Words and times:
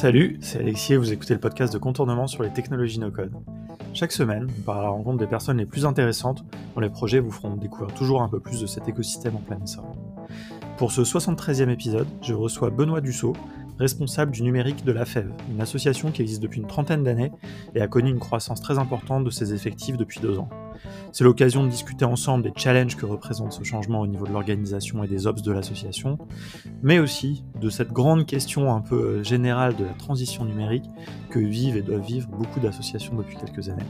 Salut, 0.00 0.38
c'est 0.40 0.60
Alexis 0.60 0.94
et 0.94 0.96
vous 0.96 1.12
écoutez 1.12 1.34
le 1.34 1.40
podcast 1.40 1.74
de 1.74 1.78
Contournement 1.78 2.26
sur 2.26 2.42
les 2.42 2.48
technologies 2.48 2.98
no-code. 2.98 3.34
Chaque 3.92 4.12
semaine, 4.12 4.48
à 4.66 4.80
la 4.80 4.88
rencontre 4.88 5.18
des 5.18 5.26
personnes 5.26 5.58
les 5.58 5.66
plus 5.66 5.84
intéressantes 5.84 6.42
dont 6.74 6.80
les 6.80 6.88
projets 6.88 7.20
vous 7.20 7.30
feront 7.30 7.54
découvrir 7.54 7.92
toujours 7.92 8.22
un 8.22 8.28
peu 8.30 8.40
plus 8.40 8.62
de 8.62 8.66
cet 8.66 8.88
écosystème 8.88 9.36
en 9.36 9.40
plein 9.40 9.60
essor. 9.62 9.94
Pour 10.78 10.90
ce 10.90 11.02
73e 11.02 11.68
épisode, 11.68 12.06
je 12.22 12.32
reçois 12.32 12.70
Benoît 12.70 13.02
Dussault, 13.02 13.34
responsable 13.78 14.32
du 14.32 14.42
numérique 14.42 14.86
de 14.86 14.92
la 14.92 15.04
FEV, 15.04 15.32
une 15.50 15.60
association 15.60 16.10
qui 16.12 16.22
existe 16.22 16.42
depuis 16.42 16.62
une 16.62 16.66
trentaine 16.66 17.04
d'années 17.04 17.30
et 17.74 17.82
a 17.82 17.86
connu 17.86 18.08
une 18.08 18.20
croissance 18.20 18.62
très 18.62 18.78
importante 18.78 19.24
de 19.24 19.30
ses 19.30 19.52
effectifs 19.52 19.98
depuis 19.98 20.20
deux 20.20 20.38
ans. 20.38 20.48
C'est 21.12 21.24
l'occasion 21.24 21.64
de 21.64 21.68
discuter 21.68 22.04
ensemble 22.04 22.44
des 22.44 22.52
challenges 22.54 22.96
que 22.96 23.06
représente 23.06 23.52
ce 23.52 23.64
changement 23.64 24.00
au 24.00 24.06
niveau 24.06 24.26
de 24.26 24.32
l'organisation 24.32 25.02
et 25.02 25.08
des 25.08 25.26
ops 25.26 25.42
de 25.42 25.52
l'association, 25.52 26.18
mais 26.82 26.98
aussi 26.98 27.44
de 27.60 27.68
cette 27.68 27.92
grande 27.92 28.26
question 28.26 28.72
un 28.72 28.80
peu 28.80 28.96
euh, 28.96 29.22
générale 29.22 29.76
de 29.76 29.84
la 29.84 29.92
transition 29.92 30.44
numérique 30.44 30.84
que 31.30 31.38
vivent 31.38 31.76
et 31.76 31.82
doivent 31.82 32.06
vivre 32.06 32.28
beaucoup 32.28 32.60
d'associations 32.60 33.14
depuis 33.16 33.36
quelques 33.36 33.68
années. 33.68 33.82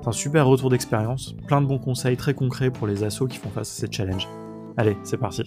C'est 0.00 0.08
un 0.08 0.12
super 0.12 0.46
retour 0.46 0.70
d'expérience, 0.70 1.34
plein 1.46 1.60
de 1.60 1.66
bons 1.66 1.78
conseils 1.78 2.16
très 2.16 2.34
concrets 2.34 2.70
pour 2.70 2.86
les 2.86 3.04
assos 3.04 3.26
qui 3.26 3.38
font 3.38 3.50
face 3.50 3.70
à 3.70 3.86
ces 3.86 3.92
challenges. 3.92 4.28
Allez, 4.76 4.96
c'est 5.04 5.18
parti. 5.18 5.44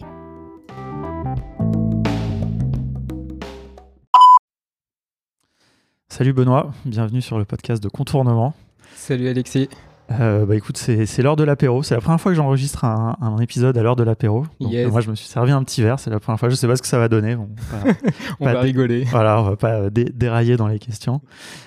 Salut 6.09 6.33
Benoît, 6.33 6.71
bienvenue 6.85 7.21
sur 7.21 7.37
le 7.37 7.45
podcast 7.45 7.83
de 7.83 7.89
Contournement. 7.89 8.55
Salut 8.95 9.27
Alexis. 9.27 9.69
Euh, 10.11 10.45
bah 10.45 10.55
écoute, 10.55 10.77
c'est 10.77 11.21
l'heure 11.21 11.35
de 11.35 11.43
l'apéro. 11.43 11.83
C'est 11.83 11.95
la 11.95 12.01
première 12.01 12.19
fois 12.19 12.31
que 12.31 12.35
j'enregistre 12.35 12.85
un, 12.85 13.17
un, 13.21 13.37
épisode 13.39 13.77
à 13.77 13.83
l'heure 13.83 13.95
de 13.95 14.03
l'apéro. 14.03 14.45
Yes. 14.59 14.89
moi, 14.89 15.01
je 15.01 15.09
me 15.09 15.15
suis 15.15 15.27
servi 15.27 15.51
un 15.51 15.63
petit 15.63 15.81
verre. 15.81 15.99
C'est 15.99 16.09
la 16.09 16.19
première 16.19 16.39
fois. 16.39 16.49
Je 16.49 16.55
sais 16.55 16.67
pas 16.67 16.75
ce 16.75 16.81
que 16.81 16.87
ça 16.87 16.97
va 16.97 17.09
donner. 17.09 17.35
Bon, 17.35 17.49
pas, 17.69 17.91
on 18.39 18.45
pas 18.45 18.53
va 18.53 18.59
rigoler. 18.61 19.03
Voilà, 19.05 19.41
on 19.41 19.43
va 19.43 19.55
pas 19.57 19.89
dé 19.89 20.05
dérailler 20.05 20.55
dans 20.55 20.67
les 20.67 20.79
questions. 20.79 21.21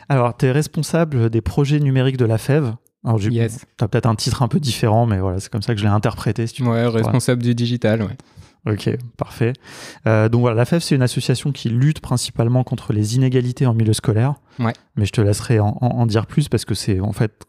Alors, 0.08 0.36
tu 0.36 0.46
es 0.46 0.52
responsable 0.52 1.28
des 1.30 1.40
projets 1.40 1.80
numériques 1.80 2.16
de 2.16 2.24
la 2.24 2.38
FEV. 2.38 2.72
Alors, 3.04 3.20
yes. 3.20 3.66
tu 3.78 3.84
as 3.84 3.88
peut-être 3.88 4.06
un 4.06 4.14
titre 4.14 4.42
un 4.42 4.48
peu 4.48 4.60
différent, 4.60 5.06
mais 5.06 5.18
voilà, 5.18 5.40
c'est 5.40 5.50
comme 5.50 5.62
ça 5.62 5.74
que 5.74 5.80
je 5.80 5.84
l'ai 5.84 5.90
interprété. 5.90 6.46
Si 6.46 6.54
tu 6.54 6.62
ouais, 6.64 6.86
responsable 6.86 7.42
du 7.42 7.54
digital, 7.54 8.02
ouais. 8.02 8.16
Ok, 8.66 8.90
parfait. 9.16 9.54
Euh, 10.06 10.28
donc 10.28 10.42
voilà, 10.42 10.56
la 10.56 10.64
FEV, 10.66 10.82
c'est 10.82 10.94
une 10.94 11.02
association 11.02 11.50
qui 11.50 11.70
lutte 11.70 12.00
principalement 12.00 12.62
contre 12.62 12.92
les 12.92 13.16
inégalités 13.16 13.64
en 13.64 13.72
milieu 13.72 13.94
scolaire. 13.94 14.34
Ouais. 14.58 14.74
Mais 14.96 15.06
je 15.06 15.12
te 15.12 15.20
laisserai 15.22 15.60
en, 15.60 15.78
en, 15.80 15.86
en 15.86 16.06
dire 16.06 16.26
plus 16.26 16.50
parce 16.50 16.66
que 16.66 16.74
c'est 16.74 17.00
en 17.00 17.12
fait 17.12 17.46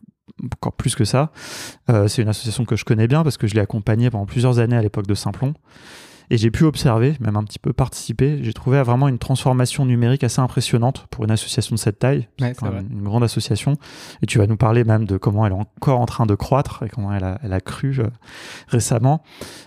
encore 0.55 0.73
plus 0.73 0.95
que 0.95 1.05
ça. 1.05 1.31
Euh, 1.89 2.07
c'est 2.07 2.21
une 2.21 2.29
association 2.29 2.65
que 2.65 2.75
je 2.75 2.85
connais 2.85 3.07
bien 3.07 3.23
parce 3.23 3.37
que 3.37 3.47
je 3.47 3.55
l'ai 3.55 3.61
accompagnée 3.61 4.09
pendant 4.09 4.25
plusieurs 4.25 4.59
années 4.59 4.77
à 4.77 4.81
l'époque 4.81 5.07
de 5.07 5.15
Simplon. 5.15 5.53
Et 6.31 6.37
j'ai 6.37 6.49
pu 6.49 6.63
observer, 6.63 7.17
même 7.19 7.35
un 7.35 7.43
petit 7.43 7.59
peu 7.59 7.73
participer, 7.73 8.39
j'ai 8.41 8.53
trouvé 8.53 8.81
vraiment 8.83 9.09
une 9.09 9.19
transformation 9.19 9.85
numérique 9.85 10.23
assez 10.23 10.39
impressionnante 10.39 11.05
pour 11.11 11.25
une 11.25 11.31
association 11.31 11.75
de 11.75 11.79
cette 11.79 11.99
taille. 11.99 12.29
Ouais, 12.39 12.53
c'est 12.57 12.65
une, 12.65 12.87
une 12.89 13.03
grande 13.03 13.25
association. 13.25 13.75
Et 14.23 14.27
tu 14.27 14.37
vas 14.37 14.47
nous 14.47 14.55
parler 14.55 14.85
même 14.85 15.03
de 15.03 15.17
comment 15.17 15.45
elle 15.45 15.51
est 15.51 15.55
encore 15.55 15.99
en 15.99 16.05
train 16.05 16.25
de 16.25 16.33
croître 16.33 16.83
et 16.83 16.89
comment 16.89 17.13
elle 17.13 17.25
a, 17.25 17.37
elle 17.43 17.51
a 17.51 17.59
cru 17.59 17.99
euh, 17.99 18.07
récemment. 18.69 19.23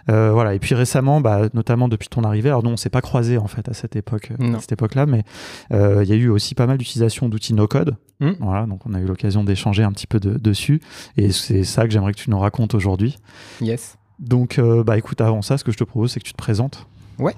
Euh, 0.09 0.33
voilà. 0.33 0.55
Et 0.55 0.59
puis 0.59 0.75
récemment, 0.75 1.20
bah, 1.20 1.51
notamment 1.53 1.87
depuis 1.87 2.09
ton 2.09 2.25
arrivée, 2.25 2.48
alors 2.48 2.65
nous 2.65 2.70
on 2.70 2.79
s'est 2.79 2.89
pas 2.89 3.03
croisés 3.03 3.37
en 3.37 3.47
fait 3.47 3.69
à 3.69 3.75
cette 3.75 3.95
époque, 3.95 4.33
non. 4.39 4.57
à 4.57 4.61
cette 4.61 4.73
époque-là, 4.73 5.05
mais 5.05 5.23
euh, 5.70 6.03
il 6.03 6.09
y 6.09 6.12
a 6.12 6.17
eu 6.17 6.31
aussi 6.31 6.55
pas 6.55 6.67
mal 6.67 6.79
d'utilisation 6.79 7.29
d'outils 7.29 7.53
no-code. 7.53 7.98
Mmh. 8.20 8.31
Voilà, 8.41 8.65
donc 8.65 8.87
on 8.87 8.95
a 8.95 9.01
eu 9.01 9.05
l'occasion 9.05 9.45
d'échanger 9.45 9.83
un 9.83 9.92
petit 9.92 10.07
peu 10.07 10.19
de, 10.19 10.39
dessus. 10.39 10.81
Et 11.19 11.31
c'est 11.31 11.65
ça 11.65 11.85
que 11.85 11.91
j'aimerais 11.91 12.15
que 12.15 12.20
tu 12.20 12.31
nous 12.31 12.39
racontes 12.39 12.73
aujourd'hui. 12.73 13.19
Yes. 13.61 13.98
Donc, 14.19 14.59
euh, 14.59 14.84
bah 14.84 14.97
écoute, 14.98 15.20
avant 15.20 15.43
ça, 15.43 15.59
ce 15.59 15.65
que 15.65 15.73
je 15.73 15.77
te 15.77 15.84
propose, 15.84 16.12
c'est 16.12 16.20
que 16.20 16.25
tu 16.25 16.33
te 16.33 16.39
présentes. 16.39 16.87
Ouais. 17.19 17.34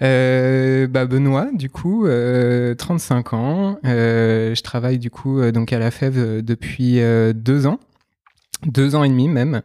Euh, 0.00 0.86
bah 0.86 1.06
Benoît, 1.06 1.48
du 1.52 1.70
coup, 1.70 2.06
euh, 2.06 2.74
35 2.74 3.32
ans. 3.32 3.78
Euh, 3.84 4.54
je 4.54 4.62
travaille 4.62 4.98
du 4.98 5.10
coup 5.10 5.40
donc 5.50 5.72
à 5.72 5.78
la 5.78 5.90
FEV 5.90 6.42
depuis 6.42 7.00
deux 7.34 7.66
ans, 7.66 7.80
deux 8.64 8.94
ans 8.94 9.02
et 9.02 9.08
demi 9.08 9.28
même. 9.28 9.62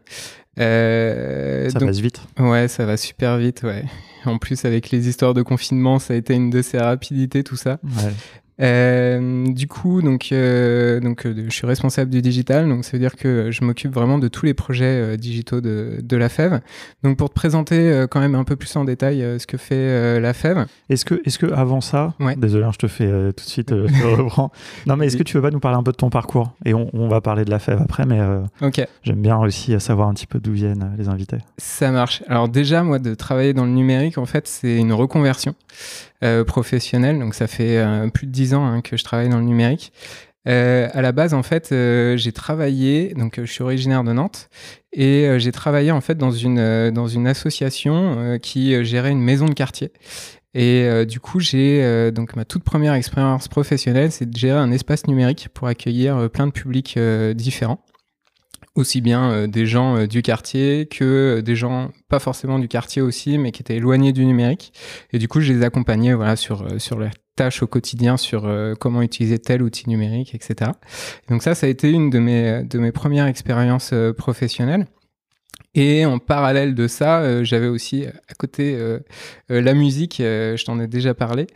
ça 0.58 1.80
donc, 1.80 1.90
passe 1.90 2.00
vite. 2.00 2.22
Ouais, 2.40 2.68
ça 2.68 2.86
va 2.86 2.98
super 2.98 3.38
vite, 3.38 3.64
ouais. 3.64 3.86
En 4.26 4.38
plus, 4.38 4.64
avec 4.66 4.90
les 4.90 5.10
histoires 5.10 5.34
de 5.34 5.42
confinement, 5.42 6.00
ça 6.00 6.14
a 6.14 6.18
été 6.18 6.34
une 6.34 6.50
de 6.50 6.62
ces 6.62 6.78
rapidités, 6.78 7.44
tout 7.44 7.58
ça. 7.58 7.80
Ouais. 7.84 8.14
Euh, 8.62 9.48
du 9.48 9.68
coup, 9.68 10.02
donc, 10.02 10.30
euh, 10.32 11.00
donc 11.00 11.26
euh, 11.26 11.46
je 11.48 11.54
suis 11.54 11.66
responsable 11.66 12.12
du 12.12 12.22
digital, 12.22 12.70
donc 12.70 12.86
ça 12.86 12.92
veut 12.92 13.00
dire 13.00 13.16
que 13.16 13.50
je 13.52 13.64
m'occupe 13.64 13.94
vraiment 13.94 14.20
de 14.20 14.28
tous 14.28 14.46
les 14.46 14.54
projets 14.54 15.18
digitaux 15.18 15.62
de, 15.62 16.00
de, 16.04 16.18
la 16.18 16.30
FEV. 16.30 16.60
Donc 17.04 17.18
pour 17.18 17.30
te 17.30 17.34
présenter 17.34 18.06
quand 18.10 18.20
même 18.20 18.36
un 18.36 18.44
peu 18.44 18.56
plus 18.56 18.76
en 18.76 18.84
détail 18.84 19.22
ce 19.40 19.48
que 19.48 19.58
fait 19.58 20.20
la 20.20 20.34
FEV. 20.34 20.66
Est-ce 20.90 21.06
que, 21.06 21.22
est-ce 21.26 21.40
que 21.40 21.52
avant 21.52 21.82
ça, 21.82 22.14
ouais. 22.20 22.36
désolé, 22.36 22.66
hein, 22.66 22.72
je 22.74 22.78
te 22.78 22.88
fais 22.88 23.08
tout 23.08 23.44
de 23.44 23.50
suite, 23.50 23.70
je 23.88 24.06
reprends. 24.06 24.52
Non, 24.86 24.96
mais 24.96 25.08
est-ce 25.08 25.18
que 25.18 25.24
tu 25.24 25.36
veux 25.36 25.42
pas 25.42 25.52
nous 25.52 25.60
parler 25.60 25.78
un 25.78 25.84
peu 25.84 25.92
de 25.92 25.98
ton 25.98 26.10
parcours? 26.10 26.54
Et 26.66 26.74
on, 26.74 26.90
on 26.94 27.08
va 27.08 27.22
parler 27.22 27.46
de 27.46 27.50
la 27.50 27.60
FEV 27.60 27.82
après, 27.82 28.06
mais 28.06 28.20
okay. 28.62 28.86
j'aime 29.04 29.22
bien 29.22 29.38
aussi 29.38 29.80
savoir 29.80 30.08
un 30.10 30.14
petit 30.14 30.28
peu 30.28 30.40
d'où 30.40 30.54
viennent 30.54 30.94
les 30.98 31.10
invités. 31.10 31.38
Ça 31.58 31.92
marche. 31.92 32.24
Alors 32.28 32.50
déjà, 32.50 32.84
moi, 32.84 33.00
de 33.00 33.16
travailler 33.16 33.54
dans 33.54 33.66
le 33.66 33.72
numérique, 33.72 34.18
en 34.18 34.26
fait, 34.26 34.48
c'est 34.48 34.78
une 34.78 34.94
reconversion. 34.94 35.56
Euh, 36.24 36.46
professionnel. 36.46 37.20
Donc 37.20 37.34
ça 37.34 37.48
fait 37.48 37.78
euh, 37.78 38.08
plus 38.08 38.28
de 38.28 38.32
dix 38.32 38.54
ans 38.54 38.66
hein, 38.66 38.80
que 38.80 38.96
je 38.96 39.04
travaille 39.04 39.28
dans 39.28 39.40
le 39.40 39.44
numérique. 39.44 39.92
Euh, 40.48 40.88
à 40.94 41.02
la 41.02 41.12
base, 41.12 41.34
en 41.34 41.44
fait, 41.44 41.72
euh, 41.74 42.16
j'ai 42.16 42.32
travaillé. 42.32 43.14
Donc, 43.14 43.40
je 43.40 43.52
suis 43.52 43.62
originaire 43.62 44.06
de 44.06 44.14
Nantes 44.14 44.50
et 44.94 45.28
j'ai 45.40 45.52
travaillé 45.52 45.92
en 45.92 46.02
fait 46.02 46.16
dans 46.16 46.32
une 46.32 46.92
dans 46.92 47.08
une 47.08 47.28
association 47.28 48.38
qui 48.42 48.86
gérait 48.86 49.12
une 49.12 49.22
maison 49.22 49.48
de 49.48 49.54
quartier. 49.54 49.92
Et 50.54 51.06
du 51.06 51.20
coup, 51.20 51.40
j'ai 51.40 52.12
donc 52.12 52.36
ma 52.36 52.46
toute 52.46 52.64
première 52.64 52.94
expérience 52.94 53.48
professionnelle, 53.48 54.12
c'est 54.12 54.30
de 54.30 54.38
gérer 54.38 54.60
un 54.60 54.72
espace 54.72 55.08
numérique 55.08 55.50
pour 55.54 55.68
accueillir 55.68 56.30
plein 56.30 56.46
de 56.46 56.52
publics 56.52 57.00
différents 57.34 57.84
aussi 58.76 59.02
bien 59.02 59.32
euh, 59.32 59.48
des 59.48 59.66
gens 59.66 59.98
euh, 59.98 60.08
du 60.08 60.22
quartier 60.22 60.88
que 60.88 61.42
des 61.42 61.56
gens 61.56 61.92
pas 62.10 62.20
forcément 62.20 62.60
du 62.60 62.68
quartier 62.68 63.02
aussi, 63.02 63.38
mais 63.38 63.52
qui 63.52 63.62
étaient 63.62 63.76
éloignés 63.76 64.14
du 64.14 64.26
numérique. 64.26 64.74
Et 65.12 65.20
du 65.20 65.28
coup, 65.28 65.42
je 65.42 65.54
les 65.54 65.64
accompagnais 65.64 66.14
voilà 66.14 66.36
sur 66.36 66.64
euh, 66.64 66.80
sur 66.80 66.98
leurs 66.98 67.12
tâches 67.36 67.64
au 67.64 67.68
quotidien, 67.68 68.18
sur 68.18 68.46
euh, 68.46 68.74
comment 68.80 69.02
utiliser 69.02 69.40
tel 69.40 69.64
outil 69.64 69.90
numérique, 69.90 70.36
etc. 70.36 70.72
Et 71.28 71.32
donc 71.32 71.44
ça, 71.44 71.56
ça 71.56 71.68
a 71.68 71.70
été 71.70 71.90
une 71.90 72.10
de 72.10 72.20
mes 72.20 72.64
de 72.64 72.80
mes 72.80 72.92
premières 72.92 73.28
expériences 73.28 73.92
euh, 73.94 74.14
professionnelles. 74.14 74.88
Et 75.76 76.06
en 76.06 76.20
parallèle 76.20 76.76
de 76.76 76.88
ça, 76.88 77.22
euh, 77.22 77.44
j'avais 77.44 77.68
aussi 77.68 78.06
à 78.06 78.34
côté 78.38 78.76
euh, 78.76 79.00
euh, 79.50 79.60
la 79.60 79.74
musique, 79.74 80.18
je 80.20 80.64
t'en 80.66 80.80
ai 80.80 80.88
déjà 80.88 81.14
parlé. 81.16 81.48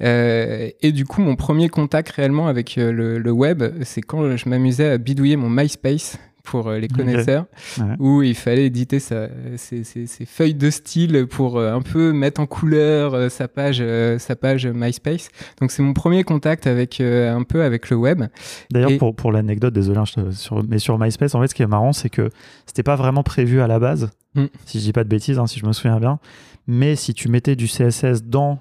et 0.00 0.92
du 0.92 1.06
coup, 1.06 1.22
mon 1.22 1.36
premier 1.36 1.68
contact 1.68 2.10
réellement 2.10 2.48
avec 2.48 2.76
le 2.76 3.30
web, 3.30 3.62
c'est 3.82 4.02
quand 4.02 4.36
je 4.36 4.48
m'amusais 4.48 4.88
à 4.88 4.98
bidouiller 4.98 5.36
mon 5.36 5.48
MySpace 5.48 6.18
pour 6.42 6.68
euh, 6.68 6.78
les 6.78 6.88
connaisseurs, 6.88 7.46
okay. 7.76 7.88
ouais. 7.88 7.96
où 7.98 8.22
il 8.22 8.34
fallait 8.34 8.66
éditer 8.66 8.98
sa, 8.98 9.28
ses, 9.56 9.84
ses, 9.84 10.06
ses, 10.06 10.26
feuilles 10.26 10.54
de 10.54 10.70
style 10.70 11.26
pour 11.26 11.58
euh, 11.58 11.72
un 11.72 11.82
peu 11.82 12.12
mettre 12.12 12.40
en 12.40 12.46
couleur 12.46 13.14
euh, 13.14 13.28
sa 13.28 13.48
page, 13.48 13.82
sa 14.18 14.36
page 14.36 14.66
MySpace. 14.66 15.28
Donc 15.60 15.70
c'est 15.70 15.82
mon 15.82 15.92
premier 15.92 16.24
contact 16.24 16.66
avec 16.66 17.00
un 17.00 17.42
peu 17.42 17.62
avec 17.62 17.90
le 17.90 17.96
web. 17.96 18.24
D'ailleurs, 18.70 18.90
Et... 18.90 18.98
pour, 18.98 19.14
pour 19.14 19.32
l'anecdote, 19.32 19.72
désolé, 19.72 19.98
hein, 19.98 20.30
sur, 20.32 20.64
mais 20.64 20.78
sur 20.78 20.98
MySpace, 20.98 21.34
en 21.34 21.40
fait, 21.40 21.48
ce 21.48 21.54
qui 21.54 21.62
est 21.62 21.66
marrant, 21.66 21.92
c'est 21.92 22.10
que 22.10 22.30
c'était 22.66 22.82
pas 22.82 22.96
vraiment 22.96 23.22
prévu 23.22 23.60
à 23.60 23.66
la 23.66 23.78
base, 23.78 24.10
mm. 24.34 24.46
si 24.66 24.80
je 24.80 24.84
dis 24.84 24.92
pas 24.92 25.04
de 25.04 25.08
bêtises, 25.08 25.38
hein, 25.38 25.46
si 25.46 25.60
je 25.60 25.66
me 25.66 25.72
souviens 25.72 26.00
bien. 26.00 26.18
Mais 26.66 26.96
si 26.96 27.14
tu 27.14 27.28
mettais 27.28 27.56
du 27.56 27.66
CSS 27.66 28.22
dans 28.24 28.58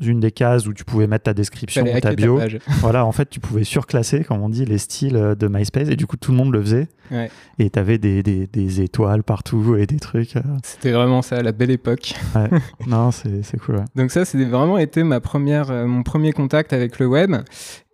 une 0.00 0.20
des 0.20 0.30
cases 0.30 0.66
où 0.66 0.72
tu 0.72 0.84
pouvais 0.84 1.06
mettre 1.06 1.24
ta 1.24 1.34
description, 1.34 1.84
ta 2.00 2.14
bio. 2.14 2.38
Ta 2.38 2.46
voilà, 2.80 3.04
en 3.04 3.12
fait, 3.12 3.28
tu 3.28 3.40
pouvais 3.40 3.64
surclasser, 3.64 4.24
comme 4.24 4.42
on 4.42 4.48
dit, 4.48 4.64
les 4.64 4.78
styles 4.78 5.34
de 5.38 5.48
MySpace 5.48 5.88
et 5.88 5.96
du 5.96 6.06
coup, 6.06 6.16
tout 6.16 6.30
le 6.30 6.36
monde 6.36 6.52
le 6.52 6.60
faisait. 6.60 6.88
Ouais. 7.10 7.30
Et 7.58 7.70
tu 7.70 7.78
avais 7.78 7.98
des, 7.98 8.22
des, 8.22 8.46
des, 8.46 8.80
étoiles 8.80 9.22
partout 9.22 9.76
et 9.76 9.86
des 9.86 9.98
trucs. 9.98 10.36
euh. 10.36 10.42
C'était 10.62 10.92
vraiment 10.92 11.22
ça, 11.22 11.42
la 11.42 11.52
belle 11.52 11.70
époque. 11.70 12.14
Ouais. 12.34 12.48
non, 12.86 13.10
c'est 13.10 13.58
cool. 13.58 13.76
Ouais. 13.76 13.84
Donc, 13.96 14.10
ça, 14.10 14.24
c'est 14.24 14.44
vraiment 14.44 14.78
été 14.78 15.02
ma 15.02 15.20
première, 15.20 15.70
euh, 15.70 15.86
mon 15.86 16.02
premier 16.02 16.32
contact 16.32 16.72
avec 16.72 16.98
le 16.98 17.06
web. 17.06 17.36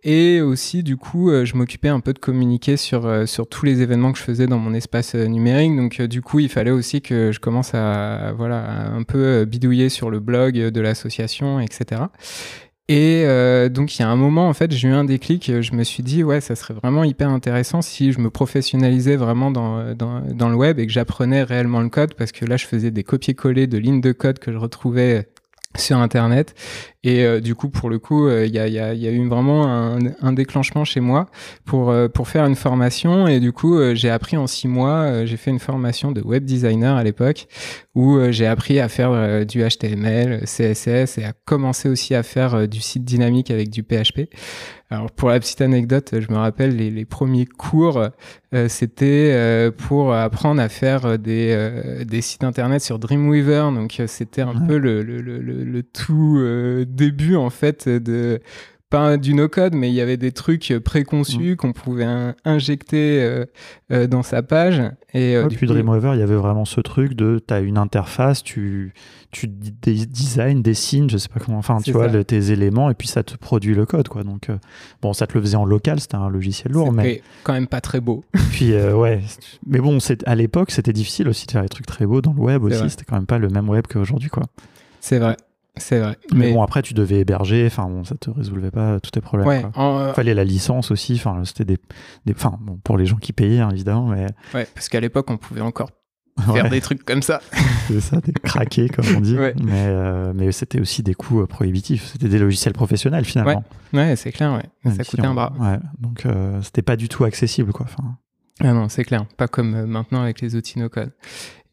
Et 0.07 0.39
aussi, 0.39 0.83
du 0.83 0.97
coup, 0.97 1.31
euh, 1.31 1.45
je 1.45 1.55
m'occupais 1.55 1.87
un 1.87 1.99
peu 1.99 2.13
de 2.13 2.19
communiquer 2.19 2.77
sur, 2.77 3.07
euh, 3.07 3.25
sur 3.25 3.47
tous 3.47 3.65
les 3.65 3.81
événements 3.81 4.11
que 4.11 4.19
je 4.19 4.23
faisais 4.23 4.45
dans 4.45 4.59
mon 4.59 4.75
espace 4.75 5.15
euh, 5.15 5.25
numérique. 5.25 5.75
Donc, 5.75 5.99
du 5.99 6.21
coup, 6.21 6.37
il 6.37 6.49
fallait 6.49 6.69
aussi 6.69 7.01
que 7.01 7.31
je 7.31 7.39
commence 7.39 7.73
à, 7.73 8.31
voilà, 8.37 8.63
à 8.63 8.89
un 8.91 9.01
peu 9.01 9.45
bidouiller 9.45 9.89
sur 9.89 10.11
le 10.11 10.19
blog 10.19 10.53
de 10.53 10.81
l'association, 10.81 11.59
etc. 11.59 12.03
Et 12.87 13.23
euh, 13.25 13.67
donc 13.67 13.97
il 13.97 14.03
y 14.03 14.05
a 14.05 14.09
un 14.09 14.15
moment 14.15 14.47
en 14.47 14.53
fait 14.53 14.71
j'ai 14.71 14.87
eu 14.87 14.91
un 14.91 15.05
déclic, 15.05 15.59
je 15.59 15.73
me 15.73 15.83
suis 15.83 16.03
dit 16.03 16.23
ouais 16.23 16.39
ça 16.39 16.55
serait 16.55 16.75
vraiment 16.75 17.03
hyper 17.03 17.29
intéressant 17.29 17.81
si 17.81 18.11
je 18.11 18.19
me 18.19 18.29
professionnalisais 18.29 19.15
vraiment 19.15 19.49
dans, 19.49 19.95
dans, 19.95 20.21
dans 20.21 20.49
le 20.49 20.55
web 20.55 20.77
et 20.77 20.85
que 20.85 20.93
j'apprenais 20.93 21.41
réellement 21.41 21.81
le 21.81 21.89
code 21.89 22.13
parce 22.13 22.31
que 22.31 22.45
là 22.45 22.57
je 22.57 22.67
faisais 22.67 22.91
des 22.91 23.03
copier-coller 23.03 23.65
de 23.65 23.79
lignes 23.79 24.01
de 24.01 24.11
code 24.11 24.37
que 24.37 24.51
je 24.51 24.57
retrouvais 24.57 25.27
sur 25.77 25.97
Internet. 25.97 26.55
Et 27.03 27.23
euh, 27.23 27.39
du 27.39 27.53
coup, 27.53 27.69
pour 27.69 27.89
le 27.89 27.99
coup, 27.99 28.29
il 28.29 28.53
y, 28.53 28.57
a, 28.57 28.67
y, 28.67 28.79
a, 28.79 28.93
y, 28.93 29.07
a, 29.07 29.11
eu 29.11 29.27
vraiment 29.27 29.67
un, 29.67 29.99
un, 30.21 30.33
déclenchement 30.33 30.85
chez 30.85 31.01
moi 31.01 31.27
pour, 31.63 31.93
pour 32.13 32.27
faire 32.27 32.45
une 32.45 32.55
formation. 32.55 33.27
Et 33.27 33.39
du 33.39 33.51
coup, 33.51 33.79
j'ai 33.93 34.09
appris 34.09 34.37
en 34.37 34.47
six 34.47 34.67
mois, 34.67 35.25
j'ai 35.25 35.37
fait 35.37 35.51
une 35.51 35.59
formation 35.59 36.11
de 36.11 36.21
web 36.21 36.45
designer 36.45 36.95
à 36.95 37.03
l'époque, 37.03 37.47
où 37.93 38.19
j'ai 38.31 38.47
appris 38.47 38.79
à 38.79 38.89
faire 38.89 39.45
du 39.45 39.63
HTML, 39.63 40.45
CSS 40.45 41.19
et 41.19 41.25
à 41.25 41.33
commencer 41.45 41.89
aussi 41.89 42.15
à 42.15 42.23
faire 42.23 42.67
du 42.67 42.81
site 42.81 43.05
dynamique 43.05 43.51
avec 43.51 43.69
du 43.69 43.83
PHP. 43.83 44.29
Alors 44.91 45.11
pour 45.11 45.29
la 45.29 45.39
petite 45.39 45.61
anecdote, 45.61 46.13
je 46.19 46.31
me 46.31 46.37
rappelle 46.37 46.75
les, 46.75 46.91
les 46.91 47.05
premiers 47.05 47.47
cours, 47.47 48.09
euh, 48.53 48.67
c'était 48.69 49.31
euh, 49.33 49.71
pour 49.71 50.13
apprendre 50.13 50.61
à 50.61 50.69
faire 50.69 51.17
des, 51.17 51.49
euh, 51.51 52.05
des 52.05 52.21
sites 52.21 52.43
internet 52.43 52.81
sur 52.81 52.99
Dreamweaver. 52.99 53.71
Donc 53.73 53.99
c'était 54.05 54.41
un 54.41 54.53
peu 54.67 54.77
le, 54.77 55.01
le, 55.01 55.21
le, 55.21 55.41
le 55.65 55.83
tout 55.83 56.39
début 56.87 57.35
en 57.35 57.49
fait 57.49 57.89
de 57.89 58.39
pas 58.89 59.17
du 59.17 59.33
no-code, 59.33 59.73
mais 59.73 59.89
il 59.89 59.95
y 59.95 60.01
avait 60.01 60.17
des 60.17 60.31
trucs 60.31 60.73
préconçus 60.83 61.53
mm. 61.53 61.55
qu'on 61.55 61.73
pouvait 61.73 62.07
injecter 62.45 63.21
euh, 63.21 63.45
euh, 63.91 64.07
dans 64.07 64.21
sa 64.21 64.43
page. 64.43 64.81
Et 65.13 65.35
euh, 65.35 65.47
puis 65.47 65.65
Dreamweaver, 65.65 66.11
il 66.13 66.19
y 66.19 66.23
avait 66.23 66.35
vraiment 66.35 66.65
ce 66.65 66.81
truc 66.81 67.13
de 67.13 67.41
tu 67.45 67.53
as 67.53 67.61
une 67.61 67.77
interface, 67.79 68.43
tu, 68.43 68.93
tu 69.31 69.47
design, 69.47 70.61
dessines, 70.61 71.09
je 71.09 71.17
sais 71.17 71.29
pas 71.29 71.39
comment, 71.39 71.57
enfin 71.57 71.79
tu 71.83 71.91
vois, 71.91 72.23
tes 72.23 72.51
éléments, 72.51 72.89
et 72.91 72.93
puis 72.93 73.07
ça 73.07 73.23
te 73.23 73.35
produit 73.35 73.73
le 73.73 73.85
code. 73.85 74.07
quoi. 74.07 74.23
Donc 74.23 74.49
bon, 75.01 75.13
ça 75.13 75.25
te 75.25 75.33
le 75.33 75.41
faisait 75.41 75.57
en 75.57 75.65
local, 75.65 75.99
c'était 75.99 76.15
un 76.15 76.29
logiciel 76.29 76.71
lourd, 76.71 76.91
mais. 76.91 77.21
quand 77.43 77.53
même 77.53 77.67
pas 77.67 77.81
très 77.81 78.01
beau. 78.01 78.23
puis 78.51 78.75
ouais, 78.75 79.21
mais 79.65 79.79
bon, 79.79 79.97
à 80.25 80.35
l'époque, 80.35 80.69
c'était 80.69 80.93
difficile 80.93 81.27
aussi 81.27 81.47
de 81.47 81.51
faire 81.51 81.63
des 81.63 81.69
trucs 81.69 81.87
très 81.87 82.05
beaux 82.05 82.21
dans 82.21 82.33
le 82.33 82.39
web 82.39 82.63
aussi, 82.63 82.89
c'était 82.89 83.05
quand 83.05 83.15
même 83.15 83.25
pas 83.25 83.39
le 83.39 83.49
même 83.49 83.67
web 83.67 83.87
qu'aujourd'hui. 83.87 84.29
quoi. 84.29 84.43
C'est 85.01 85.19
vrai. 85.19 85.35
C'est 85.77 85.99
vrai. 85.99 86.17
Mais, 86.33 86.53
bon, 86.53 86.61
après, 86.61 86.81
tu 86.81 86.93
devais 86.93 87.19
héberger, 87.19 87.65
enfin, 87.67 87.87
bon, 87.87 88.03
ça 88.03 88.15
te 88.15 88.29
résolvait 88.29 88.71
pas 88.71 88.99
tous 88.99 89.11
tes 89.11 89.21
problèmes. 89.21 89.47
Ouais, 89.47 89.63
Il 89.75 90.13
fallait 90.13 90.33
la 90.33 90.43
licence 90.43 90.91
aussi, 90.91 91.15
enfin, 91.15 91.43
c'était 91.45 91.65
des. 91.65 91.79
Enfin, 92.31 92.57
bon, 92.61 92.79
pour 92.83 92.97
les 92.97 93.05
gens 93.05 93.17
qui 93.17 93.33
payaient, 93.33 93.59
hein, 93.59 93.69
évidemment, 93.71 94.07
mais. 94.07 94.27
Ouais, 94.53 94.67
parce 94.73 94.89
qu'à 94.89 94.99
l'époque, 94.99 95.29
on 95.29 95.37
pouvait 95.37 95.61
encore 95.61 95.89
faire 96.53 96.69
des 96.69 96.81
trucs 96.81 97.03
comme 97.03 97.21
ça. 97.21 97.41
c'est 97.87 98.01
ça, 98.01 98.19
des 98.19 98.33
craqués, 98.33 98.89
comme 98.89 99.05
on 99.15 99.21
dit. 99.21 99.35
Mais, 99.35 99.85
euh, 99.87 100.33
mais 100.35 100.51
c'était 100.51 100.79
aussi 100.79 101.03
des 101.03 101.13
coûts 101.13 101.41
euh, 101.41 101.47
prohibitifs. 101.47 102.11
C'était 102.11 102.27
des 102.29 102.39
logiciels 102.39 102.73
professionnels, 102.73 103.25
finalement. 103.25 103.63
Ouais, 103.93 104.15
c'est 104.15 104.31
clair, 104.31 104.53
ouais. 104.53 104.91
Ça 104.91 105.03
coûtait 105.03 105.25
un 105.25 105.33
bras. 105.33 105.53
Ouais, 105.59 105.79
donc 105.99 106.25
euh, 106.25 106.61
c'était 106.61 106.81
pas 106.81 106.95
du 106.95 107.09
tout 107.09 107.23
accessible, 107.23 107.71
quoi. 107.71 107.85
Enfin. 107.89 108.17
Ah 108.61 108.71
non, 108.71 108.87
c'est 108.87 109.03
clair, 109.03 109.25
pas 109.37 109.47
comme 109.47 109.85
maintenant 109.85 110.21
avec 110.21 110.39
les 110.41 110.55
outils 110.55 110.79
no-code. 110.79 111.11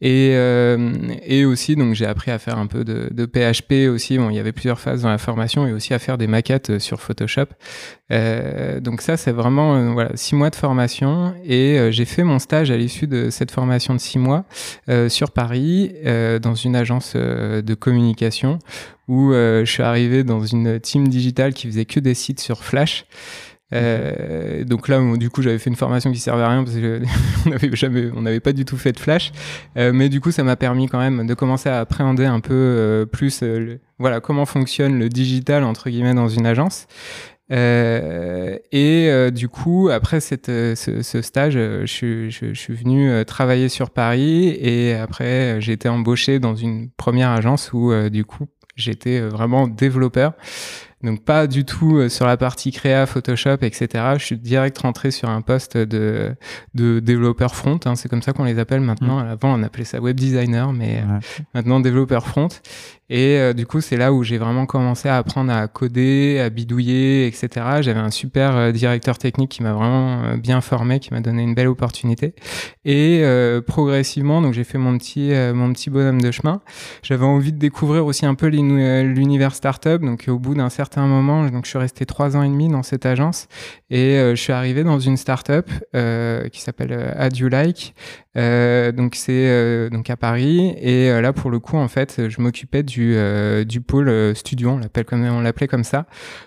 Et, 0.05 0.31
euh, 0.33 0.91
et 1.25 1.45
aussi, 1.45 1.77
donc 1.77 1.93
j'ai 1.93 2.05
appris 2.05 2.29
à 2.29 2.37
faire 2.37 2.57
un 2.57 2.67
peu 2.67 2.83
de, 2.83 3.25
PHP 3.25 3.89
aussi. 3.89 4.17
Bon, 4.17 4.29
il 4.29 4.35
y 4.35 4.39
avait 4.39 4.51
plusieurs 4.51 4.81
phases 4.81 5.03
dans 5.03 5.09
la 5.09 5.17
formation 5.17 5.65
et 5.65 5.71
aussi 5.71 5.93
à 5.93 5.99
faire 5.99 6.17
des 6.17 6.27
maquettes 6.27 6.71
euh, 6.71 6.79
sur 6.79 6.99
Photoshop. 6.99 7.45
Euh, 8.11 8.81
donc 8.81 8.99
ça, 8.99 9.15
c'est 9.15 9.31
vraiment 9.31 9.75
euh, 9.75 9.91
voilà 9.93 10.11
six 10.15 10.35
mois 10.35 10.49
de 10.49 10.57
formation 10.57 11.33
et 11.45 11.79
euh, 11.79 11.89
j'ai 11.89 12.03
fait 12.03 12.25
mon 12.25 12.37
stage 12.37 12.69
à 12.69 12.75
l'issue 12.75 13.07
de 13.07 13.29
cette 13.29 13.51
formation 13.51 13.93
de 13.93 13.99
six 13.99 14.19
mois 14.19 14.43
sur 15.07 15.31
Paris 15.31 15.93
dans 16.03 16.55
une 16.55 16.75
agence 16.75 17.15
de 17.15 17.73
communication 17.73 18.59
où 19.07 19.31
je 19.31 19.65
suis 19.65 19.83
arrivé 19.83 20.23
dans 20.23 20.45
une 20.45 20.79
team 20.79 21.07
digitale 21.07 21.53
qui 21.53 21.67
faisait 21.67 21.85
que 21.85 21.99
des 21.99 22.13
sites 22.13 22.41
sur 22.41 22.63
Flash. 22.63 23.05
Euh, 23.73 24.63
donc 24.63 24.87
là, 24.87 25.01
du 25.17 25.29
coup, 25.29 25.41
j'avais 25.41 25.57
fait 25.57 25.69
une 25.69 25.75
formation 25.75 26.11
qui 26.11 26.19
servait 26.19 26.43
à 26.43 26.49
rien 26.49 26.63
parce 26.63 26.75
qu'on 26.75 27.49
n'avait 27.49 27.75
jamais, 27.75 28.09
on 28.15 28.21
n'avait 28.21 28.39
pas 28.39 28.53
du 28.53 28.65
tout 28.65 28.77
fait 28.77 28.91
de 28.91 28.99
flash. 28.99 29.31
Euh, 29.77 29.91
mais 29.93 30.09
du 30.09 30.21
coup, 30.21 30.31
ça 30.31 30.43
m'a 30.43 30.55
permis 30.55 30.87
quand 30.87 30.99
même 30.99 31.25
de 31.25 31.33
commencer 31.33 31.69
à 31.69 31.79
appréhender 31.79 32.25
un 32.25 32.39
peu 32.39 32.53
euh, 32.53 33.05
plus, 33.05 33.43
voilà, 33.99 34.19
comment 34.19 34.45
fonctionne 34.45 34.99
le 34.99 35.09
digital 35.09 35.63
entre 35.63 35.89
guillemets 35.89 36.13
dans 36.13 36.27
une 36.27 36.45
agence. 36.45 36.87
Et 37.49 39.29
du 39.31 39.47
coup, 39.47 39.89
après 39.91 40.19
cette, 40.21 40.47
ce, 40.47 41.01
ce, 41.03 41.21
stage, 41.21 41.53
je, 41.53 41.85
je, 41.85 42.29
je, 42.29 42.53
suis 42.53 42.73
venu 42.73 43.23
travailler 43.25 43.69
sur 43.69 43.91
Paris 43.91 44.57
et 44.59 44.95
après 44.95 45.61
j'ai 45.61 45.73
été 45.73 45.87
embauché 45.87 46.39
dans 46.39 46.55
une 46.55 46.89
première 46.97 47.29
agence 47.29 47.71
où 47.71 47.93
du 48.09 48.25
coup 48.25 48.47
j'étais 48.75 49.19
vraiment 49.19 49.67
développeur. 49.67 50.33
Donc 51.03 51.23
pas 51.23 51.47
du 51.47 51.65
tout 51.65 51.97
euh, 51.97 52.09
sur 52.09 52.25
la 52.25 52.37
partie 52.37 52.71
créa, 52.71 53.05
Photoshop, 53.05 53.57
etc. 53.61 53.87
Je 54.17 54.23
suis 54.25 54.37
direct 54.37 54.77
rentré 54.77 55.11
sur 55.11 55.29
un 55.29 55.41
poste 55.41 55.77
de, 55.77 56.33
de 56.73 56.99
développeur 56.99 57.55
front. 57.55 57.79
Hein. 57.85 57.95
C'est 57.95 58.07
comme 58.07 58.21
ça 58.21 58.31
qu'on 58.31 58.45
les 58.45 58.57
appelle 58.57 58.81
maintenant. 58.81 59.19
Mm. 59.19 59.27
Avant, 59.27 59.59
on 59.59 59.63
appelait 59.63 59.83
ça 59.83 59.99
web 59.99 60.15
designer, 60.15 60.71
mais 60.71 60.99
euh, 60.99 61.19
maintenant 61.53 61.81
développeur 61.81 62.25
front. 62.25 62.47
Et 63.09 63.37
euh, 63.37 63.53
du 63.53 63.65
coup, 63.65 63.81
c'est 63.81 63.97
là 63.97 64.13
où 64.13 64.23
j'ai 64.23 64.37
vraiment 64.37 64.65
commencé 64.65 65.09
à 65.09 65.17
apprendre 65.17 65.51
à 65.51 65.67
coder, 65.67 66.39
à 66.39 66.49
bidouiller, 66.49 67.27
etc. 67.27 67.49
J'avais 67.81 67.99
un 67.99 68.11
super 68.11 68.55
euh, 68.55 68.71
directeur 68.71 69.17
technique 69.17 69.51
qui 69.51 69.61
m'a 69.61 69.73
vraiment 69.73 70.23
euh, 70.23 70.37
bien 70.37 70.61
formé, 70.61 70.99
qui 70.99 71.13
m'a 71.13 71.19
donné 71.19 71.43
une 71.43 71.53
belle 71.53 71.67
opportunité. 71.67 72.33
Et 72.85 73.23
progressivement, 73.67 74.41
donc 74.41 74.53
j'ai 74.53 74.63
fait 74.63 74.77
mon 74.77 74.97
petit 74.97 75.31
mon 75.53 75.71
petit 75.71 75.89
bonhomme 75.89 76.21
de 76.21 76.31
chemin. 76.31 76.61
J'avais 77.01 77.25
envie 77.25 77.53
de 77.53 77.57
découvrir 77.57 78.05
aussi 78.05 78.25
un 78.25 78.35
peu 78.35 78.47
l'univers 78.47 79.55
startup. 79.55 80.01
Donc 80.01 80.25
au 80.27 80.37
bout 80.37 80.53
d'un 80.53 80.69
certain 80.69 81.05
moment, 81.07 81.45
donc 81.45 81.65
je 81.65 81.69
suis 81.69 81.79
resté 81.79 82.05
trois 82.05 82.35
ans 82.35 82.43
et 82.43 82.49
demi 82.49 82.67
dans 82.67 82.83
cette 82.83 83.05
agence 83.05 83.47
et 83.89 84.17
je 84.17 84.35
suis 84.35 84.51
arrivé 84.53 84.83
dans 84.83 84.99
une 84.99 85.17
startup 85.17 85.69
qui 85.93 86.61
s'appelle 86.61 87.13
Ad 87.17 87.37
You 87.37 87.47
Like. 87.47 87.95
donc 88.35 89.15
c'est 89.15 89.89
donc 89.89 90.09
à 90.09 90.17
Paris 90.17 90.75
et 90.77 91.09
là 91.21 91.31
pour 91.31 91.49
le 91.49 91.59
coup 91.59 91.77
en 91.77 91.87
fait, 91.87 92.27
je 92.29 92.41
m'occupais 92.41 92.83
du 92.83 92.92
euh, 92.99 93.63
du, 93.63 93.81
pôle 93.81 94.09
euh, 94.09 94.33
studio, 94.33 94.71
on 94.71 94.77
l'appelle 94.77 95.05
comme 95.05 95.23
on 95.23 95.41
l'appelait 95.41 95.67
comme 95.67 95.83
ça. 95.83 96.05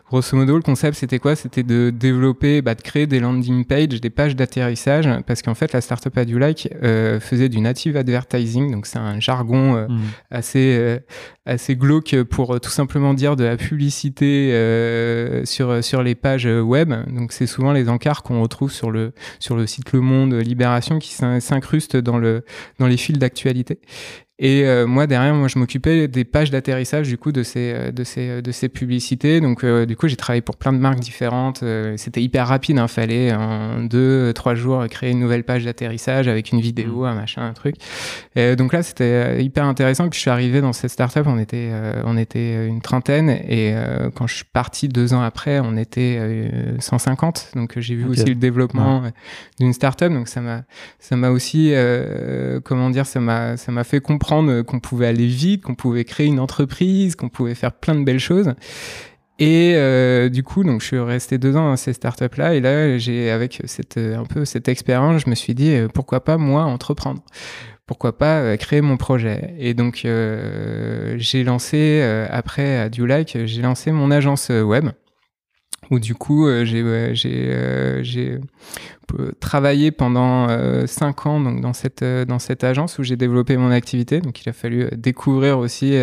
Grosso 0.08 0.36
modo, 0.36 0.56
le 0.56 0.62
concept 0.62 0.96
c'était 0.96 1.18
quoi? 1.18 1.36
C'était 1.36 1.62
de 1.62 1.90
développer, 1.90 2.62
bah, 2.62 2.74
de 2.74 2.82
créer 2.82 3.06
des 3.06 3.20
landing 3.20 3.64
pages, 3.64 4.00
des 4.00 4.10
pages 4.10 4.36
d'atterrissage, 4.36 5.08
parce 5.26 5.42
qu'en 5.42 5.54
fait 5.54 5.72
la 5.72 5.80
startup 5.80 6.16
Ad 6.16 6.28
You 6.28 6.38
Like 6.38 6.68
euh, 6.82 7.20
faisait 7.20 7.48
du 7.48 7.60
native 7.60 7.96
advertising, 7.96 8.70
donc 8.70 8.86
c'est 8.86 8.98
un 8.98 9.20
jargon 9.20 9.86
mmh. 9.88 10.00
assez 10.30 10.98
assez 11.44 11.76
glauque 11.76 12.16
pour 12.24 12.60
tout 12.60 12.70
simplement 12.70 13.14
dire 13.14 13.36
de 13.36 13.44
la 13.44 13.56
publicité 13.56 14.50
sur 15.44 15.82
sur 15.82 16.02
les 16.02 16.14
pages 16.14 16.46
web. 16.46 16.92
Donc 17.12 17.32
c'est 17.32 17.46
souvent 17.46 17.72
les 17.72 17.88
encarts 17.88 18.22
qu'on 18.22 18.42
retrouve 18.42 18.72
sur 18.72 18.90
le 18.90 19.12
sur 19.38 19.56
le 19.56 19.66
site 19.66 19.92
Le 19.92 20.00
Monde, 20.00 20.34
Libération, 20.34 20.98
qui 20.98 21.12
s'incrustent 21.14 21.96
dans 21.96 22.18
le 22.18 22.44
dans 22.78 22.86
les 22.86 22.96
fils 22.96 23.18
d'actualité. 23.18 23.78
Et 24.38 24.64
euh, 24.64 24.86
moi 24.86 25.06
derrière, 25.06 25.34
moi 25.34 25.48
je 25.48 25.58
m'occupais 25.58 26.08
des 26.08 26.24
pages 26.24 26.50
d'atterrissage 26.50 27.08
du 27.08 27.16
coup 27.16 27.32
de 27.32 27.42
ces 27.42 27.72
euh, 27.72 27.90
de 27.90 28.04
ces 28.04 28.28
euh, 28.28 28.42
de 28.42 28.52
ces 28.52 28.68
publicités. 28.68 29.40
Donc 29.40 29.64
du 29.64 29.96
coup 29.96 30.08
j'ai 30.08 30.16
travaillé 30.16 30.42
pour 30.42 30.56
plein 30.56 30.74
de 30.74 30.78
marques 30.78 31.00
différentes. 31.00 31.64
C'était 31.96 32.22
hyper 32.22 32.46
rapide, 32.46 32.78
hein, 32.78 32.88
fallait 32.88 33.32
en 33.32 33.82
deux 33.82 34.32
trois 34.34 34.54
jours 34.54 34.86
créer 34.88 35.12
une 35.12 35.20
nouvelle 35.20 35.44
page 35.44 35.64
d'atterrissage 35.64 36.28
avec 36.28 36.52
une 36.52 36.60
vidéo, 36.60 37.02
mmh. 37.02 37.06
un 37.06 37.14
machin, 37.14 37.46
un 37.46 37.52
truc. 37.54 37.76
Et 38.34 38.56
donc 38.56 38.74
là 38.74 38.82
c'était 38.82 39.42
hyper 39.42 39.64
intéressant. 39.64 40.08
que 40.10 40.14
je 40.14 40.20
suis 40.20 40.30
arrivé 40.30 40.60
dans 40.60 40.74
cette 40.74 40.90
startup, 40.90 41.26
on 41.26 41.38
était 41.38 41.70
on 42.04 42.18
était 42.18 42.66
une 42.66 42.82
trentaine 42.82 43.30
et 43.30 43.74
quand 44.14 44.26
je 44.26 44.34
suis 44.36 44.44
parti 44.44 44.88
deux 44.88 45.14
ans 45.14 45.22
après, 45.22 45.60
on 45.60 45.78
était 45.78 46.50
150. 46.78 47.52
Donc 47.54 47.78
j'ai 47.78 47.94
vu 47.94 48.04
aussi 48.04 48.26
le 48.26 48.34
développement 48.34 49.02
d'une 49.58 49.72
startup. 49.72 50.12
Donc 50.12 50.28
ça 50.28 50.42
m'a 50.42 50.64
ça 50.98 51.16
m'a 51.16 51.30
aussi 51.30 51.72
comment 52.64 52.90
dire 52.90 53.06
ça 53.06 53.20
m'a 53.20 53.56
ça 53.56 53.72
m'a 53.72 53.84
fait 53.84 54.00
comprendre 54.00 54.25
qu'on 54.26 54.80
pouvait 54.80 55.06
aller 55.06 55.26
vite, 55.26 55.62
qu'on 55.62 55.74
pouvait 55.74 56.04
créer 56.04 56.26
une 56.26 56.40
entreprise, 56.40 57.16
qu'on 57.16 57.28
pouvait 57.28 57.54
faire 57.54 57.72
plein 57.72 57.94
de 57.94 58.04
belles 58.04 58.20
choses. 58.20 58.54
Et 59.38 59.74
euh, 59.74 60.30
du 60.30 60.42
coup, 60.42 60.64
donc 60.64 60.80
je 60.80 60.86
suis 60.86 60.98
resté 60.98 61.36
deux 61.36 61.56
ans 61.56 61.68
dans 61.68 61.76
ces 61.76 61.92
startups 61.92 62.36
là, 62.38 62.54
et 62.54 62.60
là 62.60 62.96
j'ai 62.96 63.30
avec 63.30 63.60
cette 63.66 63.98
un 63.98 64.24
peu 64.24 64.46
cette 64.46 64.68
expérience, 64.68 65.22
je 65.24 65.28
me 65.28 65.34
suis 65.34 65.54
dit 65.54 65.74
euh, 65.74 65.88
pourquoi 65.92 66.24
pas 66.24 66.38
moi 66.38 66.62
entreprendre, 66.62 67.22
pourquoi 67.84 68.16
pas 68.16 68.40
euh, 68.40 68.56
créer 68.56 68.80
mon 68.80 68.96
projet? 68.96 69.54
Et 69.58 69.74
donc 69.74 70.06
j'ai 70.06 71.44
lancé 71.44 72.00
après 72.30 72.78
à 72.78 72.88
Like, 72.88 73.38
j'ai 73.44 73.62
lancé 73.62 73.92
mon 73.92 74.10
agence 74.10 74.48
web 74.48 74.88
où 75.90 75.98
du 75.98 76.14
coup 76.14 76.46
euh, 76.46 76.64
j'ai 76.64 77.14
j'ai 77.14 77.50
euh, 77.50 78.02
j'ai 78.02 78.38
euh, 79.18 79.32
travaillé 79.38 79.90
pendant 79.90 80.48
cinq 80.86 81.26
ans 81.26 81.40
donc 81.40 81.60
dans 81.60 81.72
cette 81.72 82.02
dans 82.02 82.38
cette 82.38 82.64
agence 82.64 82.98
où 82.98 83.02
j'ai 83.02 83.16
développé 83.16 83.56
mon 83.56 83.70
activité. 83.70 84.20
Donc 84.20 84.44
il 84.44 84.48
a 84.48 84.52
fallu 84.52 84.88
découvrir 84.96 85.58
aussi 85.58 85.96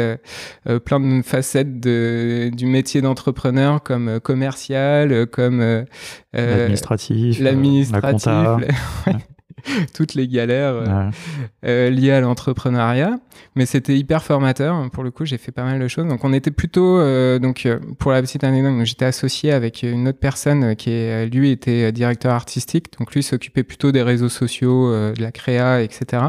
plein 0.85 0.99
de 0.99 1.21
facettes 1.21 1.79
de, 1.79 2.49
du 2.53 2.65
métier 2.65 3.01
d'entrepreneur 3.01 3.83
comme 3.83 4.19
commercial 4.21 5.27
comme 5.27 5.85
l'administratif 6.33 7.39
l'administratif 7.39 8.29
toutes 9.93 10.13
les 10.13 10.27
galères 10.27 10.73
euh, 10.73 11.09
euh, 11.65 11.89
liées 11.89 12.11
à 12.11 12.21
l'entrepreneuriat. 12.21 13.19
Mais 13.55 13.65
c'était 13.65 13.97
hyper 13.97 14.23
formateur. 14.23 14.89
Pour 14.91 15.03
le 15.03 15.11
coup, 15.11 15.25
j'ai 15.25 15.37
fait 15.37 15.51
pas 15.51 15.63
mal 15.63 15.79
de 15.79 15.87
choses. 15.87 16.07
Donc, 16.07 16.23
on 16.23 16.33
était 16.33 16.51
plutôt, 16.51 16.99
euh, 16.99 17.39
donc, 17.39 17.67
pour 17.99 18.11
la 18.11 18.21
petite 18.21 18.43
anecdote, 18.43 18.85
j'étais 18.85 19.05
associé 19.05 19.51
avec 19.51 19.83
une 19.83 20.07
autre 20.07 20.19
personne 20.19 20.75
qui, 20.75 20.91
est, 20.91 21.27
lui, 21.27 21.51
était 21.51 21.91
directeur 21.91 22.33
artistique. 22.33 22.97
Donc, 22.99 23.13
lui 23.13 23.23
s'occupait 23.23 23.63
plutôt 23.63 23.91
des 23.91 24.01
réseaux 24.01 24.29
sociaux, 24.29 24.91
de 24.91 25.21
la 25.21 25.31
créa, 25.31 25.81
etc. 25.81 26.23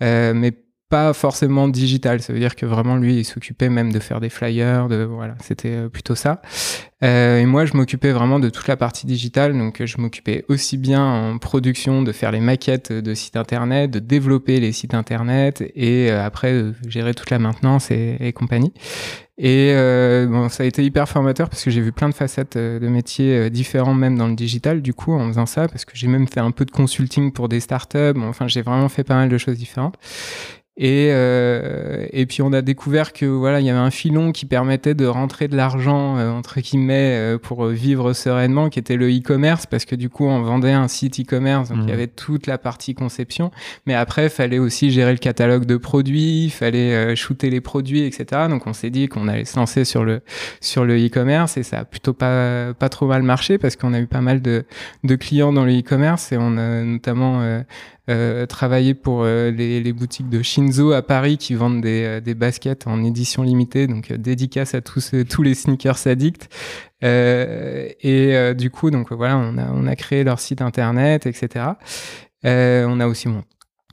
mais 0.00 0.52
pas 0.90 1.14
forcément 1.14 1.68
digital. 1.68 2.20
Ça 2.20 2.32
veut 2.32 2.38
dire 2.40 2.56
que 2.56 2.66
vraiment 2.66 2.96
lui, 2.96 3.18
il 3.20 3.24
s'occupait 3.24 3.70
même 3.70 3.92
de 3.92 4.00
faire 4.00 4.20
des 4.20 4.28
flyers, 4.28 4.88
de 4.88 5.04
voilà, 5.04 5.36
c'était 5.40 5.70
euh, 5.70 5.88
plutôt 5.88 6.16
ça. 6.16 6.42
Euh, 7.02 7.38
et 7.38 7.46
moi, 7.46 7.64
je 7.64 7.74
m'occupais 7.76 8.12
vraiment 8.12 8.38
de 8.38 8.50
toute 8.50 8.68
la 8.68 8.76
partie 8.76 9.06
digitale. 9.06 9.56
Donc, 9.56 9.82
je 9.84 9.98
m'occupais 9.98 10.44
aussi 10.48 10.76
bien 10.76 11.02
en 11.02 11.38
production 11.38 12.02
de 12.02 12.12
faire 12.12 12.30
les 12.30 12.40
maquettes 12.40 12.92
de 12.92 13.14
sites 13.14 13.36
internet, 13.36 13.90
de 13.90 14.00
développer 14.00 14.60
les 14.60 14.72
sites 14.72 14.94
internet, 14.94 15.62
et 15.74 16.10
euh, 16.10 16.24
après 16.24 16.64
gérer 16.86 17.14
toute 17.14 17.30
la 17.30 17.38
maintenance 17.38 17.90
et, 17.90 18.32
compagnie. 18.34 18.72
Et 19.38 19.72
euh, 19.74 20.26
bon, 20.26 20.50
ça 20.50 20.64
a 20.64 20.66
été 20.66 20.84
hyper 20.84 21.08
formateur 21.08 21.48
parce 21.48 21.64
que 21.64 21.70
j'ai 21.70 21.80
vu 21.80 21.92
plein 21.92 22.10
de 22.10 22.14
facettes 22.14 22.58
de 22.58 22.88
métiers 22.88 23.48
différents, 23.48 23.94
même 23.94 24.18
dans 24.18 24.28
le 24.28 24.34
digital, 24.34 24.82
du 24.82 24.92
coup, 24.92 25.14
en 25.14 25.28
faisant 25.28 25.46
ça, 25.46 25.66
parce 25.66 25.86
que 25.86 25.92
j'ai 25.94 26.08
même 26.08 26.28
fait 26.28 26.40
un 26.40 26.50
peu 26.50 26.66
de 26.66 26.70
consulting 26.70 27.32
pour 27.32 27.48
des 27.48 27.60
startups. 27.60 28.18
Enfin, 28.18 28.48
j'ai 28.48 28.60
vraiment 28.60 28.90
fait 28.90 29.04
pas 29.04 29.14
mal 29.14 29.30
de 29.30 29.38
choses 29.38 29.56
différentes. 29.56 29.96
Et, 30.82 31.10
euh, 31.10 32.06
et 32.10 32.24
puis 32.24 32.40
on 32.40 32.54
a 32.54 32.62
découvert 32.62 33.12
que 33.12 33.26
voilà, 33.26 33.60
il 33.60 33.66
y 33.66 33.70
avait 33.70 33.78
un 33.78 33.90
filon 33.90 34.32
qui 34.32 34.46
permettait 34.46 34.94
de 34.94 35.04
rentrer 35.04 35.46
de 35.46 35.54
l'argent 35.54 36.16
euh, 36.16 36.30
entre 36.30 36.58
guillemets 36.60 37.34
euh, 37.34 37.38
pour 37.38 37.66
vivre 37.66 38.14
sereinement, 38.14 38.70
qui 38.70 38.78
était 38.78 38.96
le 38.96 39.10
e-commerce, 39.10 39.66
parce 39.66 39.84
que 39.84 39.94
du 39.94 40.08
coup 40.08 40.24
on 40.24 40.40
vendait 40.40 40.72
un 40.72 40.88
site 40.88 41.20
e-commerce, 41.20 41.68
donc 41.68 41.80
il 41.82 41.84
y 41.84 41.86
mmh. 41.88 41.94
avait 41.94 42.06
toute 42.06 42.46
la 42.46 42.56
partie 42.56 42.94
conception, 42.94 43.50
mais 43.84 43.92
après 43.92 44.24
il 44.24 44.30
fallait 44.30 44.58
aussi 44.58 44.90
gérer 44.90 45.12
le 45.12 45.18
catalogue 45.18 45.66
de 45.66 45.76
produits, 45.76 46.44
il 46.44 46.50
fallait 46.50 46.94
euh, 46.94 47.14
shooter 47.14 47.50
les 47.50 47.60
produits, 47.60 48.04
etc. 48.04 48.46
Donc 48.48 48.66
on 48.66 48.72
s'est 48.72 48.90
dit 48.90 49.06
qu'on 49.08 49.28
allait 49.28 49.44
se 49.44 49.58
lancer 49.58 49.84
sur 49.84 50.02
le 50.02 50.22
sur 50.62 50.86
le 50.86 50.96
e-commerce 50.96 51.58
et 51.58 51.62
ça 51.62 51.80
a 51.80 51.84
plutôt 51.84 52.14
pas 52.14 52.72
pas 52.72 52.88
trop 52.88 53.06
mal 53.06 53.22
marché 53.22 53.58
parce 53.58 53.76
qu'on 53.76 53.92
a 53.92 54.00
eu 54.00 54.06
pas 54.06 54.22
mal 54.22 54.40
de 54.40 54.64
de 55.04 55.14
clients 55.14 55.52
dans 55.52 55.66
le 55.66 55.78
e-commerce 55.78 56.32
et 56.32 56.38
on 56.38 56.56
a 56.56 56.82
notamment 56.84 57.62
euh, 58.10 58.44
travailler 58.46 58.94
pour 58.94 59.22
euh, 59.22 59.50
les, 59.50 59.92
boutiques 59.92 60.28
de 60.28 60.42
Shinzo 60.42 60.92
à 60.92 61.00
Paris 61.00 61.38
qui 61.38 61.54
vendent 61.54 61.80
des, 61.80 62.20
euh, 62.26 62.34
baskets 62.34 62.88
en 62.88 63.04
édition 63.04 63.42
limitée, 63.44 63.86
donc 63.86 64.12
dédicace 64.12 64.74
à 64.74 64.80
tous, 64.80 65.12
tous 65.28 65.42
les 65.42 65.54
sneakers 65.54 66.06
addicts. 66.06 66.48
et 67.02 68.54
du 68.56 68.70
coup, 68.70 68.90
donc 68.90 69.12
voilà, 69.12 69.38
on 69.38 69.56
a, 69.58 69.70
on 69.72 69.86
a 69.86 69.96
créé 69.96 70.24
leur 70.24 70.40
site 70.40 70.60
internet, 70.60 71.26
etc. 71.26 71.66
on 72.44 73.00
a 73.00 73.06
aussi 73.06 73.28
mon 73.28 73.44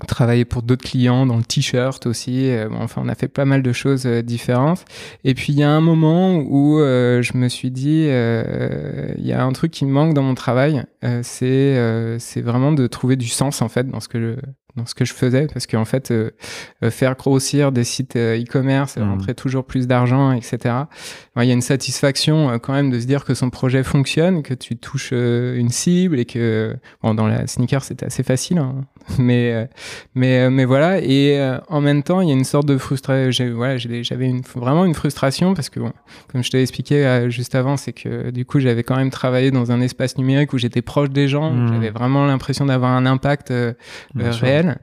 travailler 0.05 0.45
pour 0.45 0.61
d'autres 0.61 0.85
clients 0.85 1.25
dans 1.25 1.37
le 1.37 1.43
t-shirt 1.43 2.05
aussi. 2.05 2.49
Euh, 2.49 2.69
enfin, 2.71 3.01
on 3.03 3.09
a 3.09 3.15
fait 3.15 3.27
pas 3.27 3.45
mal 3.45 3.63
de 3.63 3.71
choses 3.71 4.05
euh, 4.05 4.21
différentes. 4.21 4.85
Et 5.23 5.33
puis 5.33 5.53
il 5.53 5.59
y 5.59 5.63
a 5.63 5.71
un 5.71 5.81
moment 5.81 6.35
où 6.35 6.79
euh, 6.79 7.21
je 7.21 7.35
me 7.35 7.47
suis 7.47 7.71
dit, 7.71 8.07
il 8.07 9.25
y 9.25 9.33
a 9.33 9.43
un 9.43 9.51
truc 9.53 9.71
qui 9.71 9.85
me 9.85 9.91
manque 9.91 10.13
dans 10.13 10.23
mon 10.23 10.35
travail, 10.35 10.83
c'est 11.23 12.17
c'est 12.19 12.41
vraiment 12.41 12.71
de 12.71 12.87
trouver 12.87 13.15
du 13.15 13.27
sens 13.27 13.61
en 13.61 13.69
fait 13.69 13.89
dans 13.89 13.99
ce 13.99 14.07
que 14.07 14.19
je, 14.19 14.35
dans 14.77 14.85
ce 14.85 14.95
que 14.95 15.03
je 15.03 15.13
faisais 15.13 15.47
parce 15.51 15.67
qu'en 15.67 15.83
fait 15.83 16.11
euh, 16.11 16.31
euh, 16.83 16.91
faire 16.91 17.15
grossir 17.15 17.71
des 17.71 17.83
sites 17.83 18.15
euh, 18.15 18.39
e-commerce 18.39 18.95
mmh. 18.95 19.01
rentrer 19.01 19.35
toujours 19.35 19.65
plus 19.65 19.87
d'argent 19.87 20.31
etc 20.31 20.75
il 21.35 21.43
y 21.43 21.49
a 21.49 21.53
une 21.53 21.61
satisfaction 21.61 22.59
quand 22.59 22.73
même 22.73 22.91
de 22.91 22.99
se 22.99 23.05
dire 23.05 23.25
que 23.25 23.33
son 23.33 23.49
projet 23.49 23.83
fonctionne 23.83 24.43
que 24.43 24.53
tu 24.53 24.77
touches 24.77 25.11
une 25.11 25.69
cible 25.69 26.19
et 26.19 26.25
que 26.25 26.75
bon 27.01 27.13
dans 27.13 27.27
la 27.27 27.47
sneaker 27.47 27.83
c'était 27.83 28.05
assez 28.05 28.23
facile 28.23 28.59
hein. 28.59 28.85
mais 29.19 29.69
mais 30.15 30.49
mais 30.49 30.65
voilà. 30.65 30.99
Et 31.01 31.39
en 31.69 31.81
même 31.81 32.03
temps 32.03 32.21
il 32.21 32.29
y 32.29 32.31
a 32.31 32.35
une 32.35 32.43
sorte 32.43 32.67
de 32.67 32.77
frustration 32.77 33.53
voilà 33.55 33.77
j'avais 33.77 34.25
une, 34.25 34.41
vraiment 34.41 34.85
une 34.85 34.93
frustration 34.93 35.53
parce 35.53 35.69
que 35.69 35.79
bon, 35.79 35.93
comme 36.31 36.43
je 36.43 36.51
t'ai 36.51 36.61
expliqué 36.61 37.27
juste 37.29 37.55
avant 37.55 37.77
c'est 37.77 37.93
que 37.93 38.31
du 38.31 38.45
coup 38.45 38.59
j'avais 38.59 38.83
quand 38.83 38.95
même 38.95 39.09
travaillé 39.09 39.51
dans 39.51 39.71
un 39.71 39.81
espace 39.81 40.17
numérique 40.17 40.53
où 40.53 40.57
j'étais 40.57 40.81
proche 40.81 41.09
des 41.09 41.27
gens. 41.27 41.51
Mmh. 41.51 41.73
j'avais 41.73 41.89
vraiment 41.89 42.25
l'impression 42.25 42.65
d'avoir 42.65 42.91
un 42.91 43.05
impact 43.05 43.53
réel 44.15 44.79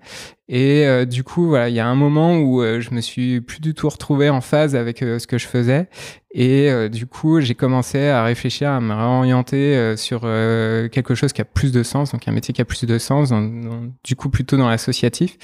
et 0.48 0.86
euh, 0.86 1.06
du 1.06 1.24
coup, 1.24 1.46
voilà, 1.46 1.70
il 1.70 1.74
y 1.74 1.80
a 1.80 1.86
un 1.86 1.94
moment 1.94 2.36
où 2.36 2.60
euh, 2.60 2.80
je 2.80 2.92
me 2.92 3.00
suis 3.00 3.40
plus 3.40 3.60
du 3.60 3.72
tout 3.72 3.88
retrouvé 3.88 4.28
en 4.28 4.42
phase 4.42 4.76
avec 4.76 5.02
euh, 5.02 5.18
ce 5.18 5.26
que 5.26 5.38
je 5.38 5.46
faisais. 5.46 5.88
Et 6.36 6.88
du 6.88 7.06
coup, 7.06 7.40
j'ai 7.40 7.54
commencé 7.54 8.08
à 8.08 8.24
réfléchir, 8.24 8.68
à 8.68 8.80
me 8.80 8.92
réorienter 8.92 9.96
sur 9.96 10.22
quelque 10.22 11.14
chose 11.14 11.32
qui 11.32 11.40
a 11.40 11.44
plus 11.44 11.70
de 11.70 11.84
sens, 11.84 12.10
donc 12.10 12.26
un 12.26 12.32
métier 12.32 12.52
qui 12.52 12.60
a 12.60 12.64
plus 12.64 12.84
de 12.84 12.98
sens, 12.98 13.32
du 14.02 14.16
coup 14.16 14.30
plutôt 14.30 14.56
dans 14.56 14.68
l'associatif. 14.68 15.36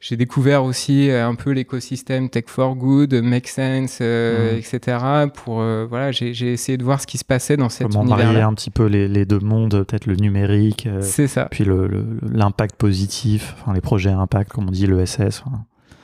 J'ai 0.00 0.16
découvert 0.16 0.64
aussi 0.64 1.12
un 1.12 1.36
peu 1.36 1.52
l'écosystème 1.52 2.28
Tech 2.28 2.46
for 2.48 2.74
Good, 2.74 3.14
Make 3.22 3.46
Sense, 3.46 4.00
mmh. 4.00 4.56
etc. 4.56 4.98
Pour 5.32 5.58
voilà, 5.58 6.10
j'ai 6.10 6.52
essayé 6.52 6.76
de 6.76 6.82
voir 6.82 7.00
ce 7.00 7.06
qui 7.06 7.18
se 7.18 7.24
passait 7.24 7.56
dans 7.56 7.68
cette 7.68 7.92
Comment 7.92 8.02
marier 8.02 8.40
un 8.40 8.54
petit 8.54 8.70
peu 8.70 8.86
les, 8.86 9.06
les 9.06 9.24
deux 9.24 9.38
mondes, 9.38 9.84
peut-être 9.84 10.06
le 10.06 10.16
numérique, 10.16 10.88
c'est 11.02 11.28
ça. 11.28 11.46
Puis 11.52 11.64
l'impact 12.32 12.74
positif, 12.74 13.54
enfin 13.60 13.74
les 13.74 13.80
projets 13.80 14.10
à 14.10 14.18
impact 14.18 14.41
comme 14.44 14.68
on 14.68 14.70
dit, 14.70 14.86
l'ESS. 14.86 15.42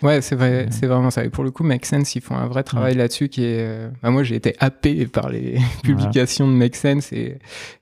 Ouais, 0.01 0.21
c'est 0.21 0.37
vrai, 0.37 0.69
c'est 0.71 0.87
vraiment 0.87 1.11
ça. 1.11 1.25
Et 1.25 1.29
pour 1.29 1.43
le 1.43 1.51
coup, 1.51 1.65
Make 1.65 1.85
Sense, 1.85 2.15
ils 2.15 2.21
font 2.21 2.37
un 2.37 2.47
vrai 2.47 2.63
travail 2.63 2.95
là-dessus 2.95 3.29
qui 3.29 3.45
est. 3.45 3.67
Euh, 3.67 3.89
bah, 4.01 4.11
moi, 4.11 4.23
j'ai 4.23 4.37
été 4.37 4.55
happé 4.61 5.07
par 5.07 5.29
les 5.29 5.59
publications 5.83 6.47
de 6.47 6.53
Make 6.53 6.77
Sense 6.77 7.13
et 7.13 7.39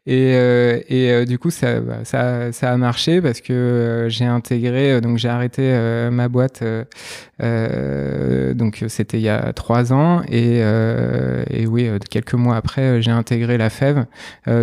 et, 0.07 0.35
euh, 0.35 0.81
et 0.89 1.11
euh, 1.11 1.25
du 1.27 1.39
coup, 1.39 1.51
ça, 1.51 1.81
bah, 1.81 2.05
ça, 2.05 2.53
ça 2.53 2.73
a 2.73 2.77
marché 2.79 3.21
parce 3.21 3.43
que 3.43 4.07
j'ai 4.09 4.25
intégré, 4.25 4.99
donc 5.03 5.19
j'ai 5.19 5.29
arrêté 5.29 5.63
ma 6.11 6.29
boîte. 6.29 6.63
donc 7.39 8.85
c'était 8.89 9.19
il 9.19 9.25
y 9.25 9.29
a 9.29 9.53
trois 9.53 9.93
ans 9.93 10.23
et 10.29 10.61
et 11.51 11.67
oui, 11.67 11.91
quelques 12.09 12.35
mois 12.35 12.57
après, 12.57 13.03
j'ai 13.03 13.11
intégré 13.11 13.59
la 13.59 13.69
FEV, 13.69 14.07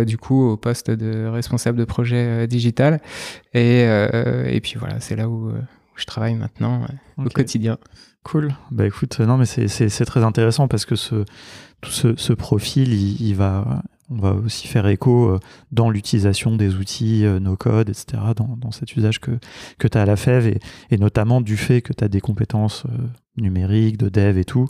du 0.04 0.18
coup 0.18 0.50
au 0.50 0.56
poste 0.56 0.90
de 0.90 1.26
responsable 1.26 1.78
de 1.78 1.84
projet 1.84 2.48
digital 2.48 3.00
et 3.52 3.82
et 3.82 4.60
puis 4.60 4.74
voilà, 4.78 4.96
c'est 4.98 5.14
là 5.14 5.28
où 5.28 5.52
je 5.96 6.04
travaille 6.04 6.34
maintenant 6.34 6.86
au 7.16 7.24
quotidien. 7.24 7.78
Cool. 8.22 8.54
Bah 8.70 8.86
écoute, 8.86 9.20
non 9.20 9.36
mais 9.36 9.44
c'est 9.44 10.04
très 10.06 10.24
intéressant 10.24 10.66
parce 10.66 10.86
que 10.86 10.96
ce, 10.96 11.24
tout 11.84 11.90
ce, 11.90 12.16
ce 12.16 12.32
profil, 12.32 12.92
il, 13.20 13.34
va, 13.34 13.82
on 14.10 14.16
va 14.16 14.32
aussi 14.32 14.66
faire 14.66 14.86
écho 14.86 15.28
euh, 15.28 15.40
dans 15.72 15.90
l'utilisation 15.90 16.56
des 16.56 16.76
outils 16.76 17.24
euh, 17.24 17.38
no-code, 17.38 17.90
etc., 17.90 18.22
dans, 18.34 18.56
dans, 18.56 18.70
cet 18.70 18.96
usage 18.96 19.20
que, 19.20 19.38
que 19.78 19.86
tu 19.86 19.98
as 19.98 20.02
à 20.02 20.06
la 20.06 20.16
FEV 20.16 20.48
et, 20.48 20.60
et, 20.90 20.98
notamment 20.98 21.42
du 21.42 21.56
fait 21.56 21.82
que 21.82 21.92
tu 21.92 22.02
as 22.02 22.08
des 22.08 22.20
compétences 22.20 22.84
euh, 22.86 23.06
numériques, 23.36 23.98
de 23.98 24.08
dev 24.08 24.38
et 24.38 24.44
tout. 24.44 24.66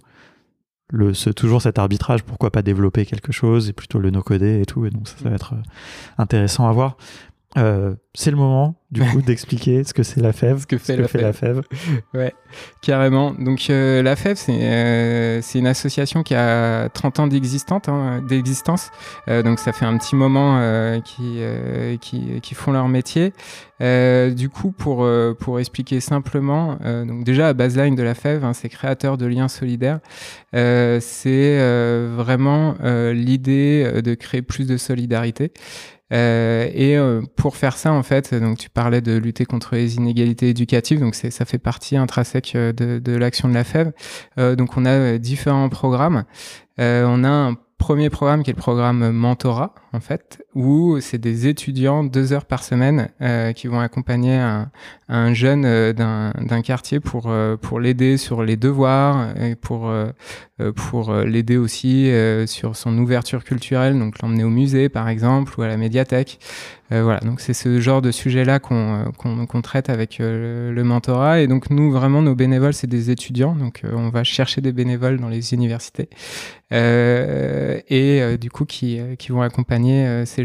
Le, 0.90 1.12
toujours 1.32 1.62
cet 1.62 1.78
arbitrage, 1.78 2.24
pourquoi 2.24 2.50
pas 2.50 2.62
développer 2.62 3.06
quelque 3.06 3.32
chose 3.32 3.68
et 3.68 3.72
plutôt 3.72 3.98
le 3.98 4.10
no-coder 4.10 4.60
et 4.60 4.66
tout. 4.66 4.84
Et 4.84 4.90
donc 4.90 5.08
ça, 5.08 5.16
ça 5.16 5.28
va 5.28 5.34
être 5.34 5.54
intéressant 6.18 6.68
à 6.68 6.72
voir. 6.72 6.96
Euh, 7.56 7.94
c'est 8.16 8.30
le 8.30 8.36
moment, 8.36 8.76
du 8.92 9.02
coup, 9.02 9.22
d'expliquer 9.22 9.82
ce 9.82 9.92
que 9.92 10.04
c'est 10.04 10.20
la 10.20 10.32
fève, 10.32 10.60
ce 10.60 10.66
que 10.66 10.78
fait, 10.78 10.96
la, 10.96 11.32
fève. 11.32 11.62
ouais, 12.14 12.32
carrément. 12.80 13.32
Donc, 13.32 13.66
euh, 13.70 14.02
la 14.02 14.14
fève, 14.14 14.36
c'est 14.36 14.56
euh, 14.56 15.40
une 15.56 15.66
association 15.66 16.22
qui 16.22 16.36
a 16.36 16.88
30 16.90 17.18
ans 17.18 17.24
hein, 17.24 18.22
d'existence. 18.22 18.90
Euh, 19.26 19.42
donc, 19.42 19.58
ça 19.58 19.72
fait 19.72 19.84
un 19.84 19.98
petit 19.98 20.14
moment 20.14 20.58
euh, 20.58 21.00
qui, 21.00 21.40
qui, 22.00 22.40
qui, 22.40 22.54
font 22.54 22.70
leur 22.70 22.86
métier. 22.86 23.32
du 23.80 24.48
coup, 24.48 24.70
pour, 24.70 25.04
pour 25.40 25.58
expliquer 25.58 25.98
simplement, 25.98 26.78
donc 26.84 27.24
déjà, 27.24 27.48
à 27.48 27.52
baseline 27.52 27.96
de 27.96 28.02
la 28.04 28.14
fève, 28.14 28.44
hein, 28.44 28.52
c'est 28.52 28.68
créateur 28.68 29.18
de 29.18 29.26
liens 29.26 29.48
solidaires. 29.48 29.98
c'est 30.52 31.58
vraiment 32.16 32.76
l'idée 33.12 34.02
de 34.02 34.14
créer 34.14 34.42
plus 34.42 34.68
de 34.68 34.76
solidarité. 34.76 35.52
Euh, 36.12 36.68
et 36.72 36.96
euh, 36.96 37.22
pour 37.36 37.56
faire 37.56 37.76
ça, 37.76 37.92
en 37.92 38.02
fait, 38.02 38.34
donc 38.34 38.58
tu 38.58 38.70
parlais 38.70 39.00
de 39.00 39.16
lutter 39.16 39.44
contre 39.44 39.74
les 39.74 39.96
inégalités 39.96 40.50
éducatives, 40.50 41.00
donc 41.00 41.14
ça 41.14 41.44
fait 41.44 41.58
partie 41.58 41.96
intrinsèque 41.96 42.52
euh, 42.54 42.72
de, 42.72 42.98
de 42.98 43.12
l'action 43.16 43.48
de 43.48 43.54
la 43.54 43.64
FEB. 43.64 43.92
donc 44.56 44.76
on 44.76 44.84
a 44.84 45.18
différents 45.18 45.68
programmes. 45.68 46.24
on 46.78 47.24
a 47.24 47.28
un 47.28 47.56
premier 47.78 48.10
programme 48.10 48.42
qui 48.42 48.50
est 48.50 48.54
le 48.54 48.58
programme 48.58 49.10
mentorat 49.10 49.74
en 49.92 50.00
fait 50.00 50.43
où 50.54 51.00
c'est 51.00 51.18
des 51.18 51.48
étudiants 51.48 52.04
deux 52.04 52.32
heures 52.32 52.44
par 52.44 52.62
semaine 52.62 53.08
euh, 53.20 53.52
qui 53.52 53.66
vont 53.66 53.80
accompagner 53.80 54.36
un, 54.36 54.70
un 55.08 55.34
jeune 55.34 55.64
euh, 55.64 55.92
d'un 55.92 56.62
quartier 56.62 57.00
pour 57.00 57.24
euh, 57.26 57.56
pour 57.56 57.80
l'aider 57.80 58.16
sur 58.16 58.44
les 58.44 58.56
devoirs 58.56 59.36
et 59.40 59.56
pour 59.56 59.92
pour 60.76 61.12
l'aider 61.12 61.56
aussi 61.56 62.12
sur 62.46 62.76
son 62.76 62.96
ouverture 62.98 63.42
culturelle 63.42 63.98
donc 63.98 64.22
l'emmener 64.22 64.44
au 64.44 64.50
musée 64.50 64.88
par 64.88 65.08
exemple 65.08 65.52
ou 65.58 65.62
à 65.62 65.68
la 65.68 65.76
médiathèque. 65.76 66.38
Voilà 66.90 67.18
donc 67.20 67.40
c'est 67.40 67.54
ce 67.54 67.80
genre 67.80 68.02
de 68.02 68.12
sujet 68.12 68.44
là 68.44 68.60
qu'on 68.60 69.10
qu'on 69.16 69.62
traite 69.62 69.90
avec 69.90 70.18
le, 70.18 70.72
le, 70.72 70.84
mentorat. 70.84 71.40
Et 71.40 71.48
donc 71.48 71.70
nous 71.70 71.90
vraiment 71.90 72.22
nos 72.22 72.36
bénévoles 72.36 72.72
c'est 72.72 72.86
des 72.86 73.10
étudiants. 73.10 73.56
Donc 73.56 73.82
on 73.92 74.10
va 74.10 74.22
chercher 74.22 74.60
des 74.60 74.70
bénévoles 74.70 75.18
dans 75.18 75.28
les 75.28 75.54
universités 75.54 76.08
et 76.70 78.38
du 78.40 78.50
coup 78.50 78.64
qui 78.64 79.00
qui 79.18 79.32
vont 79.32 79.42
accompagner 79.42 80.24
ces 80.24 80.43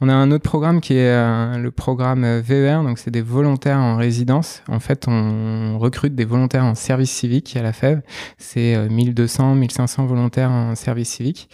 On 0.00 0.08
a 0.08 0.14
un 0.14 0.30
autre 0.30 0.44
programme 0.44 0.80
qui 0.80 0.94
est 0.94 1.58
le 1.58 1.70
programme 1.70 2.40
VER, 2.40 2.82
donc 2.82 2.98
c'est 2.98 3.10
des 3.10 3.22
volontaires 3.22 3.78
en 3.78 3.96
résidence. 3.96 4.62
En 4.68 4.80
fait, 4.80 5.06
on 5.08 5.78
recrute 5.78 6.14
des 6.14 6.24
volontaires 6.24 6.64
en 6.64 6.74
service 6.74 7.10
civique 7.10 7.56
à 7.56 7.62
la 7.62 7.72
FEV. 7.72 8.00
C'est 8.38 8.88
1200, 8.88 9.54
1500 9.54 10.06
volontaires 10.06 10.50
en 10.50 10.74
service 10.74 11.10
civique 11.10 11.48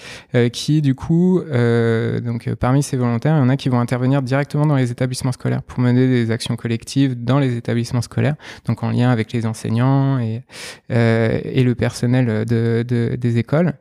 qui, 0.52 0.82
du 0.82 0.94
coup, 0.94 1.40
donc 1.40 2.52
parmi 2.54 2.82
ces 2.82 2.96
volontaires, 2.96 3.36
il 3.36 3.40
y 3.40 3.42
en 3.42 3.48
a 3.48 3.56
qui 3.56 3.68
vont 3.68 3.80
intervenir 3.80 4.22
directement 4.22 4.66
dans 4.66 4.76
les 4.76 4.90
établissements 4.90 5.32
scolaires 5.32 5.62
pour 5.62 5.80
mener 5.80 6.06
des 6.06 6.30
actions 6.30 6.56
collectives 6.56 7.22
dans 7.22 7.38
les 7.38 7.56
établissements 7.56 8.02
scolaires, 8.02 8.36
donc 8.64 8.82
en 8.82 8.90
lien 8.90 9.10
avec 9.10 9.32
les 9.32 9.46
enseignants 9.46 10.18
et, 10.18 10.42
le 10.90 11.72
personnel 11.74 12.44
de, 12.46 12.84
de, 12.86 13.16
des 13.16 13.38
écoles. 13.38 13.74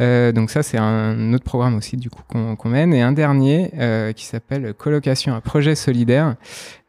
Euh, 0.00 0.32
donc 0.32 0.50
ça, 0.50 0.62
c'est 0.62 0.78
un 0.78 1.32
autre 1.32 1.44
programme 1.44 1.76
aussi 1.76 1.96
du 1.96 2.10
coup 2.10 2.22
qu'on 2.28 2.68
mène. 2.68 2.94
Et 2.94 3.02
un 3.02 3.12
dernier 3.12 3.70
euh, 3.78 4.12
qui 4.12 4.24
s'appelle 4.24 4.74
Colocation 4.74 5.34
à 5.34 5.40
projet 5.40 5.74
solidaire. 5.74 6.36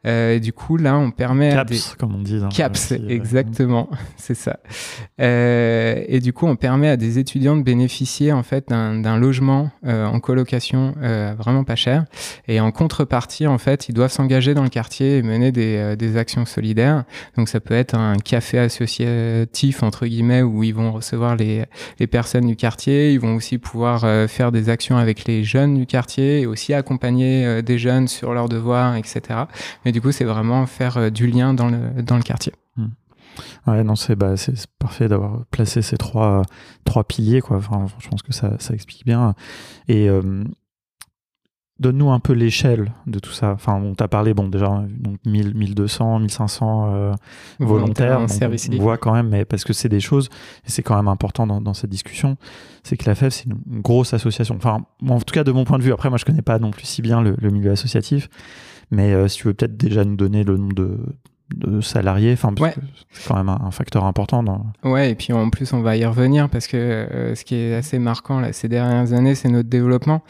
Euh, 0.06 0.34
et 0.34 0.40
du 0.40 0.52
coup, 0.52 0.76
là, 0.76 0.96
on 0.96 1.10
permet 1.10 1.50
CAPS, 1.50 1.60
à 1.60 1.64
des... 1.64 1.98
comme 1.98 2.14
on 2.14 2.22
dit. 2.22 2.40
CAPS, 2.50 2.92
exactement, 3.08 3.88
c'est 4.16 4.34
ça. 4.34 4.58
Euh, 5.20 6.02
et 6.08 6.20
du 6.20 6.32
coup, 6.32 6.46
on 6.46 6.56
permet 6.56 6.88
à 6.88 6.96
des 6.96 7.18
étudiants 7.18 7.56
de 7.56 7.62
bénéficier 7.62 8.32
en 8.32 8.42
fait 8.42 8.68
d'un 8.68 9.16
logement 9.18 9.70
euh, 9.86 10.06
en 10.06 10.20
colocation 10.20 10.94
vraiment 11.38 11.64
pas 11.64 11.76
cher. 11.76 12.04
Et 12.48 12.60
en 12.60 12.70
contrepartie, 12.72 13.46
en 13.46 13.58
fait, 13.58 13.88
ils 13.88 13.94
doivent 13.94 14.12
s'engager 14.12 14.54
dans 14.54 14.62
le 14.62 14.68
quartier 14.68 15.18
et 15.18 15.22
mener 15.22 15.52
des, 15.52 15.96
des, 15.96 16.16
actions 16.16 16.44
solidaires. 16.44 17.04
Donc, 17.36 17.48
ça 17.48 17.60
peut 17.60 17.74
être 17.74 17.94
un 17.94 18.16
café 18.16 18.58
associatif 18.58 19.82
entre 19.82 20.06
guillemets 20.06 20.42
où 20.42 20.62
ils 20.62 20.74
vont 20.74 20.92
recevoir 20.92 21.36
les, 21.36 21.64
les 21.98 22.06
personnes 22.06 22.46
du 22.46 22.56
quartier. 22.56 23.12
Ils 23.12 23.20
vont 23.20 23.34
aussi 23.34 23.58
pouvoir 23.58 24.00
faire 24.28 24.52
des 24.52 24.68
actions 24.68 24.96
avec 24.96 25.24
les 25.26 25.44
jeunes 25.44 25.76
du 25.76 25.86
quartier 25.86 26.40
et 26.40 26.46
aussi 26.46 26.74
accompagner 26.74 27.62
des 27.62 27.78
jeunes 27.78 28.08
sur 28.08 28.34
leurs 28.34 28.48
devoirs, 28.48 28.96
etc. 28.96 29.22
Mais 29.84 29.91
du 29.92 30.00
coup, 30.00 30.12
c'est 30.12 30.24
vraiment 30.24 30.66
faire 30.66 30.96
euh, 30.96 31.10
du 31.10 31.26
lien 31.26 31.54
dans 31.54 31.68
le, 31.68 32.02
dans 32.02 32.16
le 32.16 32.22
quartier. 32.22 32.52
Hmm. 32.76 32.88
Ouais, 33.66 33.84
non, 33.84 33.96
c'est 33.96 34.16
bah, 34.16 34.34
parfait 34.78 35.08
d'avoir 35.08 35.44
placé 35.50 35.82
ces 35.82 35.96
trois, 35.96 36.42
trois 36.84 37.04
piliers. 37.04 37.40
Quoi. 37.40 37.58
Enfin, 37.58 37.86
je 37.98 38.08
pense 38.08 38.22
que 38.22 38.32
ça, 38.32 38.56
ça 38.58 38.74
explique 38.74 39.06
bien. 39.06 39.34
Et 39.88 40.08
euh, 40.08 40.44
donne-nous 41.82 42.10
un 42.10 42.20
peu 42.20 42.32
l'échelle 42.32 42.92
de 43.06 43.18
tout 43.18 43.32
ça. 43.32 43.50
Enfin, 43.50 43.74
on 43.74 43.94
t'a 43.94 44.08
parlé, 44.08 44.32
bon, 44.32 44.48
déjà, 44.48 44.84
donc 44.88 45.18
1000, 45.26 45.54
1200, 45.54 46.20
1500 46.20 46.94
euh, 46.94 47.12
volontaires. 47.58 48.20
on, 48.20 48.76
voit 48.78 48.96
quand 48.96 49.12
même, 49.12 49.28
mais 49.28 49.44
parce 49.44 49.64
que 49.64 49.72
c'est 49.72 49.88
des 49.88 50.00
choses, 50.00 50.28
et 50.64 50.70
c'est 50.70 50.82
quand 50.82 50.96
même 50.96 51.08
important 51.08 51.46
dans, 51.46 51.60
dans 51.60 51.74
cette 51.74 51.90
discussion, 51.90 52.36
c'est 52.84 52.96
que 52.96 53.04
la 53.06 53.14
FEF, 53.14 53.34
c'est 53.34 53.46
une, 53.46 53.80
grosse 53.82 54.14
association. 54.14 54.56
Enfin, 54.56 54.84
en 55.06 55.20
tout 55.20 55.34
cas, 55.34 55.44
de 55.44 55.52
mon 55.52 55.64
point 55.64 55.78
de 55.78 55.82
vue, 55.82 55.92
après, 55.92 56.08
moi, 56.08 56.18
je 56.18 56.24
connais 56.24 56.42
pas 56.42 56.58
non 56.58 56.70
plus 56.70 56.86
si 56.86 57.02
bien 57.02 57.20
le, 57.20 57.34
le 57.38 57.50
milieu 57.50 57.72
associatif. 57.72 58.28
Mais 58.92 59.12
euh, 59.14 59.26
si 59.26 59.38
tu 59.38 59.48
veux 59.48 59.54
peut-être 59.54 59.76
déjà 59.76 60.04
nous 60.04 60.16
donner 60.16 60.44
le 60.44 60.56
nombre 60.56 60.74
de, 60.74 60.98
de 61.54 61.80
salariés, 61.80 62.32
enfin 62.32 62.52
c'est 63.12 63.28
quand 63.28 63.36
même 63.36 63.48
un, 63.48 63.70
facteur 63.70 64.04
important. 64.04 64.42
Dans... 64.42 64.66
Ouais, 64.84 65.10
et 65.10 65.14
puis 65.14 65.32
en 65.32 65.50
plus 65.50 65.72
on 65.72 65.80
va 65.80 65.96
y 65.96 66.04
revenir 66.04 66.48
parce 66.48 66.66
que 66.66 66.76
euh, 66.76 67.34
ce 67.34 67.44
qui 67.44 67.56
est 67.56 67.74
assez 67.74 67.98
marquant 67.98 68.40
là, 68.40 68.52
ces 68.52 68.68
dernières 68.68 69.12
années, 69.12 69.34
c'est 69.34 69.48
notre 69.48 69.68
développement. 69.68 70.22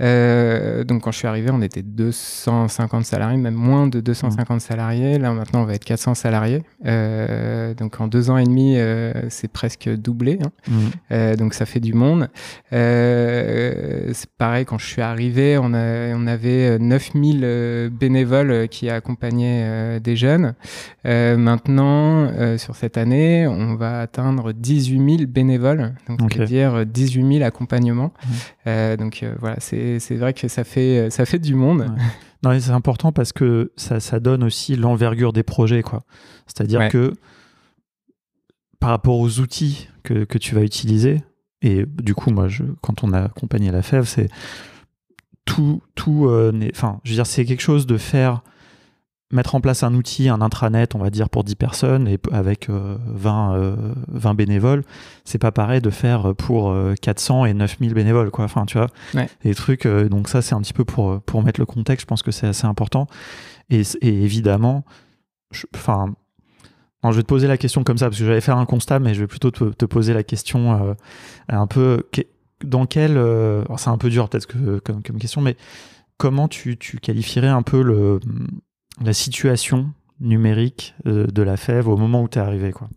Euh, 0.00 0.84
donc 0.84 1.02
quand 1.02 1.12
je 1.12 1.18
suis 1.18 1.28
arrivé, 1.28 1.50
on 1.52 1.62
était 1.62 1.82
250 1.82 3.04
salariés, 3.04 3.36
même 3.36 3.54
moins 3.54 3.86
de 3.86 4.00
250 4.00 4.56
mmh. 4.56 4.60
salariés. 4.60 5.18
Là 5.18 5.32
maintenant, 5.32 5.62
on 5.62 5.64
va 5.64 5.74
être 5.74 5.84
400 5.84 6.14
salariés. 6.14 6.62
Euh, 6.86 7.74
donc 7.74 8.00
en 8.00 8.06
deux 8.06 8.30
ans 8.30 8.38
et 8.38 8.44
demi, 8.44 8.78
c'est 9.28 9.48
presque 9.48 9.88
doublé. 9.88 10.38
Hein. 10.42 10.50
Mmh. 11.10 11.36
Donc 11.36 11.54
ça 11.54 11.66
fait 11.66 11.80
du 11.80 11.94
monde. 11.94 12.28
c'est 12.70 14.30
pareil, 14.38 14.64
quand 14.64 14.78
je 14.78 14.86
suis 14.86 15.02
arrivé, 15.02 15.58
on, 15.58 15.74
a, 15.74 16.14
on 16.14 16.26
avait 16.26 16.78
9000 16.78 17.90
bénévoles 17.92 18.68
qui 18.68 18.88
accompagnaient 18.88 20.00
des 20.00 20.16
jeunes. 20.16 20.54
Euh, 21.06 21.36
maintenant, 21.36 22.24
euh, 22.24 22.58
sur 22.58 22.76
cette 22.76 22.96
année, 22.96 23.46
on 23.46 23.74
va 23.74 24.00
atteindre 24.00 24.52
18 24.52 25.16
000 25.18 25.30
bénévoles, 25.30 25.94
donc 26.08 26.22
okay. 26.22 26.44
dire 26.44 26.86
18 26.86 27.38
000 27.38 27.44
accompagnements. 27.44 28.12
Mmh. 28.12 28.28
Euh, 28.66 28.96
donc 28.96 29.24
voilà, 29.38 29.56
c'est 29.60 29.98
vrai 30.16 30.32
que 30.34 30.48
ça 30.48 30.64
fait, 30.64 31.10
ça 31.10 31.24
fait 31.24 31.38
du 31.38 31.54
monde. 31.54 31.80
Ouais. 31.80 31.86
Non, 32.42 32.58
c'est 32.58 32.70
important 32.70 33.12
parce 33.12 33.34
que 33.34 33.70
ça, 33.76 34.00
ça 34.00 34.18
donne 34.18 34.42
aussi 34.42 34.74
l'envergure 34.74 35.34
des 35.34 35.42
projets, 35.42 35.82
quoi. 35.82 36.00
C'est-à-dire 36.46 36.80
ouais. 36.80 36.88
que 36.88 37.12
par 38.78 38.88
rapport 38.88 39.18
aux 39.18 39.40
outils 39.40 39.88
que, 40.04 40.24
que, 40.24 40.38
tu 40.38 40.54
vas 40.54 40.62
utiliser, 40.62 41.22
et 41.60 41.84
du 41.86 42.14
coup, 42.14 42.30
moi, 42.30 42.48
je, 42.48 42.62
quand 42.80 43.04
on 43.04 43.12
a 43.12 43.24
accompagné 43.24 43.70
la 43.70 43.82
FEV, 43.82 44.06
c'est 44.06 44.28
tout, 45.44 45.82
tout, 45.94 46.26
enfin, 46.72 46.92
euh, 46.92 47.00
je 47.04 47.10
veux 47.10 47.16
dire, 47.16 47.26
c'est 47.26 47.44
quelque 47.44 47.60
chose 47.60 47.86
de 47.86 47.96
faire 47.96 48.42
mettre 49.30 49.54
en 49.54 49.60
place 49.60 49.82
un 49.82 49.94
outil, 49.94 50.28
un 50.28 50.40
intranet, 50.40 50.94
on 50.94 50.98
va 50.98 51.10
dire, 51.10 51.28
pour 51.28 51.44
10 51.44 51.54
personnes 51.54 52.08
et 52.08 52.18
avec 52.32 52.68
euh, 52.68 52.96
20, 53.06 53.54
euh, 53.54 53.76
20 54.08 54.34
bénévoles, 54.34 54.82
c'est 55.24 55.38
pas 55.38 55.52
pareil 55.52 55.80
de 55.80 55.90
faire 55.90 56.34
pour 56.34 56.70
euh, 56.70 56.94
400 57.00 57.44
et 57.44 57.54
9000 57.54 57.94
bénévoles, 57.94 58.30
quoi. 58.30 58.44
Enfin, 58.44 58.66
tu 58.66 58.78
vois, 58.78 58.88
ouais. 59.14 59.28
les 59.44 59.54
trucs. 59.54 59.86
Euh, 59.86 60.08
donc 60.08 60.28
ça, 60.28 60.42
c'est 60.42 60.54
un 60.54 60.60
petit 60.60 60.72
peu 60.72 60.84
pour, 60.84 61.20
pour 61.22 61.42
mettre 61.42 61.60
le 61.60 61.66
contexte. 61.66 62.04
Je 62.04 62.06
pense 62.06 62.22
que 62.22 62.32
c'est 62.32 62.48
assez 62.48 62.66
important. 62.66 63.06
Et, 63.70 63.82
et 64.00 64.22
évidemment, 64.22 64.84
enfin, 65.74 66.12
je 67.04 67.10
vais 67.10 67.22
te 67.22 67.28
poser 67.28 67.46
la 67.46 67.56
question 67.56 67.84
comme 67.84 67.98
ça 67.98 68.06
parce 68.06 68.18
que 68.18 68.26
j'allais 68.26 68.40
faire 68.40 68.58
un 68.58 68.66
constat, 68.66 68.98
mais 68.98 69.14
je 69.14 69.20
vais 69.20 69.28
plutôt 69.28 69.52
te, 69.52 69.64
te 69.64 69.84
poser 69.84 70.12
la 70.12 70.24
question 70.24 70.88
euh, 70.88 70.94
un 71.48 71.68
peu 71.68 72.04
dans 72.64 72.86
quel. 72.86 73.12
c'est 73.76 73.88
un 73.88 73.98
peu 73.98 74.10
dur 74.10 74.28
peut-être 74.28 74.46
que, 74.46 74.80
comme, 74.80 75.04
comme 75.04 75.18
question, 75.18 75.40
mais 75.40 75.56
comment 76.16 76.48
tu, 76.48 76.76
tu 76.76 76.98
qualifierais 76.98 77.48
un 77.48 77.62
peu 77.62 77.80
le 77.80 78.18
la 79.02 79.12
situation 79.12 79.92
numérique 80.20 80.94
euh, 81.06 81.26
de 81.26 81.42
la 81.42 81.56
fève 81.56 81.88
au 81.88 81.96
moment 81.96 82.22
où 82.22 82.28
tu 82.28 82.38
es 82.38 82.42
arrivé 82.42 82.72
quoi 82.72 82.88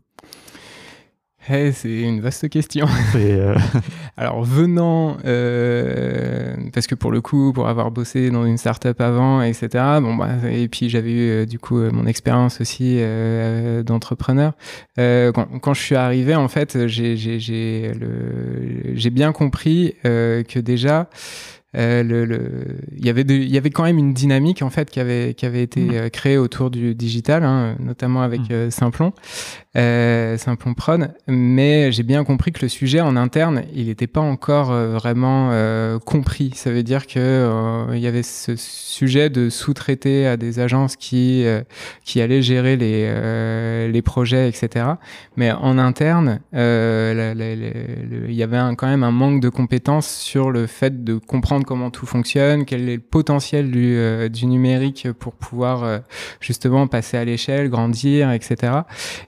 hey, 1.50 1.74
C'est 1.74 2.02
une 2.02 2.22
vaste 2.22 2.50
question. 2.50 2.88
Euh... 3.16 3.56
Alors 4.18 4.44
venant, 4.44 5.18
euh, 5.26 6.56
parce 6.74 6.88
que 6.88 6.96
pour 6.96 7.12
le 7.12 7.22
coup, 7.22 7.54
pour 7.54 7.68
avoir 7.68 7.90
bossé 7.92 8.30
dans 8.30 8.46
une 8.46 8.58
startup 8.58 9.00
avant, 9.02 9.42
etc. 9.42 9.70
Bon 10.02 10.16
bah, 10.16 10.30
et 10.50 10.68
puis 10.68 10.90
j'avais 10.90 11.12
eu 11.12 11.46
du 11.46 11.58
coup 11.58 11.80
mon 11.80 12.06
expérience 12.06 12.62
aussi 12.62 12.98
euh, 13.00 13.82
d'entrepreneur. 13.84 14.54
Quand, 14.98 15.48
quand, 15.62 15.74
je 15.74 15.82
suis 15.82 15.96
arrivé, 15.96 16.36
en 16.36 16.48
fait, 16.48 16.88
j'ai 16.88 17.90
bien 19.10 19.32
compris 19.32 19.96
que 20.04 20.60
déjà 20.60 21.10
euh, 21.76 22.04
le, 22.04 22.26
le, 22.26 22.78
il, 22.96 23.06
y 23.06 23.10
avait 23.10 23.24
de, 23.24 23.34
il 23.34 23.50
y 23.50 23.58
avait 23.58 23.72
quand 23.72 23.84
même 23.84 23.98
une 23.98 24.14
dynamique 24.14 24.62
en 24.62 24.70
fait 24.70 24.92
qui 24.92 25.00
avait, 25.00 25.34
qui 25.34 25.46
avait 25.46 25.64
été 25.64 25.82
mmh. 25.82 25.94
euh, 25.94 26.10
créée 26.10 26.38
autour 26.38 26.70
du 26.70 26.94
digital, 26.94 27.44
hein, 27.44 27.76
notamment 27.80 28.22
avec 28.22 28.42
mmh. 28.42 28.52
euh, 28.52 28.70
Simplon, 28.70 29.14
euh, 29.76 30.38
Simplon 30.38 30.76
Prod. 30.76 31.12
Mais 31.28 31.92
j'ai 31.92 32.04
bien 32.04 32.24
compris 32.24 32.52
que 32.52 32.62
le 32.62 32.70
sujet 32.70 33.02
en 33.02 33.16
interne, 33.16 33.64
il 33.74 33.88
n'était 33.88 34.08
pas 34.08 34.22
encore 34.22 34.72
euh, 34.72 34.94
vraiment 34.94 35.52
compris. 36.06 36.52
Ça 36.54 36.72
veut 36.72 36.84
dire 36.84 37.08
que 37.08 37.88
il 37.94 38.00
y 38.00 38.08
avait 38.08 38.24
ce 38.24 38.56
sujet 38.56 39.30
de 39.30 39.50
sous-traiter 39.50 40.28
à 40.28 40.38
des 40.38 40.60
agences 40.60 40.96
qui 40.96 41.46
qui 42.04 42.22
allaient 42.22 42.42
gérer 42.42 42.78
les 42.78 43.90
les 43.92 44.02
projets, 44.02 44.48
etc. 44.48 44.86
Mais 45.36 45.52
en 45.52 45.78
interne, 45.78 46.40
la, 46.52 47.14
la, 47.14 47.34
la, 47.34 47.54
il 48.28 48.34
y 48.34 48.44
avait 48.44 48.58
un, 48.58 48.76
quand 48.76 48.88
même 48.88 49.04
un 49.04 49.12
manque 49.12 49.42
de 49.42 49.50
compétences 49.50 50.10
sur 50.10 50.52
le 50.52 50.68
fait 50.68 51.04
de 51.04 51.16
comprendre 51.16 51.63
comment 51.64 51.92
tout 51.92 52.06
fonctionne, 52.06 52.66
quel 52.66 52.90
est 52.90 52.96
le 52.96 53.02
potentiel 53.02 53.72
du, 53.72 53.96
euh, 53.98 54.30
numérique 54.44 55.08
pour 55.20 55.34
pouvoir 55.34 55.84
euh, 55.84 56.00
justement 56.40 56.88
passer 56.88 57.18
à 57.18 57.26
l'échelle, 57.26 57.70
grandir, 57.70 58.32
etc. 58.32 58.74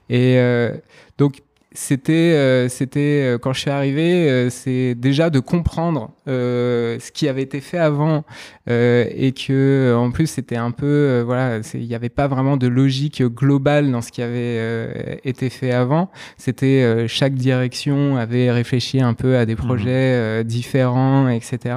Et 0.08 0.38
euh, 0.38 0.72
donc 1.18 1.42
c'était 1.76 2.12
euh, 2.12 2.68
c'était 2.70 3.22
euh, 3.22 3.38
quand 3.38 3.52
je 3.52 3.60
suis 3.60 3.70
arrivé 3.70 4.30
euh, 4.30 4.48
c'est 4.48 4.94
déjà 4.94 5.28
de 5.28 5.40
comprendre 5.40 6.10
euh, 6.26 6.98
ce 6.98 7.12
qui 7.12 7.28
avait 7.28 7.42
été 7.42 7.60
fait 7.60 7.78
avant 7.78 8.24
et 8.66 9.32
que 9.32 9.94
en 9.96 10.10
plus 10.10 10.26
c'était 10.26 10.56
un 10.56 10.72
peu 10.72 11.22
voilà 11.24 11.60
il 11.74 11.86
n'y 11.86 11.94
avait 11.94 12.08
pas 12.08 12.26
vraiment 12.26 12.56
de 12.56 12.66
logique 12.66 13.22
globale 13.22 13.92
dans 13.92 14.00
ce 14.00 14.10
qui 14.10 14.22
avait 14.22 15.20
été 15.22 15.50
fait 15.50 15.70
avant 15.70 16.10
c'était 16.36 17.06
chaque 17.06 17.34
direction 17.34 18.16
avait 18.16 18.50
réfléchi 18.50 19.00
un 19.00 19.14
peu 19.14 19.36
à 19.36 19.46
des 19.46 19.54
mmh. 19.54 19.58
projets 19.58 20.40
mmh. 20.40 20.44
différents 20.44 21.28
etc 21.28 21.76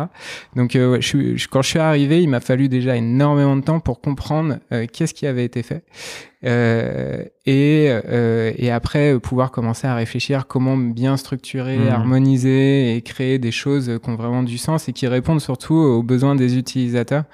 donc 0.56 0.72
je, 0.74 1.00
je, 1.00 1.48
quand 1.48 1.62
je 1.62 1.70
suis 1.70 1.80
arrivé 1.80 2.24
il 2.24 2.30
m'a 2.30 2.40
fallu 2.40 2.70
déjà 2.70 2.96
énormément 2.96 3.56
de 3.56 3.62
temps 3.62 3.80
pour 3.80 4.02
comprendre 4.02 4.58
qu'est-ce 4.92 5.14
qui 5.14 5.28
avait 5.28 5.46
été 5.46 5.62
fait 5.62 5.84
euh, 6.46 7.26
et, 7.46 7.88
euh, 7.90 8.54
et, 8.56 8.72
après 8.72 9.20
pouvoir 9.20 9.52
commencer 9.52 9.88
à 9.88 9.96
réfléchir 9.96 10.48
comment 10.48 10.78
bien 10.78 11.18
structurer, 11.18 11.78
mmh. 11.78 11.88
harmoniser 11.90 12.96
et 12.96 13.02
créer 13.02 13.40
des 13.40 13.52
choses 13.52 14.00
qui 14.02 14.10
ont 14.10 14.16
vraiment 14.16 14.44
du 14.44 14.58
sens 14.58 14.88
et 14.88 14.94
qui 14.94 15.06
répondent 15.08 15.42
surtout 15.42 15.74
aux 15.74 16.02
besoins 16.02 16.36
des 16.36 16.58
utilisateurs. 16.58 17.26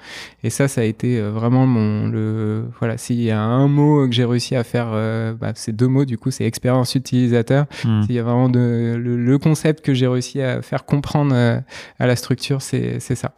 Et 0.42 0.50
ça, 0.50 0.66
ça 0.66 0.80
a 0.80 0.84
été 0.84 1.20
euh, 1.20 1.30
vraiment 1.30 1.66
mon 1.66 2.08
le 2.08 2.64
voilà. 2.80 2.98
S'il 2.98 3.20
y 3.22 3.30
a 3.30 3.40
un 3.40 3.68
mot 3.68 4.08
que 4.08 4.12
j'ai 4.12 4.24
réussi 4.24 4.56
à 4.56 4.64
faire, 4.64 4.88
euh, 4.92 5.34
bah, 5.34 5.52
c'est 5.54 5.74
deux 5.74 5.88
mots 5.88 6.04
du 6.04 6.18
coup, 6.18 6.32
c'est 6.32 6.44
expérience 6.44 6.96
utilisateur. 6.96 7.66
Mmh. 7.84 8.02
S'il 8.02 8.14
y 8.16 8.18
a 8.18 8.24
vraiment 8.24 8.48
de, 8.48 8.96
le, 8.98 9.16
le 9.16 9.38
concept 9.38 9.84
que 9.84 9.94
j'ai 9.94 10.08
réussi 10.08 10.42
à 10.42 10.62
faire 10.62 10.84
comprendre 10.84 11.32
euh, 11.32 11.60
à 12.00 12.06
la 12.08 12.16
structure, 12.16 12.60
c'est 12.60 12.98
c'est 12.98 13.14
ça. 13.14 13.32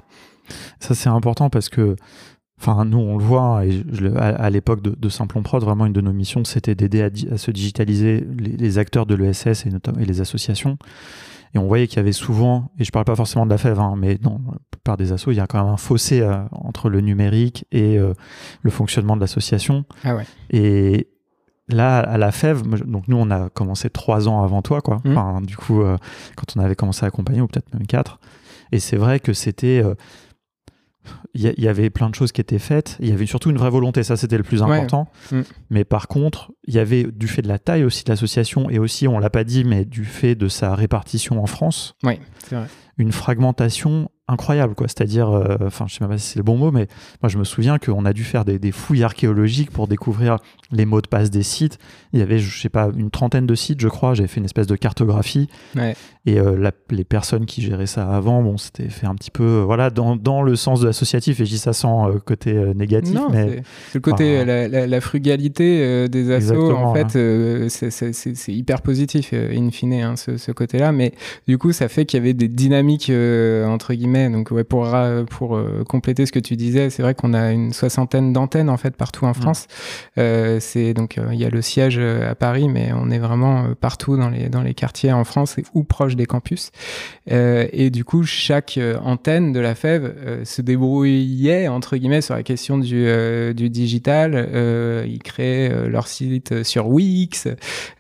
Ça, 0.81 0.95
c'est 0.95 1.09
important 1.09 1.51
parce 1.51 1.69
que, 1.69 1.97
enfin, 2.61 2.85
nous, 2.85 2.99
on 2.99 3.19
le 3.19 3.25
voit, 3.25 3.65
et 3.65 3.83
à, 4.17 4.51
l'époque 4.51 4.83
de, 4.83 4.91
de 4.99 5.09
Simplon 5.09 5.43
Prod, 5.43 5.63
vraiment, 5.63 5.87
une 5.87 5.93
de 5.93 6.01
nos 6.01 6.13
missions, 6.13 6.45
c'était 6.45 6.75
d'aider 6.75 7.03
à, 7.03 7.39
se 7.39 7.51
digitaliser 7.51 8.27
les, 8.39 8.79
acteurs 8.79 9.07
de 9.07 9.15
l'ESS 9.15 9.67
et, 9.67 9.71
et 10.01 10.05
les 10.05 10.21
associations. 10.21 10.79
Et 11.55 11.59
on 11.59 11.67
voyait 11.67 11.87
qu'il 11.87 11.97
y 11.97 12.01
avait 12.01 12.13
souvent, 12.13 12.71
et 12.79 12.85
je 12.85 12.93
parle 12.93 13.05
pas 13.05 13.17
forcément 13.17 13.47
de 13.47 13.51
la 13.51 13.59
fève, 13.59 13.81
hein, 13.81 13.95
mais 13.97 14.17
dans 14.17 14.41
la 14.47 14.59
plupart 14.71 14.97
des 14.97 15.13
assos, 15.13 15.33
il 15.33 15.37
y 15.37 15.41
a 15.41 15.47
quand 15.47 15.63
même 15.63 15.73
un 15.73 15.77
fossé 15.77 16.21
euh, 16.21 16.37
entre 16.53 16.91
le 16.91 17.01
numérique 17.01 17.65
et 17.73 17.99
euh, 17.99 18.13
le 18.63 18.71
fonctionnement 18.71 19.17
de 19.17 19.21
l'association. 19.21 19.85
Ah 20.05 20.15
ouais. 20.15 20.25
Et 20.51 21.09
là, 21.69 21.99
à 21.99 22.19
la 22.19 22.33
fève, 22.33 22.63
donc 22.87 23.09
nous, 23.09 23.17
on 23.17 23.31
a 23.31 23.49
commencé 23.49 23.89
trois 23.89 24.29
ans 24.29 24.43
avant 24.43 24.63
toi, 24.63 24.81
quoi. 24.81 25.01
Mmh. 25.05 25.11
Enfin, 25.11 25.41
du 25.41 25.57
coup, 25.57 25.83
euh, 25.83 25.97
quand 26.37 26.57
on 26.57 26.61
avait 26.61 26.77
commencé 26.77 27.05
à 27.05 27.09
accompagner, 27.09 27.41
ou 27.41 27.47
peut-être 27.47 27.73
même 27.73 27.87
quatre. 27.87 28.19
Et 28.71 28.81
c'est 28.81 28.97
vrai 28.97 29.19
que 29.19 29.33
c'était 29.33 29.83
il 31.35 31.55
y, 31.57 31.69
avait 31.69 31.91
plein 31.91 32.11
de 32.11 32.15
choses 32.15 32.33
qui 32.33 32.41
étaient 32.41 32.59
faites. 32.59 32.97
Il 33.01 33.09
y 33.09 33.13
avait 33.13 33.27
surtout 33.27 33.51
une 33.51 33.59
vraie 33.59 33.71
volonté, 33.71 34.03
ça 34.03 34.17
c'était 34.17 34.37
le 34.37 34.43
plus 34.43 34.63
important. 34.63 35.09
Mm. 35.31 35.41
Mais 35.71 35.85
par 35.85 36.09
contre, 36.09 36.53
il 36.67 36.75
y 36.75 36.79
avait 36.79 37.05
du 37.05 37.29
fait 37.29 37.43
de 37.43 37.49
la 37.49 37.59
taille 37.59 37.85
aussi 37.85 38.05
de 38.05 38.11
l'association 38.11 38.71
et 38.71 38.79
aussi, 38.79 39.07
on 39.07 39.19
l'a 39.19 39.31
pas 39.31 39.45
dit, 39.45 39.65
mais 39.65 39.85
du 39.85 40.05
fait 40.05 40.35
de 40.35 40.49
sa 40.49 40.75
répartition 40.75 41.43
en 41.43 41.47
France, 41.47 41.95
vrai. 42.03 42.67
une 42.97 43.13
fragmentation 43.13 44.11
incroyable, 44.29 44.75
quoi. 44.75 44.87
C'est-à-dire, 44.87 45.31
euh, 45.31 45.57
enfin, 45.63 45.87
je 45.89 45.95
sais 45.95 46.07
pas 46.07 46.19
si 46.19 46.33
c'est 46.33 46.39
le 46.39 46.43
bon 46.43 46.57
mot, 46.57 46.71
mais 46.71 46.87
moi, 47.23 47.29
je 47.29 47.39
me 47.39 47.45
souviens 47.45 47.79
qu'on 47.79 48.05
a 48.05 48.13
dû 48.13 48.25
faire 48.25 48.45
des, 48.45 48.73
fouilles 48.73 49.03
archéologiques 49.03 49.71
pour 49.71 49.89
découvrir 49.89 50.37
les 50.71 50.85
mots 50.85 51.01
de 51.01 51.07
passe 51.07 51.31
des 51.31 51.43
sites. 51.43 51.79
Il 52.13 52.21
y 52.21 52.23
avait, 52.23 52.39
je 52.39 52.61
sais 52.61 52.69
pas, 52.69 52.91
une 52.95 53.11
trentaine 53.11 53.47
de 53.47 53.55
sites, 53.55 53.81
je 53.81 53.89
crois. 53.89 54.13
J'avais 54.13 54.29
fait 54.29 54.39
une 54.39 54.45
espèce 54.45 54.67
de 54.67 54.77
cartographie. 54.77 55.49
Et 56.27 56.39
euh, 56.39 56.71
les 56.91 57.05
personnes 57.05 57.47
qui 57.47 57.63
géraient 57.63 57.87
ça 57.87 58.07
avant, 58.15 58.43
bon, 58.43 58.59
c'était 58.59 58.91
fait 58.91 59.07
un 59.07 59.15
petit 59.15 59.31
peu, 59.31 59.45
euh, 59.45 59.63
voilà, 59.65 59.89
dans, 59.89 60.15
dans, 60.15 60.43
le 60.43 60.57
sens 60.57 60.81
de 60.81 60.87
l'associatif. 60.87 61.41
Et 61.41 61.47
je 61.47 61.51
dis 61.51 61.59
ça 61.59 61.73
sans 61.73 62.13
côté 62.21 62.53
négatif, 62.75 63.15
non, 63.15 63.29
mais 63.31 63.63
le 63.95 64.01
côté 64.01 64.45
la, 64.45 65.01
frugalité 65.01 66.09
des 66.09 66.31
assos, 66.31 66.73
en 66.73 66.95
fait, 66.95 67.69
c'est 67.69 68.53
hyper 68.53 68.83
positif 68.83 69.33
in 69.33 69.71
fine, 69.71 69.95
hein, 69.95 70.17
ce, 70.17 70.37
ce 70.37 70.53
côté-là. 70.53 70.93
Mais 70.93 71.15
du 71.47 71.57
coup, 71.57 71.73
ça 71.73 71.89
fait 71.89 72.05
qu'il 72.05 72.19
y 72.19 72.23
avait 72.23 72.35
des 72.35 72.49
dynamiques 72.49 73.11
entre 73.11 73.95
guillemets 73.95 74.18
donc 74.31 74.51
ouais, 74.51 74.65
pour, 74.65 74.89
pour 75.31 75.57
euh, 75.57 75.85
compléter 75.89 76.27
ce 76.27 76.33
que 76.33 76.39
tu 76.39 76.57
disais, 76.57 76.91
c'est 76.91 77.03
vrai 77.03 77.15
qu'on 77.15 77.35
a 77.35 77.53
une 77.53 77.73
soixantaine 77.73 78.33
d'antennes 78.33 78.69
en 78.69 78.77
fait 78.77 78.97
partout 78.97 79.25
en 79.25 79.35
France. 79.35 79.67
Euh, 80.19 80.59
c'est 80.61 80.95
donc 80.95 81.19
euh, 81.19 81.29
il 81.33 81.39
y 81.39 81.45
a 81.45 81.51
le 81.51 81.63
siège 81.63 81.99
à 81.99 82.35
Paris, 82.35 82.69
mais 82.69 82.91
on 82.93 83.11
est 83.11 83.19
vraiment 83.19 83.75
partout 83.81 84.17
dans 84.17 84.31
les 84.31 84.49
dans 84.49 84.63
les 84.63 84.75
quartiers 84.75 85.13
en 85.13 85.25
France 85.25 85.57
ou 85.75 85.85
proche 85.85 86.17
des 86.17 86.27
campus. 86.27 86.71
et 87.27 87.91
du 87.91 88.05
coup, 88.05 88.25
chaque 88.25 88.79
antenne 89.03 89.53
de 89.53 89.61
la 89.61 89.75
FEV 89.75 90.45
se 90.45 90.63
débrouillait 90.63 91.69
entre 91.69 91.97
guillemets 91.97 92.21
sur 92.21 92.35
la 92.35 92.43
question 92.43 92.79
du, 92.79 93.07
du 93.55 93.71
digital. 93.71 94.49
ils 95.07 95.23
créaient 95.23 95.89
leur 95.89 96.09
site 96.09 96.63
sur 96.63 96.89
Wix. 96.89 97.47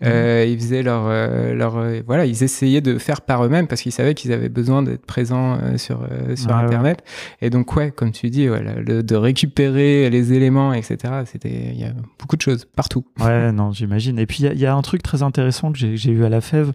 Mmh. 0.01 0.07
ils 0.47 0.59
faisaient 0.59 0.83
leur 0.83 1.09
leur 1.55 1.85
voilà, 2.07 2.27
ils 2.27 2.43
essayaient 2.43 2.81
de 2.81 2.99
faire 2.99 3.21
par 3.21 3.45
eux-mêmes 3.45 3.67
parce 3.67 3.83
qu'ils 3.83 3.93
savaient 3.93 4.15
qu'ils 4.15 4.33
avaient 4.33 4.49
besoin 4.49 4.83
d'être 4.83 5.07
présents 5.07 5.59
sur 5.77 6.08
euh, 6.11 6.37
sur 6.37 6.55
Internet. 6.55 7.03
Et 7.41 7.51
donc, 7.51 7.75
ouais, 7.77 7.91
comme 7.91 8.13
tu 8.13 8.31
dis, 8.31 8.47
de 8.47 9.17
récupérer 9.17 10.11
les 10.11 10.33
éléments, 10.33 10.73
etc., 10.73 11.23
c'était, 11.27 11.73
il 11.73 11.81
y 11.81 11.85
a 11.85 11.93
beaucoup 12.19 12.37
de 12.37 12.43
choses 12.43 12.65
partout. 12.65 13.07
Ouais, 13.21 13.53
non, 13.53 13.73
j'imagine. 13.73 14.19
Et 14.19 14.27
puis, 14.27 14.45
il 14.45 14.59
y, 14.59 14.67
a 14.67 14.75
un 14.75 14.83
truc 14.83 15.03
très 15.03 15.23
intéressant 15.23 15.73
que 15.73 15.79
j'ai 15.79 16.11
eu 16.11 16.25
à 16.25 16.29
la 16.29 16.41
fève, 16.41 16.73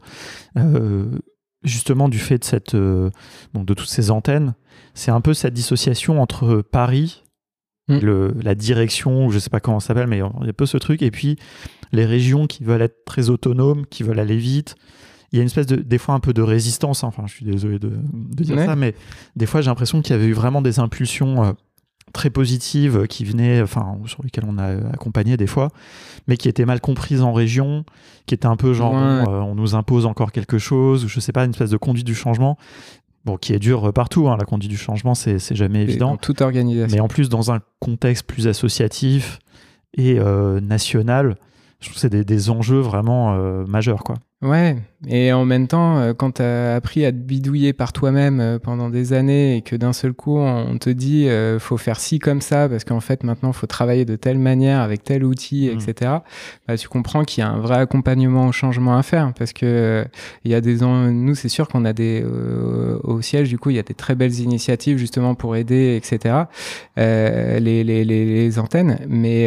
euh, 0.57 1.05
justement, 1.63 2.09
du 2.09 2.19
fait 2.19 2.39
de 2.39 2.43
cette, 2.43 2.75
euh, 2.75 3.09
donc 3.53 3.65
de 3.65 3.73
toutes 3.73 3.89
ces 3.89 4.11
antennes, 4.11 4.55
c'est 4.93 5.11
un 5.11 5.21
peu 5.21 5.33
cette 5.33 5.53
dissociation 5.53 6.21
entre 6.21 6.61
Paris, 6.61 7.23
mm. 7.87 7.99
le, 7.99 8.35
la 8.41 8.55
direction, 8.55 9.29
je 9.29 9.39
sais 9.39 9.49
pas 9.49 9.59
comment 9.59 9.79
ça 9.79 9.87
s'appelle, 9.87 10.07
mais 10.07 10.17
il 10.17 10.19
y 10.19 10.23
a 10.23 10.31
un 10.49 10.53
peu 10.53 10.65
ce 10.65 10.77
truc, 10.77 11.01
et 11.01 11.11
puis 11.11 11.37
les 11.91 12.05
régions 12.05 12.47
qui 12.47 12.63
veulent 12.63 12.81
être 12.81 13.05
très 13.05 13.29
autonomes, 13.29 13.85
qui 13.85 14.03
veulent 14.03 14.19
aller 14.19 14.37
vite, 14.37 14.75
il 15.33 15.37
y 15.37 15.39
a 15.39 15.41
une 15.41 15.47
espèce 15.47 15.65
de, 15.65 15.77
des 15.77 15.97
fois 15.97 16.13
un 16.13 16.19
peu 16.19 16.31
de 16.31 16.43
résistance. 16.43 17.03
Hein. 17.03 17.07
Enfin, 17.07 17.23
je 17.25 17.33
suis 17.33 17.45
désolé 17.45 17.79
de, 17.79 17.91
dire 18.13 18.57
ça, 18.59 18.75
mais 18.75 18.93
des 19.35 19.47
fois 19.47 19.61
j'ai 19.61 19.69
l'impression 19.69 20.01
qu'il 20.01 20.15
y 20.15 20.19
avait 20.19 20.27
eu 20.27 20.33
vraiment 20.33 20.61
des 20.61 20.79
impulsions 20.79 21.43
euh, 21.43 21.51
très 22.13 22.29
positives 22.29 23.07
qui 23.07 23.25
venaient, 23.25 23.59
enfin, 23.63 23.97
sur 24.05 24.21
lesquelles 24.21 24.45
on 24.47 24.59
a 24.59 24.67
accompagné 24.93 25.35
des 25.35 25.47
fois, 25.47 25.69
mais 26.27 26.37
qui 26.37 26.49
étaient 26.49 26.65
mal 26.65 26.79
comprises 26.79 27.23
en 27.23 27.33
région, 27.33 27.83
qui 28.27 28.35
étaient 28.35 28.45
un 28.45 28.55
peu 28.55 28.73
genre, 28.73 28.95
euh, 28.95 29.25
on 29.25 29.55
nous 29.55 29.73
impose 29.73 30.05
encore 30.05 30.31
quelque 30.31 30.59
chose, 30.59 31.03
ou 31.03 31.07
je 31.07 31.19
sais 31.19 31.31
pas, 31.31 31.45
une 31.45 31.51
espèce 31.51 31.71
de 31.71 31.77
conduite 31.77 32.05
du 32.05 32.15
changement. 32.15 32.57
Bon, 33.25 33.37
qui 33.37 33.53
est 33.53 33.59
dur 33.59 33.91
partout, 33.93 34.27
hein. 34.27 34.35
la 34.37 34.45
conduite 34.45 34.69
du 34.69 34.77
changement, 34.77 35.15
c'est 35.15 35.39
jamais 35.55 35.81
évident. 35.81 36.11
Dans 36.11 36.17
toute 36.17 36.41
organisation. 36.41 36.93
Mais 36.93 36.99
en 36.99 37.07
plus, 37.07 37.29
dans 37.29 37.51
un 37.51 37.61
contexte 37.79 38.27
plus 38.27 38.47
associatif 38.47 39.39
et 39.95 40.19
euh, 40.19 40.59
national, 40.59 41.37
je 41.79 41.85
trouve 41.87 41.95
que 41.95 42.01
c'est 42.01 42.09
des, 42.09 42.25
des, 42.25 42.49
enjeux 42.49 42.81
vraiment 42.81 43.33
majeurs, 43.65 44.03
quoi. 44.03 44.15
Ouais, 44.43 44.75
et 45.07 45.33
en 45.33 45.43
même 45.43 45.67
temps, 45.67 45.97
euh, 45.97 46.13
quand 46.13 46.33
tu 46.33 46.41
as 46.41 46.75
appris 46.75 47.05
à 47.05 47.11
te 47.11 47.17
bidouiller 47.17 47.73
par 47.73 47.91
toi-même 47.91 48.39
euh, 48.39 48.59
pendant 48.59 48.89
des 48.89 49.11
années 49.11 49.57
et 49.57 49.61
que 49.61 49.75
d'un 49.75 49.91
seul 49.91 50.13
coup, 50.13 50.37
on 50.37 50.77
te 50.77 50.89
dit 50.89 51.27
euh, 51.27 51.59
faut 51.59 51.77
faire 51.77 51.99
ci 51.99 52.19
comme 52.19 52.39
ça 52.39 52.69
parce 52.69 52.85
qu'en 52.85 53.01
fait 53.01 53.23
maintenant, 53.23 53.51
faut 53.51 53.67
travailler 53.67 54.05
de 54.05 54.15
telle 54.15 54.39
manière 54.39 54.79
avec 54.79 55.03
tel 55.03 55.25
outil, 55.25 55.69
mmh. 55.69 55.79
etc. 55.79 56.11
Bah, 56.67 56.77
tu 56.77 56.87
comprends 56.87 57.23
qu'il 57.23 57.43
y 57.43 57.45
a 57.45 57.49
un 57.49 57.59
vrai 57.59 57.75
accompagnement 57.75 58.47
au 58.47 58.51
changement 58.53 58.97
à 58.97 59.03
faire 59.03 59.33
parce 59.37 59.51
que 59.51 60.05
il 60.45 60.51
y 60.51 60.55
a 60.55 60.61
des 60.61 60.77
nous, 60.77 61.35
c'est 61.35 61.49
sûr 61.49 61.67
qu'on 61.67 61.85
a 61.85 61.93
des 61.93 62.23
au 63.03 63.21
siège 63.21 63.49
du 63.49 63.57
coup, 63.57 63.69
il 63.69 63.75
y 63.75 63.79
a 63.79 63.83
des 63.83 63.93
très 63.93 64.15
belles 64.15 64.39
initiatives 64.39 64.97
justement 64.97 65.35
pour 65.35 65.55
aider, 65.55 65.95
etc. 65.95 66.35
les, 66.97 67.59
les, 67.59 67.83
les, 67.83 68.05
les, 68.05 68.59
antennes, 68.59 68.99
mais 69.07 69.43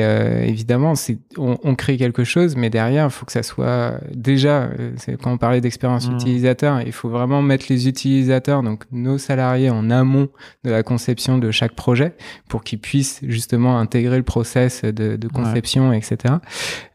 évidemment, 0.47 0.95
c'est 0.95 1.19
on, 1.37 1.59
on, 1.63 1.75
crée 1.75 1.97
quelque 1.97 2.25
chose, 2.25 2.57
mais 2.57 2.71
derrière, 2.71 3.07
il 3.07 3.11
faut 3.11 3.27
que 3.27 3.33
ça 3.33 3.43
soit 3.43 3.95
déjà 4.15 4.71
c'est 4.97 5.21
quand 5.21 5.33
on 5.33 5.39
parlait 5.39 5.61
d'expérience 5.61 6.09
mmh. 6.09 6.15
utilisateur, 6.15 6.81
il 6.83 6.93
faut 6.93 7.09
vraiment 7.09 7.43
mettre 7.43 7.67
les 7.69 7.89
utilisateurs, 7.89 8.63
donc 8.63 8.85
nos 8.93 9.19
salariés, 9.19 9.71
en 9.71 9.91
amont 9.91 10.29
de 10.65 10.71
la 10.71 10.83
conception 10.83 11.39
de 11.39 11.51
chaque 11.51 11.75
projet 11.75 12.15
pour 12.49 12.65
qu'ils 12.65 12.81
puissent 12.81 13.21
justement 13.23 13.79
intégrer 13.79 14.17
le 14.17 14.23
process 14.23 14.83
de, 14.85 15.19
conception, 15.29 15.93
etc. 15.93 16.35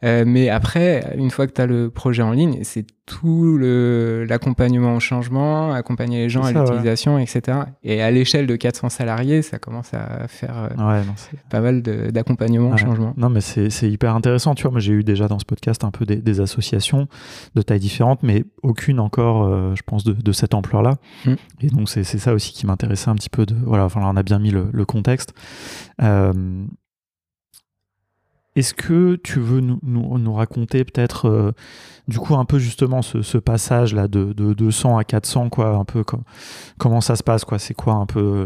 Euh, 0.04 0.24
mais 0.26 0.50
après, 0.50 1.14
une 1.18 1.32
fois 1.32 1.48
que 1.48 1.54
tu 1.54 1.62
as 1.62 1.66
le 1.66 1.90
projet 1.90 2.24
en 2.24 2.32
ligne, 2.32 2.60
c'est 2.64 2.86
tout 3.12 3.58
l'accompagnement 3.58 4.96
au 4.96 5.00
changement, 5.00 5.74
accompagner 5.74 6.20
les 6.20 6.30
gens 6.30 6.44
à 6.44 6.52
l'utilisation, 6.54 7.20
etc. 7.20 7.60
Et 7.84 8.02
à 8.02 8.10
l'échelle 8.10 8.48
de 8.48 8.56
400 8.56 8.90
salariés, 8.90 9.42
ça 9.42 9.60
commence 9.60 9.94
à 9.94 10.28
faire 10.28 10.70
euh, 10.80 11.04
pas 11.50 11.60
mal 11.60 11.82
d'accompagnement 11.82 12.72
au 12.72 12.78
changement. 12.78 13.14
Non, 13.18 13.30
mais 13.30 13.42
c'est 13.42 13.90
hyper 13.90 14.16
intéressant. 14.16 14.56
Tu 14.56 14.64
vois, 14.64 14.72
moi, 14.72 14.80
j'ai 14.80 14.94
eu 14.94 15.04
déjà 15.04 15.28
dans 15.28 15.40
ce 15.40 15.46
podcast 15.46 15.84
un 15.84 15.92
peu 15.92 16.06
des, 16.06 16.40
associations 16.40 17.08
de 17.56 17.62
tailles 17.62 17.80
différentes, 17.80 18.24
mais 18.24 18.46
aucune 18.64 19.00
encore, 19.00 19.44
euh, 19.44 19.76
je 19.76 19.82
pense, 19.86 20.04
de, 20.06 20.32
cette 20.32 20.54
ampleur-là. 20.54 20.96
Mm. 21.26 21.34
Et 21.62 21.68
donc, 21.68 21.90
c'est 21.90 22.04
ça 22.04 22.34
aussi 22.34 22.54
qui 22.54 22.66
m'intéressait 22.66 23.10
un 23.10 23.16
petit 23.16 23.30
peu. 23.30 23.46
De, 23.46 23.56
voilà, 23.66 23.84
enfin, 23.84 24.02
on 24.04 24.16
a 24.16 24.24
bien 24.24 24.40
mis 24.40 24.52
le, 24.52 24.86
contexte. 24.86 25.34
Euh, 26.02 26.34
est-ce 28.56 28.74
que 28.74 29.16
tu 29.16 29.40
veux 29.40 29.62
nous, 29.62 29.80
nous, 29.84 30.34
raconter 30.34 30.84
peut-être 30.84 31.28
euh, 31.28 31.52
du 32.08 32.20
coup 32.20 32.36
un 32.36 32.46
peu 32.46 32.60
justement 32.60 33.02
ce, 33.02 33.38
passage 33.38 33.94
là 33.94 34.08
de, 34.08 34.34
de, 34.34 34.54
200 34.54 34.98
à 34.98 35.04
400 35.04 35.50
quoi 35.50 35.70
un 35.76 35.86
peu 35.86 36.04
comment 36.78 37.02
ça 37.02 37.16
se 37.16 37.24
passe 37.24 37.46
quoi? 37.46 37.60
C'est 37.60 37.74
quoi 37.74 37.94
un 37.94 38.06
peu 38.06 38.20
euh, 38.20 38.46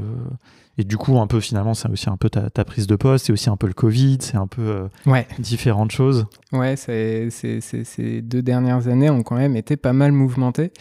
et 0.78 0.84
du 0.84 0.98
coup 0.98 1.18
un 1.18 1.26
peu 1.26 1.40
finalement 1.40 1.74
c'est 1.74 1.90
aussi 1.90 2.10
un 2.10 2.18
peu 2.18 2.30
ta, 2.30 2.66
prise 2.66 2.86
de 2.86 2.96
poste 2.96 3.26
c'est 3.26 3.34
aussi 3.34 3.50
un 3.50 3.58
peu 3.58 3.66
le 3.66 3.74
Covid 3.74 4.18
c'est 4.22 4.38
un 4.38 4.48
peu 4.48 4.62
euh, 4.62 4.88
ouais. 5.08 5.28
différentes 5.40 5.92
choses. 5.92 6.28
Ouais 6.52 6.76
c'est, 6.76 7.30
ces 7.32 8.22
deux 8.22 8.44
dernières 8.44 8.88
années 8.88 9.10
ont 9.10 9.24
quand 9.24 9.38
même 9.38 9.56
été 9.56 9.76
pas 9.76 9.94
mal 9.94 10.12
mouvementées 10.12 10.72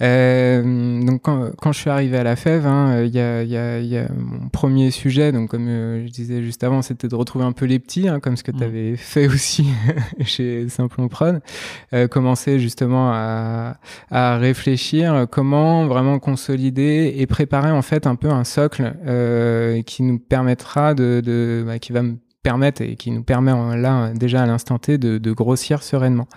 euh, 0.00 1.02
donc 1.02 1.22
quand, 1.22 1.50
quand, 1.60 1.72
je 1.72 1.80
suis 1.80 1.90
arrivé 1.90 2.16
à 2.18 2.22
la 2.22 2.36
FEV, 2.36 2.66
hein, 2.66 3.02
il 3.02 3.14
y, 3.14 3.18
a, 3.18 3.42
y, 3.42 3.56
a, 3.56 3.80
y, 3.80 3.96
a, 3.96 4.06
mon 4.12 4.48
premier 4.48 4.92
sujet, 4.92 5.32
donc 5.32 5.50
comme 5.50 5.66
euh, 5.68 6.06
je 6.06 6.12
disais 6.12 6.42
juste 6.42 6.62
avant, 6.62 6.82
c'était 6.82 7.08
de 7.08 7.14
retrouver 7.16 7.44
un 7.44 7.52
peu 7.52 7.64
les 7.64 7.80
petits, 7.80 8.08
hein, 8.08 8.20
comme 8.20 8.36
ce 8.36 8.44
que 8.44 8.52
tu 8.52 8.62
avais 8.62 8.96
fait 8.96 9.26
aussi 9.34 9.66
chez 10.20 10.68
Simplon 10.68 11.08
Prod, 11.08 11.40
euh, 11.94 12.06
commencer 12.06 12.60
justement 12.60 13.10
à, 13.12 13.78
à, 14.10 14.38
réfléchir 14.38 15.26
comment 15.30 15.86
vraiment 15.86 16.20
consolider 16.20 17.14
et 17.16 17.26
préparer 17.26 17.72
en 17.72 17.82
fait 17.82 18.06
un 18.06 18.14
peu 18.14 18.30
un 18.30 18.44
socle 18.44 18.94
euh, 19.06 19.82
qui 19.82 20.04
nous 20.04 20.18
permettra 20.18 20.94
de, 20.94 21.20
de 21.24 21.64
bah, 21.66 21.78
qui 21.80 21.92
va 21.92 22.02
me 22.02 22.16
permettent 22.42 22.80
et 22.80 22.96
qui 22.96 23.10
nous 23.10 23.22
permet 23.22 23.52
là 23.76 24.12
déjà 24.14 24.42
à 24.42 24.46
l'instant 24.46 24.78
T 24.78 24.98
de, 24.98 25.32
grossir 25.32 25.82
sereinement 25.82 26.28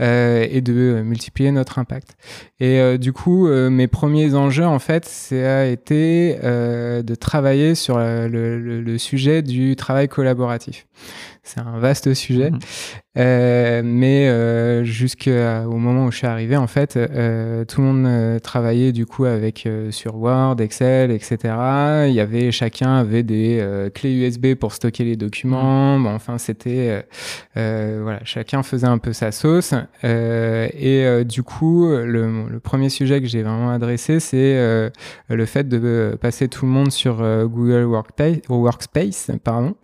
euh, 0.00 0.46
et 0.50 0.60
de 0.60 1.02
multiplier 1.04 1.52
notre 1.52 1.78
impact. 1.78 2.16
Et 2.60 2.78
euh, 2.78 2.98
du 2.98 3.12
coup, 3.12 3.46
euh, 3.46 3.70
mes 3.70 3.88
premiers 3.88 4.34
enjeux 4.34 4.66
en 4.66 4.78
fait, 4.78 5.04
ça 5.06 5.60
a 5.60 5.64
été 5.64 6.38
euh, 6.44 7.02
de 7.02 7.14
travailler 7.14 7.74
sur 7.74 7.98
le, 7.98 8.96
sujet 8.98 9.42
du 9.42 9.76
travail 9.76 10.08
collaboratif. 10.08 10.86
C'est 11.42 11.60
un 11.60 11.78
vaste 11.78 12.12
sujet. 12.14 12.50
Mmh. 12.50 12.58
Euh, 13.18 13.82
mais 13.84 14.28
euh, 14.28 14.84
jusqu'au 14.84 15.30
moment 15.70 16.06
où 16.06 16.12
je 16.12 16.18
suis 16.18 16.26
arrivé, 16.28 16.56
en 16.56 16.68
fait, 16.68 16.96
euh, 16.96 17.64
tout 17.64 17.80
le 17.80 17.86
monde 17.86 18.40
travaillait 18.40 18.92
du 18.92 19.04
coup 19.04 19.24
avec 19.24 19.68
sur 19.90 20.16
Word, 20.16 20.60
Excel, 20.60 21.10
etc. 21.10 21.38
Il 22.06 22.12
y 22.12 22.20
avait 22.20 22.52
chacun 22.52 22.96
avait 22.96 23.22
des 23.22 23.64
clés 23.94 24.12
USB 24.12 24.54
pour 24.54 24.72
stocker 24.72 25.04
les 25.04 25.16
documents. 25.16 25.98
Bon, 25.98 26.14
enfin, 26.14 26.38
c'était 26.38 27.04
voilà, 27.54 28.20
chacun 28.24 28.62
faisait 28.62 28.86
un 28.86 28.98
peu 28.98 29.12
sa 29.12 29.32
sauce. 29.32 29.74
et 30.04 31.24
du 31.24 31.42
coup, 31.42 31.88
le, 31.88 32.46
le, 32.48 32.60
premier 32.60 32.90
sujet 32.90 33.20
que 33.20 33.26
j'ai 33.26 33.42
vraiment 33.42 33.70
adressé, 33.70 34.20
c'est 34.20 34.90
le 35.28 35.46
fait 35.46 35.68
de 35.68 36.16
passer 36.20 36.48
tout 36.48 36.66
le 36.66 36.70
monde 36.70 36.92
sur 36.92 37.16
Google 37.48 37.84
Workspace, 37.84 38.38
Workspace 38.48 39.30
pardon, 39.42 39.74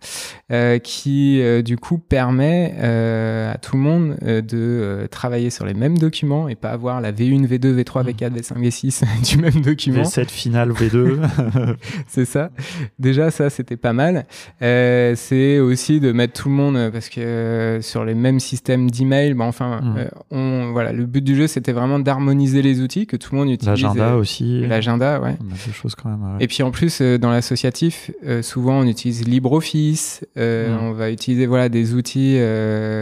qui 0.81 1.41
du 1.63 1.77
coup 1.77 1.97
permet 1.97 2.73
euh, 3.17 3.53
à 3.53 3.57
tout 3.57 3.75
le 3.75 3.81
monde 3.81 4.17
euh, 4.23 4.41
de 4.41 4.57
euh, 4.57 5.07
travailler 5.07 5.49
sur 5.49 5.65
les 5.65 5.73
mêmes 5.73 5.97
documents 5.97 6.47
et 6.47 6.55
pas 6.55 6.69
avoir 6.69 7.01
la 7.01 7.11
V1, 7.11 7.47
V2, 7.47 7.83
V3, 7.83 8.05
V4, 8.05 8.31
V5, 8.33 8.61
V6 8.61 9.03
du 9.29 9.41
même 9.41 9.61
document. 9.61 10.03
V7 10.03 10.29
final, 10.29 10.71
V2. 10.71 11.17
c'est 12.07 12.25
ça. 12.25 12.51
Déjà, 12.99 13.31
ça, 13.31 13.49
c'était 13.49 13.77
pas 13.77 13.93
mal. 13.93 14.25
c'est 14.59 15.59
aussi 15.59 15.99
de 15.99 16.11
mettre 16.11 16.41
tout 16.41 16.49
le 16.49 16.55
monde, 16.55 16.91
parce 16.91 17.09
que 17.09 17.79
sur 17.81 18.05
les 18.05 18.15
mêmes 18.15 18.39
systèmes 18.39 18.89
d'email, 18.89 19.33
bah, 19.33 19.45
enfin, 19.45 19.81
mmh. 19.81 19.95
on, 20.31 20.71
voilà, 20.71 20.93
le 20.93 21.05
but 21.05 21.23
du 21.23 21.35
jeu, 21.35 21.47
c'était 21.47 21.71
vraiment 21.71 21.99
d'harmoniser 21.99 22.61
les 22.61 22.81
outils, 22.81 23.07
que 23.07 23.17
tout 23.17 23.33
le 23.33 23.39
monde 23.39 23.49
utilise. 23.49 23.83
L'agenda 23.83 24.15
aussi. 24.15 24.65
L'agenda, 24.67 25.19
ouais. 25.19 25.35
On 25.41 25.51
a 25.51 25.67
des 25.67 25.73
choses 25.73 25.95
quand 25.95 26.09
même. 26.09 26.23
Ouais. 26.23 26.43
Et 26.43 26.47
puis 26.47 26.63
en 26.63 26.71
plus, 26.71 27.01
dans 27.01 27.31
l'associatif, 27.31 28.11
souvent, 28.41 28.79
on 28.79 28.87
utilise 28.87 29.27
LibreOffice. 29.27 30.25
Mmh. 30.35 30.41
On 30.81 30.91
va 30.91 31.11
utiliser 31.11 31.45
voilà, 31.45 31.69
des 31.69 31.93
outils 31.93 32.37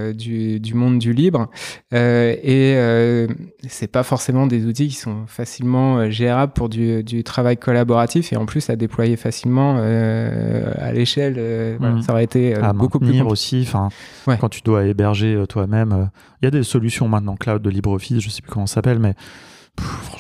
euh, 0.05 0.13
du, 0.13 0.59
du, 0.59 0.73
monde 0.73 0.99
du 0.99 1.13
libre. 1.13 1.49
Euh, 1.93 2.35
et 2.41 2.75
euh, 2.75 3.27
c'est 3.67 3.87
pas 3.91 4.03
forcément 4.03 4.47
des 4.47 4.65
outils 4.65 4.87
qui 4.87 4.95
sont 4.95 5.25
facilement 5.27 6.09
gérables 6.09 6.53
pour 6.53 6.69
du, 6.69 7.03
du, 7.03 7.23
travail 7.23 7.57
collaboratif 7.57 8.33
et 8.33 8.37
en 8.37 8.45
plus 8.45 8.69
à 8.69 8.75
déployer 8.75 9.15
facilement 9.15 9.77
à 9.77 10.91
l'échelle. 10.91 11.77
Mmh. 11.79 12.01
ça 12.01 12.13
aurait 12.13 12.23
été 12.23 12.55
à 12.55 12.73
beaucoup 12.73 12.99
plus 12.99 13.07
compliqué. 13.07 13.29
aussi. 13.29 13.61
Enfin, 13.67 13.89
ouais. 14.27 14.37
quand 14.39 14.49
tu 14.49 14.61
dois 14.61 14.85
héberger 14.85 15.43
toi-même, 15.47 16.09
il 16.41 16.45
y 16.45 16.47
a 16.47 16.51
des 16.51 16.63
solutions 16.63 17.07
maintenant 17.07 17.35
cloud 17.35 17.61
de 17.61 17.69
LibreOffice, 17.69 18.19
je 18.19 18.29
sais 18.29 18.41
plus 18.41 18.51
comment 18.51 18.67
ça 18.67 18.75
s'appelle, 18.75 18.99
mais 18.99 19.15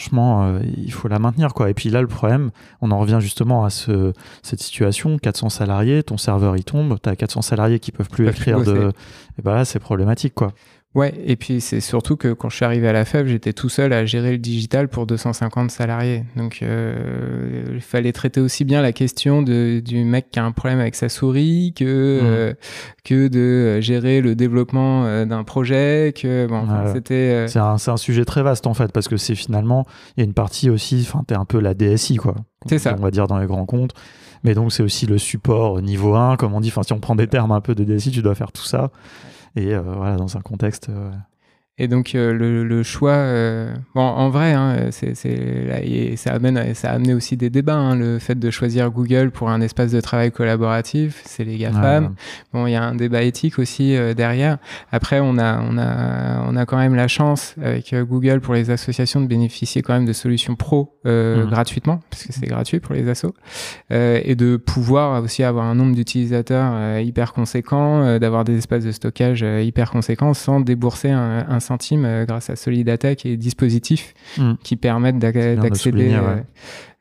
franchement, 0.05 0.45
euh, 0.45 0.59
il 0.77 0.91
faut 0.91 1.07
la 1.07 1.19
maintenir 1.19 1.53
quoi. 1.53 1.69
Et 1.69 1.73
puis 1.73 1.89
là, 1.89 2.01
le 2.01 2.07
problème, 2.07 2.51
on 2.81 2.91
en 2.91 2.99
revient 2.99 3.17
justement 3.19 3.65
à 3.65 3.69
ce, 3.69 4.13
cette 4.43 4.61
situation 4.61 5.17
400 5.17 5.49
salariés, 5.49 6.03
ton 6.03 6.17
serveur 6.17 6.55
il 6.57 6.63
tombe, 6.63 6.97
tu 7.01 7.09
as 7.09 7.15
400 7.15 7.41
salariés 7.41 7.79
qui 7.79 7.91
peuvent 7.91 8.09
plus 8.09 8.27
écrire 8.27 8.61
de. 8.61 8.91
Et 9.39 9.41
bah 9.41 9.55
là, 9.55 9.65
c'est 9.65 9.79
problématique 9.79 10.35
quoi. 10.35 10.53
Ouais, 10.95 11.13
et 11.25 11.35
puis 11.35 11.59
c'est 11.59 11.81
surtout 11.81 12.15
que 12.15 12.31
quand 12.31 12.47
je 12.47 12.55
suis 12.55 12.63
arrivé 12.63 12.87
à 12.87 12.93
la 12.93 13.03
FEB, 13.03 13.27
j'étais 13.27 13.51
tout 13.51 13.67
seul 13.67 13.91
à 13.91 14.05
gérer 14.05 14.31
le 14.31 14.37
digital 14.37 14.87
pour 14.87 15.05
250 15.05 15.69
salariés. 15.69 16.23
Donc 16.37 16.59
euh, 16.61 17.65
il 17.73 17.81
fallait 17.81 18.13
traiter 18.13 18.39
aussi 18.39 18.63
bien 18.63 18.81
la 18.81 18.93
question 18.93 19.41
de, 19.41 19.81
du 19.83 20.05
mec 20.05 20.31
qui 20.31 20.39
a 20.39 20.45
un 20.45 20.53
problème 20.53 20.79
avec 20.79 20.95
sa 20.95 21.09
souris 21.09 21.73
que, 21.75 21.83
mmh. 21.83 22.25
euh, 22.25 22.53
que 23.03 23.27
de 23.27 23.81
gérer 23.81 24.21
le 24.21 24.35
développement 24.35 25.03
euh, 25.03 25.25
d'un 25.25 25.43
projet. 25.43 26.13
Que 26.15 26.47
bon, 26.47 26.59
enfin, 26.59 26.93
c'était. 26.93 27.49
C'est 27.49 27.59
un, 27.59 27.75
un, 27.75 27.97
sujet 27.97 28.23
très 28.23 28.41
vaste 28.41 28.65
en 28.65 28.73
fait, 28.73 28.93
parce 28.93 29.09
que 29.09 29.17
c'est 29.17 29.35
finalement, 29.35 29.85
il 30.15 30.21
y 30.21 30.23
a 30.23 30.25
une 30.25 30.33
partie 30.33 30.69
aussi, 30.69 31.05
enfin, 31.05 31.25
t'es 31.27 31.35
un 31.35 31.45
peu 31.45 31.59
la 31.59 31.73
DSI 31.73 32.15
quoi. 32.15 32.35
C'est 32.67 32.79
ça. 32.79 32.95
On 32.97 33.01
va 33.01 33.11
dire 33.11 33.27
dans 33.27 33.37
les 33.37 33.47
grands 33.47 33.65
comptes. 33.65 33.93
Mais 34.45 34.53
donc 34.53 34.71
c'est 34.71 34.83
aussi 34.83 35.07
le 35.07 35.17
support 35.17 35.81
niveau 35.81 36.15
1, 36.15 36.37
comme 36.37 36.53
on 36.53 36.61
dit. 36.61 36.69
Enfin, 36.69 36.83
si 36.83 36.93
on 36.93 36.99
prend 36.99 37.15
des 37.15 37.27
termes 37.27 37.51
un 37.51 37.61
peu 37.61 37.75
de 37.75 37.83
DSI, 37.83 38.11
tu 38.11 38.21
dois 38.21 38.35
faire 38.35 38.53
tout 38.53 38.63
ça. 38.63 38.91
Et 39.55 39.73
euh, 39.73 39.81
voilà, 39.81 40.17
dans 40.17 40.37
un 40.37 40.41
contexte. 40.41 40.89
Euh, 41.77 41.83
et 41.83 41.87
donc 41.87 42.15
euh, 42.15 42.33
le, 42.33 42.63
le, 42.63 42.83
choix, 42.83 43.11
euh, 43.11 43.73
bon, 43.93 44.01
en 44.01 44.29
vrai, 44.29 44.53
hein, 44.53 44.89
c'est, 44.91 45.15
ça, 46.15 46.33
amène, 46.33 46.73
ça 46.73 46.91
a 46.91 46.93
amené 46.93 47.13
aussi 47.13 47.37
des 47.37 47.49
débats. 47.49 47.75
Hein, 47.75 47.95
le 47.95 48.19
fait 48.19 48.37
de 48.37 48.49
choisir 48.49 48.89
Google 48.91 49.31
pour 49.31 49.49
un 49.49 49.61
espace 49.61 49.91
de 49.91 50.01
travail 50.01 50.31
collaboratif, 50.31 51.21
c'est 51.25 51.43
les 51.43 51.57
GAFAM. 51.57 52.03
Ouais. 52.03 52.09
Bon, 52.53 52.67
il 52.67 52.71
y 52.71 52.75
a 52.75 52.83
un 52.83 52.95
débat 52.95 53.23
éthique 53.23 53.59
aussi 53.59 53.95
euh, 53.95 54.13
derrière. 54.13 54.57
Après, 54.91 55.19
on 55.21 55.37
a, 55.37 55.61
on, 55.61 55.77
a, 55.77 56.43
on 56.47 56.55
a 56.55 56.65
quand 56.65 56.77
même 56.77 56.95
la 56.95 57.07
chance 57.07 57.55
avec 57.61 57.93
Google 57.93 58.41
pour 58.41 58.53
les 58.53 58.69
associations 58.69 59.21
de 59.21 59.27
bénéficier 59.27 59.81
quand 59.81 59.93
même 59.93 60.05
de 60.05 60.13
solutions 60.13 60.55
pro 60.55 60.97
mmh. 61.05 61.49
gratuitement, 61.49 61.99
parce 62.09 62.23
que 62.23 62.33
c'est 62.33 62.47
gratuit 62.47 62.79
pour 62.79 62.95
les 62.95 63.07
assos, 63.09 63.33
et 63.89 64.35
de 64.35 64.57
pouvoir 64.57 65.23
aussi 65.23 65.43
avoir 65.43 65.65
un 65.65 65.75
nombre 65.75 65.95
d'utilisateurs 65.95 66.99
hyper 66.99 67.33
conséquent, 67.33 68.17
d'avoir 68.19 68.43
des 68.43 68.57
espaces 68.57 68.83
de 68.83 68.91
stockage 68.91 69.41
hyper 69.41 69.91
conséquents 69.91 70.33
sans 70.33 70.59
débourser 70.59 71.09
un, 71.09 71.45
un 71.49 71.59
centimes 71.65 72.05
euh, 72.05 72.25
grâce 72.25 72.49
à 72.49 72.55
Solidatech 72.55 73.25
et 73.25 73.37
dispositifs 73.37 74.13
mmh. 74.37 74.53
qui 74.63 74.75
permettent 74.77 75.19
d'accéder 75.19 76.13
euh, 76.13 76.37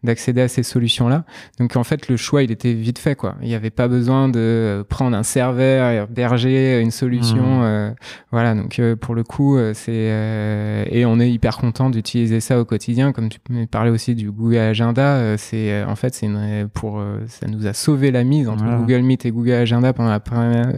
d'accéder 0.03 0.43
à 0.43 0.49
ces 0.49 0.63
solutions-là. 0.63 1.25
Donc 1.59 1.77
en 1.77 1.83
fait, 1.83 2.09
le 2.09 2.19
choix, 2.19 2.43
il 2.43 2.51
était 2.51 2.75
vite 2.75 2.99
fait. 2.99 3.15
quoi. 3.15 3.37
Il 3.41 3.49
n'y 3.49 3.55
avait 3.55 3.71
pas 3.71 3.89
besoin 3.89 4.29
de 4.29 4.85
prendre 4.91 5.17
un 5.17 5.23
serveur, 5.23 6.09
héberger 6.11 6.79
une 6.81 6.91
solution. 6.91 7.61
Mmh. 7.61 7.65
Euh, 7.65 7.91
voilà, 8.31 8.55
donc 8.55 8.79
euh, 8.79 8.97
pour 8.97 9.15
le 9.15 9.25
coup, 9.25 9.57
euh, 9.57 9.73
c'est... 9.73 9.93
Euh, 9.95 10.85
et 10.91 11.07
on 11.07 11.19
est 11.21 11.31
hyper 11.31 11.57
content 11.57 11.89
d'utiliser 11.89 12.41
ça 12.41 12.61
au 12.61 12.67
quotidien. 12.67 13.13
Comme 13.13 13.31
tu 13.31 13.39
parlais 13.71 13.91
aussi 13.91 14.15
du 14.15 14.31
Google 14.31 14.59
Agenda, 14.59 15.17
euh, 15.17 15.37
c'est 15.39 15.83
en 15.85 15.97
fait, 15.97 16.15
c'est 16.15 16.29
pour 16.75 17.03
ça 17.27 17.47
nous 17.47 17.67
a 17.67 17.73
sauvé 17.73 18.11
la 18.11 18.25
mise 18.25 18.47
entre 18.47 18.65
voilà. 18.65 18.79
Google 18.79 19.01
Meet 19.01 19.25
et 19.25 19.31
Google 19.31 19.53
Agenda 19.53 19.95
pendant 19.95 20.11
la, 20.11 20.21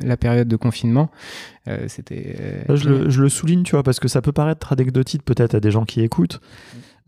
la 0.05 0.17
période 0.17 0.47
de 0.47 0.57
confinement. 0.57 1.11
C'était... 1.89 2.65
Je 2.69 2.89
le, 2.89 3.11
je 3.11 3.23
le 3.23 3.29
souligne, 3.29 3.63
tu 3.63 3.73
vois, 3.73 3.83
parce 3.83 4.01
que 4.01 4.09
ça 4.09 4.23
peut 4.23 4.33
paraître 4.33 4.73
anecdotique 4.73 5.25
peut-être 5.25 5.55
à 5.55 5.61
des 5.61 5.71
gens 5.71 5.85
qui 5.85 6.01
écoutent. 6.01 6.41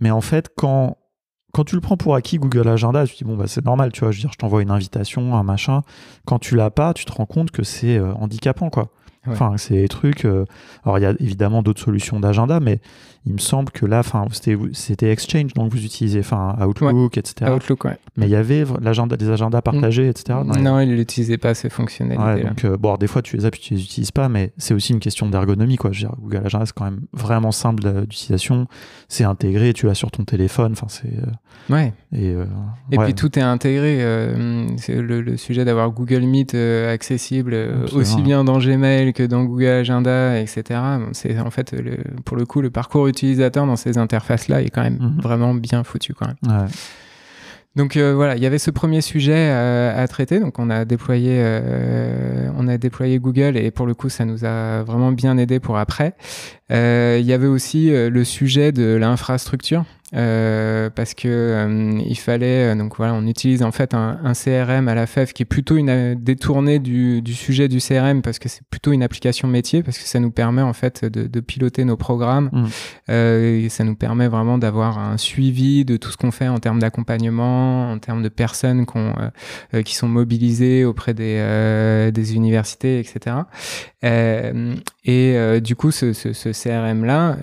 Mais 0.00 0.10
en 0.10 0.20
fait, 0.20 0.50
quand 0.56 0.98
quand 1.52 1.64
tu 1.64 1.74
le 1.74 1.80
prends 1.80 1.96
pour 1.96 2.14
acquis 2.14 2.38
Google 2.38 2.68
Agenda, 2.68 3.06
tu 3.06 3.14
te 3.14 3.18
dis 3.18 3.24
bon 3.24 3.36
bah 3.36 3.46
c'est 3.46 3.64
normal, 3.64 3.90
tu 3.90 4.00
vois, 4.00 4.10
je 4.10 4.18
veux 4.18 4.20
dire, 4.20 4.32
je 4.32 4.36
t'envoie 4.36 4.60
une 4.62 4.70
invitation, 4.70 5.34
un 5.34 5.42
machin. 5.42 5.82
Quand 6.26 6.38
tu 6.38 6.56
l'as 6.56 6.70
pas, 6.70 6.92
tu 6.92 7.04
te 7.06 7.12
rends 7.12 7.26
compte 7.26 7.50
que 7.50 7.62
c'est 7.62 7.96
euh, 7.96 8.12
handicapant 8.14 8.68
quoi. 8.68 8.90
Ouais. 9.26 9.32
Enfin, 9.32 9.56
c'est 9.56 9.74
des 9.74 9.88
trucs. 9.88 10.24
Euh... 10.24 10.44
Alors, 10.84 10.98
il 10.98 11.02
y 11.02 11.06
a 11.06 11.14
évidemment 11.18 11.62
d'autres 11.62 11.80
solutions 11.80 12.20
d'agenda, 12.20 12.60
mais 12.60 12.80
il 13.28 13.34
me 13.34 13.38
semble 13.38 13.70
que 13.70 13.84
là, 13.84 13.98
enfin, 13.98 14.24
c'était 14.72 15.10
Exchange 15.10 15.52
donc 15.52 15.70
vous 15.70 15.84
utilisez, 15.84 16.20
enfin, 16.20 16.56
Outlook, 16.66 17.14
ouais. 17.14 17.20
etc. 17.20 17.50
Outlook, 17.54 17.84
ouais. 17.84 17.98
Mais 18.16 18.26
il 18.26 18.30
y 18.30 18.36
avait 18.36 18.64
l'agenda, 18.80 19.18
des 19.18 19.28
agendas 19.28 19.60
partagés, 19.60 20.06
mmh. 20.06 20.10
etc. 20.10 20.38
Non, 20.46 20.56
non 20.56 20.80
il 20.80 20.96
n'utilisait 20.96 21.36
pas 21.36 21.52
ces 21.52 21.68
fonctionnalités. 21.68 22.24
Ouais, 22.24 22.42
donc, 22.42 22.64
euh, 22.64 22.78
bon, 22.78 22.88
alors, 22.88 22.98
des 22.98 23.06
fois, 23.06 23.20
tu 23.20 23.36
les 23.36 23.44
as 23.44 23.50
puis 23.50 23.60
tu 23.60 23.74
les 23.74 23.82
utilises 23.82 24.12
pas, 24.12 24.30
mais 24.30 24.52
c'est 24.56 24.72
aussi 24.72 24.94
une 24.94 24.98
question 24.98 25.28
d'ergonomie, 25.28 25.76
quoi. 25.76 25.92
Je 25.92 26.00
veux 26.00 26.08
dire, 26.08 26.16
Google 26.18 26.40
Agenda, 26.46 26.64
c'est 26.64 26.74
quand 26.74 26.86
même 26.86 27.00
vraiment 27.12 27.52
simple 27.52 27.82
d'utilisation. 28.06 28.66
C'est 29.08 29.24
intégré, 29.24 29.74
tu 29.74 29.86
l'as 29.86 29.94
sur 29.94 30.10
ton 30.10 30.24
téléphone. 30.24 30.72
Enfin, 30.72 30.86
c'est. 30.88 31.08
Euh, 31.08 31.74
ouais. 31.74 31.92
Et, 32.12 32.30
euh, 32.30 32.46
et 32.90 32.96
puis 32.96 33.12
tout 33.12 33.38
est 33.38 33.42
intégré. 33.42 33.98
c'est 34.78 34.94
le, 34.94 35.20
le, 35.20 35.36
sujet 35.36 35.66
d'avoir 35.66 35.90
Google 35.90 36.22
Meet 36.22 36.54
accessible 36.54 37.54
Absolument. 37.54 38.00
aussi 38.00 38.22
bien 38.22 38.44
dans 38.44 38.58
Gmail 38.58 39.12
que 39.12 39.22
dans 39.22 39.44
Google 39.44 39.66
Agenda, 39.66 40.40
etc. 40.40 40.80
C'est 41.12 41.38
en 41.38 41.50
fait, 41.50 41.72
le, 41.72 41.98
pour 42.24 42.38
le 42.38 42.46
coup, 42.46 42.62
le 42.62 42.70
parcours 42.70 43.06
utilisateur 43.06 43.17
dans 43.66 43.76
ces 43.76 43.98
interfaces-là 43.98 44.62
est 44.62 44.70
quand 44.70 44.82
même 44.82 44.98
mmh. 44.98 45.20
vraiment 45.20 45.54
bien 45.54 45.84
foutu 45.84 46.14
quand 46.14 46.26
même. 46.26 46.60
Ouais. 46.60 46.68
Donc 47.78 47.96
euh, 47.96 48.12
voilà, 48.12 48.34
il 48.34 48.42
y 48.42 48.46
avait 48.46 48.58
ce 48.58 48.72
premier 48.72 49.00
sujet 49.00 49.36
euh, 49.36 50.02
à 50.02 50.08
traiter. 50.08 50.40
Donc 50.40 50.58
on 50.58 50.68
a 50.68 50.84
déployé, 50.84 51.36
euh, 51.38 52.50
on 52.56 52.66
a 52.66 52.76
déployé 52.76 53.20
Google 53.20 53.56
et 53.56 53.70
pour 53.70 53.86
le 53.86 53.94
coup 53.94 54.08
ça 54.08 54.24
nous 54.24 54.44
a 54.44 54.82
vraiment 54.82 55.12
bien 55.12 55.38
aidé 55.38 55.60
pour 55.60 55.78
après. 55.78 56.14
Euh, 56.72 57.18
il 57.20 57.26
y 57.26 57.32
avait 57.32 57.46
aussi 57.46 57.90
le 57.90 58.24
sujet 58.24 58.72
de 58.72 58.96
l'infrastructure. 58.96 59.84
Euh, 60.14 60.88
parce 60.88 61.12
que 61.12 61.28
euh, 61.28 62.00
il 62.02 62.16
fallait 62.16 62.74
donc 62.76 62.96
voilà 62.96 63.12
on 63.12 63.26
utilise 63.26 63.62
en 63.62 63.72
fait 63.72 63.92
un, 63.92 64.18
un 64.24 64.32
CRM 64.32 64.88
à 64.88 64.94
la 64.94 65.06
FEF 65.06 65.34
qui 65.34 65.42
est 65.42 65.46
plutôt 65.46 65.76
une 65.76 66.14
détourné 66.14 66.78
du, 66.78 67.20
du, 67.20 67.34
sujet 67.34 67.68
du 67.68 67.76
CRM 67.76 68.22
parce 68.22 68.38
que 68.38 68.48
c'est 68.48 68.62
plutôt 68.70 68.92
une 68.92 69.02
application 69.02 69.48
métier 69.48 69.82
parce 69.82 69.98
que 69.98 70.04
ça 70.04 70.18
nous 70.18 70.30
permet 70.30 70.62
en 70.62 70.72
fait 70.72 71.04
de, 71.04 71.26
de 71.26 71.40
piloter 71.40 71.84
nos 71.84 71.98
programmes 71.98 72.48
mmh. 72.52 72.64
euh, 73.10 73.64
et 73.64 73.68
ça 73.68 73.84
nous 73.84 73.96
permet 73.96 74.28
vraiment 74.28 74.56
d'avoir 74.56 74.98
un 74.98 75.18
suivi 75.18 75.84
de 75.84 75.98
tout 75.98 76.10
ce 76.10 76.16
qu'on 76.16 76.30
fait 76.30 76.48
en 76.48 76.58
termes 76.58 76.78
d'accompagnement 76.78 77.92
en 77.92 77.98
termes 77.98 78.22
de 78.22 78.30
personnes 78.30 78.86
qu'on 78.86 79.12
euh, 79.74 79.82
qui 79.82 79.94
sont 79.94 80.08
mobilisées 80.08 80.86
auprès 80.86 81.12
des, 81.12 82.10
des 82.14 82.34
universités 82.34 82.98
etc 82.98 83.36
et 84.02 85.60
du 85.60 85.76
coup 85.76 85.90
ce, 85.90 86.12
ce, 86.12 86.32
ce 86.32 86.50
CRM 86.50 87.04
là 87.04 87.36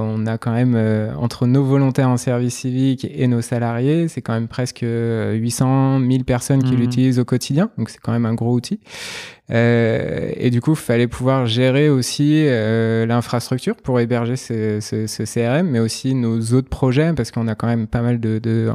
on 0.00 0.26
a 0.26 0.38
quand 0.38 0.52
même 0.52 0.76
entre 1.18 1.46
nos 1.46 1.64
volontaires 1.64 1.82
volontaires 1.82 2.08
en 2.08 2.16
service 2.16 2.54
civique 2.54 3.06
et 3.10 3.26
nos 3.26 3.42
salariés, 3.42 4.08
c'est 4.08 4.22
quand 4.22 4.34
même 4.34 4.48
presque 4.48 4.84
800 4.84 6.00
000 6.00 6.24
personnes 6.24 6.62
qui 6.62 6.74
mmh. 6.74 6.76
l'utilisent 6.76 7.18
au 7.18 7.24
quotidien, 7.24 7.70
donc 7.76 7.90
c'est 7.90 7.98
quand 7.98 8.12
même 8.12 8.26
un 8.26 8.34
gros 8.34 8.54
outil. 8.54 8.80
Et 9.50 10.50
du 10.50 10.60
coup, 10.60 10.72
il 10.72 10.76
fallait 10.76 11.08
pouvoir 11.08 11.46
gérer 11.46 11.88
aussi 11.88 12.46
l'infrastructure 12.46 13.76
pour 13.76 14.00
héberger 14.00 14.36
ce, 14.36 14.78
ce, 14.80 15.24
CRM, 15.24 15.68
mais 15.68 15.78
aussi 15.78 16.14
nos 16.14 16.40
autres 16.54 16.68
projets, 16.68 17.12
parce 17.12 17.30
qu'on 17.30 17.48
a 17.48 17.54
quand 17.54 17.66
même 17.66 17.86
pas 17.86 18.02
mal 18.02 18.20
de, 18.20 18.38
de 18.38 18.70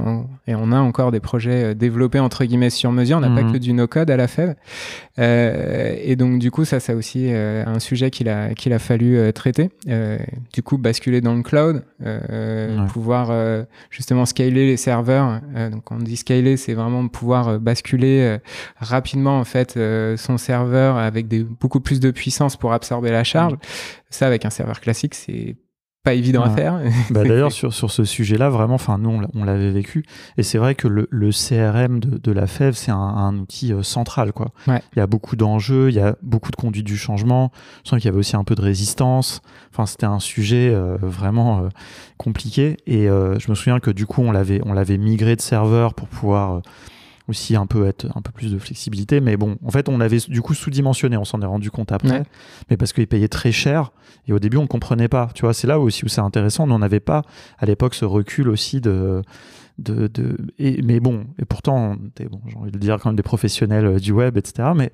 et 0.46 0.56
on 0.56 0.72
a 0.72 0.80
encore 0.80 1.12
des 1.12 1.20
projets 1.20 1.74
développés 1.74 2.20
entre 2.20 2.44
guillemets 2.46 2.70
sur 2.70 2.92
mesure. 2.92 3.18
On 3.18 3.22
n'a 3.22 3.30
pas 3.30 3.44
mhm. 3.44 3.54
que 3.54 3.58
du 3.58 3.74
no-code 3.74 4.12
à 4.12 4.18
la 4.18 4.28
FEV. 4.28 4.56
et 5.18 6.16
donc, 6.16 6.40
du 6.40 6.52
coup, 6.52 6.66
ça, 6.66 6.80
c'est 6.80 6.94
aussi 6.94 7.32
un 7.32 7.80
sujet 7.80 8.12
qu'il 8.12 8.30
a, 8.30 8.54
qu'il 8.54 8.74
a 8.74 8.80
fallu 8.80 9.32
traiter. 9.34 9.70
du 10.54 10.64
coup, 10.64 10.78
basculer 10.78 11.22
dans 11.22 11.34
le 11.34 11.44
cloud, 11.44 11.84
pouvoir 12.90 13.32
justement 13.90 14.26
scaler 14.26 14.68
les 14.68 14.78
serveurs. 14.78 15.40
donc, 15.72 15.92
on 15.92 15.98
dit 15.98 16.18
scaler, 16.18 16.58
c'est 16.58 16.74
vraiment 16.74 17.08
pouvoir 17.08 17.60
basculer 17.60 18.38
rapidement 18.80 19.40
en 19.40 19.46
fait 19.46 19.80
son 20.18 20.38
serveur 20.38 20.57
avec 20.60 21.28
des, 21.28 21.44
beaucoup 21.44 21.80
plus 21.80 22.00
de 22.00 22.12
puissance 22.12 22.56
pour 22.56 22.74
absorber 22.74 23.12
la 23.12 23.24
charge. 23.24 23.54
Mm. 23.54 23.60
Ça, 24.10 24.28
avec 24.28 24.46
un 24.46 24.50
serveur 24.50 24.80
classique, 24.80 25.16
c'est 25.16 25.56
pas 26.08 26.14
évident 26.14 26.44
à 26.44 26.50
faire. 26.50 26.80
Bah, 27.10 27.24
D'ailleurs, 27.24 27.52
sur, 27.60 27.74
sur 27.74 27.92
ce 27.92 28.06
sujet-là, 28.06 28.50
vraiment, 28.50 28.76
enfin, 28.76 28.98
nous, 28.98 29.22
on 29.34 29.44
l'avait 29.44 29.72
vécu. 29.72 30.06
Et 30.38 30.44
c'est 30.44 30.58
vrai 30.58 30.74
que 30.74 30.88
le, 30.88 31.08
le 31.12 31.32
CRM 31.32 32.00
de, 32.00 32.18
de, 32.18 32.32
la 32.32 32.48
FEV, 32.48 32.74
c'est 32.76 32.92
un, 32.92 32.96
un, 32.98 33.38
outil 33.38 33.74
euh, 33.74 33.84
central. 33.84 34.32
Quoi. 34.32 34.52
Il 34.68 34.80
y 34.96 35.02
a 35.02 35.08
beaucoup 35.08 35.36
d'enjeux, 35.36 35.90
il 35.90 35.96
y 35.96 36.00
a 36.00 36.16
beaucoup 36.22 36.52
de 36.52 36.56
conduite 36.56 36.86
du 36.86 36.96
changement. 36.96 37.52
Je 37.84 37.90
sens 37.90 38.00
qu'il 38.00 38.06
y 38.06 38.10
avait 38.10 38.20
aussi 38.20 38.38
un 38.38 38.46
peu 38.46 38.56
de 38.56 38.62
résistance. 38.62 39.42
Enfin, 39.74 39.86
c'était 39.86 40.06
un 40.06 40.20
sujet 40.20 40.70
euh, 40.74 40.98
vraiment 41.02 41.60
euh, 41.60 41.70
compliqué. 42.18 42.78
Et 42.88 43.08
je 43.08 43.50
me 43.50 43.56
souviens 43.56 43.80
que 43.80 43.92
du 43.92 44.06
coup, 44.06 44.22
on 44.22 44.32
l'avait 44.32 44.98
migré 44.98 45.36
de 45.36 45.42
serveur 45.42 45.94
pour 45.94 46.08
pouvoir 46.08 46.62
aussi 47.28 47.56
un 47.56 47.66
peu 47.66 47.88
être 47.88 48.08
un 48.16 48.22
peu 48.22 48.32
plus 48.32 48.52
de 48.52 48.60
flexibilité. 48.60 49.20
Mais 49.22 49.38
bon, 49.38 49.58
en 49.66 49.72
fait, 49.72 49.90
on 49.90 50.00
avait 50.00 50.20
du 50.28 50.42
coup 50.42 50.54
sous-dimensionné, 50.54 51.18
on 51.18 51.26
s'en 51.26 51.42
est 51.42 51.46
rendu 51.46 51.72
compte 51.72 51.92
après, 51.92 52.24
mais 52.70 52.78
parce 52.78 52.94
qu'ils 52.94 53.08
payaient 53.08 53.28
très 53.28 53.52
cher 53.52 53.92
et 54.28 54.34
au 54.34 54.40
début 54.40 54.58
on 54.58 54.68
comprenait 54.68 55.08
pas. 55.08 55.30
Tu 55.34 55.42
vois, 55.42 55.54
c'est 55.54 55.68
là 55.68 55.80
aussi 55.80 56.06
où 56.06 56.08
c'est 56.08 56.22
intéressant. 56.22 56.70
On 56.70 56.80
n'avait 56.80 57.00
pas 57.00 57.24
à 57.58 57.66
l'époque 57.66 57.96
ce 57.96 58.06
recul 58.06 58.50
aussi 58.50 58.82
de 58.82 59.22
de, 59.78 60.08
de 60.08 60.38
et, 60.58 60.82
mais 60.82 61.00
bon 61.00 61.28
et 61.38 61.46
pourtant 61.46 61.96
bon 61.96 62.42
j'ai 62.48 62.58
envie 62.58 62.72
de 62.72 62.80
dire 62.80 62.98
quand 63.00 63.10
même 63.10 63.16
des 63.16 63.22
professionnels 63.22 63.86
euh, 63.86 64.00
du 64.00 64.12
web 64.12 64.36
etc 64.36 64.70
mais 64.76 64.92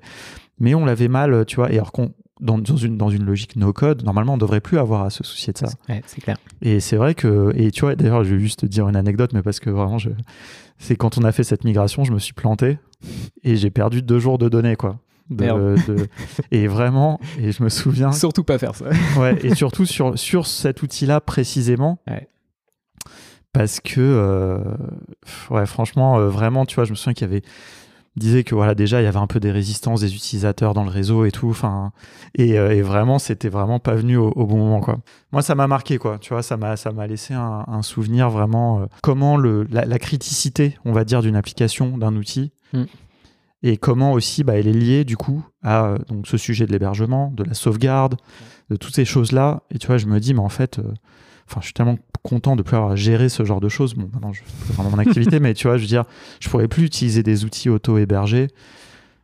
mais 0.58 0.74
on 0.74 0.84
l'avait 0.84 1.08
mal 1.08 1.46
tu 1.46 1.56
vois 1.56 1.72
et 1.72 1.76
alors 1.76 1.90
qu'on 1.90 2.12
dans, 2.40 2.58
dans, 2.58 2.76
une, 2.76 2.96
dans 2.96 3.10
une 3.10 3.24
logique 3.24 3.56
no 3.56 3.72
code, 3.72 4.04
normalement, 4.04 4.34
on 4.34 4.38
devrait 4.38 4.60
plus 4.60 4.78
avoir 4.78 5.02
à 5.02 5.10
se 5.10 5.22
soucier 5.24 5.52
de 5.52 5.58
ça. 5.58 5.68
Ouais, 5.88 6.02
c'est 6.06 6.20
clair. 6.20 6.36
Et 6.62 6.80
c'est 6.80 6.96
vrai 6.96 7.14
que, 7.14 7.52
et 7.54 7.70
tu 7.70 7.82
vois, 7.82 7.94
d'ailleurs, 7.94 8.24
je 8.24 8.34
vais 8.34 8.40
juste 8.40 8.60
te 8.60 8.66
dire 8.66 8.88
une 8.88 8.96
anecdote, 8.96 9.32
mais 9.32 9.42
parce 9.42 9.60
que 9.60 9.70
vraiment, 9.70 9.98
je, 9.98 10.10
c'est 10.84 10.96
quand 10.96 11.16
on 11.16 11.24
a 11.24 11.32
fait 11.32 11.44
cette 11.44 11.64
migration, 11.64 12.04
je 12.04 12.12
me 12.12 12.18
suis 12.18 12.34
planté 12.34 12.78
et 13.42 13.56
j'ai 13.56 13.70
perdu 13.70 14.02
deux 14.02 14.18
jours 14.18 14.36
de 14.36 14.50
données, 14.50 14.76
quoi. 14.76 15.00
De, 15.30 15.76
et 16.50 16.66
vraiment, 16.66 17.18
et 17.38 17.52
je 17.52 17.62
me 17.62 17.70
souviens. 17.70 18.12
Surtout 18.12 18.44
pas 18.44 18.58
faire 18.58 18.74
ça. 18.74 18.90
ouais, 19.18 19.38
et 19.42 19.54
surtout 19.54 19.86
sur, 19.86 20.18
sur 20.18 20.46
cet 20.46 20.82
outil-là 20.82 21.22
précisément. 21.22 21.98
Ouais. 22.06 22.28
Parce 23.54 23.80
que, 23.80 24.00
euh, 24.00 24.58
ouais, 25.48 25.64
franchement, 25.64 26.18
euh, 26.18 26.28
vraiment, 26.28 26.66
tu 26.66 26.74
vois, 26.74 26.84
je 26.84 26.90
me 26.90 26.96
souviens 26.96 27.14
qu'il 27.14 27.26
y 27.26 27.30
avait 27.30 27.42
disait 28.16 28.44
que 28.44 28.54
voilà 28.54 28.74
déjà 28.74 29.00
il 29.00 29.04
y 29.04 29.08
avait 29.08 29.18
un 29.18 29.26
peu 29.26 29.40
des 29.40 29.50
résistances 29.50 30.00
des 30.00 30.14
utilisateurs 30.14 30.72
dans 30.72 30.84
le 30.84 30.90
réseau 30.90 31.24
et 31.24 31.32
tout 31.32 31.48
enfin 31.48 31.92
et, 32.36 32.58
euh, 32.58 32.74
et, 32.74 32.82
vraiment 32.82 33.18
c'était 33.18 33.48
vraiment 33.48 33.80
pas 33.80 33.94
venu 33.94 34.16
au, 34.16 34.30
bon 34.46 34.58
moment 34.58 34.80
quoi. 34.80 34.98
Moi 35.32 35.42
ça 35.42 35.54
m'a 35.54 35.66
marqué 35.66 35.98
quoi 35.98 36.18
tu 36.18 36.32
vois 36.32 36.42
ça 36.42 36.56
m'a 36.56 36.76
ça 36.76 36.92
m'a 36.92 37.06
laissé 37.06 37.34
un, 37.34 37.64
un, 37.66 37.82
souvenir 37.82 38.30
vraiment 38.30 38.80
euh, 38.80 38.86
comment 39.02 39.36
le 39.36 39.66
la, 39.70 39.98
criticité 39.98 40.78
on 40.84 40.92
va 40.92 41.04
dire 41.04 41.22
d'une 41.22 41.36
application 41.36 41.98
d'un 41.98 42.14
outil 42.14 42.52
mm. 42.72 42.84
et 43.64 43.76
comment 43.76 44.12
aussi 44.12 44.44
bah, 44.44 44.56
elle 44.56 44.68
est 44.68 44.72
liée 44.72 45.04
du 45.04 45.16
coup 45.16 45.44
à 45.62 45.86
euh, 45.86 45.98
donc 46.08 46.28
ce 46.28 46.36
sujet 46.36 46.66
de 46.66 46.72
l'hébergement 46.72 47.32
de 47.34 47.42
la 47.42 47.54
sauvegarde 47.54 48.16
de 48.70 48.76
toutes 48.76 48.94
ces 48.94 49.04
choses 49.04 49.32
là 49.32 49.62
et 49.70 49.78
tu 49.78 49.88
vois 49.88 49.98
je 49.98 50.06
me 50.06 50.20
dis 50.20 50.34
mais 50.34 50.40
en 50.40 50.48
fait 50.48 50.80
enfin 51.48 51.60
je 51.60 51.66
suis 51.66 51.74
tellement 51.74 51.98
content 52.24 52.56
de 52.56 52.62
pouvoir 52.62 52.96
gérer 52.96 53.28
ce 53.28 53.44
genre 53.44 53.60
de 53.60 53.68
choses. 53.68 53.94
Bon 53.94 54.08
maintenant 54.12 54.32
je 54.32 54.42
fais 54.42 54.72
vraiment 54.72 54.90
mon 54.90 54.98
activité 54.98 55.38
mais 55.40 55.54
tu 55.54 55.68
vois 55.68 55.76
je 55.76 55.82
veux 55.82 55.88
dire 55.88 56.04
je 56.40 56.48
pourrais 56.48 56.68
plus 56.68 56.84
utiliser 56.84 57.22
des 57.22 57.44
outils 57.44 57.68
auto 57.68 57.98
hébergés 57.98 58.48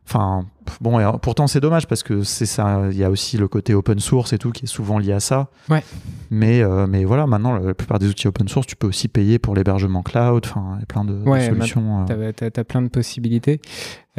enfin 0.07 0.45
bon 0.79 0.99
et 0.99 1.11
pourtant 1.21 1.47
c'est 1.47 1.59
dommage 1.59 1.87
parce 1.87 2.03
que 2.03 2.23
c'est 2.23 2.45
ça 2.45 2.83
il 2.91 2.97
y 2.97 3.03
a 3.03 3.09
aussi 3.09 3.37
le 3.37 3.47
côté 3.47 3.73
open 3.73 3.99
source 3.99 4.33
et 4.33 4.37
tout 4.37 4.51
qui 4.51 4.65
est 4.65 4.67
souvent 4.67 4.99
lié 4.99 5.13
à 5.13 5.19
ça 5.19 5.49
ouais 5.69 5.83
mais 6.29 6.61
euh, 6.61 6.87
mais 6.87 7.03
voilà 7.03 7.27
maintenant 7.27 7.57
la 7.57 7.73
plupart 7.73 7.99
des 7.99 8.07
outils 8.07 8.27
open 8.27 8.47
source 8.47 8.67
tu 8.67 8.75
peux 8.75 8.87
aussi 8.87 9.07
payer 9.07 9.39
pour 9.39 9.55
l'hébergement 9.55 10.01
cloud 10.01 10.43
enfin 10.45 10.73
il 10.75 10.79
y 10.79 10.83
a 10.83 10.85
plein 10.85 11.03
de, 11.03 11.13
ouais, 11.13 11.47
solutions 11.47 12.05
euh. 12.09 12.31
tu 12.35 12.43
as, 12.59 12.63
plein 12.63 12.81
de 12.81 12.89
possibilités 12.89 13.59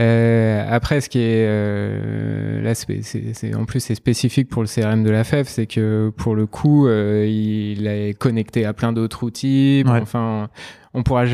euh, 0.00 0.66
après, 0.70 1.02
ce 1.02 1.10
qui 1.10 1.18
est 1.18 1.46
euh, 1.46 2.62
là, 2.62 2.74
c'est 2.74 3.54
en 3.54 3.66
plus 3.66 3.80
c'est 3.80 3.94
spécifique 3.94 4.48
pour 4.48 4.62
le 4.62 4.68
CRM 4.68 5.02
de 5.02 5.10
la 5.10 5.22
FEF, 5.22 5.48
c'est 5.48 5.66
que 5.66 6.10
pour 6.16 6.34
le 6.34 6.46
coup, 6.46 6.88
il 6.88 7.86
est 7.86 8.18
connecté 8.18 8.64
à 8.64 8.72
plein 8.72 8.92
d'autres 8.92 9.22
outils. 9.24 9.84
Enfin, 9.86 10.48
on 10.94 11.02
pourra 11.02 11.24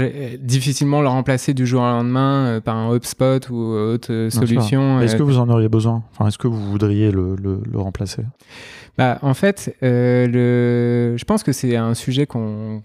difficilement 0.41 1.03
le 1.03 1.09
remplacer 1.09 1.55
du 1.55 1.67
jour 1.67 1.83
au 1.83 1.87
lendemain 1.87 2.61
par 2.65 2.77
un 2.77 2.95
HubSpot 2.95 3.49
ou 3.51 3.57
autre 3.57 4.29
solution. 4.31 4.98
Est-ce 5.03 5.17
que 5.17 5.23
vous 5.23 5.39
en 5.39 5.49
auriez 5.49 5.69
besoin? 5.69 6.03
Enfin, 6.13 6.29
est-ce 6.29 6.39
que 6.39 6.49
vous 6.49 6.71
voudriez 6.71 7.11
le, 7.11 7.37
le, 7.37 7.61
le 7.71 7.79
remplacer? 7.79 8.23
Bah, 8.99 9.19
en 9.23 9.33
fait, 9.33 9.77
euh, 9.85 10.27
le... 10.27 11.17
je 11.17 11.25
pense 11.25 11.45
que 11.45 11.53
c'est 11.53 11.77
un 11.77 11.95
sujet 11.95 12.27
qu'on, 12.27 12.81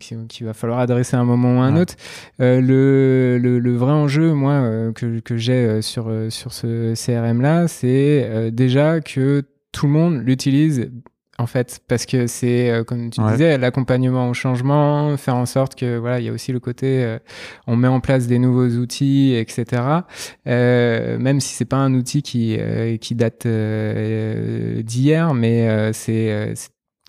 qu'il 0.00 0.26
qui 0.26 0.42
va 0.42 0.54
falloir 0.54 0.78
adresser 0.78 1.14
à 1.14 1.20
un 1.20 1.24
moment 1.24 1.58
ou 1.58 1.60
à 1.60 1.64
un 1.64 1.76
autre. 1.76 1.94
Euh, 2.40 2.62
le, 2.62 3.38
le, 3.38 3.76
vrai 3.76 3.92
enjeu, 3.92 4.32
moi, 4.32 4.52
euh, 4.52 4.92
que, 4.92 5.20
que 5.20 5.36
j'ai 5.36 5.52
euh, 5.52 5.82
sur, 5.82 6.10
sur 6.30 6.54
ce 6.54 6.94
CRM-là, 6.94 7.68
c'est 7.68 8.50
déjà 8.50 9.00
que 9.00 9.42
tout 9.72 9.86
le 9.86 9.92
monde 9.92 10.22
l'utilise 10.24 10.90
en 11.38 11.46
fait, 11.46 11.80
parce 11.86 12.04
que 12.04 12.26
c'est, 12.26 12.70
euh, 12.70 12.84
comme 12.84 13.10
tu 13.10 13.20
disais, 13.20 13.56
l'accompagnement 13.58 14.28
au 14.28 14.34
changement, 14.34 15.16
faire 15.16 15.36
en 15.36 15.46
sorte 15.46 15.76
que, 15.76 15.96
voilà, 15.96 16.18
il 16.18 16.26
y 16.26 16.28
a 16.28 16.32
aussi 16.32 16.52
le 16.52 16.58
côté, 16.58 17.04
euh, 17.04 17.18
on 17.68 17.76
met 17.76 17.86
en 17.86 18.00
place 18.00 18.26
des 18.26 18.40
nouveaux 18.40 18.68
outils, 18.68 19.34
etc. 19.34 19.82
Euh, 20.48 21.16
même 21.18 21.40
si 21.40 21.54
c'est 21.54 21.64
pas 21.64 21.76
un 21.76 21.94
outil 21.94 22.22
qui, 22.22 22.58
qui 23.00 23.14
date 23.14 23.46
d'hier, 23.46 25.32
mais 25.34 25.92
c'est 25.92 26.54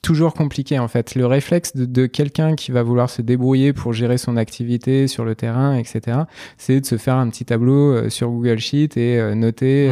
toujours 0.01 0.33
compliqué 0.33 0.79
en 0.79 0.87
fait. 0.87 1.15
Le 1.15 1.25
réflexe 1.25 1.75
de, 1.75 2.05
quelqu'un 2.05 2.55
qui 2.55 2.71
va 2.71 2.83
vouloir 2.83 3.09
se 3.09 3.21
débrouiller 3.21 3.73
pour 3.73 3.93
gérer 3.93 4.17
son 4.17 4.37
activité 4.37 5.07
sur 5.07 5.25
le 5.25 5.35
terrain, 5.35 5.77
etc., 5.77 6.19
c'est 6.57 6.79
de 6.79 6.85
se 6.85 6.97
faire 6.97 7.15
un 7.15 7.29
petit 7.29 7.45
tableau 7.45 7.91
euh, 7.91 8.09
sur 8.09 8.29
Google 8.29 8.59
Sheet 8.59 8.97
et 8.97 9.19
euh, 9.19 9.35
noter, 9.35 9.91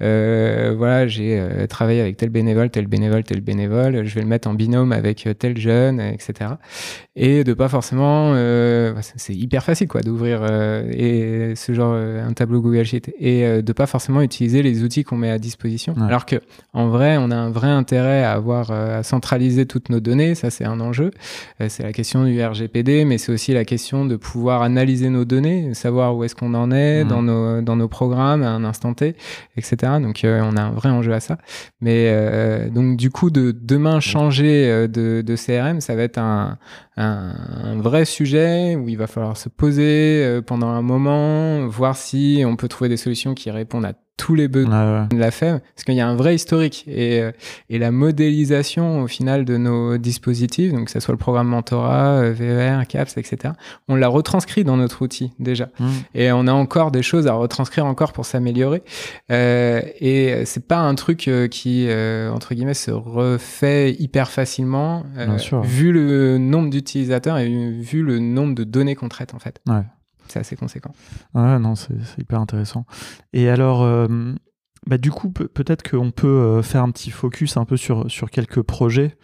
euh, 0.00 0.72
hmm. 0.72 0.76
voilà, 0.76 1.06
j'ai 1.06 1.66
travaillé 1.68 2.00
avec 2.00 2.16
tel 2.16 2.28
bénévole, 2.28 2.70
tel 2.70 2.86
bénévole, 2.86 3.24
tel 3.24 3.40
bénévole, 3.40 4.04
je 4.04 4.14
vais 4.14 4.20
le 4.20 4.26
mettre 4.26 4.48
en 4.48 4.54
binôme 4.54 4.92
avec 4.92 5.28
tel 5.38 5.58
jeune, 5.58 6.00
etc. 6.00 6.50
Et 7.16 7.44
de 7.44 7.54
pas 7.54 7.68
forcément, 7.68 8.32
bah, 8.32 9.00
c'est 9.02 9.34
hyper 9.34 9.64
facile 9.64 9.88
quoi 9.88 10.00
d'ouvrir 10.00 10.44
et 10.90 11.54
ce 11.56 11.72
genre 11.72 11.94
un 11.94 12.32
tableau 12.32 12.60
Google 12.60 12.84
Sheet 12.84 13.14
et 13.18 13.62
de 13.62 13.72
pas 13.72 13.86
forcément 13.86 14.22
utiliser 14.22 14.62
les 14.62 14.82
outils 14.82 15.04
qu'on 15.04 15.16
met 15.16 15.30
à 15.30 15.38
disposition. 15.38 15.94
Alors 16.00 16.26
que 16.26 16.36
en 16.72 16.88
vrai, 16.88 17.16
on 17.18 17.30
a 17.30 17.36
un 17.36 17.50
vrai 17.50 17.68
intérêt 17.68 18.22
à 18.22 18.32
avoir 18.32 18.70
à 18.70 19.02
centraliser 19.30 19.64
toutes 19.64 19.90
nos 19.90 20.00
données, 20.00 20.34
ça 20.34 20.50
c'est 20.50 20.64
un 20.64 20.80
enjeu. 20.80 21.12
Euh, 21.60 21.66
c'est 21.68 21.84
la 21.84 21.92
question 21.92 22.24
du 22.24 22.42
RGPD, 22.42 23.04
mais 23.04 23.16
c'est 23.16 23.30
aussi 23.30 23.52
la 23.52 23.64
question 23.64 24.04
de 24.04 24.16
pouvoir 24.16 24.62
analyser 24.62 25.08
nos 25.08 25.24
données, 25.24 25.72
savoir 25.74 26.16
où 26.16 26.24
est-ce 26.24 26.34
qu'on 26.34 26.52
en 26.54 26.72
est 26.72 27.04
mmh. 27.04 27.08
dans, 27.08 27.22
nos, 27.22 27.62
dans 27.62 27.76
nos 27.76 27.86
programmes 27.86 28.42
à 28.42 28.50
un 28.50 28.64
instant 28.64 28.92
T, 28.92 29.14
etc. 29.56 29.92
Donc 30.02 30.24
euh, 30.24 30.40
on 30.42 30.56
a 30.56 30.62
un 30.62 30.72
vrai 30.72 30.88
enjeu 30.88 31.12
à 31.12 31.20
ça. 31.20 31.38
Mais 31.80 32.08
euh, 32.08 32.70
donc 32.70 32.96
du 32.96 33.10
coup, 33.10 33.30
de 33.30 33.52
demain 33.52 34.00
changer 34.00 34.88
de, 34.88 35.22
de 35.24 35.36
CRM, 35.36 35.80
ça 35.80 35.94
va 35.94 36.02
être 36.02 36.18
un, 36.18 36.58
un, 36.96 37.32
un, 37.62 37.80
vrai 37.80 38.04
sujet 38.04 38.74
où 38.74 38.88
il 38.88 38.98
va 38.98 39.06
falloir 39.06 39.36
se 39.36 39.48
poser 39.48 40.40
pendant 40.44 40.70
un 40.70 40.82
moment, 40.82 41.68
voir 41.68 41.96
si 41.96 42.42
on 42.44 42.56
peut 42.56 42.68
trouver 42.68 42.88
des 42.88 42.96
solutions 42.96 43.34
qui 43.34 43.52
répondent 43.52 43.84
à 43.84 43.92
tous 44.20 44.34
les 44.34 44.48
besoins 44.48 45.08
de 45.10 45.16
la 45.16 45.30
FEM, 45.30 45.60
parce 45.74 45.84
qu'il 45.84 45.94
y 45.94 46.00
a 46.00 46.06
un 46.06 46.14
vrai 46.14 46.34
historique 46.34 46.84
et, 46.86 47.22
euh, 47.22 47.32
et 47.70 47.78
la 47.78 47.90
modélisation 47.90 49.00
au 49.00 49.06
final 49.06 49.46
de 49.46 49.56
nos 49.56 49.96
dispositifs, 49.96 50.74
donc 50.74 50.86
que 50.86 50.90
ce 50.90 51.00
soit 51.00 51.12
le 51.12 51.18
programme 51.18 51.48
Mentora, 51.48 52.18
euh, 52.18 52.32
VER, 52.34 52.86
CAPS, 52.86 53.16
etc., 53.16 53.54
on 53.88 53.94
l'a 53.94 54.08
retranscrit 54.08 54.62
dans 54.62 54.76
notre 54.76 55.00
outil 55.00 55.32
déjà. 55.38 55.70
Mmh. 55.78 55.88
Et 56.14 56.32
on 56.32 56.46
a 56.46 56.52
encore 56.52 56.90
des 56.90 57.02
choses 57.02 57.26
à 57.28 57.32
retranscrire 57.32 57.86
encore 57.86 58.12
pour 58.12 58.26
s'améliorer. 58.26 58.82
Euh, 59.32 59.80
et 60.00 60.44
c'est 60.44 60.66
pas 60.66 60.80
un 60.80 60.94
truc 60.94 61.26
euh, 61.26 61.48
qui, 61.48 61.88
entre 62.30 62.54
guillemets, 62.54 62.74
se 62.74 62.90
refait 62.90 63.96
hyper 63.98 64.30
facilement, 64.30 65.04
vu 65.62 65.92
le 65.92 66.36
nombre 66.36 66.68
d'utilisateurs 66.68 67.38
et 67.38 67.48
vu 67.48 68.02
le 68.02 68.18
nombre 68.18 68.54
de 68.54 68.64
données 68.64 68.96
qu'on 68.96 69.08
traite 69.08 69.32
en 69.32 69.38
fait. 69.38 69.60
Ouais 69.66 69.82
c'est 70.30 70.40
assez 70.40 70.56
conséquent. 70.56 70.92
Ouais, 71.34 71.58
non, 71.58 71.74
c'est 71.74 71.94
hyper 72.18 72.40
intéressant. 72.40 72.84
Et 73.32 73.48
alors, 73.48 73.82
euh, 73.82 74.34
bah, 74.86 74.96
du 74.96 75.10
coup, 75.10 75.30
peut-être 75.30 75.88
qu'on 75.88 76.10
peut 76.10 76.26
euh, 76.26 76.62
faire 76.62 76.82
un 76.82 76.90
petit 76.90 77.10
focus 77.10 77.56
un 77.56 77.64
peu 77.64 77.76
sur, 77.76 78.10
sur 78.10 78.30
quelques 78.30 78.62
projets 78.62 79.16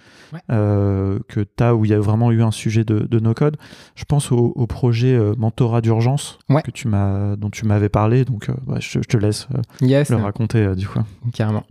euh, 0.51 1.19
que 1.29 1.41
tu 1.41 1.65
as 1.65 1.75
où 1.75 1.85
il 1.87 1.91
y 1.91 1.95
a 1.95 2.01
vraiment 2.01 2.31
eu 2.31 2.43
un 2.43 2.51
sujet 2.51 2.85
de, 2.85 3.01
de 3.01 3.21
no-code. 3.21 3.57
Je 3.95 4.05
pense 4.05 4.33
au, 4.33 4.67
projet 4.67 5.15
euh, 5.15 5.35
mentorat 5.39 5.81
d'urgence 5.81 6.39
que 6.65 6.71
tu 6.71 6.89
m'as, 6.89 7.37
dont 7.37 7.49
tu 7.49 7.65
m'avais 7.65 7.89
parlé. 7.89 8.27
Donc, 8.27 8.51
bah, 8.67 8.77
je, 8.81 8.99
te 8.99 9.17
laisse 9.17 9.49
le 9.81 10.17
raconter 10.17 10.75
du 10.75 10.87
coup. 10.87 11.01
Carrément. 11.33 11.65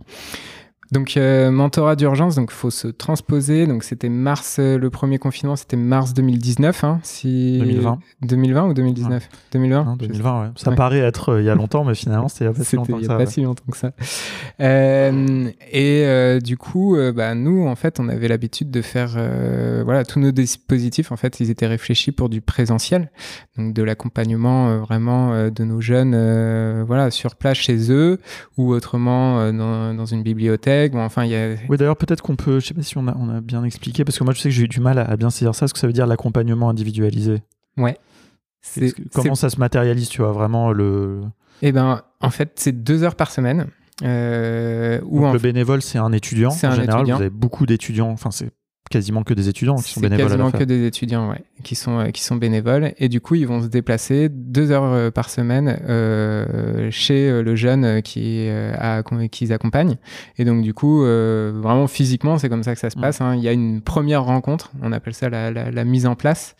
Donc 0.92 1.16
euh, 1.16 1.50
mentorat 1.50 1.96
d'urgence, 1.96 2.36
donc 2.36 2.50
faut 2.50 2.70
se 2.70 2.86
transposer. 2.88 3.66
Donc 3.66 3.82
c'était 3.82 4.08
mars, 4.08 4.58
euh, 4.58 4.78
le 4.78 4.90
premier 4.90 5.18
confinement, 5.18 5.56
c'était 5.56 5.76
mars 5.76 6.14
2019, 6.14 6.84
hein, 6.84 7.00
si 7.02 7.58
2020. 7.58 7.98
2020 8.22 8.68
ou 8.68 8.74
2019 8.74 9.28
2020. 9.52 9.96
2020, 9.98 10.42
ouais. 10.42 10.48
Ça 10.56 10.72
paraît 10.72 11.00
être 11.00 11.30
euh, 11.30 11.42
il 11.42 11.46
y 11.46 11.50
a 11.50 11.54
longtemps, 11.54 11.84
mais 11.84 11.94
finalement 11.94 12.28
c'était 12.28 12.44
il 12.44 12.48
y 12.48 12.50
a 12.50 12.54
pas 12.54 12.64
si 12.64 12.76
longtemps 12.76 12.98
que 12.98 13.04
ça. 13.04 13.16
Pas 13.16 13.26
si 13.26 13.42
longtemps 13.42 13.64
que 13.70 13.76
ça. 13.76 13.92
et 15.72 16.40
du 16.40 16.56
coup, 16.56 16.96
bah, 17.14 17.34
nous 17.34 17.66
en 17.66 17.74
fait, 17.74 17.98
on 17.98 18.08
avait 18.08 18.28
l'habitude 18.28 18.70
de 18.70 18.82
faire, 18.82 19.18
voilà, 19.84 20.04
tous 20.04 20.20
nos 20.20 20.30
dispositifs 20.30 21.10
en 21.10 21.16
fait, 21.16 21.40
ils 21.40 21.50
étaient 21.50 21.66
réfléchis 21.66 22.12
pour 22.12 22.28
du 22.28 22.40
présentiel, 22.40 23.10
donc 23.56 23.74
de 23.74 23.82
l'accompagnement 23.82 24.78
vraiment 24.78 25.50
de 25.50 25.64
nos 25.64 25.80
jeunes, 25.80 26.14
voilà, 26.84 27.10
sur 27.10 27.34
place 27.34 27.56
chez 27.56 27.90
eux 27.90 28.20
ou 28.56 28.72
autrement 28.72 29.52
dans, 29.52 29.94
dans 29.94 30.06
une 30.06 30.22
bibliothèque 30.22 30.75
enfin, 30.94 31.24
y 31.24 31.34
a... 31.34 31.56
Oui, 31.68 31.76
d'ailleurs, 31.76 31.96
peut-être 31.96 32.22
qu'on 32.22 32.36
peut, 32.36 32.60
je 32.60 32.66
sais 32.66 32.74
pas 32.74 32.82
si 32.82 32.96
on 32.98 33.06
a, 33.08 33.16
on 33.16 33.28
a 33.28 33.40
bien 33.40 33.64
expliqué, 33.64 34.04
parce 34.04 34.18
que 34.18 34.24
moi, 34.24 34.32
je 34.32 34.40
sais 34.40 34.48
que 34.48 34.54
j'ai 34.54 34.64
eu 34.64 34.68
du 34.68 34.80
mal 34.80 34.98
à, 34.98 35.16
bien 35.16 35.30
saisir 35.30 35.54
ça, 35.54 35.68
ce 35.68 35.74
que 35.74 35.78
ça 35.78 35.86
veut 35.86 35.92
dire 35.92 36.06
l'accompagnement 36.06 36.68
individualisé. 36.68 37.42
Ouais. 37.76 37.96
comment 39.12 39.34
ça 39.34 39.50
se 39.50 39.58
matérialise, 39.58 40.08
tu 40.08 40.22
vois, 40.22 40.32
vraiment 40.32 40.72
le. 40.72 41.22
Eh 41.62 41.72
ben, 41.72 42.02
en 42.20 42.30
fait, 42.30 42.52
c'est 42.56 42.72
deux 42.72 43.02
heures 43.02 43.16
par 43.16 43.30
semaine. 43.30 43.66
Euh, 44.02 45.00
le 45.00 45.38
bénévole, 45.38 45.80
c'est 45.82 45.98
un 45.98 46.12
étudiant. 46.12 46.50
En 46.50 46.70
général, 46.72 47.04
vous 47.04 47.12
avez 47.12 47.30
beaucoup 47.30 47.66
d'étudiants. 47.66 48.10
Enfin, 48.10 48.30
c'est 48.30 48.50
quasiment 48.90 49.22
que 49.22 49.34
des 49.34 49.48
étudiants 49.48 49.76
qui 49.76 49.92
sont 49.92 50.00
bénévoles. 50.00 50.26
Quasiment 50.26 50.50
que 50.50 50.64
des 50.64 50.86
étudiants, 50.86 51.30
ouais, 51.30 51.42
qui 51.62 51.74
sont 51.74 51.98
euh, 51.98 52.10
qui 52.10 52.22
sont 52.22 52.36
bénévoles 52.36 52.92
et 52.98 53.08
du 53.08 53.20
coup 53.20 53.34
ils 53.34 53.46
vont 53.46 53.62
se 53.62 53.66
déplacer 53.66 54.28
deux 54.28 54.70
heures 54.70 54.84
euh, 54.84 55.10
par 55.10 55.30
semaine 55.30 55.78
euh, 55.88 56.90
chez 56.90 57.28
euh, 57.28 57.42
le 57.42 57.56
jeune 57.56 58.02
qui 58.02 58.48
a 58.48 59.02
qu'ils 59.30 59.52
accompagnent 59.52 59.96
et 60.38 60.44
donc 60.44 60.62
du 60.62 60.74
coup 60.74 61.00
vraiment 61.00 61.86
physiquement 61.86 62.38
c'est 62.38 62.48
comme 62.48 62.62
ça 62.62 62.74
que 62.74 62.80
ça 62.80 62.90
se 62.90 62.98
mm. 62.98 63.00
passe. 63.00 63.20
Hein. 63.20 63.34
Il 63.36 63.42
y 63.42 63.48
a 63.48 63.52
une 63.52 63.80
première 63.80 64.24
rencontre, 64.24 64.70
on 64.82 64.92
appelle 64.92 65.14
ça 65.14 65.28
la, 65.28 65.50
la, 65.50 65.70
la 65.70 65.84
mise 65.84 66.06
en 66.06 66.14
place 66.14 66.56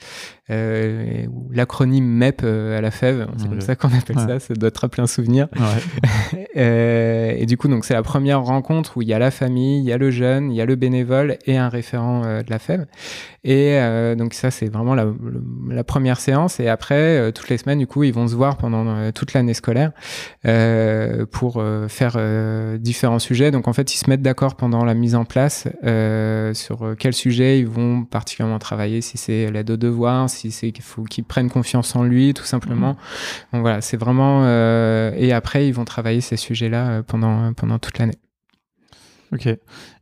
euh, 0.50 1.26
l'acronyme 1.50 2.06
MEP 2.06 2.44
à 2.44 2.80
la 2.80 2.90
fève, 2.90 3.26
c'est 3.36 3.48
comme 3.48 3.60
ça 3.60 3.76
qu'on 3.76 3.88
appelle 3.88 4.18
ça, 4.18 4.38
ça 4.38 4.54
doit 4.54 4.70
te 4.70 4.80
rappeler 4.80 5.02
un 5.02 5.06
souvenir. 5.06 5.48
Ouais. 5.56 6.48
euh, 6.56 7.34
et 7.36 7.46
du 7.46 7.56
coup, 7.56 7.68
donc 7.68 7.84
c'est 7.84 7.94
la 7.94 8.02
première 8.02 8.42
rencontre 8.42 8.96
où 8.96 9.02
il 9.02 9.08
y 9.08 9.12
a 9.12 9.18
la 9.18 9.30
famille, 9.30 9.78
il 9.78 9.84
y 9.84 9.92
a 9.92 9.98
le 9.98 10.10
jeune, 10.10 10.50
il 10.50 10.56
y 10.56 10.60
a 10.60 10.66
le 10.66 10.76
bénévole 10.76 11.38
et 11.46 11.56
un 11.56 11.68
référent 11.68 12.22
euh, 12.24 12.42
de 12.42 12.50
la 12.50 12.58
fève. 12.58 12.86
Et 13.44 13.78
euh, 13.78 14.14
donc 14.14 14.34
ça, 14.34 14.50
c'est 14.50 14.66
vraiment 14.66 14.94
la, 14.94 15.06
la, 15.68 15.84
première 15.84 16.18
séance. 16.18 16.58
Et 16.60 16.68
après, 16.68 17.18
euh, 17.18 17.30
toutes 17.30 17.48
les 17.48 17.58
semaines, 17.58 17.78
du 17.78 17.86
coup, 17.86 18.02
ils 18.04 18.12
vont 18.12 18.26
se 18.26 18.34
voir 18.34 18.56
pendant 18.56 19.10
toute 19.12 19.34
l'année 19.34 19.54
scolaire 19.54 19.92
pour 21.30 21.62
faire 21.88 22.18
différents 22.78 23.18
sujets. 23.18 23.50
Donc 23.50 23.68
en 23.68 23.72
fait, 23.72 23.94
ils 23.94 23.98
se 23.98 24.08
mettent 24.08 24.22
d'accord 24.22 24.56
pendant 24.56 24.84
la 24.84 24.94
mise 24.94 25.14
en 25.14 25.24
place 25.24 25.68
sur 26.54 26.94
quel 26.98 27.12
sujet 27.12 27.60
ils 27.60 27.66
vont 27.66 28.04
particulièrement 28.04 28.58
travailler, 28.58 29.00
si 29.00 29.18
c'est 29.18 29.50
l'aide 29.50 29.70
aux 29.70 29.76
devoirs, 29.76 30.28
si 30.36 30.50
c'est 30.52 30.70
qu'il 30.72 30.84
faut 30.84 31.02
qu'ils 31.02 31.24
prennent 31.24 31.50
confiance 31.50 31.96
en 31.96 32.04
lui, 32.04 32.34
tout 32.34 32.44
simplement. 32.44 32.92
Mmh. 32.92 33.52
Donc 33.52 33.60
voilà, 33.62 33.80
c'est 33.80 33.96
vraiment... 33.96 34.44
et 34.46 35.32
après, 35.32 35.66
ils 35.66 35.72
vont 35.72 35.84
travailler 35.84 36.20
ces 36.20 36.36
sujets-là 36.36 37.02
pendant, 37.02 37.52
pendant 37.54 37.78
toute 37.78 37.98
l'année. 37.98 38.14
Ok. 39.36 39.58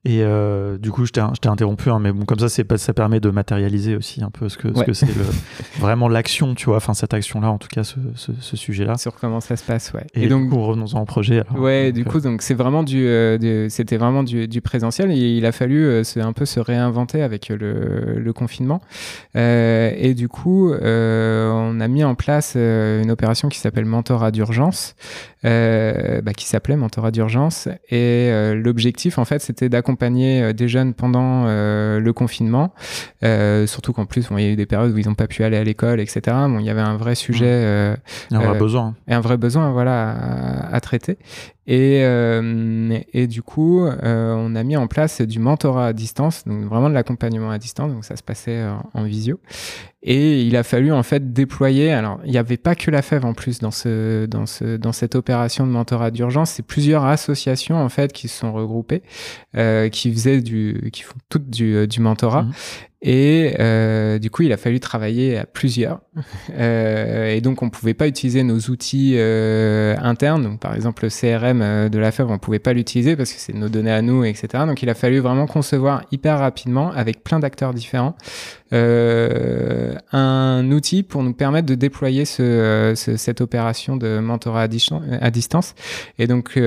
Et 0.07 0.23
euh, 0.23 0.77
du 0.77 0.91
coup, 0.91 1.07
je 1.07 1.13
t'ai 1.13 1.49
interrompu, 1.49 1.89
hein, 1.89 1.99
mais 1.99 2.13
bon, 2.13 2.27
comme 2.27 2.39
ça, 2.39 2.49
ça 2.51 2.93
permet 2.93 3.21
de 3.21 3.31
matérialiser 3.31 3.97
aussi 3.97 4.23
un 4.23 4.31
peu 4.31 4.51
ce 4.51 4.59
que 4.59 4.69
ce 4.77 4.85
que 4.85 4.93
c'est 4.93 5.09
vraiment 5.79 6.09
l'action, 6.09 6.55
tu 6.55 6.67
vois, 6.67 6.77
enfin 6.77 6.93
cette 6.93 7.15
action-là, 7.15 7.51
en 7.51 7.57
tout 7.57 7.69
cas, 7.69 7.85
ce, 7.85 7.97
ce, 8.15 8.57
sujet-là. 8.57 8.99
Sur 8.99 9.15
comment 9.15 9.41
ça 9.41 9.57
se 9.57 9.65
passe, 9.65 9.95
ouais. 9.95 10.07
Et, 10.13 10.29
donc, 10.29 10.53
revenons-en 10.53 11.01
au 11.01 11.05
projet. 11.07 11.43
ouais, 11.57 11.91
du 11.91 12.05
coup, 12.05 12.19
euh, 12.19 12.21
donc 12.21 12.43
c'est 12.43 12.53
vraiment 12.53 12.83
du, 12.83 13.07
euh, 13.07 13.69
c'était 13.71 13.97
vraiment 13.97 14.23
du, 14.23 14.47
du, 14.47 14.61
présentiel. 14.61 15.11
Et 15.11 15.39
il 15.39 15.47
a 15.47 15.53
fallu 15.53 16.03
un 16.17 16.33
peu 16.35 16.45
se 16.45 16.61
réinventer 16.61 17.23
avec 17.23 17.49
le, 17.49 18.19
le 18.19 18.33
confinement. 18.35 18.83
et 19.35 20.13
du 20.15 20.29
coup, 20.29 20.71
on 20.71 21.81
a 21.81 21.89
mis 21.89 22.05
en 22.05 22.15
place 22.15 22.57
une 22.57 23.11
opération 23.11 23.49
qui 23.49 23.59
s'appelle 23.59 23.87
mentorat 23.87 24.33
d'urgence, 24.33 24.97
bah, 25.43 26.33
qui 26.37 26.45
s'appelait 26.45 26.77
mentorat 26.77 27.11
d'urgence. 27.11 27.71
Et 27.89 28.31
l'objectif, 28.55 29.17
en 29.17 29.24
fait, 29.25 29.41
c'était 29.41 29.69
d'accompagner 29.69 29.95
accompagner 29.95 30.43
euh, 30.43 30.53
des 30.53 30.69
jeunes 30.69 30.93
pendant 30.93 31.45
euh, 31.47 32.01
le 32.01 32.13
confinement, 32.13 32.75
euh, 33.23 33.67
surtout 33.67 33.93
qu'en 33.93 34.07
plus, 34.07 34.27
il 34.31 34.41
y 34.41 34.47
a 34.47 34.51
eu 34.51 34.57
des 34.57 34.67
périodes 34.67 34.93
où 34.93 34.99
ils 34.99 35.07
n'ont 35.07 35.15
pas 35.15 35.29
pu 35.29 35.45
aller 35.45 35.57
à 35.57 35.65
l'école, 35.65 36.01
etc. 36.01 36.21
Bon, 36.49 36.59
il 36.59 36.67
y 36.67 36.71
avait 36.71 36.81
un 36.81 36.97
vrai 36.97 37.15
sujet. 37.15 37.97
un 38.31 38.39
vrai 38.39 38.59
besoin. 38.59 38.95
Et 39.07 39.15
un 39.15 39.21
vrai 39.21 39.37
besoin, 39.37 39.71
voilà, 39.71 40.11
à, 40.11 40.75
à 40.75 40.81
traiter. 40.81 41.19
Et, 41.67 42.01
euh, 42.03 42.99
et 43.15 43.27
du 43.27 43.43
coup, 43.43 43.87
euh, 43.87 44.35
on 44.37 44.55
a 44.55 44.63
mis 44.63 44.77
en 44.77 44.87
place 44.87 45.23
du 45.23 45.39
mentorat 45.39 45.87
à 45.89 45.93
distance, 45.95 46.45
donc 46.47 46.65
vraiment 46.65 46.91
de 46.91 46.95
l'accompagnement 46.95 47.51
à 47.51 47.59
distance, 47.59 47.91
donc 47.91 48.05
ça 48.05 48.17
se 48.17 48.23
passait 48.23 48.65
en, 48.65 48.85
en 48.93 49.05
visio. 49.05 49.41
Et 50.03 50.43
il 50.43 50.55
a 50.57 50.63
fallu 50.63 50.93
en 50.93 51.03
fait 51.03 51.33
déployer. 51.33 51.91
Alors, 51.91 52.21
il 52.27 52.31
n'y 52.31 52.37
avait 52.37 52.59
pas 52.59 52.75
que 52.75 52.91
la 52.91 53.01
FEV 53.01 53.25
en 53.25 53.33
plus 53.33 53.61
dans 53.61 53.71
ce 53.71 54.27
dans 54.27 54.45
ce 54.45 54.77
dans 54.77 54.93
cette 54.93 55.15
opération 55.15 55.67
de 55.67 55.73
mentorat 55.73 56.11
d'urgence. 56.11 56.51
C'est 56.51 56.67
plusieurs 56.67 57.07
associations 57.07 57.77
en 57.77 57.89
fait 57.89 58.13
qui 58.13 58.29
se 58.29 58.39
sont 58.39 58.53
regroupées, 58.53 59.03
euh, 59.57 59.89
qui 59.89 60.13
faisaient 60.13 60.43
du, 60.43 60.91
qui 60.93 61.03
font 61.03 61.17
toutes 61.31 61.49
du, 61.49 61.89
du 61.89 62.01
mentorat. 62.01 62.43
Mmh. 62.43 62.53
Et 63.07 63.55
euh, 63.61 64.19
du 64.19 64.31
coup, 64.31 64.43
il 64.43 64.53
a 64.53 64.57
fallu 64.57 64.81
travailler 64.81 65.39
à 65.39 65.47
plusieurs. 65.47 66.01
Euh, 66.57 67.35
et 67.35 67.41
donc, 67.41 67.63
on 67.63 67.67
ne 67.67 67.71
pouvait 67.71 67.95
pas 67.95 68.07
utiliser 68.07 68.45
nos 68.45 68.59
outils 68.59 69.15
euh, 69.17 69.97
internes. 70.01 70.45
Donc, 70.45 70.61
par 70.61 70.75
exemple, 70.75 71.05
le 71.05 71.09
CRM 71.11 71.63
euh, 71.63 71.89
de 71.89 71.99
la 71.99 72.13
FEV, 72.13 72.31
on 72.31 72.35
ne 72.35 72.39
pouvait 72.39 72.61
pas 72.61 72.73
l'utiliser 72.73 73.17
parce 73.17 73.33
que 73.33 73.41
c'est 73.41 73.55
nos 73.55 73.69
données 73.69 73.91
à 73.91 74.03
nous, 74.03 74.25
etc. 74.25 74.65
Donc, 74.67 74.83
il 74.83 74.89
a 74.89 74.95
fallu 74.95 75.19
vraiment 75.19 75.47
concevoir 75.47 76.05
hyper 76.13 76.39
rapidement, 76.39 76.93
avec 76.93 77.25
plein 77.25 77.41
d'acteurs 77.41 77.75
différents, 77.75 78.15
un 78.73 80.71
outil 80.73 81.03
pour 81.03 81.23
nous 81.23 81.33
permettre 81.33 81.67
de 81.67 81.75
déployer 81.75 82.25
ce, 82.25 82.93
ce, 82.97 83.17
cette 83.17 83.41
opération 83.41 83.97
de 83.97 84.19
mentorat 84.19 84.63
à, 84.63 85.31
distance. 85.31 85.75
Et 86.19 86.27
donc, 86.27 86.59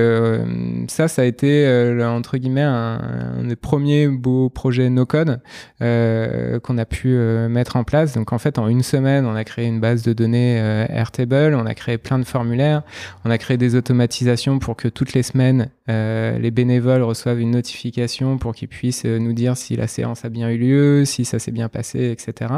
ça, 0.88 1.08
ça 1.08 1.22
a 1.22 1.24
été, 1.24 1.66
entre 2.02 2.38
guillemets, 2.38 2.62
un, 2.62 3.00
un, 3.40 3.44
des 3.44 3.56
premiers 3.56 4.08
beaux 4.08 4.48
projets 4.48 4.88
no-code. 4.90 5.40
Euh, 5.82 6.28
euh, 6.28 6.60
qu'on 6.60 6.78
a 6.78 6.84
pu 6.84 7.14
euh, 7.14 7.48
mettre 7.48 7.76
en 7.76 7.84
place. 7.84 8.14
Donc 8.14 8.32
en 8.32 8.38
fait, 8.38 8.58
en 8.58 8.68
une 8.68 8.82
semaine, 8.82 9.26
on 9.26 9.34
a 9.34 9.44
créé 9.44 9.66
une 9.66 9.80
base 9.80 10.02
de 10.02 10.12
données 10.12 10.60
euh, 10.60 10.86
Airtable, 10.88 11.54
on 11.54 11.66
a 11.66 11.74
créé 11.74 11.98
plein 11.98 12.18
de 12.18 12.24
formulaires, 12.24 12.82
on 13.24 13.30
a 13.30 13.38
créé 13.38 13.56
des 13.56 13.74
automatisations 13.74 14.58
pour 14.58 14.76
que 14.76 14.88
toutes 14.88 15.12
les 15.12 15.22
semaines, 15.22 15.70
les 15.88 16.50
bénévoles 16.50 17.02
reçoivent 17.02 17.40
une 17.40 17.52
notification 17.52 18.38
pour 18.38 18.54
qu'ils 18.54 18.68
puissent 18.68 19.04
nous 19.04 19.32
dire 19.32 19.56
si 19.56 19.76
la 19.76 19.86
séance 19.86 20.24
a 20.24 20.28
bien 20.28 20.50
eu 20.50 20.58
lieu, 20.58 21.04
si 21.04 21.24
ça 21.24 21.38
s'est 21.38 21.50
bien 21.50 21.68
passé, 21.68 22.10
etc. 22.10 22.52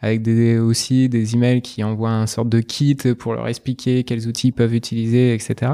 Avec 0.00 0.22
des, 0.22 0.58
aussi 0.58 1.08
des 1.08 1.34
emails 1.34 1.62
qui 1.62 1.82
envoient 1.82 2.10
un 2.10 2.26
sorte 2.26 2.48
de 2.48 2.60
kit 2.60 2.96
pour 3.18 3.34
leur 3.34 3.48
expliquer 3.48 4.04
quels 4.04 4.28
outils 4.28 4.48
ils 4.48 4.52
peuvent 4.52 4.74
utiliser, 4.74 5.34
etc. 5.34 5.72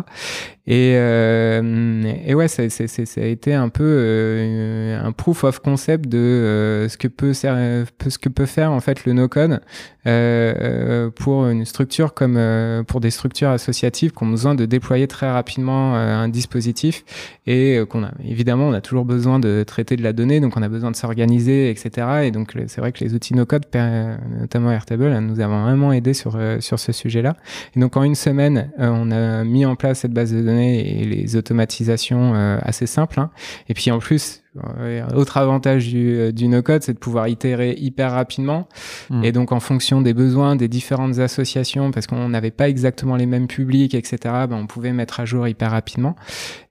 Et, 0.67 0.93
et 0.93 2.35
ouais, 2.35 2.49
ça, 2.49 2.69
ça, 2.71 3.21
a 3.21 3.25
été 3.25 3.53
un 3.53 3.69
peu 3.69 4.97
un 5.03 5.13
proof 5.13 5.45
of 5.45 5.59
concept 5.61 6.09
de 6.09 6.87
ce 6.89 6.97
que 6.97 7.09
peut 7.09 7.35
ce 7.35 8.19
que 8.19 8.29
peut 8.29 8.47
faire 8.47 8.73
en 8.73 8.81
fait 8.81 9.05
le 9.05 9.13
no-code 9.13 9.61
euh, 10.07 10.55
euh, 10.61 11.11
pour 11.11 11.47
une 11.47 11.65
structure 11.65 12.13
comme 12.13 12.37
euh, 12.37 12.83
pour 12.83 13.01
des 13.01 13.11
structures 13.11 13.49
associatives 13.49 14.13
qui 14.13 14.23
ont 14.23 14.29
besoin 14.29 14.55
de 14.55 14.67
déployer 14.67 15.09
très 15.09 15.31
rapidement 15.31 15.95
un 15.95 16.29
dispositif 16.29 17.05
et 17.47 17.81
qu'on 17.89 18.05
a 18.05 18.11
évidemment 18.23 18.69
on 18.69 18.73
a 18.75 18.83
toujours 18.83 19.07
besoin 19.07 19.39
de 19.39 19.65
traiter 19.67 19.97
de 19.97 20.03
la 20.03 20.13
donnée 20.13 20.41
donc 20.41 20.57
on 20.57 20.63
a 20.63 20.69
besoin 20.69 20.91
de 20.91 20.97
s'organiser 20.97 21.71
etc 21.71 22.25
et 22.25 22.31
donc 22.31 22.53
c'est 22.67 22.81
vrai 22.81 22.93
que 22.93 23.03
les 23.03 23.15
outils 23.15 23.35
no-code 23.35 23.65
notamment 24.41 24.73
Airtable 24.73 25.19
nous 25.21 25.41
avons 25.41 25.63
vraiment 25.63 25.93
aidé 25.93 26.13
sur 26.13 26.39
sur 26.61 26.79
ce 26.79 26.93
sujet 26.93 27.23
là 27.23 27.37
et 27.75 27.81
donc 27.81 27.97
en 27.97 28.03
une 28.03 28.15
semaine 28.15 28.71
on 28.79 29.11
a 29.11 29.45
mis 29.45 29.65
en 29.65 29.75
place 29.75 30.01
cette 30.01 30.13
base 30.13 30.33
de 30.33 30.43
données 30.43 30.54
et 30.59 31.05
les 31.05 31.37
automatisations 31.37 32.35
assez 32.63 32.87
simples 32.87 33.21
hein. 33.21 33.31
et 33.69 33.75
puis 33.75 33.91
en 33.91 33.99
plus 33.99 34.44
autre 35.15 35.37
avantage 35.37 35.89
du, 35.89 36.33
du 36.33 36.49
no-code, 36.49 36.83
c'est 36.83 36.95
de 36.95 36.99
pouvoir 36.99 37.29
itérer 37.29 37.75
hyper 37.79 38.13
rapidement. 38.13 38.69
Mm. 39.11 39.25
Et 39.25 39.33
donc, 39.33 39.53
en 39.53 39.61
fonction 39.61 40.01
des 40.01 40.15
besoins 40.15 40.57
des 40.57 40.69
différentes 40.69 41.19
associations, 41.19 41.91
parce 41.91 42.07
qu'on 42.07 42.29
n'avait 42.29 42.51
pas 42.51 42.69
exactement 42.69 43.17
les 43.17 43.27
mêmes 43.27 43.47
publics, 43.47 43.95
etc., 43.95 44.19
ben, 44.23 44.53
on 44.53 44.67
pouvait 44.67 44.93
mettre 44.93 45.21
à 45.21 45.25
jour 45.25 45.49
hyper 45.49 45.71
rapidement. 45.71 46.17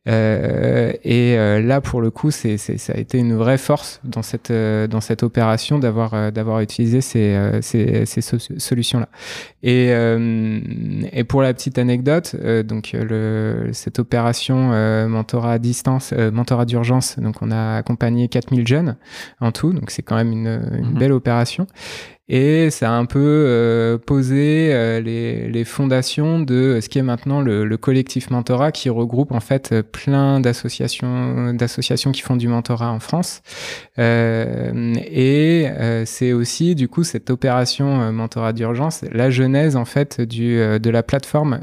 Euh, 0.09 0.91
et 1.03 1.37
euh, 1.37 1.61
là, 1.61 1.79
pour 1.79 2.01
le 2.01 2.11
coup, 2.11 2.29
c'est, 2.29 2.57
ça 2.57 2.93
a 2.93 2.97
été 2.97 3.17
une 3.17 3.35
vraie 3.35 3.57
force 3.57 4.01
dans 4.03 4.21
cette, 4.21 4.51
euh, 4.51 4.85
dans 4.87 4.99
cette 4.99 5.23
opération 5.23 5.79
d'avoir, 5.79 6.31
d'avoir 6.31 6.59
utilisé 6.59 7.01
ces, 7.01 7.59
ces, 7.61 8.05
ces 8.05 8.21
solutions-là. 8.21 9.07
Et, 9.63 9.93
et 11.13 11.23
pour 11.23 11.41
la 11.41 11.53
petite 11.53 11.77
anecdote, 11.77 12.35
donc 12.65 12.91
le, 12.93 13.69
cette 13.71 13.99
opération 13.99 15.07
mentorat 15.07 15.53
à 15.53 15.59
distance, 15.59 16.11
mentorat 16.11 16.65
d'urgence, 16.65 17.17
donc 17.19 17.41
on 17.41 17.51
a 17.51 17.72
accompagné 17.77 18.27
4000 18.27 18.67
jeunes 18.67 18.95
en 19.39 19.51
tout, 19.51 19.73
donc 19.73 19.91
c'est 19.91 20.01
quand 20.01 20.15
même 20.15 20.31
une, 20.31 20.61
une 20.77 20.91
mhm. 20.91 20.99
belle 20.99 21.11
opération. 21.11 21.67
Et 22.29 22.69
ça 22.69 22.89
a 22.89 22.93
un 22.93 23.03
peu 23.03 23.19
euh, 23.19 23.97
posé 23.97 24.73
euh, 24.73 25.01
les, 25.01 25.49
les, 25.49 25.65
fondations 25.65 26.39
de 26.39 26.79
ce 26.81 26.87
qui 26.87 26.97
est 26.97 27.03
maintenant 27.03 27.41
le, 27.41 27.65
le, 27.65 27.77
collectif 27.77 28.29
mentorat 28.29 28.71
qui 28.71 28.89
regroupe 28.89 29.33
en 29.33 29.41
fait 29.41 29.81
plein 29.81 30.39
d'associations 30.39 31.53
d'associations 31.53 32.13
qui 32.13 32.21
font 32.21 32.37
du 32.37 32.47
mentorat 32.47 32.91
en 32.91 33.01
France. 33.01 33.41
Euh, 33.99 34.93
et 35.05 35.67
c'est 36.05 36.31
aussi 36.31 36.75
du 36.75 36.87
coup 36.87 37.03
cette 37.03 37.29
opération 37.29 38.13
mentorat 38.13 38.53
d'urgence 38.53 39.03
la 39.11 39.29
genèse 39.29 39.75
en 39.75 39.85
fait 39.85 40.21
du 40.21 40.55
de 40.55 40.89
la 40.89 41.03
plateforme 41.03 41.59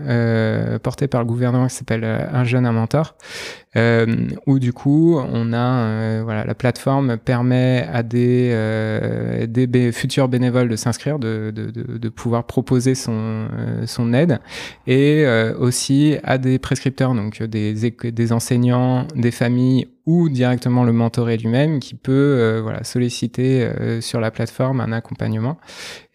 portée 0.83 1.09
par 1.09 1.23
le 1.23 1.27
gouvernement 1.27 1.69
qui 1.69 1.75
s'appelle 1.75 2.05
un 2.05 2.45
jeune 2.45 2.67
un 2.67 2.73
mentor 2.73 3.17
euh, 3.77 4.29
où 4.47 4.59
du 4.59 4.73
coup 4.73 5.17
on 5.17 5.53
a 5.53 5.59
euh, 5.59 6.21
voilà 6.25 6.45
la 6.45 6.55
plateforme 6.55 7.17
permet 7.19 7.87
à 7.93 8.03
des 8.03 8.51
euh, 8.53 9.47
des 9.47 9.93
futurs 9.93 10.29
bénévoles 10.29 10.69
de 10.69 10.75
s'inscrire, 10.75 11.21
de, 11.21 11.53
de, 11.55 11.71
de, 11.71 11.99
de, 11.99 12.09
pouvoir 12.09 12.45
proposer 12.45 12.97
son 12.97 13.13
euh, 13.13 13.87
son 13.87 14.13
aide 14.13 14.41
et 14.89 15.25
aussi 15.59 16.17
à 16.25 16.39
des 16.39 16.59
prescripteurs 16.59 17.15
donc 17.15 17.43
des 17.43 17.75
des 17.75 18.33
enseignants, 18.33 19.07
des 19.15 19.31
familles 19.31 19.87
ou 20.07 20.29
directement 20.29 20.83
le 20.83 20.93
mentoré 20.93 21.37
lui-même 21.37 21.79
qui 21.79 21.95
peut 21.95 22.59
voilà 22.63 22.83
solliciter 22.83 23.69
sur 24.01 24.21
la 24.21 24.31
plateforme 24.31 24.81
un 24.81 24.93
accompagnement. 24.93 25.59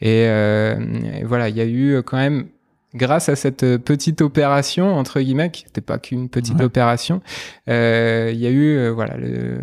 Et, 0.01 0.23
et 0.23 1.23
voilà 1.23 1.49
il 1.49 1.55
y 1.55 1.61
a 1.61 1.65
eu 1.65 2.01
quand 2.03 2.17
même 2.17 2.47
grâce 2.95 3.29
à 3.29 3.35
cette 3.35 3.63
euh, 3.63 3.77
petite 3.77 4.21
opération 4.21 4.95
entre 4.95 5.19
guillemets, 5.19 5.51
qui 5.51 5.65
n'était 5.65 5.81
pas 5.81 5.99
qu'une 5.99 6.29
petite 6.29 6.61
opération, 6.61 7.21
euh, 7.69 8.31
il 8.33 8.39
y 8.39 8.47
a 8.47 8.49
eu 8.49 8.77
euh, 8.77 8.91
voilà 8.91 9.15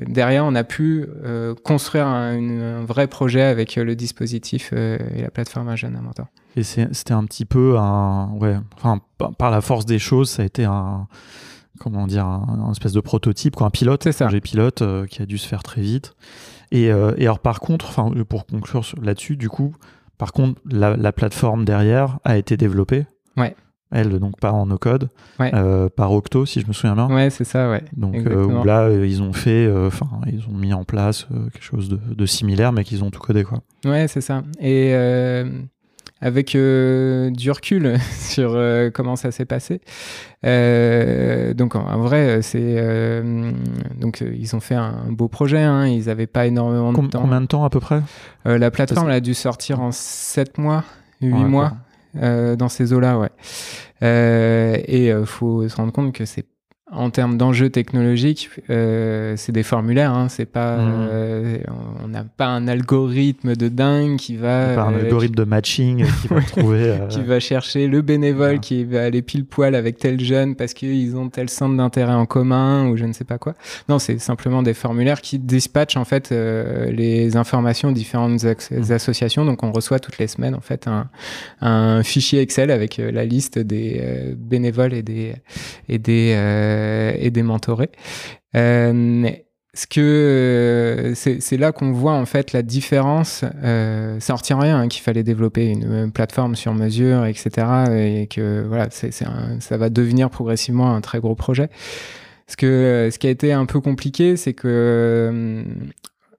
derrière 0.06 0.44
on 0.44 0.54
a 0.54 0.64
pu 0.64 1.06
construire 1.64 2.06
un, 2.06 2.84
vrai 2.84 3.06
projet 3.06 3.42
avec 3.42 3.76
le 3.76 3.96
dispositif 3.96 4.72
et 4.72 5.22
la 5.22 5.30
plateforme 5.30 5.68
Un 5.68 5.76
jeune 5.76 5.98
mentor. 6.00 6.26
Et 6.56 6.62
c'était 6.62 7.12
un 7.12 7.24
petit 7.24 7.44
peu 7.44 7.78
un 7.78 8.30
ouais, 8.34 8.56
enfin 8.76 9.00
par 9.38 9.50
la 9.50 9.60
force 9.60 9.86
des 9.86 9.98
choses, 9.98 10.30
ça 10.30 10.42
a 10.42 10.44
été 10.44 10.64
un 10.64 11.06
comment 11.78 12.06
dire 12.06 12.26
un, 12.26 12.70
espèce 12.70 12.92
de 12.92 13.00
prototype 13.00 13.56
quoi, 13.56 13.66
un 13.66 13.70
pilote, 13.70 14.02
c'est 14.04 14.12
ça. 14.12 14.28
J'ai 14.28 14.40
pilote 14.40 14.82
qui 15.08 15.22
a 15.22 15.26
dû 15.26 15.38
se 15.38 15.48
faire 15.48 15.62
très 15.62 15.80
vite. 15.80 16.14
Et, 16.70 16.86
et 16.86 17.22
alors 17.22 17.38
par 17.38 17.60
contre, 17.60 17.86
enfin 17.86 18.10
pour 18.28 18.46
conclure 18.46 18.84
là-dessus, 19.00 19.36
du 19.36 19.48
coup. 19.48 19.74
Par 20.18 20.32
contre, 20.32 20.60
la, 20.70 20.96
la, 20.96 21.10
plateforme 21.10 21.64
derrière 21.64 22.20
a 22.22 22.36
été 22.36 22.56
développée 22.56 23.06
Ouais. 23.36 23.54
Elle, 23.92 24.18
donc 24.18 24.40
pas 24.40 24.52
en 24.52 24.66
no-code, 24.66 25.10
euh, 25.40 25.90
par 25.90 26.12
Octo, 26.12 26.46
si 26.46 26.62
je 26.62 26.66
me 26.66 26.72
souviens 26.72 26.94
bien. 26.94 27.14
Ouais, 27.14 27.28
c'est 27.28 27.44
ça, 27.44 27.68
ouais. 27.68 27.82
Donc 27.94 28.16
euh, 28.16 28.64
là, 28.64 28.84
euh, 28.84 29.06
ils 29.06 29.20
ont 29.22 29.34
fait, 29.34 29.70
enfin, 29.70 30.08
ils 30.26 30.46
ont 30.48 30.56
mis 30.56 30.72
en 30.72 30.84
place 30.84 31.26
quelque 31.52 31.62
chose 31.62 31.90
de, 31.90 32.26
similaire, 32.26 32.72
mais 32.72 32.84
qu'ils 32.84 33.04
ont 33.04 33.10
tout 33.10 33.20
codé, 33.20 33.44
quoi. 33.44 33.60
Ouais, 33.84 34.08
c'est 34.08 34.22
ça. 34.22 34.42
Et 34.60 34.94
avec 36.22 36.52
du 36.52 37.50
recul 37.50 37.98
sur 38.18 38.58
comment 38.94 39.16
ça 39.16 39.30
s'est 39.30 39.44
passé. 39.44 39.82
donc 40.42 41.76
en, 41.76 41.98
vrai, 41.98 42.40
c'est 42.40 43.22
donc 44.00 44.22
ils 44.22 44.56
ont 44.56 44.60
fait 44.60 44.76
un 44.76 45.10
beau 45.10 45.28
projet. 45.28 45.60
Hein, 45.60 45.86
ils 45.86 46.06
n'avaient 46.06 46.26
pas 46.26 46.46
énormément 46.46 46.94
de 46.94 47.08
temps. 47.08 47.20
Combien 47.20 47.42
de 47.42 47.46
temps 47.46 47.64
à 47.64 47.68
peu 47.68 47.80
près? 47.80 48.00
La 48.46 48.70
plateforme 48.70 49.08
elle 49.08 49.16
a 49.16 49.20
dû 49.20 49.34
sortir 49.34 49.80
en 49.80 49.92
7 49.92 50.56
mois, 50.56 50.84
8 51.20 51.28
mois. 51.44 51.74
Euh, 52.16 52.56
dans 52.56 52.68
ces 52.68 52.92
eaux-là, 52.92 53.18
ouais. 53.18 53.30
Euh, 54.02 54.76
et 54.86 55.08
il 55.08 55.26
faut 55.26 55.68
se 55.68 55.76
rendre 55.76 55.92
compte 55.92 56.12
que 56.12 56.24
c'est 56.24 56.46
en 56.92 57.10
termes 57.10 57.38
d'enjeux 57.38 57.70
technologiques, 57.70 58.50
euh, 58.68 59.34
c'est 59.36 59.52
des 59.52 59.62
formulaires. 59.62 60.12
Hein, 60.12 60.28
c'est 60.28 60.46
pas, 60.46 60.76
mmh. 60.76 61.08
euh, 61.10 61.58
on 62.04 62.08
n'a 62.08 62.24
pas 62.24 62.46
un 62.46 62.68
algorithme 62.68 63.56
de 63.56 63.68
dingue 63.68 64.16
qui 64.18 64.36
va. 64.36 64.74
Pas 64.74 64.82
un 64.82 64.94
euh, 64.94 65.00
algorithme 65.00 65.34
de 65.34 65.44
matching 65.44 66.04
qui 66.20 66.28
va 66.28 66.40
trouver. 66.46 66.82
Euh, 66.82 67.06
qui 67.06 67.22
va 67.22 67.40
chercher 67.40 67.86
le 67.86 68.02
bénévole 68.02 68.60
qui 68.60 68.84
va 68.84 69.04
aller 69.04 69.22
pile 69.22 69.46
poil 69.46 69.74
avec 69.74 69.96
tel 69.96 70.20
jeune 70.20 70.54
parce 70.54 70.74
qu'ils 70.74 71.16
ont 71.16 71.28
tel 71.28 71.48
centre 71.48 71.76
d'intérêt 71.76 72.12
en 72.12 72.26
commun 72.26 72.88
ou 72.88 72.96
je 72.96 73.04
ne 73.04 73.12
sais 73.12 73.24
pas 73.24 73.38
quoi. 73.38 73.54
Non, 73.88 73.98
c'est 73.98 74.18
simplement 74.18 74.62
des 74.62 74.74
formulaires 74.74 75.22
qui 75.22 75.38
dispatchent 75.38 75.96
en 75.96 76.04
fait 76.04 76.30
les 76.30 77.36
informations 77.36 77.88
aux 77.88 77.92
différentes 77.92 78.44
mmh. 78.44 78.92
associations. 78.92 79.44
Donc 79.46 79.62
on 79.62 79.72
reçoit 79.72 79.98
toutes 79.98 80.18
les 80.18 80.26
semaines 80.26 80.54
en 80.54 80.60
fait 80.60 80.86
un, 80.86 81.08
un 81.60 82.02
fichier 82.02 82.40
Excel 82.40 82.70
avec 82.70 82.98
la 82.98 83.24
liste 83.24 83.58
des 83.58 84.34
bénévoles 84.36 84.92
et 84.92 85.02
des 85.02 85.34
et 85.88 85.98
des 85.98 86.34
euh, 86.36 86.81
et 87.18 87.30
des 87.30 87.42
mentorés. 87.42 87.90
Euh, 88.56 89.30
ce 89.74 89.86
que 89.86 90.00
euh, 90.00 91.14
c'est 91.14 91.56
là 91.56 91.72
qu'on 91.72 91.92
voit 91.92 92.12
en 92.12 92.26
fait 92.26 92.52
la 92.52 92.62
différence. 92.62 93.42
Euh, 93.64 94.20
ça 94.20 94.34
en 94.34 94.36
retient 94.36 94.58
rien 94.58 94.78
hein, 94.78 94.88
qu'il 94.88 95.02
fallait 95.02 95.22
développer 95.22 95.66
une, 95.66 96.12
plateforme 96.12 96.56
sur 96.56 96.74
mesure, 96.74 97.24
etc. 97.24 97.50
Et 97.90 98.26
que 98.26 98.64
voilà, 98.68 98.88
ça 98.90 99.76
va 99.78 99.88
devenir 99.88 100.28
progressivement 100.28 100.94
un 100.94 101.00
très 101.00 101.20
gros 101.20 101.34
projet. 101.34 101.70
Ce 102.48 102.56
que 102.56 103.08
ce 103.10 103.18
qui 103.18 103.26
a 103.28 103.30
été 103.30 103.52
un 103.52 103.64
peu 103.64 103.80
compliqué, 103.80 104.36
c'est 104.36 104.52
que 104.52 105.64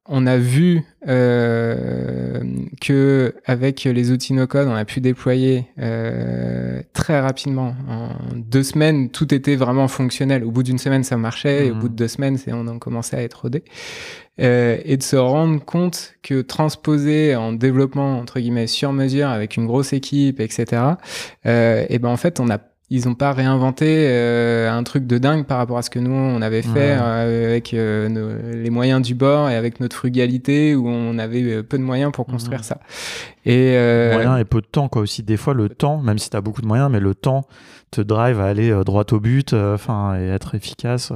on 0.05 0.27
a 0.27 0.37
vu 0.37 0.83
euh, 1.07 2.41
que 2.81 3.35
avec 3.45 3.85
les 3.85 4.11
outils 4.11 4.33
no-code, 4.33 4.67
on 4.67 4.75
a 4.75 4.83
pu 4.83 4.99
déployer 4.99 5.67
euh, 5.79 6.81
très 6.91 7.19
rapidement. 7.21 7.73
En 7.89 8.09
deux 8.35 8.63
semaines, 8.63 9.09
tout 9.09 9.33
était 9.33 9.55
vraiment 9.55 9.87
fonctionnel. 9.87 10.43
Au 10.43 10.51
bout 10.51 10.63
d'une 10.63 10.77
semaine, 10.77 11.03
ça 11.03 11.15
marchait. 11.15 11.67
Et 11.67 11.71
au 11.71 11.75
bout 11.75 11.87
de 11.87 11.93
mhm. 11.93 11.97
deux 11.97 12.07
semaines, 12.09 12.37
on 12.47 12.67
a 12.67 12.77
commencé 12.79 13.15
à 13.15 13.21
être 13.21 13.43
rodé. 13.43 13.63
Euh, 14.41 14.77
et 14.83 14.97
de 14.97 15.03
se 15.03 15.15
rendre 15.15 15.63
compte 15.63 16.15
que 16.21 16.41
transposer 16.41 17.35
en 17.35 17.53
développement 17.53 18.17
entre 18.17 18.39
guillemets 18.39 18.67
sur 18.67 18.91
mesure 18.91 19.29
avec 19.29 19.57
une 19.57 19.67
grosse 19.67 19.93
équipe, 19.93 20.39
etc. 20.39 20.81
Et 21.45 21.99
ben 21.99 22.09
en 22.09 22.17
fait, 22.17 22.39
on 22.39 22.49
a 22.49 22.59
ils 22.89 23.07
n'ont 23.07 23.15
pas 23.15 23.33
réinventé 23.33 24.07
euh, 24.07 24.69
un 24.71 24.83
truc 24.83 25.07
de 25.07 25.17
dingue 25.17 25.45
par 25.45 25.57
rapport 25.57 25.77
à 25.77 25.81
ce 25.81 25.89
que 25.89 25.99
nous 25.99 26.11
on 26.11 26.41
avait 26.41 26.61
fait 26.61 26.91
euh, 26.91 27.47
avec 27.47 27.73
euh, 27.73 28.53
les 28.53 28.69
moyens 28.69 29.01
du 29.01 29.15
bord 29.15 29.49
et 29.49 29.55
avec 29.55 29.79
notre 29.79 29.95
frugalité 29.95 30.75
où 30.75 30.87
on 30.87 31.17
avait 31.17 31.63
peu 31.63 31.77
de 31.77 31.83
moyens 31.83 32.11
pour 32.11 32.25
construire 32.25 32.59
mhm. 32.59 32.65
ça. 32.65 32.79
Et 33.45 33.71
moyens 34.13 34.39
et 34.39 34.45
peu 34.45 34.61
de 34.61 34.67
temps 34.67 34.89
quoi 34.89 35.01
aussi. 35.01 35.23
Des 35.23 35.37
fois 35.37 35.53
le 35.53 35.69
temps, 35.69 35.97
même 36.01 36.19
si 36.19 36.29
tu 36.29 36.37
as 36.37 36.41
beaucoup 36.41 36.61
de 36.61 36.67
moyens, 36.67 36.91
mais 36.91 36.99
le 36.99 37.15
temps 37.15 37.45
te 37.89 38.01
drive 38.01 38.39
à 38.39 38.45
aller 38.45 38.71
droit 38.85 39.05
au 39.11 39.19
but, 39.19 39.53
enfin 39.53 40.19
et 40.19 40.27
être 40.27 40.55
efficace. 40.55 41.11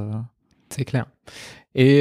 C'est 0.70 0.84
clair. 0.84 1.06
Et, 1.74 2.00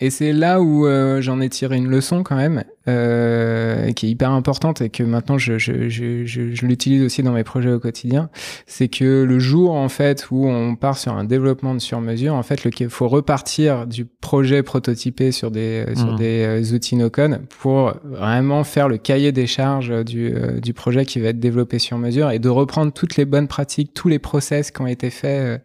et 0.00 0.10
c'est 0.10 0.32
là 0.32 0.60
où 0.60 0.86
j'en 1.20 1.40
ai 1.40 1.48
tiré 1.48 1.76
une 1.76 1.88
leçon 1.88 2.22
quand 2.22 2.36
même, 2.36 2.62
euh, 2.88 3.92
qui 3.92 4.06
est 4.06 4.10
hyper 4.10 4.30
importante 4.30 4.80
et 4.80 4.90
que 4.90 5.02
maintenant 5.02 5.38
je, 5.38 5.58
je, 5.58 5.88
je, 5.88 6.24
je, 6.26 6.66
l'utilise 6.66 7.04
aussi 7.04 7.22
dans 7.22 7.32
mes 7.32 7.44
projets 7.44 7.70
au 7.70 7.78
quotidien, 7.78 8.28
c'est 8.66 8.88
que 8.88 9.22
le 9.22 9.38
jour 9.38 9.72
en 9.72 9.88
fait 9.88 10.28
où 10.30 10.48
on 10.48 10.74
part 10.74 10.98
sur 10.98 11.14
un 11.14 11.24
développement 11.24 11.74
de 11.74 11.80
sur-mesure, 11.80 12.34
en 12.34 12.42
fait, 12.42 12.64
il 12.80 12.88
faut 12.88 13.08
repartir 13.08 13.86
du 13.86 14.04
projet 14.04 14.62
prototypé 14.62 15.32
sur 15.32 15.50
des 15.50 15.84
sur 15.94 16.14
mmh. 16.14 16.16
des 16.16 16.44
euh, 16.44 16.74
outils 16.74 16.96
no-code 16.96 17.40
pour 17.60 17.94
vraiment 18.04 18.64
faire 18.64 18.88
le 18.88 18.98
cahier 18.98 19.32
des 19.32 19.46
charges 19.46 20.04
du, 20.04 20.32
euh, 20.34 20.60
du 20.60 20.72
projet 20.74 21.04
qui 21.04 21.20
va 21.20 21.28
être 21.28 21.40
développé 21.40 21.78
sur 21.78 21.98
mesure 21.98 22.30
et 22.30 22.38
de 22.38 22.48
reprendre 22.48 22.92
toutes 22.92 23.16
les 23.16 23.24
bonnes 23.24 23.48
pratiques, 23.48 23.94
tous 23.94 24.08
les 24.08 24.18
process 24.18 24.70
qui 24.70 24.80
ont 24.80 24.86
été 24.86 25.10
faits, 25.10 25.62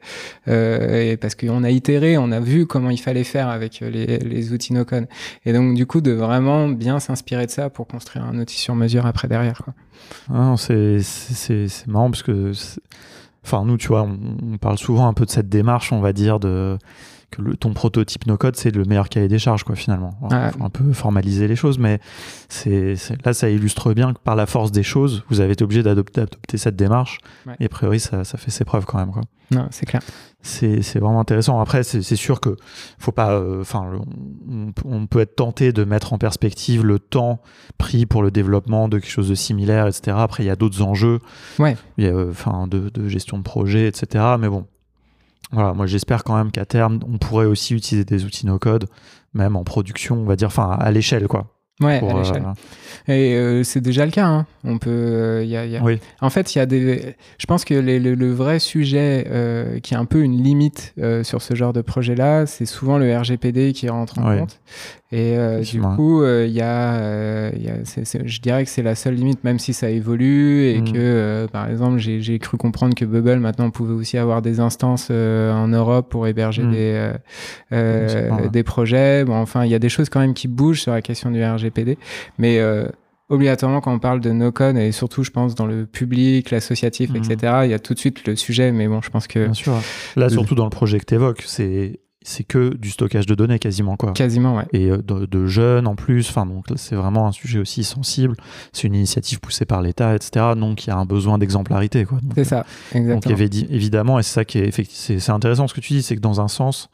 euh, 0.47 1.11
et 1.11 1.17
parce 1.17 1.35
qu'on 1.35 1.63
a 1.63 1.69
itéré, 1.69 2.17
on 2.17 2.31
a 2.31 2.39
vu 2.39 2.65
comment 2.65 2.89
il 2.89 2.99
fallait 2.99 3.23
faire 3.23 3.49
avec 3.49 3.79
les, 3.79 4.19
les 4.19 4.53
outils 4.53 4.73
no-code, 4.73 5.07
et 5.45 5.53
donc 5.53 5.75
du 5.75 5.85
coup 5.85 6.01
de 6.01 6.11
vraiment 6.11 6.67
bien 6.67 6.99
s'inspirer 7.07 7.45
de 7.45 7.51
ça 7.51 7.69
pour 7.69 7.87
construire 7.87 8.25
un 8.25 8.37
outil 8.37 8.57
sur 8.57 8.75
mesure 8.75 9.05
après 9.05 9.27
derrière. 9.27 9.61
Ah 10.33 10.55
c'est 10.57 11.01
marrant 11.87 12.11
parce 12.11 12.23
que, 12.23 12.51
enfin 13.43 13.65
nous, 13.65 13.77
tu 13.77 13.87
vois, 13.87 14.03
on, 14.03 14.57
parle 14.57 14.77
souvent 14.77 15.07
un 15.07 15.13
peu 15.13 15.25
de 15.25 15.31
cette 15.31 15.49
démarche, 15.49 15.91
on 15.91 16.01
va 16.01 16.13
dire, 16.13 16.39
de 16.39 16.77
que 17.29 17.41
le, 17.41 17.57
ton 17.57 17.73
prototype 17.73 18.25
no 18.25 18.37
code 18.37 18.55
c'est 18.55 18.73
le 18.73 18.85
meilleur 18.85 19.09
cahier 19.09 19.27
des 19.27 19.39
charges 19.39 19.63
quoi 19.63 19.75
finalement. 19.75 20.11
Il 20.23 20.27
Ah. 20.35 20.51
faut 20.57 20.63
un 20.63 20.69
peu 20.69 20.93
formaliser 20.93 21.47
les 21.47 21.55
choses, 21.57 21.77
mais 21.77 21.99
c'est 22.49 22.95
là 23.25 23.33
ça 23.33 23.49
illustre 23.49 23.93
bien 23.93 24.13
que 24.13 24.19
par 24.19 24.35
la 24.35 24.45
force 24.45 24.71
des 24.71 24.83
choses, 24.83 25.23
vous 25.29 25.41
avez 25.41 25.53
été 25.53 25.63
obligé 25.63 25.83
d'adopter 25.83 26.21
adopter 26.21 26.57
cette 26.57 26.75
démarche 26.75 27.19
Ouais. 27.45 27.55
et 27.59 27.65
a 27.65 27.69
priori 27.69 27.99
ça, 27.99 28.23
ça 28.23 28.37
fait 28.37 28.51
ses 28.51 28.63
preuves 28.65 28.85
quand 28.85 28.97
même 28.97 29.11
quoi. 29.11 29.23
Non, 29.49 29.67
c'est 29.71 29.85
clair. 29.85 30.01
C'est 30.41 30.81
c'est 30.81 30.99
vraiment 30.99 31.21
intéressant. 31.21 31.61
Après, 31.61 31.81
c'est 31.83 32.01
sûr 32.17 32.41
que 32.41 32.57
faut 32.99 33.13
pas. 33.13 33.31
euh, 33.31 33.61
Enfin, 33.61 33.89
on, 34.49 34.73
on 34.83 35.07
peut 35.07 35.21
être 35.21 35.37
tenté 35.37 35.71
de 35.71 35.85
mettre 35.85 36.11
en 36.11 36.17
perspective 36.17 36.83
le 36.85 36.99
temps 36.99 37.41
pris 37.77 38.05
pour 38.05 38.23
le 38.23 38.29
développement 38.31 38.89
de 38.89 38.99
quelque 38.99 39.09
chose 39.09 39.29
de 39.29 39.35
similaire, 39.35 39.87
etc. 39.87 40.17
Après, 40.19 40.43
il 40.43 40.47
y 40.47 40.49
a 40.49 40.57
d'autres 40.57 40.81
enjeux. 40.81 41.19
Ouais. 41.59 41.77
Il 41.97 42.03
y 42.03 42.07
a, 42.09 42.13
euh, 42.13 42.31
enfin, 42.31 42.67
de, 42.67 42.89
de 42.89 43.07
gestion 43.07 43.37
de 43.37 43.43
projet, 43.43 43.87
etc. 43.87 44.35
Mais 44.37 44.49
bon, 44.49 44.65
voilà. 45.51 45.73
Moi, 45.73 45.85
j'espère 45.87 46.23
quand 46.23 46.35
même 46.35 46.51
qu'à 46.51 46.65
terme, 46.65 46.99
on 47.11 47.17
pourrait 47.17 47.45
aussi 47.45 47.73
utiliser 47.75 48.03
des 48.05 48.25
outils 48.25 48.45
no 48.45 48.59
code, 48.59 48.87
même 49.33 49.55
en 49.55 49.63
production, 49.63 50.15
on 50.21 50.25
va 50.25 50.35
dire, 50.35 50.47
enfin, 50.47 50.75
à 50.79 50.91
l'échelle, 50.91 51.27
quoi. 51.27 51.53
Ouais, 51.79 51.99
pour, 51.99 52.09
à 52.17 52.21
euh. 52.23 52.53
Et 53.07 53.35
euh, 53.35 53.63
c'est 53.63 53.81
déjà 53.81 54.03
le 54.03 54.11
cas. 54.11 54.25
hein. 54.25 54.47
On 54.63 54.79
peut. 54.79 54.89
euh, 54.89 55.43
y 55.45 55.55
a- 55.55 55.63
y 55.67 55.77
a- 55.77 55.83
oui. 55.83 55.99
En 56.21 56.31
fait, 56.31 56.55
il 56.55 56.57
y 56.57 56.61
a 56.61 56.65
des. 56.65 57.15
Je 57.37 57.45
pense 57.45 57.65
que 57.65 57.75
les- 57.75 57.99
le, 57.99 58.15
le 58.15 58.31
vrai 58.33 58.57
sujet 58.57 59.27
euh, 59.29 59.79
qui 59.79 59.93
est 59.93 59.97
un 59.97 60.05
peu 60.05 60.21
une 60.23 60.41
limite 60.41 60.95
sur 61.21 61.39
ce 61.43 61.53
genre 61.53 61.73
de 61.73 61.81
projet-là, 61.81 62.47
c'est 62.47 62.65
souvent 62.65 62.97
le 62.97 63.15
RGPD 63.15 63.73
qui 63.73 63.89
rentre 63.89 64.17
en 64.17 64.27
Ouais. 64.27 64.39
compte. 64.39 64.59
Et 65.13 65.37
euh, 65.37 65.61
du 65.61 65.79
coup, 65.79 66.21
euh, 66.21 66.45
il 66.45 66.53
y 66.53 66.59
a, 66.59 66.95
euh, 66.95 67.51
y 67.57 67.69
a- 67.69 68.23
je 68.25 68.41
dirais 68.41 68.65
que 68.65 68.69
c'est 68.69 68.83
la 68.83 68.93
seule 68.93 69.13
limite, 69.15 69.41
même 69.45 69.57
si 69.57 69.71
ça 69.73 69.89
évolue 69.89 70.63
et 70.65 70.81
Mhm. 70.81 70.91
que, 70.91 70.97
euh, 70.97 71.47
par 71.47 71.69
exemple, 71.69 71.97
j'ai 71.97 72.39
cru 72.39 72.57
comprendre 72.57 72.93
que 72.93 73.05
Bubble 73.05 73.37
maintenant 73.39 73.69
pouvait 73.69 73.93
aussi 73.93 74.17
avoir 74.17 74.41
des 74.41 74.59
instances 74.59 75.07
euh, 75.09 75.53
en 75.53 75.69
Europe 75.69 76.09
pour 76.09 76.27
héberger 76.27 76.63
Mhm. 76.63 76.71
des, 76.71 76.77
euh, 76.93 77.13
euh, 77.71 78.29
pas, 78.29 78.35
ouais. 78.35 78.49
des 78.49 78.63
projets. 78.63 79.23
Bon, 79.23 79.35
enfin, 79.37 79.63
il 79.63 79.71
y 79.71 79.75
a 79.75 79.79
des 79.79 79.89
choses 79.89 80.09
quand 80.09 80.19
même 80.19 80.33
qui 80.33 80.49
bougent 80.49 80.81
sur 80.81 80.91
la 80.91 81.01
question 81.01 81.31
du 81.31 81.41
RGPD, 81.43 81.97
mais 82.37 82.59
euh, 82.59 82.87
obligatoirement 83.29 83.79
quand 83.81 83.93
on 83.93 83.99
parle 83.99 84.19
de 84.21 84.31
no 84.31 84.51
code 84.51 84.77
et 84.77 84.91
surtout 84.91 85.23
je 85.23 85.31
pense 85.31 85.55
dans 85.55 85.65
le 85.65 85.85
public, 85.85 86.51
l'associatif, 86.51 87.11
Mhm. 87.11 87.15
etc. 87.17 87.53
Il 87.65 87.71
y 87.71 87.73
a 87.73 87.79
tout 87.79 87.93
de 87.93 87.99
suite 87.99 88.27
le 88.27 88.35
sujet, 88.35 88.71
mais 88.73 88.87
bon, 88.89 89.01
je 89.01 89.09
pense 89.09 89.27
que 89.27 89.45
Bien 89.45 89.53
sûr. 89.53 89.73
Là, 90.17 90.29
surtout 90.29 90.55
dans 90.55 90.63
le 90.65 90.69
projet 90.69 90.99
que 90.99 91.05
tu 91.05 91.13
évoques, 91.15 91.43
c'est 91.45 91.99
c'est 92.29 92.43
que 92.43 92.75
du 92.75 92.89
stockage 92.89 93.25
de 93.25 93.35
données 93.35 93.57
quasiment, 93.57 93.95
quoi. 93.95 94.11
quasiment 94.11 94.57
ouais. 94.57 94.65
et 94.73 94.89
euh, 94.91 94.97
de, 94.97 95.25
de 95.25 95.45
jeunes 95.45 95.87
en 95.87 95.95
plus. 95.95 96.29
Enfin, 96.29 96.45
donc 96.45 96.65
c'est 96.75 96.95
vraiment 96.95 97.25
un 97.27 97.31
sujet 97.31 97.59
aussi 97.59 97.83
sensible. 97.85 98.35
C'est 98.73 98.87
une 98.87 98.95
initiative 98.95 99.39
poussée 99.39 99.65
par 99.65 99.81
l'État, 99.81 100.13
etc. 100.15 100.47
Donc 100.57 100.85
il 100.85 100.89
y 100.89 100.91
a 100.91 100.97
un 100.97 101.05
besoin 101.05 101.37
d'exemplarité, 101.37 102.03
quoi. 102.05 102.19
Donc, 102.21 102.33
C'est 102.35 102.43
ça, 102.43 102.57
Donc 102.57 102.67
il 102.93 102.97
y 102.97 103.01
exactement. 103.01 103.33
avait 103.35 103.49
dit- 103.49 103.67
évidemment, 103.69 104.19
et 104.19 104.23
c'est 104.23 104.33
ça 104.33 104.45
qui 104.45 104.59
est 104.59 104.71
c'est 104.89 105.29
intéressant 105.29 105.67
ce 105.67 105.73
que 105.73 105.79
tu 105.81 105.93
dis, 105.93 106.03
c'est 106.03 106.15
que 106.15 106.21
dans 106.21 106.41
un 106.41 106.47
sens, 106.49 106.89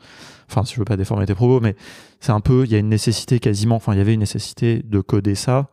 enfin, 0.50 0.64
si 0.66 0.76
je 0.76 0.80
veux 0.80 0.86
pas 0.86 0.98
déformer 0.98 1.26
tes 1.26 1.34
propos, 1.36 1.60
mais 1.60 1.76
c'est 2.20 2.32
un 2.32 2.40
peu, 2.40 2.64
il 2.66 2.72
y 2.72 2.76
a 2.76 2.78
une 2.78 2.90
nécessité 2.90 3.40
quasiment, 3.40 3.76
enfin, 3.78 3.94
il 3.94 3.98
y 3.98 4.02
avait 4.02 4.14
une 4.14 4.20
nécessité 4.20 4.82
de 4.86 5.00
coder 5.02 5.36
ça 5.36 5.68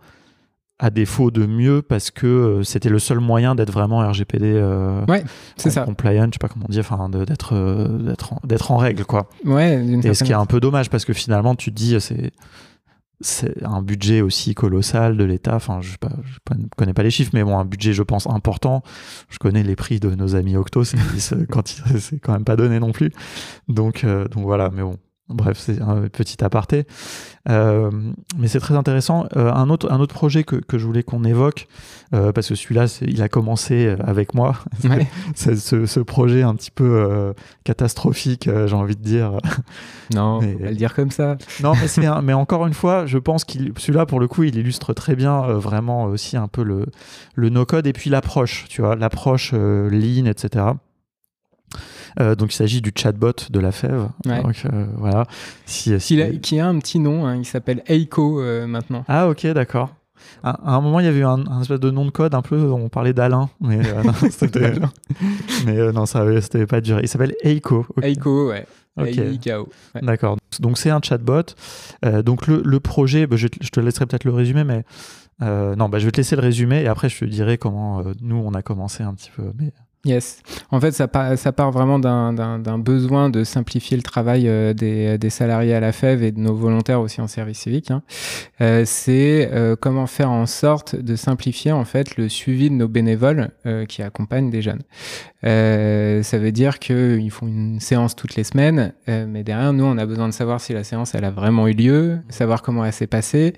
à 0.83 0.89
défaut 0.91 1.31
de 1.31 1.45
mieux 1.45 1.83
parce 1.83 2.11
que 2.11 2.27
euh, 2.27 2.63
c'était 2.63 2.89
le 2.89 2.99
seul 2.99 3.21
moyen 3.21 3.55
d'être 3.55 3.71
vraiment 3.73 3.99
RGPD 3.99 4.47
euh, 4.55 5.05
Ouais, 5.07 5.23
c'est 5.57 5.65
com- 5.65 5.73
ça. 5.73 5.83
compliant, 5.83 6.25
je 6.27 6.31
sais 6.33 6.39
pas 6.41 6.49
comment 6.49 6.67
dire, 6.71 6.85
enfin, 6.91 7.09
d'être 7.11 7.55
euh, 7.55 7.87
d'être 7.99 8.33
en, 8.33 8.41
d'être 8.45 8.71
en 8.73 8.79
règle, 8.79 9.05
quoi. 9.05 9.29
Ouais, 9.45 9.81
d'une 9.83 10.05
Et 10.07 10.15
ce 10.15 10.25
qui 10.25 10.33
est 10.33 10.35
un 10.35 10.47
peu 10.47 10.59
dommage 10.59 10.89
parce 10.89 11.05
que 11.05 11.13
finalement, 11.13 11.55
tu 11.55 11.71
te 11.71 11.77
dis, 11.77 12.01
c'est 12.01 12.33
c'est 13.23 13.63
un 13.63 13.83
budget 13.83 14.23
aussi 14.23 14.55
colossal 14.55 15.19
de 15.19 15.25
l'État. 15.25 15.55
Enfin, 15.55 15.81
je 15.83 15.93
ne 16.57 16.65
connais 16.79 16.95
pas 16.95 17.03
les 17.03 17.11
chiffres, 17.11 17.33
mais 17.35 17.45
bon, 17.45 17.59
un 17.59 17.67
budget, 17.67 17.93
je 17.93 18.03
pense, 18.03 18.27
important. 18.27 18.83
Je 19.29 19.37
connais 19.37 19.63
les 19.63 19.77
prix 19.77 20.01
de 20.01 20.09
nos 20.15 20.35
amis 20.37 20.57
Octo, 20.57 20.85
c'est 20.85 20.97
c'est- 21.19 21.47
quand 21.47 21.71
il- 21.77 22.01
c'est 22.01 22.19
quand 22.19 22.33
même 22.33 22.45
pas 22.45 22.57
donné 22.57 22.81
non 22.81 22.93
plus. 22.93 23.11
Donc, 23.69 24.07
donc 24.07 24.45
voilà, 24.45 24.71
mais 24.73 24.81
bon. 24.81 24.97
Bref, 25.31 25.59
c'est 25.59 25.81
un 25.81 26.03
petit 26.09 26.43
aparté. 26.45 26.87
Euh, 27.49 27.91
mais 28.37 28.49
c'est 28.49 28.61
très 28.61 28.75
intéressant. 28.75 29.27
Euh, 29.37 29.51
un, 29.53 29.71
autre, 29.71 29.91
un 29.91 29.99
autre 30.01 30.15
projet 30.15 30.45
que, 30.45 30.57
que 30.57 30.77
je 30.77 30.85
voulais 30.85 31.03
qu'on 31.03 31.25
évoque, 31.25 31.69
euh, 32.15 32.33
parce 32.33 32.49
que 32.49 32.55
celui-là, 32.55 32.87
il 33.03 33.23
a 33.23 33.29
commencé 33.29 33.95
avec 34.05 34.35
moi. 34.35 34.57
Ouais. 34.85 35.07
Ce, 35.37 35.87
ce 35.87 36.01
projet 36.01 36.43
un 36.43 36.55
petit 36.55 36.71
peu 36.73 37.33
catastrophique, 37.65 38.49
j'ai 38.67 38.75
envie 38.75 38.97
de 38.97 39.03
dire. 39.03 39.33
Non, 40.15 40.41
Mais- 40.43 40.53
faut 40.55 40.59
pas 40.59 40.71
le 40.71 40.75
dire 40.77 40.95
comme 40.95 41.11
ça. 41.11 41.37
Non, 41.63 41.73
mais, 41.81 41.87
c'est 41.87 42.07
un- 42.07 42.23
mais 42.23 42.33
encore 42.33 42.67
une 42.67 42.75
fois, 42.75 43.07
je 43.07 43.19
pense 43.19 43.45
qu'il 43.45 43.73
celui-là, 43.77 44.07
pour 44.07 44.21
le 44.21 44.27
coup, 44.29 44.43
il 44.43 44.57
illustre 44.57 44.93
très 44.95 45.15
bien 45.17 45.41
vraiment 45.53 46.05
aussi 46.05 46.37
un 46.37 46.49
peu 46.49 46.63
le, 46.65 46.87
le 47.35 47.49
no-code 47.51 47.87
et 47.87 47.93
puis 47.93 48.11
l'approche, 48.11 48.67
tu 48.69 48.81
vois, 48.83 48.97
l'approche 48.97 49.53
lean, 49.53 50.25
etc. 50.27 50.65
Euh, 52.19 52.35
donc 52.35 52.53
il 52.53 52.57
s'agit 52.57 52.81
du 52.81 52.93
chatbot 52.97 53.33
de 53.51 53.61
la 53.61 53.73
Fève. 53.73 54.09
Ouais. 54.27 54.43
Donc 54.43 54.63
euh, 54.73 54.87
voilà. 54.97 55.25
Si, 55.67 55.99
si- 56.01 56.17
Qui 56.17 56.23
a, 56.23 56.31
qui 56.33 56.61
a 56.61 56.67
un 56.67 56.79
petit 56.79 56.99
nom, 56.99 57.27
hein, 57.27 57.37
il 57.37 57.45
s'appelle 57.45 57.83
Eiko 57.87 58.41
euh, 58.41 58.67
maintenant. 58.67 59.05
Ah 59.09 59.29
ok, 59.29 59.47
d'accord. 59.49 59.91
À, 60.43 60.51
à 60.73 60.75
un 60.77 60.81
moment, 60.81 61.01
il 61.01 61.07
y 61.07 61.09
avait 61.09 61.21
eu 61.21 61.25
un, 61.25 61.47
un 61.47 61.61
espèce 61.63 61.81
de 61.81 61.91
nom 61.91 62.05
de 62.05 62.11
code 62.11 62.35
un 62.35 62.43
peu, 62.43 62.59
on 62.71 62.89
parlait 62.89 63.13
d'Alain, 63.15 63.49
mais 63.61 63.81
euh, 63.87 64.03
non, 64.81 64.89
mais 65.67 65.79
euh, 65.79 65.93
non, 65.93 66.07
ça 66.07 66.21
avait- 66.21 66.41
c'était 66.41 66.67
pas 66.67 66.81
duré. 66.81 67.01
Il 67.03 67.09
s'appelle 67.09 67.35
Eiko. 67.43 67.87
ok. 67.97 68.05
Eiko, 68.05 68.49
ouais. 68.51 68.67
Ok. 68.97 69.07
E-I-K-O. 69.19 69.69
Ouais. 69.95 70.01
D'accord. 70.03 70.37
Donc 70.59 70.77
c'est 70.77 70.91
un 70.91 71.01
chatbot. 71.03 71.43
Euh, 72.05 72.23
donc 72.23 72.47
le, 72.49 72.61
le 72.65 72.81
projet, 72.81 73.27
bah, 73.27 73.37
je, 73.37 73.47
te- 73.47 73.59
je 73.65 73.71
te 73.71 73.81
laisserai 73.81 74.05
peut-être 74.07 74.25
le 74.25 74.33
résumer, 74.33 74.65
mais 74.65 74.85
euh, 75.43 75.75
non, 75.77 75.89
bah, 75.89 75.99
je 76.01 76.05
vais 76.07 76.11
te 76.11 76.19
laisser 76.19 76.37
le 76.37 76.43
résumer 76.43 76.83
et 76.83 76.87
après 76.89 77.09
je 77.09 77.19
te 77.21 77.25
dirai 77.25 77.57
comment 77.57 78.01
euh, 78.01 78.13
nous 78.21 78.37
on 78.37 78.53
a 78.53 78.63
commencé 78.63 79.03
un 79.03 79.15
petit 79.15 79.31
peu. 79.35 79.45
Mais 79.59 79.73
Yes. 80.07 80.41
En 80.71 80.81
fait, 80.81 80.93
ça, 80.93 81.09
part- 81.09 81.37
ça 81.37 81.53
part 81.53 81.71
vraiment 81.73 81.99
d'un- 81.99 82.79
besoin 82.79 83.29
de 83.29 83.45
simplifier 83.45 83.99
le 83.99 84.03
travail 84.03 84.49
euh, 84.49 84.73
des, 84.73 85.19
des 85.19 85.29
salariés 85.31 85.75
à 85.75 85.81
la 85.81 85.93
FEV 85.93 86.23
et 86.23 86.33
de 86.33 86.39
nos 86.41 86.55
volontaires 86.55 87.03
aussi 87.03 87.21
en 87.21 87.27
service 87.29 87.59
civique. 87.59 87.91
hein. 87.91 88.03
Euh, 88.63 88.85
C'est 88.87 89.51
euh, 89.53 89.77
comment 89.79 90.07
faire 90.07 90.31
en 90.31 90.47
sorte 90.47 90.97
de 90.97 91.17
simplifier 91.17 91.73
en 91.73 91.85
fait 91.85 92.17
le 92.17 92.31
suivi 92.31 92.71
de 92.71 92.75
nos 92.77 92.89
bénévoles 92.89 93.51
euh, 93.67 93.85
qui 93.85 94.03
accompagnent 94.03 94.49
des 94.49 94.63
jeunes. 94.63 94.81
Euh, 95.45 96.23
ça 96.23 96.39
veut 96.39 96.53
dire 96.53 96.79
qu'ils 96.79 97.31
font 97.31 97.47
une 97.47 97.81
séance 97.81 98.15
toutes 98.15 98.37
les 98.37 98.45
semaines, 98.45 98.93
euh, 99.09 99.27
mais 99.29 99.43
derrière 99.43 99.73
nous, 99.73 99.85
on 99.85 99.97
a 99.99 100.05
besoin 100.07 100.29
de 100.29 100.35
savoir 100.35 100.61
si 100.61 100.73
la 100.75 100.85
séance 100.85 101.15
elle 101.15 101.25
a 101.25 101.31
vraiment 101.31 101.67
eu 101.67 101.73
lieu, 101.73 102.19
savoir 102.29 102.63
comment 102.63 102.85
elle 102.85 102.93
s'est 102.93 103.07
passée. 103.07 103.55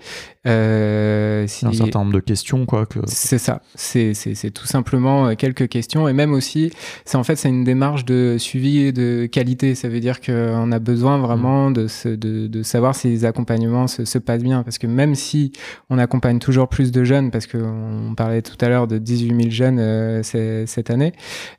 Euh, 0.47 1.47
si... 1.47 1.67
un 1.67 1.73
certain 1.73 2.01
nombre 2.01 2.13
de 2.15 2.21
questions 2.21 2.67
quoi. 2.67 2.87
Que... 2.87 2.99
C'est 3.07 3.39
ça. 3.39 3.63
C'est 3.75 4.51
tout 4.55 4.67
simplement 4.67 5.29
euh, 5.29 5.35
quelques 5.35 5.69
questions. 5.69 6.09
Et 6.09 6.13
même 6.13 6.32
aussi, 6.33 6.71
c'est 7.05 7.17
en 7.17 7.25
fait, 7.25 7.37
c'est 7.37 7.49
une 7.49 7.65
démarche 7.65 8.05
de 8.05 8.37
suivi 8.39 8.79
et 8.81 8.93
de 8.93 9.27
qualité. 9.27 9.75
Ça 9.75 9.89
veut 9.89 10.01
dire 10.01 10.21
qu'on 10.21 10.73
a 10.73 10.79
besoin 10.79 11.19
vraiment 11.19 11.71
de, 11.71 11.87
se- 11.89 12.09
de, 12.09 12.47
de 12.47 12.63
savoir 12.63 12.95
si 12.95 13.09
les 13.09 13.25
accompagnements 13.25 13.87
se, 13.87 14.05
se 14.05 14.19
passent 14.19 14.43
bien. 14.43 14.63
Parce 14.63 14.79
que 14.79 14.87
même 14.87 15.15
si 15.15 15.53
on 15.91 15.99
accompagne 15.99 16.39
toujours 16.39 16.69
plus 16.69 16.93
de 16.93 17.05
jeunes, 17.05 17.31
parce 17.31 17.47
qu'on 17.47 18.15
parlait 18.17 18.43
tout 18.43 18.57
à 18.65 18.69
l'heure 18.69 18.87
de 18.87 18.99
18 18.99 19.29
000 19.37 19.51
jeunes 19.51 19.79
euh, 19.81 20.23
cette 20.67 20.91
année, 20.91 21.13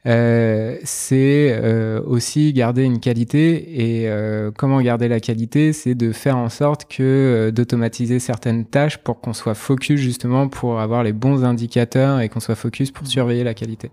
euh, 0.06 0.78
c'est 0.84 1.50
euh, 1.52 2.02
aussi 2.06 2.54
garder 2.54 2.84
une 2.84 3.00
qualité. 3.00 4.04
Et 4.04 4.10
comment 4.58 4.82
garder 4.82 5.08
la 5.08 5.20
qualité? 5.20 5.74
C'est 5.74 5.96
de 5.96 6.12
faire 6.12 6.38
en 6.38 6.50
sorte 6.50 6.86
que 6.90 7.52
d'automatiser 7.54 8.20
certaines 8.20 8.66
tâches 8.66 8.98
pour 8.98 9.20
qu'on 9.22 9.34
soit 9.34 9.54
focus 9.56 10.00
justement 10.00 10.48
pour 10.48 10.80
avoir 10.80 11.04
les 11.04 11.14
bons 11.14 11.44
indicateurs 11.44 12.20
et 12.20 12.30
qu'on 12.30 12.40
soit 12.40 12.56
focus 12.56 12.92
pour 12.92 13.08
surveiller 13.08 13.44
la 13.44 13.54
qualité. 13.54 13.92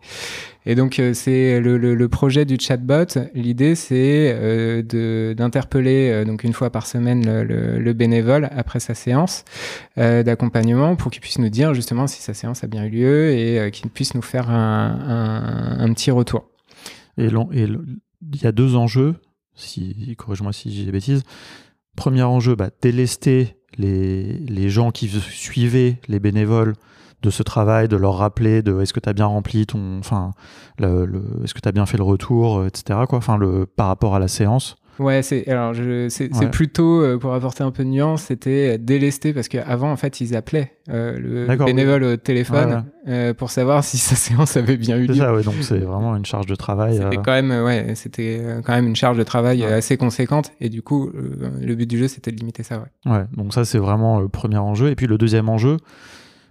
Et 0.67 0.75
donc 0.75 0.99
euh, 0.99 1.15
c'est 1.15 1.61
le, 1.61 2.09
projet 2.09 2.45
du 2.45 2.57
chatbot. 2.61 3.07
L'idée 3.35 3.75
c'est 3.75 4.33
euh, 4.35 5.35
d'interpeller 5.35 6.11
euh, 6.11 6.25
donc 6.25 6.45
une 6.45 6.53
fois 6.53 6.71
par 6.71 6.87
semaine 6.87 7.25
le, 7.25 7.45
le- 7.45 7.79
le 7.79 7.93
bénévole 7.93 8.49
après 8.55 8.81
sa 8.81 8.95
séance 8.95 9.45
d'accompagnement 9.97 10.97
pour 10.97 11.11
qu'il 11.11 11.21
puisse 11.21 11.39
nous 11.39 11.49
dire 11.49 11.75
justement 11.75 12.07
si 12.07 12.21
sa 12.23 12.35
séance 12.35 12.65
a 12.65 12.67
bien 12.67 12.85
eu 12.85 12.91
lieu 12.91 13.31
et 13.33 13.71
qu'il 13.71 13.91
puisse 13.91 14.15
nous 14.15 14.23
faire 14.23 14.51
un, 14.51 15.93
petit 15.95 16.11
retour. 16.11 16.49
Et 17.19 17.27
il 17.27 18.43
y 18.43 18.47
a 18.47 18.53
deux 18.53 18.77
enjeux. 18.77 19.17
Si 19.55 20.15
corrige-moi 20.17 20.53
si 20.53 20.73
j'ai 20.75 20.85
des 20.85 20.93
bêtises. 20.93 21.23
Premier 21.97 22.23
enjeu, 22.23 22.55
bah, 22.55 22.71
délester 22.81 23.57
les, 23.77 24.39
les 24.39 24.71
gens 24.71 24.91
qui 24.91 25.09
suivaient 25.09 25.99
les 26.09 26.21
bénévoles 26.21 26.75
de 27.23 27.31
ce 27.31 27.43
travail, 27.43 27.89
de 27.89 27.97
leur 27.97 28.17
rappeler 28.17 28.63
de 28.63 28.81
est-ce 28.81 28.93
que 28.93 29.01
tu 29.01 29.09
as 29.09 29.13
bien 29.13 29.27
rempli 29.27 29.67
ton, 29.67 29.99
enfin, 29.99 30.31
le, 30.79 31.05
le- 31.07 31.23
est-ce 31.45 31.55
que 31.55 31.61
tu 31.61 31.69
as 31.69 31.73
bien 31.73 31.87
fait 31.87 31.97
le 31.99 32.05
retour, 32.05 32.59
euh, 32.61 32.67
etc. 32.69 33.01
Quoi, 33.09 33.19
enfin, 33.19 33.37
le, 33.37 33.67
par 33.67 33.89
rapport 33.89 34.15
à 34.15 34.19
la 34.19 34.29
séance. 34.29 34.77
Ouais, 34.99 35.23
c'est 35.23 35.49
alors 35.49 35.73
c'est 36.11 36.35
Ouais. 36.37 36.51
plutôt 36.51 37.01
euh, 37.01 37.17
pour 37.19 37.33
apporter 37.33 37.63
un 37.65 37.71
peu 37.71 37.85
de 37.85 37.89
nuance, 37.89 38.25
c'était 38.25 38.77
délesté 38.77 39.33
parce 39.33 39.49
qu'avant 39.49 39.91
en 39.91 39.97
fait 39.97 40.21
ils 40.21 40.37
appelaient 40.37 40.73
euh, 40.91 41.47
le 41.49 41.57
bénévole 41.65 42.03
au 42.05 42.17
téléphone 42.19 42.69
Ouais, 42.69 42.75
ouais. 42.75 42.83
euh, 43.31 43.33
pour 43.35 43.51
savoir 43.51 43.83
si 43.91 43.97
sa 43.97 44.15
séance 44.15 44.59
avait 44.59 44.77
bien 44.77 44.99
eu 44.99 45.07
C'est 45.07 45.13
lieu. 45.15 45.19
ça, 45.19 45.41
donc 45.43 45.55
c'est 45.63 45.79
vraiment 45.79 46.15
une 46.17 46.27
charge 46.27 46.45
de 46.45 46.55
travail. 46.55 46.97
C'était 46.97 47.17
euh, 47.17 47.23
quand 47.25 47.33
même 47.33 47.51
euh, 47.51 47.65
ouais, 47.65 47.95
c'était 47.95 48.41
euh, 48.43 48.61
quand 48.63 48.75
même 48.75 48.89
une 48.89 48.97
charge 48.97 49.17
de 49.17 49.23
travail 49.23 49.63
euh, 49.63 49.79
assez 49.79 49.97
conséquente 49.97 50.53
et 50.61 50.69
du 50.69 50.83
coup 50.83 51.09
euh, 51.15 51.49
le 51.63 51.75
but 51.77 51.87
du 51.89 51.97
jeu 51.97 52.07
c'était 52.09 52.31
de 52.31 52.37
limiter 52.37 52.63
ça. 52.63 52.85
Ouais. 53.07 53.13
Ouais, 53.13 53.25
donc 53.35 53.55
ça 53.55 53.65
c'est 53.65 53.79
vraiment 53.79 54.21
le 54.21 54.29
premier 54.29 54.59
enjeu. 54.59 54.91
Et 54.91 54.97
puis 54.97 55.07
le 55.07 55.17
deuxième 55.17 55.49
enjeu, 55.49 55.79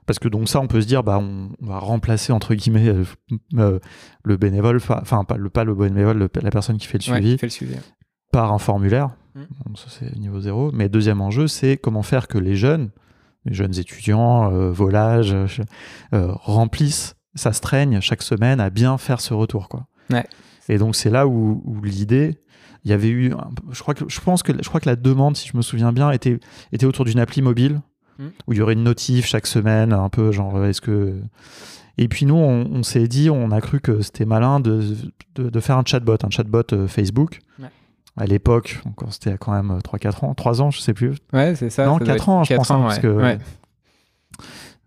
parce 0.09 0.17
que 0.17 0.27
donc 0.27 0.49
ça 0.49 0.59
on 0.59 0.65
peut 0.65 0.81
se 0.81 0.87
dire, 0.87 1.03
bah 1.03 1.19
on, 1.21 1.49
on 1.61 1.67
va 1.67 1.77
remplacer 1.77 2.31
entre 2.33 2.55
guillemets 2.55 2.87
euh, 2.89 3.03
euh, 3.59 3.79
le 4.23 4.37
bénévole, 4.37 4.77
enfin 4.89 5.23
pas 5.23 5.37
le 5.37 5.51
pas 5.51 5.63
le 5.63 5.75
bénévole, 5.75 6.17
le- 6.17 6.29
la 6.41 6.49
personne 6.49 6.77
qui 6.79 6.87
fait 6.87 6.97
le 7.05 7.11
Ouais, 7.13 7.19
suivi, 7.19 7.37
fait 7.37 7.45
le 7.45 7.51
suivi. 7.51 7.75
par 8.31 8.51
un 8.51 8.57
formulaire. 8.57 9.09
Mm. 9.35 9.41
Donc 9.67 9.77
ça, 9.77 9.85
c'est 9.89 10.15
niveau 10.17 10.39
zéro. 10.41 10.71
Mais 10.73 10.89
deuxième 10.89 11.21
enjeu, 11.21 11.45
c'est 11.47 11.77
comment 11.77 12.01
faire 12.01 12.27
que 12.27 12.39
les 12.39 12.55
jeunes, 12.55 12.89
les 13.45 13.53
jeunes 13.53 13.77
étudiants, 13.77 14.51
euh, 14.51 14.71
volages, 14.71 15.35
euh, 15.35 16.31
remplissent, 16.33 17.15
s'astreignent 17.35 18.01
chaque 18.01 18.23
semaine 18.23 18.59
à 18.59 18.71
bien 18.71 18.97
faire 18.97 19.21
ce 19.21 19.35
retour. 19.35 19.69
Quoi. 19.69 19.85
Ouais. 20.09 20.25
Et 20.69 20.79
donc, 20.79 20.95
c'est 20.95 21.11
là 21.11 21.27
où, 21.27 21.61
où 21.65 21.83
l'idée, 21.83 22.39
il 22.83 22.89
y 22.89 22.93
avait 22.95 23.09
eu, 23.09 23.31
je 23.69 23.79
crois 23.81 23.93
que, 23.93 24.05
je 24.07 24.19
pense 24.21 24.41
que, 24.41 24.53
je 24.59 24.67
crois 24.67 24.81
que 24.81 24.89
la 24.89 24.95
demande, 24.95 25.37
si 25.37 25.47
je 25.47 25.55
me 25.55 25.61
souviens 25.61 25.91
bien, 25.91 26.09
était, 26.09 26.39
était 26.71 26.87
autour 26.87 27.05
d'une 27.05 27.19
appli 27.19 27.43
mobile 27.43 27.81
Mm. 28.19 28.27
où 28.47 28.53
il 28.53 28.59
y 28.59 28.61
aurait 28.61 28.73
une 28.73 28.83
notif 28.83 29.25
chaque 29.25 29.47
semaine, 29.47 29.93
un 29.93 30.09
peu 30.09 30.31
genre, 30.33 30.55
euh, 30.57 30.69
est-ce 30.69 30.81
que. 30.81 31.15
Et 31.97 32.07
puis 32.07 32.25
nous, 32.25 32.35
on, 32.35 32.65
on 32.71 32.83
s'est 32.83 33.07
dit, 33.07 33.29
on 33.29 33.49
a 33.51 33.59
cru 33.61 33.79
que 33.79 34.01
c'était 34.01 34.25
malin 34.25 34.59
de, 34.59 34.83
de, 35.35 35.49
de 35.49 35.59
faire 35.59 35.77
un 35.77 35.83
chatbot, 35.85 36.17
un 36.23 36.29
chatbot 36.29 36.63
euh, 36.73 36.87
Facebook. 36.87 37.39
Ouais. 37.59 37.67
À 38.17 38.25
l'époque, 38.25 38.81
encore 38.85 39.13
c'était 39.13 39.37
quand 39.37 39.51
même 39.53 39.79
3-4 39.79 40.25
ans, 40.25 40.33
3 40.33 40.61
ans, 40.61 40.69
je 40.71 40.79
sais 40.81 40.93
plus. 40.93 41.15
Ouais, 41.33 41.55
c'est 41.55 41.69
ça. 41.69 41.85
non, 41.85 41.93
ça 41.93 41.99
doit 41.99 42.07
4 42.07 42.15
être 42.15 42.29
ans, 42.29 42.43
je 42.43 42.53
pense, 42.55 42.71
hein, 42.71 42.75
ans, 42.75 42.81
parce 42.83 42.95
ouais. 42.97 43.01
que 43.01 43.07
Ouais. 43.07 43.37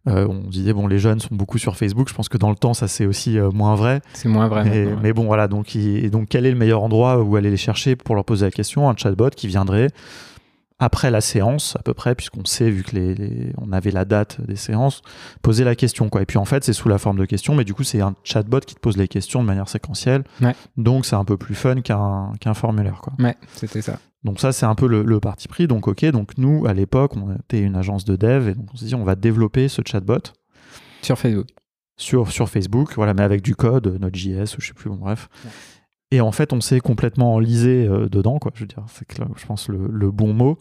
euh, 0.09 0.27
on 0.29 0.49
disait, 0.49 0.73
bon, 0.73 0.87
les 0.87 0.99
jeunes 0.99 1.21
sont 1.21 1.35
beaucoup 1.35 1.59
sur 1.59 1.77
Facebook. 1.77 2.09
Je 2.09 2.15
pense 2.15 2.29
que 2.29 2.37
dans 2.37 2.51
le 2.51 2.57
temps, 2.57 2.75
ça 2.75 2.89
c'est 2.89 3.07
aussi 3.07 3.39
euh, 3.39 3.51
moins 3.51 3.75
vrai. 3.77 4.01
C'est 4.15 4.29
moins 4.29 4.49
vrai. 4.49 4.65
Mais, 4.65 4.71
maintenant, 4.81 4.91
ouais. 4.97 5.01
mais 5.03 5.13
bon, 5.13 5.25
voilà. 5.25 5.49
Donc, 5.49 5.75
il- 5.75 6.05
et 6.05 6.11
donc, 6.11 6.27
quel 6.29 6.45
est 6.45 6.51
le 6.51 6.59
meilleur 6.59 6.83
endroit 6.83 7.23
où 7.23 7.37
aller 7.37 7.51
les 7.51 7.57
chercher 7.57 7.95
pour 7.97 8.15
leur 8.17 8.25
poser 8.25 8.45
la 8.47 8.51
question? 8.51 8.91
Un 8.91 8.97
chatbot 8.97 9.31
qui 9.31 9.47
viendrait 9.47 9.89
après 10.83 11.11
la 11.11 11.21
séance, 11.21 11.77
à 11.79 11.83
peu 11.83 11.95
près, 11.95 12.15
puisqu'on 12.15 12.45
sait, 12.45 12.71
vu 12.71 12.83
que 12.83 12.95
les, 12.97 13.15
les- 13.15 13.53
on 13.59 13.73
avait 13.73 13.91
la 13.91 14.05
date 14.05 14.41
des 14.41 14.57
séances, 14.57 15.01
poser 15.41 15.65
la 15.65 15.75
question. 15.77 16.09
Quoi. 16.09 16.23
Et 16.23 16.27
puis, 16.27 16.39
en 16.39 16.45
fait, 16.45 16.65
c'est 16.65 16.73
sous 16.73 16.89
la 16.89 16.99
forme 16.99 17.19
de 17.19 17.25
questions, 17.25 17.55
mais 17.55 17.65
du 17.65 17.73
coup, 17.75 17.85
c'est 17.85 18.01
un 18.01 18.15
chatbot 18.25 18.61
qui 18.61 18.75
te 18.75 18.81
pose 18.81 18.97
les 18.97 19.09
questions 19.09 19.41
de 19.43 19.47
manière 19.47 19.69
séquentielle. 19.69 20.25
Ouais. 20.41 20.55
Donc, 20.77 21.07
c'est 21.07 21.17
un 21.17 21.25
peu 21.25 21.37
plus 21.37 21.55
fun 21.55 21.81
qu'un 21.83 22.33
qu'un 22.41 22.55
formulaire. 22.55 23.01
Quoi. 23.03 23.13
Ouais, 23.19 23.37
c'était 23.55 23.83
ça. 23.83 23.99
Donc 24.25 24.39
ça, 24.39 24.53
c'est 24.53 24.67
un 24.67 24.75
peu 24.77 24.87
le, 24.87 25.03
le 25.03 25.19
parti 25.21 25.49
pris. 25.49 25.67
Donc 25.67 25.89
ok, 25.89 26.05
donc 26.07 26.39
nous, 26.39 26.67
à 26.67 26.73
l'époque, 26.75 27.17
on 27.17 27.35
était 27.37 27.61
une 27.61 27.75
agence 27.77 28.05
de 28.05 28.15
dev 28.17 28.49
et 28.49 28.55
donc 28.55 28.67
on 28.73 28.77
s'est 28.77 28.87
dit, 28.87 28.95
on 28.95 29.03
va 29.05 29.15
développer 29.17 29.69
ce 29.69 29.83
chatbot 29.85 30.19
Sur 31.03 31.19
Facebook. 31.19 31.47
sur, 31.97 32.31
sur 32.31 32.49
Facebook, 32.49 32.93
voilà, 32.95 33.15
mais 33.15 33.23
avec 33.23 33.43
du 33.43 33.57
code, 33.57 33.99
Node.js 34.01 34.55
ou 34.57 34.61
je 34.61 34.69
sais 34.69 34.75
plus, 34.75 34.91
bon, 34.91 34.97
bref. 34.97 35.29
Ouais. 35.45 35.51
Et 36.13 36.21
en 36.21 36.31
fait, 36.31 36.53
on 36.53 36.61
s'est 36.61 36.79
complètement 36.81 37.35
enlisé 37.35 37.87
euh, 37.89 38.09
dedans, 38.09 38.39
quoi. 38.39 38.53
Je 38.55 38.61
veux 38.61 38.67
dire, 38.69 38.85
c'est 38.87 39.07
je 39.37 39.47
pense 39.47 39.69
le, 39.69 39.89
le 39.91 40.11
bon 40.11 40.33
mot. 40.35 40.59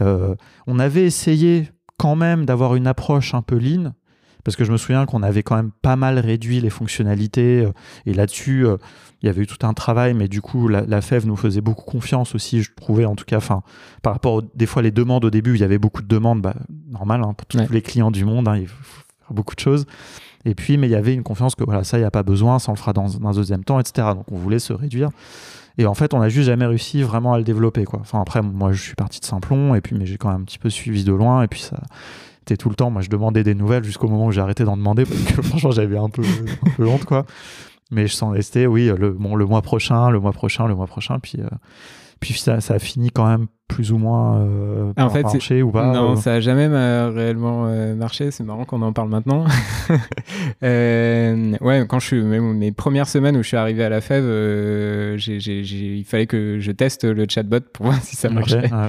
Euh, 0.00 0.34
on 0.66 0.78
avait 0.80 1.04
essayé 1.04 1.70
quand 1.98 2.16
même 2.16 2.44
d'avoir 2.46 2.74
une 2.74 2.86
approche 2.88 3.34
un 3.34 3.42
peu 3.42 3.56
lean, 3.56 3.92
parce 4.44 4.56
que 4.56 4.64
je 4.64 4.72
me 4.72 4.76
souviens 4.78 5.04
qu'on 5.06 5.22
avait 5.22 5.42
quand 5.42 5.56
même 5.56 5.70
pas 5.82 5.96
mal 5.96 6.18
réduit 6.18 6.60
les 6.60 6.70
fonctionnalités. 6.70 7.60
euh, 7.64 7.72
et 8.06 8.14
là-dessus, 8.14 8.66
il 9.22 9.26
y 9.26 9.28
avait 9.28 9.42
eu 9.42 9.46
tout 9.46 9.64
un 9.66 9.74
travail, 9.74 10.14
mais 10.14 10.26
du 10.26 10.40
coup, 10.40 10.68
la, 10.68 10.80
la 10.86 11.00
FEV 11.02 11.26
nous 11.26 11.36
faisait 11.36 11.60
beaucoup 11.60 11.84
confiance 11.84 12.34
aussi, 12.34 12.62
je 12.62 12.70
trouvais, 12.74 13.04
en 13.04 13.14
tout 13.14 13.24
cas, 13.26 13.36
enfin, 13.36 13.62
par 14.02 14.14
rapport 14.14 14.32
aux, 14.34 14.42
des 14.54 14.66
fois 14.66 14.80
les 14.82 14.90
demandes 14.90 15.24
au 15.26 15.30
début, 15.30 15.54
il 15.54 15.60
y 15.60 15.64
avait 15.64 15.78
beaucoup 15.78 16.02
de 16.02 16.08
demandes, 16.08 16.40
bah, 16.42 16.54
normal, 16.90 17.22
hein, 17.24 17.34
pour 17.34 17.46
tous 17.46 17.58
Ouais. 17.58 17.66
les 17.70 17.82
clients 17.82 18.10
du 18.10 18.24
monde, 18.24 18.48
hein, 18.48 18.56
il 18.56 18.66
faut 18.68 18.82
faire 18.82 19.32
beaucoup 19.34 19.54
de 19.54 19.60
choses. 19.60 19.86
Et 20.44 20.54
puis, 20.54 20.76
mais 20.76 20.88
il 20.88 20.90
y 20.90 20.96
avait 20.96 21.14
une 21.14 21.22
confiance 21.22 21.54
que 21.54 21.64
voilà, 21.64 21.84
ça, 21.84 21.96
il 21.96 22.00
n'y 22.00 22.06
a 22.06 22.10
pas 22.10 22.22
besoin, 22.22 22.58
ça 22.58 22.70
on 22.70 22.74
le 22.74 22.78
fera 22.78 22.92
dans, 22.92 23.16
un 23.26 23.32
deuxième 23.32 23.64
temps, 23.64 23.80
etc. 23.80 24.08
Donc 24.14 24.30
on 24.30 24.36
voulait 24.36 24.58
se 24.58 24.72
réduire. 24.72 25.10
Et 25.78 25.86
en 25.86 25.94
fait, 25.94 26.14
on 26.14 26.20
n'a 26.20 26.28
juste 26.28 26.46
jamais 26.46 26.66
réussi 26.66 27.02
vraiment 27.02 27.32
à 27.32 27.38
le 27.38 27.44
développer. 27.44 27.84
Quoi. 27.84 28.00
Enfin, 28.00 28.20
après, 28.20 28.42
moi, 28.42 28.72
je 28.72 28.80
suis 28.80 28.94
parti 28.94 29.20
de 29.20 29.24
Simplon, 29.24 29.74
et 29.74 29.80
puis, 29.80 29.96
mais 29.96 30.06
j'ai 30.06 30.18
quand 30.18 30.28
même 30.28 30.42
un 30.42 30.44
petit 30.44 30.58
peu 30.58 30.70
suivi 30.70 31.04
de 31.04 31.12
loin, 31.12 31.42
et 31.42 31.48
puis 31.48 31.60
ça. 31.60 31.80
C'était 32.46 32.58
tout 32.58 32.68
le 32.68 32.74
temps, 32.74 32.90
moi 32.90 33.00
je 33.00 33.08
demandais 33.08 33.42
des 33.42 33.54
nouvelles 33.54 33.84
jusqu'au 33.84 34.06
moment 34.06 34.26
où 34.26 34.30
j'ai 34.30 34.42
arrêté 34.42 34.64
d'en 34.64 34.76
demander 34.76 35.06
parce 35.06 35.18
que 35.22 35.40
franchement 35.42 35.70
j'avais 35.70 35.96
un 35.96 36.10
peu, 36.10 36.20
un 36.20 36.70
peu 36.76 36.86
honte 36.86 37.06
quoi. 37.06 37.24
Mais 37.90 38.06
je 38.06 38.12
s'en 38.12 38.30
restais, 38.30 38.66
oui, 38.66 38.92
le, 38.94 39.12
bon, 39.12 39.34
le 39.34 39.46
mois 39.46 39.62
prochain, 39.62 40.10
le 40.10 40.20
mois 40.20 40.32
prochain, 40.32 40.66
le 40.66 40.74
mois 40.74 40.86
prochain, 40.86 41.18
puis, 41.20 41.40
euh, 41.40 41.48
puis 42.20 42.34
ça, 42.34 42.60
ça 42.60 42.74
a 42.74 42.78
fini 42.78 43.10
quand 43.10 43.26
même 43.26 43.46
plus 43.68 43.92
ou 43.92 43.98
moins 43.98 44.40
euh, 44.40 44.92
Ah, 44.96 45.06
en 45.06 45.10
fait, 45.10 45.22
marcher 45.22 45.62
ou 45.62 45.70
pas. 45.70 45.92
non, 45.92 46.12
euh. 46.12 46.16
ça 46.16 46.34
a 46.34 46.40
jamais 46.40 46.68
euh, 46.70 47.10
réellement 47.10 47.64
euh, 47.66 47.94
marché. 47.94 48.30
C'est 48.30 48.44
marrant 48.44 48.64
qu'on 48.64 48.82
en 48.82 48.92
parle 48.92 49.08
maintenant. 49.08 49.44
Euh, 50.62 51.52
ouais, 51.60 51.84
quand 51.86 51.98
je 51.98 52.06
suis 52.06 52.22
mes, 52.22 52.40
mes 52.40 52.72
premières 52.72 53.08
semaines 53.08 53.36
où 53.36 53.42
je 53.42 53.48
suis 53.48 53.56
arrivé 53.56 53.84
à 53.84 53.88
la 53.90 54.00
FEV, 54.00 55.18
j'ai- 55.18 55.38
j'ai- 55.40 55.62
j'ai- 55.64 55.96
il 55.96 56.04
fallait 56.04 56.26
que 56.26 56.58
je 56.58 56.72
teste 56.72 57.04
le 57.04 57.26
chatbot 57.28 57.60
pour 57.72 57.86
voir 57.88 58.00
si 58.02 58.16
ça 58.16 58.30
marchait. 58.30 58.62
ouais. 58.62 58.72
En 58.72 58.88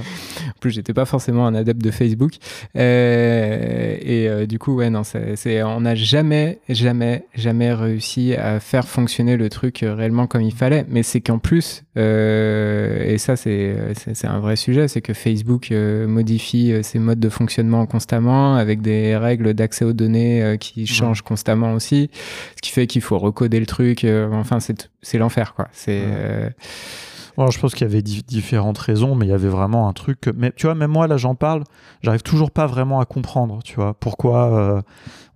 plus, 0.60 0.70
j'étais 0.70 0.94
pas 0.94 1.04
forcément 1.04 1.46
un 1.46 1.54
adepte 1.54 1.82
de 1.82 1.90
Facebook. 1.90 2.32
Et 2.74 4.46
du 4.48 4.58
coup, 4.58 4.76
ouais, 4.76 4.90
non, 4.90 5.04
c'est, 5.04 5.36
c'est- 5.36 5.62
on 5.62 5.80
n'a 5.82 5.94
jamais, 5.94 6.60
jamais, 6.68 7.24
jamais 7.34 7.72
réussi 7.74 8.34
à 8.34 8.60
faire 8.60 8.86
fonctionner 8.88 9.36
le 9.36 9.48
truc 9.48 9.80
réellement 9.86 10.26
comme 10.26 10.42
il 10.42 10.54
fallait. 10.54 10.84
Mais 10.88 11.02
c'est 11.02 11.20
qu'en 11.20 11.38
plus, 11.38 11.82
et 11.96 13.16
ça, 13.18 13.36
c'est, 13.36 13.76
c'est, 13.94 14.14
c'est 14.14 14.26
un 14.26 14.40
vrai 14.40 14.56
sujet, 14.56 14.65
c'est 14.88 15.00
que 15.00 15.12
Facebook 15.12 15.70
euh, 15.70 16.06
modifie 16.06 16.72
euh, 16.72 16.82
ses 16.82 16.98
modes 16.98 17.20
de 17.20 17.28
fonctionnement 17.28 17.86
constamment 17.86 18.56
avec 18.56 18.82
des 18.82 19.16
règles 19.16 19.54
d'accès 19.54 19.84
aux 19.84 19.92
données 19.92 20.42
euh, 20.42 20.56
qui 20.56 20.86
changent 20.86 21.22
constamment 21.22 21.72
aussi. 21.72 22.10
Ce 22.56 22.62
qui 22.62 22.70
fait 22.70 22.86
qu'il 22.86 23.02
faut 23.02 23.18
recoder 23.18 23.60
le 23.60 23.66
truc. 23.66 24.06
enfin, 24.32 24.60
c'est, 24.60 24.90
c'est 25.02 25.18
l'enfer, 25.18 25.54
quoi. 25.54 25.68
C'est, 25.72 25.96
Ouais. 25.96 26.50
Je 27.50 27.58
pense 27.60 27.74
qu'il 27.74 27.86
y 27.86 27.90
avait 27.90 28.02
di- 28.02 28.22
différentes 28.22 28.78
raisons, 28.78 29.14
mais 29.14 29.26
il 29.26 29.28
y 29.28 29.32
avait 29.32 29.48
vraiment 29.48 29.88
un 29.88 29.92
truc. 29.92 30.20
que- 30.22 30.30
Mais 30.30 30.52
tu 30.56 30.66
vois, 30.66 30.74
même 30.74 30.90
moi, 30.90 31.06
là, 31.06 31.16
j'en 31.16 31.34
parle, 31.34 31.64
j'arrive 32.02 32.22
toujours 32.22 32.50
pas 32.50 32.66
vraiment 32.66 33.00
à 33.00 33.04
comprendre, 33.04 33.62
tu 33.62 33.74
vois, 33.76 33.94
pourquoi 33.94 34.52
euh, 34.54 34.82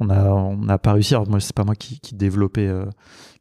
on 0.01 0.09
a 0.11 0.25
on 0.31 0.57
n'a 0.57 0.79
pas 0.79 0.93
réussi. 0.95 1.15
Alors, 1.15 1.29
moi, 1.29 1.41
c'est 1.41 1.55
pas 1.55 1.65
moi 1.65 1.75
qui, 1.75 2.01
qui 2.01 2.15
développais. 2.15 2.67
euh, 2.67 2.87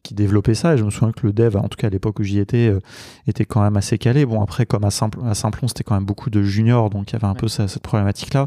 qui 0.02 0.14
développait 0.14 0.54
ça 0.56 0.74
et 0.74 0.78
je 0.78 0.86
me 0.86 0.90
souviens 0.92 1.12
que 1.12 1.28
le 1.28 1.34
dev 1.34 1.58
en 1.58 1.68
tout 1.68 1.76
cas 1.76 1.88
à 1.88 1.90
l'époque 1.90 2.20
où 2.20 2.24
j'y 2.24 2.40
étais 2.40 2.70
euh, 2.70 2.80
était 3.28 3.44
quand 3.44 3.62
même 3.62 3.76
assez 3.76 3.98
calé 3.98 4.26
bon 4.26 4.42
après 4.42 4.66
comme 4.66 4.86
à, 4.86 4.92
Simplon, 4.92 5.26
à 5.26 5.36
Simplon 5.36 5.68
c'était 5.68 5.84
quand 5.84 5.94
même 5.94 6.06
beaucoup 6.06 6.30
de 6.30 6.42
juniors 6.42 6.90
donc 6.90 7.12
il 7.12 7.14
y 7.14 7.16
avait 7.18 7.28
un 7.28 7.34
peu 7.36 7.50
cette 7.50 7.80
problématique 7.84 8.34
là 8.34 8.46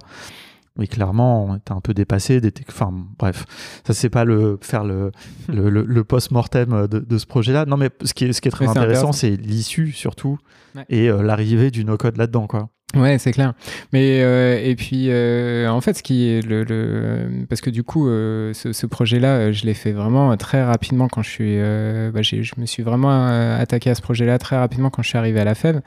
mais 0.79 0.87
clairement 0.87 1.45
on 1.45 1.57
était 1.57 1.73
un 1.73 1.81
peu 1.81 1.93
dépassé 1.95 2.41
d'été- 2.41 2.65
enfin 2.69 2.93
bref 3.19 3.45
ça 3.87 3.93
c'est 3.95 4.09
pas 4.11 4.25
le 4.25 4.59
faire 4.63 4.85
le 4.85 5.13
le, 5.49 5.69
le- 5.71 5.85
le 5.85 6.05
post-mortem 6.05 6.87
de, 6.87 6.99
de 6.99 7.19
ce 7.19 7.27
projet 7.27 7.53
là 7.53 7.65
non 7.67 7.77
mais 7.77 7.91
ce 8.05 8.15
qui 8.15 8.25
est, 8.25 8.33
ce 8.33 8.41
qui 8.41 8.49
est 8.49 8.51
très 8.53 8.65
Mais 8.65 8.71
intéressant 8.71 9.09
intéressant. 9.09 9.13
c'est 9.13 9.37
l'issue 9.37 9.93
surtout 9.93 10.39
Ouais. 10.75 10.87
et 10.89 11.11
euh, 11.11 11.23
l'arrivée 11.23 11.71
du 11.71 11.85
no-code 11.85 12.17
là-dedans, 12.17 12.47
quoi. 12.47 12.71
Ouais, 12.95 13.19
c'est 13.19 13.33
clair. 13.33 13.55
Mais 13.93 14.21
euh, 14.23 14.61
et 14.63 14.77
puis 14.77 15.07
euh, 15.09 15.69
en 15.69 15.81
fait, 15.81 15.95
ce 15.97 16.03
qui 16.03 16.29
est 16.29 16.47
le, 16.47 16.63
le 16.65 17.47
parce 17.49 17.63
que 17.63 17.71
du 17.71 17.83
coup, 17.83 18.07
euh, 18.09 18.53
ce, 18.53 18.73
ce 18.73 18.87
projet-là, 18.87 19.37
euh, 19.37 19.53
je 19.53 19.65
l'ai 19.65 19.73
fait 19.73 19.93
vraiment 19.93 20.37
très 20.37 20.63
rapidement 20.63 21.09
quand 21.09 21.23
je 21.23 21.31
suis, 21.31 21.57
euh, 21.59 22.11
bah, 22.11 22.21
je 22.23 22.53
me 22.59 22.67
suis 22.67 22.83
vraiment 22.83 23.11
euh, 23.29 23.59
attaqué 23.59 23.89
à 23.89 23.95
ce 23.95 24.03
projet-là 24.03 24.39
très 24.39 24.57
rapidement 24.57 24.91
quand 24.91 25.03
je 25.03 25.09
suis 25.09 25.19
arrivé 25.19 25.41
à 25.41 25.45
la 25.45 25.55
FEV. 25.55 25.81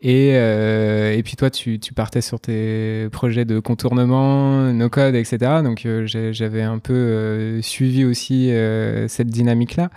Et 0.00 0.32
euh, 0.34 1.12
et 1.12 1.22
puis 1.24 1.34
toi, 1.34 1.50
tu, 1.50 1.80
tu 1.80 1.92
partais 1.92 2.20
sur 2.20 2.38
tes 2.38 3.08
projets 3.10 3.44
de 3.44 3.58
contournement, 3.58 4.72
no 4.72 4.88
code, 4.88 5.16
etc. 5.16 5.38
Donc 5.64 5.86
euh, 5.86 6.06
j'avais 6.06 6.62
un 6.62 6.78
peu 6.78 6.92
euh, 6.94 7.62
suivi 7.62 8.04
aussi 8.04 8.52
euh, 8.52 9.08
cette 9.08 9.28
dynamique-là. 9.28 9.90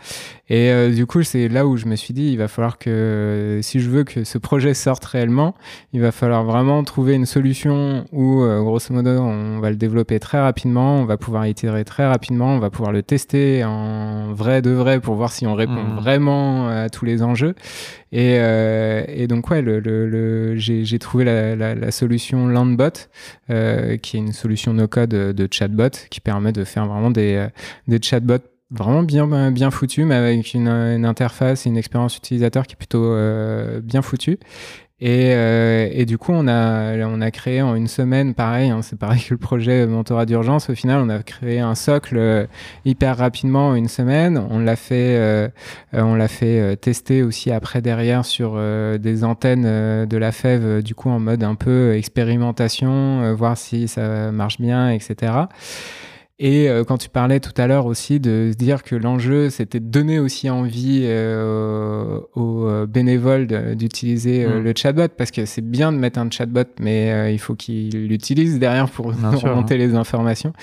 Et 0.50 0.72
euh, 0.72 0.92
du 0.92 1.06
coup, 1.06 1.24
c'est 1.24 1.50
là 1.50 1.68
où 1.68 1.78
je 1.78 1.86
me 1.86 1.96
suis 1.96 2.14
dit, 2.14 2.32
il 2.32 2.38
va 2.38 2.48
falloir 2.48 2.78
que 2.78 3.60
si 3.62 3.80
je 3.80 3.90
veux 3.90 4.06
que 4.06 4.24
ce 4.24 4.38
projet 4.38 4.74
sorte 4.74 5.04
réellement, 5.06 5.56
il 5.94 6.02
va 6.02 6.12
falloir 6.12 6.46
vraiment 6.48 6.84
trouver 6.84 7.14
une 7.14 7.26
solution 7.28 8.06
où, 8.12 8.42
euh, 8.42 8.62
grosso 8.62 8.92
modo, 8.94 9.10
on 9.12 9.60
va 9.60 9.70
le 9.70 9.76
développer 9.76 10.20
très 10.20 10.40
rapidement, 10.40 11.00
on 11.02 11.06
va 11.06 11.18
pouvoir 11.18 11.46
itérer 11.46 11.86
très 11.86 12.08
rapidement, 12.08 12.56
on 12.56 12.60
va 12.60 12.70
pouvoir 12.72 12.92
le 12.92 13.04
tester 13.04 13.64
en 13.64 14.34
vrai 14.34 14.62
de 14.64 14.72
vrai 14.72 15.00
pour 15.00 15.14
voir 15.16 15.32
si 15.32 15.46
on 15.46 15.54
répond 15.54 15.84
Mhm. 15.84 15.96
vraiment 15.98 16.68
à 16.70 16.90
tous 16.90 17.06
les 17.06 17.22
enjeux. 17.22 17.54
Et, 18.12 18.38
euh, 18.40 19.04
et 19.08 19.28
donc, 19.28 19.50
ouais, 19.52 19.62
le, 19.62 19.80
le- 19.80 20.08
le- 20.08 20.56
j'ai 20.56 21.00
trouvé 21.00 21.24
la, 21.26 21.56
la- 21.56 21.76
la 21.76 21.92
solution 21.92 22.48
Landbot, 22.48 22.90
euh, 23.50 23.98
qui 23.98 24.18
est 24.18 24.20
une 24.22 24.34
solution 24.34 24.74
no-code 24.74 25.10
de 25.10 25.48
chatbot 25.52 25.90
qui 26.10 26.20
permet 26.22 26.52
de 26.54 26.64
faire 26.64 26.88
vraiment 26.88 27.12
des, 27.12 27.48
des 27.88 28.00
chatbots 28.02 28.44
vraiment 28.70 29.04
bien, 29.04 29.52
bien 29.52 29.72
foutus, 29.72 30.06
mais 30.06 30.16
avec 30.16 30.54
une, 30.54 30.68
une 30.68 31.06
interface 31.06 31.66
et 31.66 31.70
une 31.70 31.78
expérience 31.78 32.18
utilisateur 32.18 32.68
qui 32.68 32.74
est 32.74 32.78
plutôt 32.78 33.06
euh, 33.06 33.80
bien 33.82 34.02
foutue. 34.02 34.40
Et, 35.00 35.36
euh, 35.36 35.88
et 35.92 36.06
du 36.06 36.18
coup, 36.18 36.32
on 36.34 36.48
a, 36.48 36.98
on 37.06 37.22
a 37.22 37.30
créé 37.30 37.62
en 37.62 37.76
une 37.76 37.88
semaine, 37.88 38.34
pareil, 38.34 38.72
hein, 38.72 38.82
c'est 38.82 38.98
pareil 38.98 39.22
que 39.22 39.36
le 39.36 39.38
projet 39.38 39.86
mentorat 39.86 40.26
d'urgence. 40.26 40.72
Au 40.72 40.76
final, 40.76 41.02
on 41.04 41.10
a 41.10 41.22
créé 41.22 41.60
un 41.60 41.76
socle 41.76 42.18
euh, 42.18 42.48
hyper 42.84 43.16
rapidement 43.16 43.70
en 43.70 43.76
une 43.76 43.90
semaine. 43.90 44.44
On 44.50 44.58
l'a 44.58 44.76
fait, 44.76 45.16
euh, 45.18 45.50
euh, 45.94 46.02
on 46.02 46.16
l'a 46.16 46.28
fait 46.28 46.60
euh, 46.60 46.76
tester 46.76 47.22
aussi 47.22 47.52
après 47.52 47.80
derrière 47.82 48.26
sur 48.26 48.60
des 49.00 49.24
antennes 49.24 50.08
de 50.08 50.18
la 50.18 50.32
FEV, 50.32 50.66
euh, 50.66 50.82
du 50.82 50.96
coup 50.96 51.10
en 51.10 51.20
mode 51.20 51.44
un 51.44 51.56
peu 51.56 51.94
expérimentation, 51.94 53.36
voir 53.36 53.56
si 53.56 53.88
ça 53.88 54.32
marche 54.32 54.60
bien, 54.60 54.90
etc. 54.90 55.32
Et 56.40 56.70
euh, 56.70 56.84
quand 56.84 57.00
tu 57.00 57.10
parlais 57.10 57.40
tout 57.40 57.54
à 57.60 57.66
l'heure 57.66 57.88
aussi 57.88 58.20
de 58.20 58.50
se 58.52 58.58
dire 58.58 58.84
que 58.84 58.96
l'enjeu, 58.96 59.50
c'était 59.50 59.80
de 59.80 59.88
donner 59.88 60.20
aussi 60.20 60.52
envie 60.52 61.02
euh, 61.04 62.20
aux 62.36 62.68
euh, 62.68 62.86
bénévoles 62.86 63.48
d'utiliser 63.76 64.46
mm. 64.46 64.60
le 64.60 64.74
chatbot, 64.76 65.08
parce 65.18 65.32
que 65.32 65.46
c'est 65.46 65.68
bien 65.68 65.92
de 65.92 65.98
mettre 65.98 66.20
un 66.20 66.30
chatbot, 66.30 66.70
mais 66.80 67.34
il 67.34 67.40
faut 67.40 67.56
qu'il 67.56 68.08
l'utilise 68.08 68.60
derrière 68.60 68.88
pour 68.88 69.08
remonter 69.42 69.74
hein. 69.74 69.78
les 69.78 69.96
informations. 69.96 70.54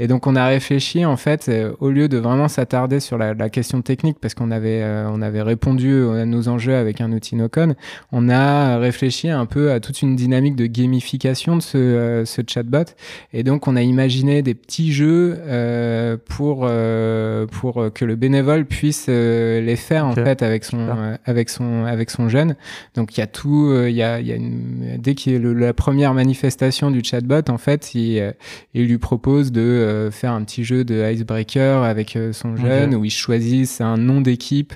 Et 0.00 0.08
donc, 0.08 0.26
on 0.26 0.34
a 0.34 0.46
réfléchi, 0.46 1.04
en 1.04 1.16
fait, 1.16 1.48
au 1.78 1.90
lieu 1.90 2.08
de 2.08 2.18
vraiment 2.18 2.48
s'attarder 2.48 2.98
sur 2.98 3.16
la, 3.16 3.32
la, 3.32 3.50
question 3.50 3.82
technique, 3.82 4.18
parce 4.20 4.34
qu'on 4.34 4.50
avait, 4.50 4.84
on 5.12 5.22
avait 5.22 5.42
répondu 5.42 6.08
à 6.08 6.24
nos 6.24 6.48
enjeux 6.48 6.74
avec 6.74 7.00
un 7.00 7.12
outil 7.12 7.36
Nocon, 7.36 7.74
on 8.10 8.28
a 8.28 8.78
réfléchi 8.78 9.28
un 9.28 9.46
peu 9.46 9.70
à 9.70 9.78
toute 9.78 10.02
une 10.02 10.16
dynamique 10.16 10.56
de 10.56 10.66
gamification 10.66 11.56
de 11.56 11.62
ce, 11.62 12.22
ce 12.26 12.42
chatbot. 12.44 12.84
Et 13.32 13.44
donc, 13.44 13.68
on 13.68 13.76
a 13.76 13.82
imaginé 13.82 14.42
des 14.42 14.54
petits 14.54 14.92
jeux 14.92 15.19
euh, 15.38 16.16
pour 16.28 16.60
euh, 16.62 17.46
pour 17.46 17.92
que 17.92 18.04
le 18.04 18.16
bénévole 18.16 18.64
puisse 18.64 19.06
euh, 19.08 19.60
les 19.60 19.76
faire 19.76 20.06
en 20.06 20.14
fait 20.14 20.42
avec 20.42 20.64
son 20.64 21.16
avec 21.24 21.48
son 21.48 21.84
avec 21.84 22.10
son 22.10 22.28
jeune. 22.28 22.56
Donc 22.94 23.16
il 23.16 23.20
y 23.20 23.22
a 23.22 23.26
tout, 23.26 23.72
il 23.86 23.94
y 23.94 24.02
a, 24.02 24.20
y 24.20 24.32
a 24.32 24.36
une, 24.36 24.96
dès 24.98 25.14
qu'il 25.14 25.32
est 25.34 25.38
la 25.38 25.72
première 25.72 26.14
manifestation 26.14 26.90
du 26.90 27.02
chatbot 27.04 27.48
en 27.48 27.58
fait, 27.58 27.94
il, 27.94 28.34
il 28.74 28.86
lui 28.86 28.98
propose 28.98 29.52
de 29.52 30.08
faire 30.12 30.32
un 30.32 30.42
petit 30.44 30.64
jeu 30.64 30.84
de 30.84 31.10
icebreaker 31.12 31.82
avec 31.82 32.18
son 32.32 32.56
jeune 32.56 32.94
où 32.94 33.04
ils 33.04 33.10
choisissent 33.10 33.80
un 33.80 33.96
nom 33.96 34.20
d'équipe 34.20 34.72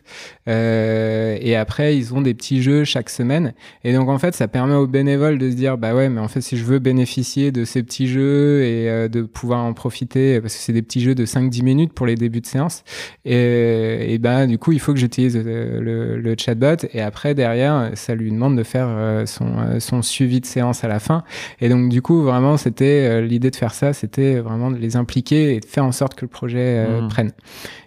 et 0.46 1.56
après 1.56 1.96
ils 1.96 2.14
ont 2.14 2.20
des 2.20 2.34
petits 2.34 2.62
jeux 2.62 2.84
chaque 2.84 3.10
semaine. 3.10 3.54
Et 3.84 3.92
donc 3.92 4.08
en 4.08 4.18
fait 4.18 4.34
ça 4.34 4.48
permet 4.48 4.74
aux 4.74 4.86
bénévoles 4.86 5.38
de 5.38 5.50
se 5.50 5.56
dire 5.56 5.78
bah 5.78 5.94
ouais 5.94 6.08
mais 6.08 6.20
en 6.20 6.28
fait 6.28 6.40
si 6.40 6.56
je 6.56 6.64
veux 6.64 6.78
bénéficier 6.78 7.52
de 7.52 7.64
ces 7.64 7.82
petits 7.82 8.08
jeux 8.08 8.62
et 8.62 9.08
de 9.08 9.22
pouvoir 9.22 9.60
en 9.60 9.72
profiter 9.72 10.33
parce 10.40 10.54
que 10.54 10.60
c'est 10.60 10.72
des 10.72 10.82
petits 10.82 11.00
jeux 11.00 11.14
de 11.14 11.24
5-10 11.24 11.62
minutes 11.62 11.92
pour 11.92 12.06
les 12.06 12.14
débuts 12.14 12.40
de 12.40 12.46
séance. 12.46 12.84
Et, 13.24 14.14
et 14.14 14.18
ben, 14.18 14.46
du 14.46 14.58
coup, 14.58 14.72
il 14.72 14.80
faut 14.80 14.92
que 14.92 14.98
j'utilise 14.98 15.36
euh, 15.36 15.80
le, 15.80 16.20
le, 16.20 16.34
chatbot. 16.38 16.86
Et 16.92 17.00
après, 17.00 17.34
derrière, 17.34 17.90
ça 17.94 18.14
lui 18.14 18.30
demande 18.30 18.56
de 18.56 18.62
faire 18.62 18.86
euh, 18.88 19.26
son, 19.26 19.46
euh, 19.58 19.80
son 19.80 20.02
suivi 20.02 20.40
de 20.40 20.46
séance 20.46 20.84
à 20.84 20.88
la 20.88 21.00
fin. 21.00 21.24
Et 21.60 21.68
donc, 21.68 21.88
du 21.88 22.02
coup, 22.02 22.22
vraiment, 22.22 22.56
c'était 22.56 23.22
l'idée 23.22 23.50
de 23.50 23.56
faire 23.56 23.74
ça, 23.74 23.92
c'était 23.92 24.40
vraiment 24.40 24.70
de 24.70 24.76
les 24.76 24.96
impliquer 24.96 25.54
et 25.54 25.60
de 25.60 25.66
faire 25.66 25.84
en 25.84 25.92
sorte 25.92 26.14
que 26.14 26.24
le 26.24 26.30
projet 26.30 26.86
mmh. 26.86 27.08
prenne. 27.08 27.32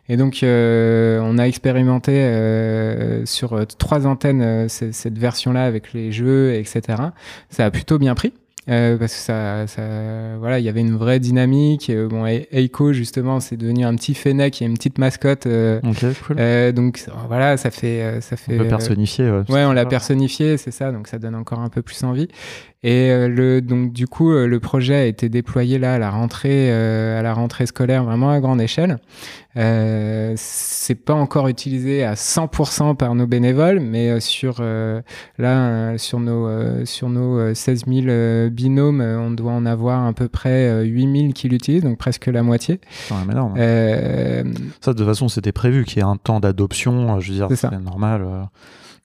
Et 0.09 0.17
donc, 0.17 0.39
on 0.43 1.37
a 1.37 1.43
expérimenté 1.43 3.21
sur 3.25 3.65
trois 3.77 4.07
antennes 4.07 4.69
cette 4.69 5.17
version-là 5.17 5.65
avec 5.65 5.93
les 5.93 6.11
jeux, 6.11 6.53
etc. 6.53 6.81
Ça 7.49 7.65
a 7.65 7.71
plutôt 7.71 7.97
bien 7.97 8.15
pris. 8.15 8.33
Euh, 8.69 8.97
parce 8.97 9.13
que 9.13 9.19
ça, 9.19 9.65
ça, 9.67 9.81
voilà, 10.39 10.59
il 10.59 10.65
y 10.65 10.69
avait 10.69 10.81
une 10.81 10.95
vraie 10.95 11.19
dynamique. 11.19 11.89
Euh, 11.89 12.07
bon, 12.07 12.25
Eiko 12.25 12.91
justement, 12.91 13.39
c'est 13.39 13.55
devenu 13.55 13.85
un 13.85 13.95
petit 13.95 14.13
fennec, 14.13 14.59
y 14.59 14.63
a 14.65 14.67
une 14.67 14.73
petite 14.73 14.97
mascotte. 14.97 15.47
Euh, 15.47 15.79
cool. 16.25 16.35
euh, 16.37 16.71
donc 16.73 17.01
voilà, 17.27 17.55
ça 17.55 17.71
fait, 17.71 18.19
ça 18.21 18.35
fait. 18.35 18.55
On 18.55 18.63
peut 18.63 18.67
personnifier. 18.67 19.29
Ouais, 19.29 19.43
ouais 19.49 19.63
on 19.63 19.71
l'a 19.71 19.85
personnifié, 19.85 20.57
c'est 20.57 20.71
ça. 20.71 20.91
Donc 20.91 21.07
ça 21.07 21.17
donne 21.17 21.35
encore 21.35 21.59
un 21.59 21.69
peu 21.69 21.81
plus 21.81 22.03
envie. 22.03 22.27
Et 22.83 23.09
le, 23.27 23.59
donc 23.59 23.91
du 23.91 24.07
coup, 24.07 24.31
le 24.31 24.59
projet 24.59 24.95
a 24.95 25.05
été 25.05 25.29
déployé 25.29 25.79
là 25.79 25.95
à 25.95 25.97
la 25.97 26.11
rentrée, 26.11 26.71
à 26.71 27.21
la 27.21 27.33
rentrée 27.33 27.65
scolaire, 27.65 28.03
vraiment 28.03 28.29
à 28.29 28.39
grande 28.39 28.61
échelle. 28.61 28.99
Euh, 29.57 30.33
c'est 30.37 30.95
pas 30.95 31.13
encore 31.13 31.47
utilisé 31.47 32.03
à 32.03 32.13
100% 32.13 32.95
par 32.95 33.15
nos 33.15 33.27
bénévoles, 33.27 33.79
mais 33.79 34.19
sur 34.19 34.61
là 35.37 35.97
sur 35.97 36.19
nos 36.19 36.85
sur 36.85 37.09
nos 37.09 37.53
16 37.53 37.85
000 37.87 38.49
binômes, 38.49 39.01
on 39.01 39.31
doit 39.31 39.53
en 39.53 39.65
avoir 39.65 40.05
à 40.05 40.13
peu 40.13 40.27
près 40.27 40.83
8 40.85 41.21
000 41.21 41.33
qui 41.33 41.49
l'utilisent, 41.49 41.83
donc 41.83 41.97
presque 41.97 42.27
la 42.27 42.43
moitié. 42.43 42.79
Ça, 44.81 44.93
de 44.93 44.97
toute 44.97 45.07
façon, 45.07 45.27
c'était 45.27 45.51
prévu 45.51 45.85
qu'il 45.85 45.97
y 45.97 45.99
ait 46.01 46.09
un 46.09 46.17
temps 46.17 46.39
d'adoption. 46.39 47.19
Je 47.19 47.31
veux 47.31 47.37
dire, 47.37 47.47
c'est 47.55 47.71
normal. 47.79 48.49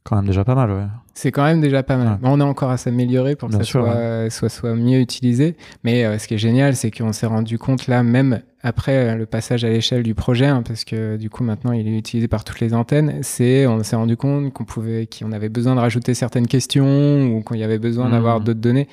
Quand 0.05 0.17
même 0.17 0.27
déjà 0.27 0.45
pas 0.45 0.57
mal, 0.57 0.71
ouais. 0.71 0.87
C'est 1.15 1.31
quand 1.31 1.45
même 1.45 1.61
déjà 1.61 1.83
pas 1.83 1.97
mal. 1.97 2.19
On 2.23 2.41
a 2.41 2.45
encore 2.45 2.71
à 2.71 2.77
s'améliorer 2.77 3.37
pour 3.37 3.49
que 3.49 3.55
ça 3.55 3.63
soit, 3.63 4.31
soit, 4.31 4.49
soit, 4.49 4.75
mieux 4.75 4.99
utilisé. 4.99 5.57
Mais 5.85 6.05
euh, 6.05 6.19
ce 6.19 6.27
qui 6.27 6.35
est 6.35 6.39
génial, 6.39 6.75
c'est 6.75 6.91
qu'on 6.91 7.13
s'est 7.13 7.27
rendu 7.27 7.59
compte 7.59 7.87
là, 7.87 8.03
même 8.03 8.41
après 8.63 8.97
euh, 8.97 9.15
le 9.17 9.27
passage 9.27 9.65
à 9.65 9.69
l'échelle 9.69 10.03
du 10.03 10.15
projet, 10.15 10.47
hein, 10.47 10.63
parce 10.67 10.85
que 10.85 11.17
du 11.17 11.31
coup 11.31 11.45
maintenant 11.45 11.73
il 11.73 11.87
est 11.89 11.99
utilisé 11.99 12.29
par 12.29 12.45
toutes 12.45 12.61
les 12.61 12.75
antennes, 12.75 13.19
c'est 13.23 13.67
on 13.67 13.83
s'est 13.83 13.97
rendu 13.97 14.17
compte 14.17 14.53
qu'on 14.53 14.65
pouvait, 14.65 15.07
qu'on 15.07 15.33
avait 15.33 15.49
besoin 15.49 15.75
de 15.75 15.81
rajouter 15.81 16.15
certaines 16.15 16.47
questions 16.47 17.27
ou 17.27 17.43
qu'il 17.43 17.59
y 17.59 17.65
avait 17.65 17.79
besoin 17.79 18.09
mmh. 18.09 18.13
d'avoir 18.13 18.41
d'autres 18.41 18.61
données 18.61 18.89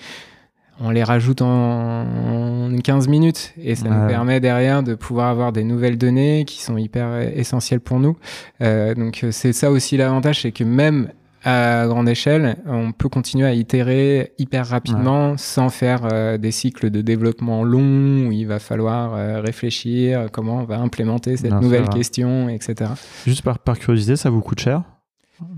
on 0.82 0.91
les 0.91 1.03
rajoute 1.03 1.41
en, 1.41 2.70
15 2.84 3.07
minutes 3.07 3.53
et 3.61 3.76
ça 3.76 3.89
nous 3.89 4.07
permet 4.07 4.39
derrière 4.39 4.84
de 4.84 4.95
pouvoir 4.95 5.28
avoir 5.28 5.51
des 5.51 5.63
nouvelles 5.63 5.97
données 5.97 6.45
qui 6.45 6.61
sont 6.61 6.78
hyper 6.78 7.20
essentielles 7.38 7.82
pour 7.82 7.99
nous. 7.99 8.17
Euh, 8.61 8.95
donc 8.95 9.26
c'est 9.32 9.51
ça 9.51 9.72
aussi 9.72 9.97
l'avantage, 9.97 10.43
c'est 10.43 10.51
que 10.51 10.63
même 10.63 11.09
à 11.43 11.85
grande 11.87 12.09
échelle, 12.09 12.57
on 12.65 12.91
peut 12.91 13.09
continuer 13.09 13.45
à 13.45 13.53
itérer 13.53 14.33
hyper 14.37 14.67
rapidement 14.67 15.37
sans 15.37 15.69
faire 15.69 16.01
euh, 16.11 16.37
des 16.37 16.51
cycles 16.51 16.89
de 16.89 17.01
développement 17.01 17.63
longs 17.63 18.27
où 18.27 18.31
il 18.31 18.45
va 18.45 18.59
falloir 18.59 19.15
euh, 19.15 19.41
réfléchir 19.41 20.27
comment 20.31 20.57
on 20.57 20.65
va 20.65 20.79
implémenter 20.79 21.37
cette 21.37 21.53
nouvelle 21.53 21.89
question, 21.89 22.49
etc. 22.49 22.91
Juste 23.25 23.43
par, 23.43 23.59
par 23.59 23.79
curiosité, 23.79 24.15
ça 24.15 24.29
vous 24.29 24.41
coûte 24.41 24.59
cher? 24.59 24.83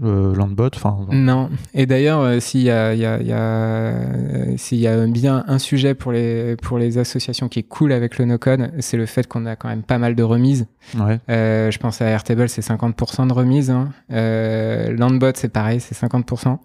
Le 0.01 0.33
Landbot 0.33 0.69
enfin 0.75 0.97
Non. 1.11 1.49
Et 1.73 1.85
d'ailleurs, 1.85 2.21
euh, 2.21 2.39
s'il 2.39 2.61
y 2.61 2.69
a, 2.69 2.93
y 2.93 3.05
a, 3.05 3.21
y 3.21 3.31
a, 3.31 3.39
euh, 3.39 4.53
s'il 4.57 4.79
y 4.79 4.87
a 4.87 5.05
bien 5.07 5.43
un 5.47 5.59
sujet 5.59 5.93
pour 5.93 6.11
les, 6.11 6.55
pour 6.57 6.77
les 6.77 6.97
associations 6.97 7.49
qui 7.49 7.59
est 7.59 7.63
cool 7.63 7.91
avec 7.91 8.17
le 8.17 8.25
no-code, 8.25 8.71
c'est 8.79 8.97
le 8.97 9.05
fait 9.05 9.27
qu'on 9.27 9.45
a 9.45 9.55
quand 9.55 9.69
même 9.69 9.83
pas 9.83 9.97
mal 9.97 10.15
de 10.15 10.23
remises. 10.23 10.67
Ouais. 10.97 11.19
Euh, 11.29 11.71
je 11.71 11.77
pense 11.77 12.01
à 12.01 12.05
Airtable, 12.05 12.49
c'est 12.49 12.61
50% 12.61 13.27
de 13.27 13.33
remise. 13.33 13.71
Hein. 13.71 13.89
Landbot, 14.09 15.31
c'est 15.35 15.49
pareil, 15.49 15.79
c'est 15.79 15.95
50%. 15.95 16.57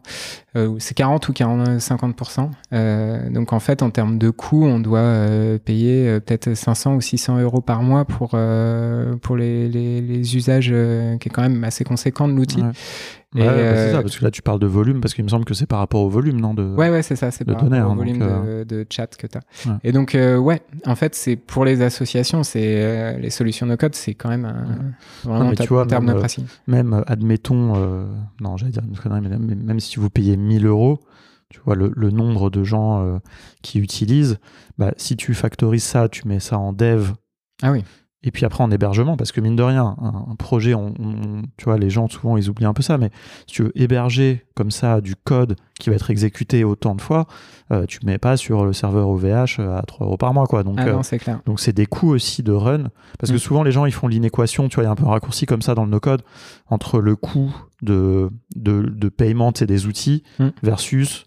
Euh, 0.56 0.74
c'est 0.78 0.94
40 0.94 1.28
ou 1.28 1.32
40, 1.32 1.68
50%. 1.78 2.50
Euh, 2.72 3.30
donc 3.30 3.52
en 3.52 3.60
fait, 3.60 3.82
en 3.82 3.90
termes 3.90 4.18
de 4.18 4.30
coûts, 4.30 4.64
on 4.64 4.78
doit 4.80 5.12
payer 5.64 6.20
peut-être 6.20 6.54
500 6.54 6.94
ou 6.94 7.00
600 7.00 7.40
euros 7.40 7.60
par 7.60 7.82
mois 7.82 8.04
pour, 8.04 8.30
pour 8.30 9.36
les, 9.36 9.68
les, 9.68 10.00
les 10.00 10.36
usages 10.36 10.68
qui 11.20 11.28
est 11.28 11.32
quand 11.32 11.42
même 11.42 11.62
assez 11.64 11.84
conséquent 11.84 12.28
de 12.28 12.32
l'outil. 12.32 12.62
Ouais. 12.62 12.70
Ouais, 13.34 13.44
bah, 13.44 13.76
c'est 13.76 13.92
ça, 13.92 14.02
parce 14.02 14.16
que 14.16 14.24
là 14.24 14.30
tu 14.30 14.40
parles 14.40 14.59
de 14.59 14.66
volume, 14.66 15.00
parce 15.00 15.12
qu'il 15.12 15.24
me 15.24 15.28
semble 15.28 15.44
que 15.44 15.52
c'est 15.52 15.66
par 15.66 15.78
rapport 15.78 16.00
au 16.00 16.09
volume, 16.09 16.40
non 16.40 16.54
de, 16.54 16.62
Ouais, 16.62 16.90
ouais, 16.90 17.02
c'est 17.02 17.16
ça, 17.16 17.30
c'est 17.30 17.44
par 17.44 17.61
rapport 17.61 17.70
au 17.70 17.74
hein, 17.74 17.94
volume 17.94 18.18
de, 18.18 18.64
de, 18.64 18.86
chat 18.88 19.09
que 19.16 19.26
tu 19.26 19.36
as. 19.36 19.70
Ouais. 19.70 19.76
Et 19.84 19.92
donc, 19.92 20.14
euh, 20.14 20.36
ouais, 20.38 20.62
en 20.86 20.94
fait, 20.94 21.14
c'est 21.14 21.36
pour 21.36 21.64
les 21.64 21.82
associations, 21.82 22.42
c'est 22.42 22.82
euh, 22.82 23.18
les 23.18 23.30
solutions 23.30 23.66
no 23.66 23.76
code, 23.76 23.94
c'est 23.94 24.14
quand 24.14 24.28
même 24.28 24.44
un, 24.44 24.94
vraiment 25.24 25.44
non, 25.44 25.50
mais 25.50 25.57
tu 25.57 25.68
vois, 25.68 25.86
terme 25.86 26.07
même, 26.07 26.16
de. 26.16 26.42
Même, 26.66 27.04
admettons, 27.07 27.74
euh, 27.76 28.07
non, 28.40 28.57
j'allais 28.57 28.72
dire 28.72 28.82
une 28.88 28.96
connerie, 28.96 29.20
mais 29.20 29.54
même, 29.54 29.80
si 29.80 29.96
vous 29.96 30.09
payez 30.09 30.36
1000 30.36 30.66
euros, 30.66 31.00
tu 31.50 31.61
vois, 31.64 31.74
le, 31.74 31.92
le 31.94 32.11
nombre 32.11 32.50
de 32.50 32.64
gens 32.64 33.20
qui 33.62 33.80
utilisent, 33.80 34.38
bah, 34.78 34.92
si 34.96 35.16
tu 35.16 35.34
factorises 35.34 35.84
ça, 35.84 36.09
tu 36.09 36.26
mets 36.26 36.40
ça 36.40 36.59
en 36.59 36.72
dev. 36.72 37.12
Ah 37.62 37.72
oui. 37.72 37.84
Et 38.27 38.33
puis 38.33 38.45
après 38.45 38.62
en 38.64 38.70
hébergement, 38.72 39.16
parce 39.16 39.31
que 39.31 39.41
mine 39.41 39.55
de 39.55 39.62
rien, 39.62 39.97
un, 40.01 40.35
projet, 40.35 40.74
on, 40.74 40.93
tu 41.57 41.64
vois, 41.64 41.79
les 41.79 41.91
gens 41.91 42.09
souvent 42.09 42.37
ils 42.37 42.51
oublient 42.51 42.66
un 42.66 42.74
peu 42.74 42.83
ça, 42.83 42.99
mais 42.99 43.11
si 43.47 43.55
tu 43.55 43.62
veux 43.62 43.72
héberger 43.77 44.45
comme 44.57 44.72
ça 44.72 45.01
du 45.01 45.14
code 45.14 45.55
qui 45.79 45.91
va 45.91 45.97
être 45.97 46.11
exécuté 46.11 46.64
autant 46.64 46.97
de 46.97 47.01
fois, 47.01 47.27
euh, 47.70 47.87
tu 47.87 48.01
mets 48.05 48.18
pas 48.18 48.37
sur 48.37 48.64
le 48.64 48.72
serveur 48.72 49.09
OVH 49.09 49.61
à 49.61 49.83
3 49.87 50.07
euros 50.07 50.16
par 50.16 50.35
mois, 50.35 50.47
quoi. 50.47 50.64
Donc 50.64 50.77
ah 50.81 50.87
non, 50.87 51.05
c'est 51.05 51.18
clair. 51.18 51.41
donc 51.47 51.61
c'est 51.61 51.72
des 51.72 51.87
coûts 51.87 52.11
aussi 52.11 52.43
de 52.43 52.51
run, 52.53 52.91
parce 53.20 53.31
que 53.31 53.37
mm. 53.37 53.41
souvent 53.41 53.62
les 53.62 53.70
gens 53.70 53.87
ils 53.87 53.93
font 53.93 54.09
l'inéquation, 54.09 54.68
tu 54.68 54.74
vois, 54.74 54.83
il 54.83 54.87
y 54.87 54.89
a 54.89 54.93
un 54.93 54.97
peu 54.97 55.05
un 55.05 55.11
raccourci 55.11 55.47
comme 55.47 55.62
ça 55.62 55.77
dans 55.77 55.85
le 55.85 55.91
no-code 55.91 56.22
entre 56.66 56.99
le 56.99 57.14
coût 57.14 57.55
de 57.83 58.29
de, 58.57 58.83
de 58.83 59.09
paiement 59.09 59.53
des 59.53 59.87
outils 59.87 60.24
mm. 60.41 60.49
versus 60.64 61.27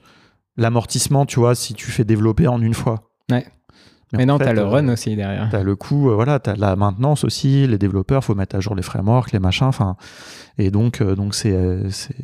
l'amortissement, 0.58 1.26
tu 1.26 1.40
vois, 1.40 1.56
si 1.56 1.74
tu 1.74 1.92
fais 1.92 2.04
développer 2.04 2.48
en 2.48 2.62
une 2.62 2.74
fois. 2.74 3.10
Ouais. 3.32 3.48
Mais, 4.14 4.26
non, 4.26 4.40
tu 4.40 4.46
as 4.46 4.54
le 4.54 4.64
run 4.64 4.88
aussi 4.90 5.16
derrière. 5.16 5.50
Tu 5.50 5.56
as 5.56 5.64
le 5.64 5.76
coup, 5.76 6.10
euh, 6.10 6.16
voilà, 6.16 6.40
tu 6.40 6.50
as 6.50 6.56
la 6.56 6.76
maintenance 6.76 7.24
aussi, 7.24 7.68
les 7.68 7.78
développeurs, 7.78 8.24
faut 8.24 8.34
mettre 8.34 8.56
à 8.56 8.60
jour 8.60 8.76
les 8.76 8.82
frameworks, 8.82 9.32
les 9.32 9.40
machins, 9.40 9.68
enfin. 9.68 9.98
Et 10.58 10.72
donc, 10.72 11.02
euh, 11.02 11.16
donc 11.16 11.36
c'est, 11.36 11.56
c'est, 11.92 12.16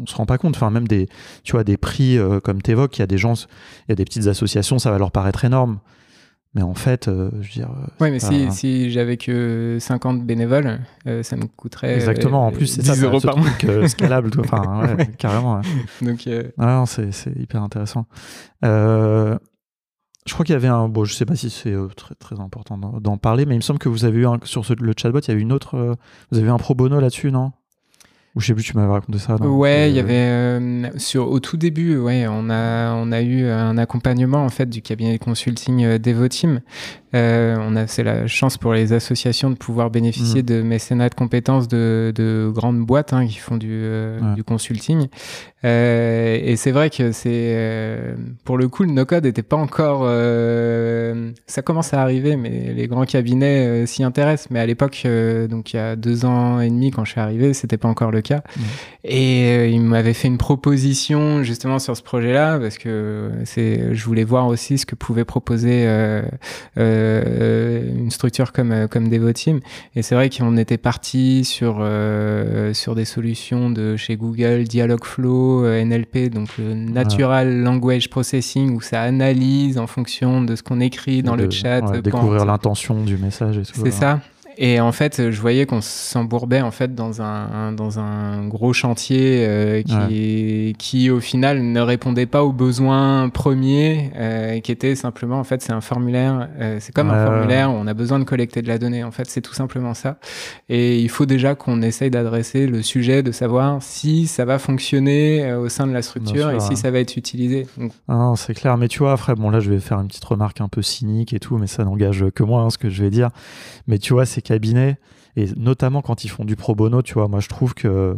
on 0.00 0.06
se 0.06 0.14
rend 0.16 0.26
pas 0.26 0.38
compte. 0.38 0.56
Enfin, 0.56 0.70
même 0.70 0.88
des, 0.88 1.08
tu 1.44 1.52
vois, 1.52 1.64
des 1.64 1.76
prix 1.76 2.18
euh, 2.18 2.40
comme 2.40 2.62
t'évoques, 2.62 2.96
il 2.96 3.00
y 3.00 3.02
a 3.02 3.06
des 3.06 3.18
gens, 3.18 3.34
il 3.34 3.90
y 3.90 3.92
a 3.92 3.94
des 3.94 4.04
petites 4.04 4.26
associations, 4.26 4.78
ça 4.78 4.90
va 4.90 4.98
leur 4.98 5.10
paraître 5.10 5.44
énorme. 5.44 5.78
Mais 6.54 6.62
en 6.62 6.74
fait, 6.74 7.04
je 7.06 7.12
veux 7.12 7.52
dire. 7.52 7.68
Oui, 8.00 8.10
mais 8.10 8.18
si, 8.18 8.50
si 8.50 8.90
j'avais 8.90 9.18
que 9.18 9.76
50 9.78 10.24
bénévoles, 10.24 10.80
ça 11.22 11.36
me 11.36 11.44
coûterait. 11.44 11.94
Exactement, 11.94 12.46
en 12.46 12.52
plus, 12.52 12.66
c'est 12.66 12.80
10 12.80 12.94
ça, 12.94 13.06
euros 13.06 13.20
par 13.20 13.36
mois. 13.36 13.50
scalable. 13.86 14.30
Enfin, 14.40 14.94
ouais, 14.96 15.06
carrément. 15.18 15.60
Donc. 16.00 16.26
Ah, 16.56 16.84
c'est 16.86 17.36
hyper 17.36 17.62
intéressant. 17.62 18.06
Je 20.28 20.34
crois 20.34 20.44
qu'il 20.44 20.52
y 20.52 20.56
avait 20.56 20.68
un. 20.68 20.88
Bon, 20.88 21.06
je 21.06 21.14
sais 21.14 21.24
pas 21.24 21.36
si 21.36 21.48
c'est 21.48 21.72
euh, 21.72 21.88
très, 21.88 22.14
très 22.14 22.38
important 22.38 22.76
d'en 22.76 23.16
parler, 23.16 23.46
mais 23.46 23.54
il 23.54 23.58
me 23.58 23.62
semble 23.62 23.78
que 23.78 23.88
vous 23.88 24.04
avez 24.04 24.18
eu 24.18 24.26
un, 24.26 24.38
sur 24.44 24.62
le 24.78 24.92
chatbot, 24.94 25.20
il 25.20 25.28
y 25.28 25.30
a 25.30 25.34
eu 25.34 25.40
une 25.40 25.52
autre. 25.52 25.74
Euh, 25.76 25.94
vous 26.30 26.38
avez 26.38 26.48
eu 26.48 26.50
un 26.50 26.58
pro 26.58 26.74
bono 26.74 27.00
là-dessus, 27.00 27.32
non? 27.32 27.52
Ou 28.36 28.40
je 28.40 28.46
sais 28.46 28.54
plus, 28.54 28.62
tu 28.62 28.76
m'avais 28.76 28.92
raconté 28.92 29.18
ça. 29.18 29.36
non 29.40 29.56
Ouais, 29.56 29.90
il 29.90 29.96
y 29.96 30.00
Euh, 30.00 30.02
avait 30.02 30.14
euh, 30.14 30.90
sur 30.98 31.30
au 31.30 31.40
tout 31.40 31.56
début, 31.56 31.96
ouais, 31.96 32.26
on 32.28 32.50
a 32.50 32.92
on 32.94 33.10
a 33.10 33.20
eu 33.22 33.46
un 33.46 33.76
accompagnement 33.78 34.44
en 34.44 34.48
fait 34.50 34.68
du 34.68 34.82
cabinet 34.82 35.14
de 35.18 35.22
consulting 35.24 35.84
euh, 35.84 35.98
Devoteam. 35.98 36.60
On 37.14 37.74
a 37.74 37.86
c'est 37.86 38.02
la 38.04 38.26
chance 38.26 38.58
pour 38.58 38.74
les 38.74 38.92
associations 38.92 39.48
de 39.50 39.56
pouvoir 39.56 39.90
bénéficier 39.90 40.42
Mhm. 40.42 40.46
de 40.46 40.62
mécénat 40.62 41.08
de 41.08 41.14
compétences 41.14 41.66
de, 41.66 42.12
de 42.14 42.50
grandes 42.54 42.84
boîtes 42.84 43.14
hein, 43.14 43.26
qui 43.26 43.36
font 43.38 43.56
du 43.56 43.68
Ouais. 43.82 44.34
du 44.36 44.44
consulting. 44.44 45.06
Et 45.64 46.54
c'est 46.56 46.70
vrai 46.70 46.90
que 46.90 47.10
c'est 47.12 48.14
pour 48.44 48.58
le 48.58 48.68
coup 48.68 48.82
le 48.84 48.90
no-code 48.92 49.24
n'était 49.24 49.42
pas 49.42 49.56
encore 49.56 50.02
ça 51.46 51.62
commence 51.62 51.94
à 51.94 52.02
arriver, 52.02 52.36
mais 52.36 52.72
les 52.74 52.86
grands 52.88 53.04
cabinets 53.06 53.86
s'y 53.86 54.04
intéressent. 54.04 54.50
Mais 54.50 54.60
à 54.60 54.66
l'époque, 54.66 55.06
donc 55.48 55.72
il 55.72 55.76
y 55.76 55.80
a 55.80 55.96
deux 55.96 56.26
ans 56.26 56.60
et 56.60 56.68
demi 56.68 56.90
quand 56.90 57.04
je 57.06 57.12
suis 57.12 57.20
arrivé, 57.20 57.54
c'était 57.54 57.78
pas 57.78 57.88
encore 57.88 58.10
le 58.10 58.17
cas. 58.20 58.42
Et 59.04 59.44
euh, 59.48 59.66
il 59.68 59.80
m'avait 59.80 60.12
fait 60.12 60.28
une 60.28 60.38
proposition 60.38 61.42
justement 61.42 61.78
sur 61.78 61.96
ce 61.96 62.02
projet-là 62.02 62.58
parce 62.58 62.78
que 62.78 63.30
c'est, 63.44 63.94
je 63.94 64.04
voulais 64.04 64.24
voir 64.24 64.46
aussi 64.46 64.78
ce 64.78 64.86
que 64.86 64.94
pouvait 64.94 65.24
proposer 65.24 65.84
euh, 65.86 66.22
euh, 66.78 67.82
une 67.96 68.10
structure 68.10 68.52
comme 68.52 68.88
comme 68.88 69.08
Devoteam. 69.08 69.60
Et 69.94 70.02
c'est 70.02 70.14
vrai 70.14 70.30
qu'on 70.30 70.56
était 70.56 70.78
parti 70.78 71.44
sur 71.44 71.84
sur 72.72 72.94
des 72.94 73.04
solutions 73.04 73.70
de 73.70 73.96
chez 73.96 74.16
Google, 74.16 74.64
Dialogflow, 74.64 75.64
NLP, 75.84 76.30
donc 76.30 76.48
le 76.58 76.74
Natural 76.74 77.62
Language 77.62 78.10
Processing, 78.10 78.74
où 78.74 78.80
ça 78.80 79.02
analyse 79.02 79.78
en 79.78 79.86
fonction 79.86 80.42
de 80.42 80.56
ce 80.56 80.62
qu'on 80.62 80.80
écrit 80.80 81.22
dans 81.22 81.36
de- 81.36 81.44
le 81.44 81.50
chat. 81.50 81.80
ouais, 81.90 82.02
découvrir 82.02 82.44
l'intention 82.44 83.02
du 83.04 83.16
message 83.16 83.58
et 83.58 83.62
tout. 83.62 83.80
c'est 83.84 83.90
ça. 83.90 84.20
Et 84.60 84.80
en 84.80 84.90
fait, 84.90 85.30
je 85.30 85.40
voyais 85.40 85.66
qu'on 85.66 85.80
s'embourbait 85.80 86.62
en 86.62 86.72
fait 86.72 86.92
dans 86.92 87.22
un 87.22 87.70
dans 87.70 88.00
un 88.00 88.44
gros 88.48 88.72
chantier 88.72 89.46
euh, 89.46 89.82
qui 89.82 90.74
qui 90.76 91.10
au 91.10 91.20
final 91.20 91.62
ne 91.62 91.80
répondait 91.80 92.26
pas 92.26 92.42
aux 92.42 92.52
besoins 92.52 93.28
premiers, 93.28 94.10
euh, 94.16 94.58
qui 94.58 94.72
était 94.72 94.96
simplement 94.96 95.38
en 95.38 95.44
fait 95.44 95.62
c'est 95.62 95.72
un 95.72 95.80
formulaire, 95.80 96.48
euh, 96.58 96.78
c'est 96.80 96.92
comme 96.92 97.10
un 97.10 97.24
formulaire 97.24 97.70
où 97.70 97.74
on 97.74 97.86
a 97.86 97.94
besoin 97.94 98.18
de 98.18 98.24
collecter 98.24 98.60
de 98.60 98.66
la 98.66 98.78
donnée. 98.78 99.04
En 99.04 99.12
fait, 99.12 99.30
c'est 99.30 99.42
tout 99.42 99.54
simplement 99.54 99.94
ça. 99.94 100.18
Et 100.68 100.98
il 100.98 101.08
faut 101.08 101.26
déjà 101.26 101.54
qu'on 101.54 101.80
essaye 101.80 102.10
d'adresser 102.10 102.66
le 102.66 102.82
sujet, 102.82 103.22
de 103.22 103.30
savoir 103.30 103.80
si 103.80 104.26
ça 104.26 104.44
va 104.44 104.58
fonctionner 104.58 105.54
au 105.54 105.68
sein 105.68 105.86
de 105.86 105.92
la 105.92 106.02
structure 106.02 106.48
sûr, 106.48 106.50
et 106.50 106.58
si 106.58 106.70
ouais. 106.70 106.76
ça 106.76 106.90
va 106.90 106.98
être 106.98 107.16
utilisé. 107.16 107.68
Donc, 107.76 107.92
Ah 108.08 108.14
non, 108.14 108.34
c'est 108.34 108.54
clair. 108.54 108.76
Mais 108.76 108.88
tu 108.88 108.98
vois, 108.98 109.12
après, 109.12 109.36
bon, 109.36 109.50
là, 109.50 109.60
je 109.60 109.70
vais 109.70 109.78
faire 109.78 110.00
une 110.00 110.08
petite 110.08 110.24
remarque 110.24 110.60
un 110.60 110.68
peu 110.68 110.82
cynique 110.82 111.32
et 111.32 111.38
tout, 111.38 111.58
mais 111.58 111.68
ça 111.68 111.84
n'engage 111.84 112.24
que 112.34 112.42
moi, 112.42 112.62
hein, 112.62 112.70
ce 112.70 112.78
que 112.78 112.90
je 112.90 113.02
vais 113.04 113.10
dire. 113.10 113.30
Mais 113.86 113.98
tu 113.98 114.12
vois, 114.12 114.26
ces 114.26 114.42
cabinets, 114.48 114.96
et 115.36 115.46
notamment 115.56 116.02
quand 116.02 116.24
ils 116.24 116.28
font 116.30 116.44
du 116.44 116.56
pro 116.56 116.74
bono, 116.74 117.02
tu 117.02 117.14
vois, 117.14 117.28
moi, 117.28 117.40
je 117.40 117.48
trouve 117.48 117.74
que 117.74 118.16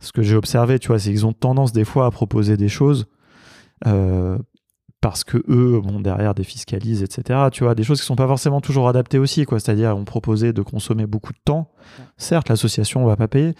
ce 0.00 0.12
que 0.12 0.22
j'ai 0.22 0.36
observé, 0.36 0.78
tu 0.78 0.88
vois, 0.88 0.98
c'est 0.98 1.10
qu'ils 1.10 1.26
ont 1.26 1.32
tendance 1.32 1.72
des 1.72 1.84
fois 1.84 2.06
à 2.06 2.10
proposer 2.10 2.56
des 2.56 2.68
choses. 2.68 3.06
euh, 3.86 4.38
parce 5.00 5.22
que 5.22 5.38
eux, 5.48 5.80
bon, 5.80 6.00
derrière, 6.00 6.34
défiscalisent, 6.34 7.02
etc. 7.04 7.50
Tu 7.52 7.62
vois, 7.62 7.76
des 7.76 7.84
choses 7.84 8.00
qui 8.00 8.06
sont 8.06 8.16
pas 8.16 8.26
forcément 8.26 8.60
toujours 8.60 8.88
adaptées 8.88 9.18
aussi, 9.18 9.44
quoi. 9.44 9.60
C'est-à-dire, 9.60 9.96
on 9.96 10.04
proposait 10.04 10.52
de 10.52 10.60
consommer 10.62 11.06
beaucoup 11.06 11.32
de 11.32 11.38
temps. 11.44 11.70
Certes, 12.16 12.48
l'association 12.48 13.06
va 13.06 13.16
pas 13.16 13.28
payer, 13.28 13.54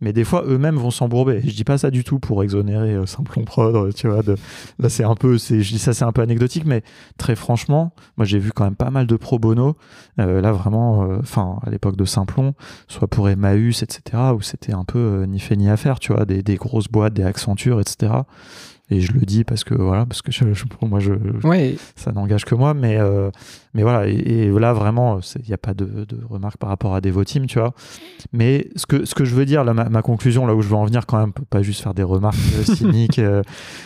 mais 0.00 0.12
des 0.12 0.22
fois, 0.22 0.44
eux-mêmes 0.46 0.76
vont 0.76 0.92
s'embourber. 0.92 1.40
Je 1.44 1.52
dis 1.52 1.64
pas 1.64 1.78
ça 1.78 1.90
du 1.90 2.04
tout 2.04 2.20
pour 2.20 2.44
exonérer 2.44 2.94
euh, 2.94 3.06
Simplon 3.06 3.44
Prod, 3.44 3.74
euh, 3.74 3.92
tu 3.92 4.06
vois. 4.08 4.22
De... 4.22 4.36
Là, 4.78 4.88
c'est 4.88 5.02
un 5.02 5.16
peu, 5.16 5.36
je 5.36 5.54
dis 5.56 5.78
ça, 5.80 5.92
c'est 5.92 6.04
un 6.04 6.12
peu 6.12 6.22
anecdotique, 6.22 6.64
mais 6.64 6.82
très 7.18 7.34
franchement, 7.34 7.92
moi, 8.16 8.24
j'ai 8.24 8.38
vu 8.38 8.52
quand 8.52 8.64
même 8.64 8.76
pas 8.76 8.90
mal 8.90 9.08
de 9.08 9.16
pro 9.16 9.40
bono. 9.40 9.76
euh, 10.20 10.40
là, 10.40 10.52
vraiment, 10.52 11.10
euh, 11.10 11.18
enfin, 11.20 11.58
à 11.66 11.70
l'époque 11.70 11.96
de 11.96 12.04
Simplon, 12.04 12.54
soit 12.86 13.08
pour 13.08 13.28
Emmaüs, 13.28 13.82
etc., 13.82 14.02
où 14.34 14.42
c'était 14.42 14.72
un 14.72 14.84
peu 14.84 15.24
ni 15.28 15.40
fait 15.40 15.56
ni 15.56 15.68
à 15.68 15.76
faire, 15.76 15.98
tu 15.98 16.12
vois, 16.12 16.24
des, 16.24 16.42
des 16.44 16.54
grosses 16.54 16.88
boîtes, 16.88 17.14
des 17.14 17.24
Accenture, 17.24 17.80
etc. 17.80 18.12
Et 18.90 19.00
je 19.00 19.12
le 19.12 19.20
dis 19.20 19.44
parce 19.44 19.64
que 19.64 19.74
voilà, 19.74 20.04
parce 20.04 20.20
que 20.20 20.30
je, 20.30 20.52
je- 20.52 20.64
pour 20.66 20.86
moi, 20.88 21.00
je, 21.00 21.14
ouais, 21.46 21.76
ça 21.96 22.12
n'engage 22.12 22.44
que 22.44 22.54
moi, 22.54 22.74
mais, 22.74 22.98
euh, 22.98 23.30
mais 23.72 23.82
voilà, 23.82 24.06
et, 24.08 24.12
et 24.12 24.50
là 24.50 24.74
vraiment, 24.74 25.20
il 25.36 25.46
n'y 25.48 25.54
a 25.54 25.58
pas 25.58 25.72
de, 25.72 26.04
de 26.04 26.18
remarque 26.28 26.58
par 26.58 26.68
rapport 26.68 26.94
à 26.94 27.00
Devoteam, 27.00 27.46
tu 27.46 27.58
vois. 27.58 27.72
Mais 28.34 28.68
ce 28.76 28.84
que, 28.84 29.06
ce 29.06 29.14
que 29.14 29.24
je 29.24 29.34
veux 29.34 29.46
dire, 29.46 29.64
là, 29.64 29.72
ma, 29.72 29.88
ma 29.88 30.02
conclusion, 30.02 30.46
là 30.46 30.54
où 30.54 30.60
je 30.60 30.68
veux 30.68 30.74
en 30.76 30.84
venir 30.84 31.06
quand 31.06 31.18
même, 31.18 31.32
pas 31.32 31.62
juste 31.62 31.82
faire 31.82 31.94
des 31.94 32.02
remarques 32.02 32.36
euh, 32.58 32.62
cyniques, 32.74 33.18
euh, 33.18 33.42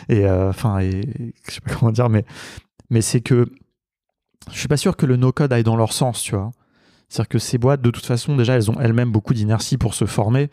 et 0.09 0.29
enfin, 0.29 0.81
et, 0.81 0.89
et 0.89 1.35
je 1.49 1.55
sais 1.55 1.61
pas 1.61 1.75
comment 1.75 1.93
dire, 1.93 2.09
mais, 2.09 2.25
mais 2.91 3.01
c'est 3.01 3.21
que 3.21 3.47
je 4.53 4.59
suis 4.59 4.69
pas 4.69 4.77
sûr 4.77 4.97
que 4.97 5.07
le 5.07 5.17
no-code 5.17 5.53
aille 5.53 5.63
dans 5.63 5.77
leur 5.77 5.93
sens, 5.93 6.23
tu 6.23 6.35
vois. 6.35 6.51
C'est-à-dire 7.09 7.29
que 7.29 7.39
ces 7.39 7.57
boîtes, 7.59 7.83
de 7.83 7.91
toute 7.91 8.05
façon, 8.05 8.37
déjà, 8.37 8.55
elles 8.55 8.71
ont 8.71 8.81
elles-mêmes 8.81 9.13
beaucoup 9.13 9.33
d'inertie 9.33 9.79
pour 9.79 9.95
se 9.95 10.05
former. 10.07 10.51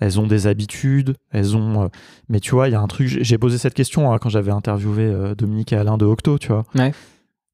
Elles 0.00 0.20
ont 0.20 0.26
des 0.26 0.46
habitudes, 0.46 1.14
elles 1.30 1.56
ont. 1.56 1.84
euh, 1.84 1.88
mais 2.28 2.40
tu 2.40 2.50
vois, 2.52 2.68
il 2.68 2.72
y 2.72 2.74
a 2.74 2.80
un 2.80 2.86
truc. 2.86 3.08
j'ai- 3.08 3.38
posé 3.38 3.58
cette 3.58 3.74
question 3.74 4.12
hein, 4.12 4.18
quand 4.18 4.28
j'avais 4.28 4.50
interviewé 4.52 5.04
euh, 5.04 5.34
Dominique 5.34 5.72
et 5.72 5.76
Alain 5.76 5.96
de 5.96 6.04
Octo, 6.04 6.38
tu 6.38 6.48
vois. 6.48 6.64
Ouais. 6.74 6.92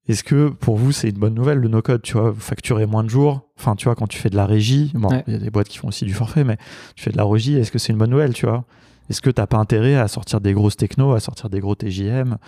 Est-ce 0.08 0.24
que 0.24 0.48
pour 0.48 0.76
vous, 0.76 0.90
c'est 0.90 1.10
une 1.10 1.18
bonne 1.18 1.34
nouvelle 1.34 1.58
le 1.58 1.68
no-code 1.68 2.02
Tu 2.02 2.14
vois, 2.14 2.30
vous 2.32 2.40
facturez 2.40 2.86
moins 2.86 3.04
de 3.04 3.08
jours? 3.10 3.42
Enfin, 3.56 3.76
tu 3.76 3.84
vois, 3.84 3.94
quand 3.94 4.08
tu 4.08 4.18
fais 4.18 4.30
de 4.30 4.36
la 4.36 4.46
régie, 4.46 4.90
bon, 4.94 5.08
il 5.10 5.14
Ouais. 5.14 5.24
y 5.28 5.34
a 5.34 5.38
des 5.38 5.50
boîtes 5.50 5.68
qui 5.68 5.78
font 5.78 5.88
aussi 5.88 6.04
du 6.04 6.12
forfait, 6.12 6.42
mais 6.42 6.56
tu 6.96 7.04
fais 7.04 7.12
de 7.12 7.16
la 7.16 7.24
régie, 7.24 7.54
est-ce 7.54 7.70
que 7.70 7.78
c'est 7.78 7.92
une 7.92 7.98
bonne 7.98 8.10
nouvelle, 8.10 8.32
tu 8.34 8.46
vois? 8.46 8.64
Est-ce 9.12 9.20
que 9.20 9.28
t'as 9.28 9.46
pas 9.46 9.58
intérêt 9.58 9.94
à 9.94 10.08
sortir 10.08 10.40
des 10.40 10.54
grosses 10.54 10.78
technos, 10.78 11.12
à 11.12 11.20
sortir 11.20 11.50
des 11.50 11.60
gros 11.60 11.74
TJM 11.74 12.38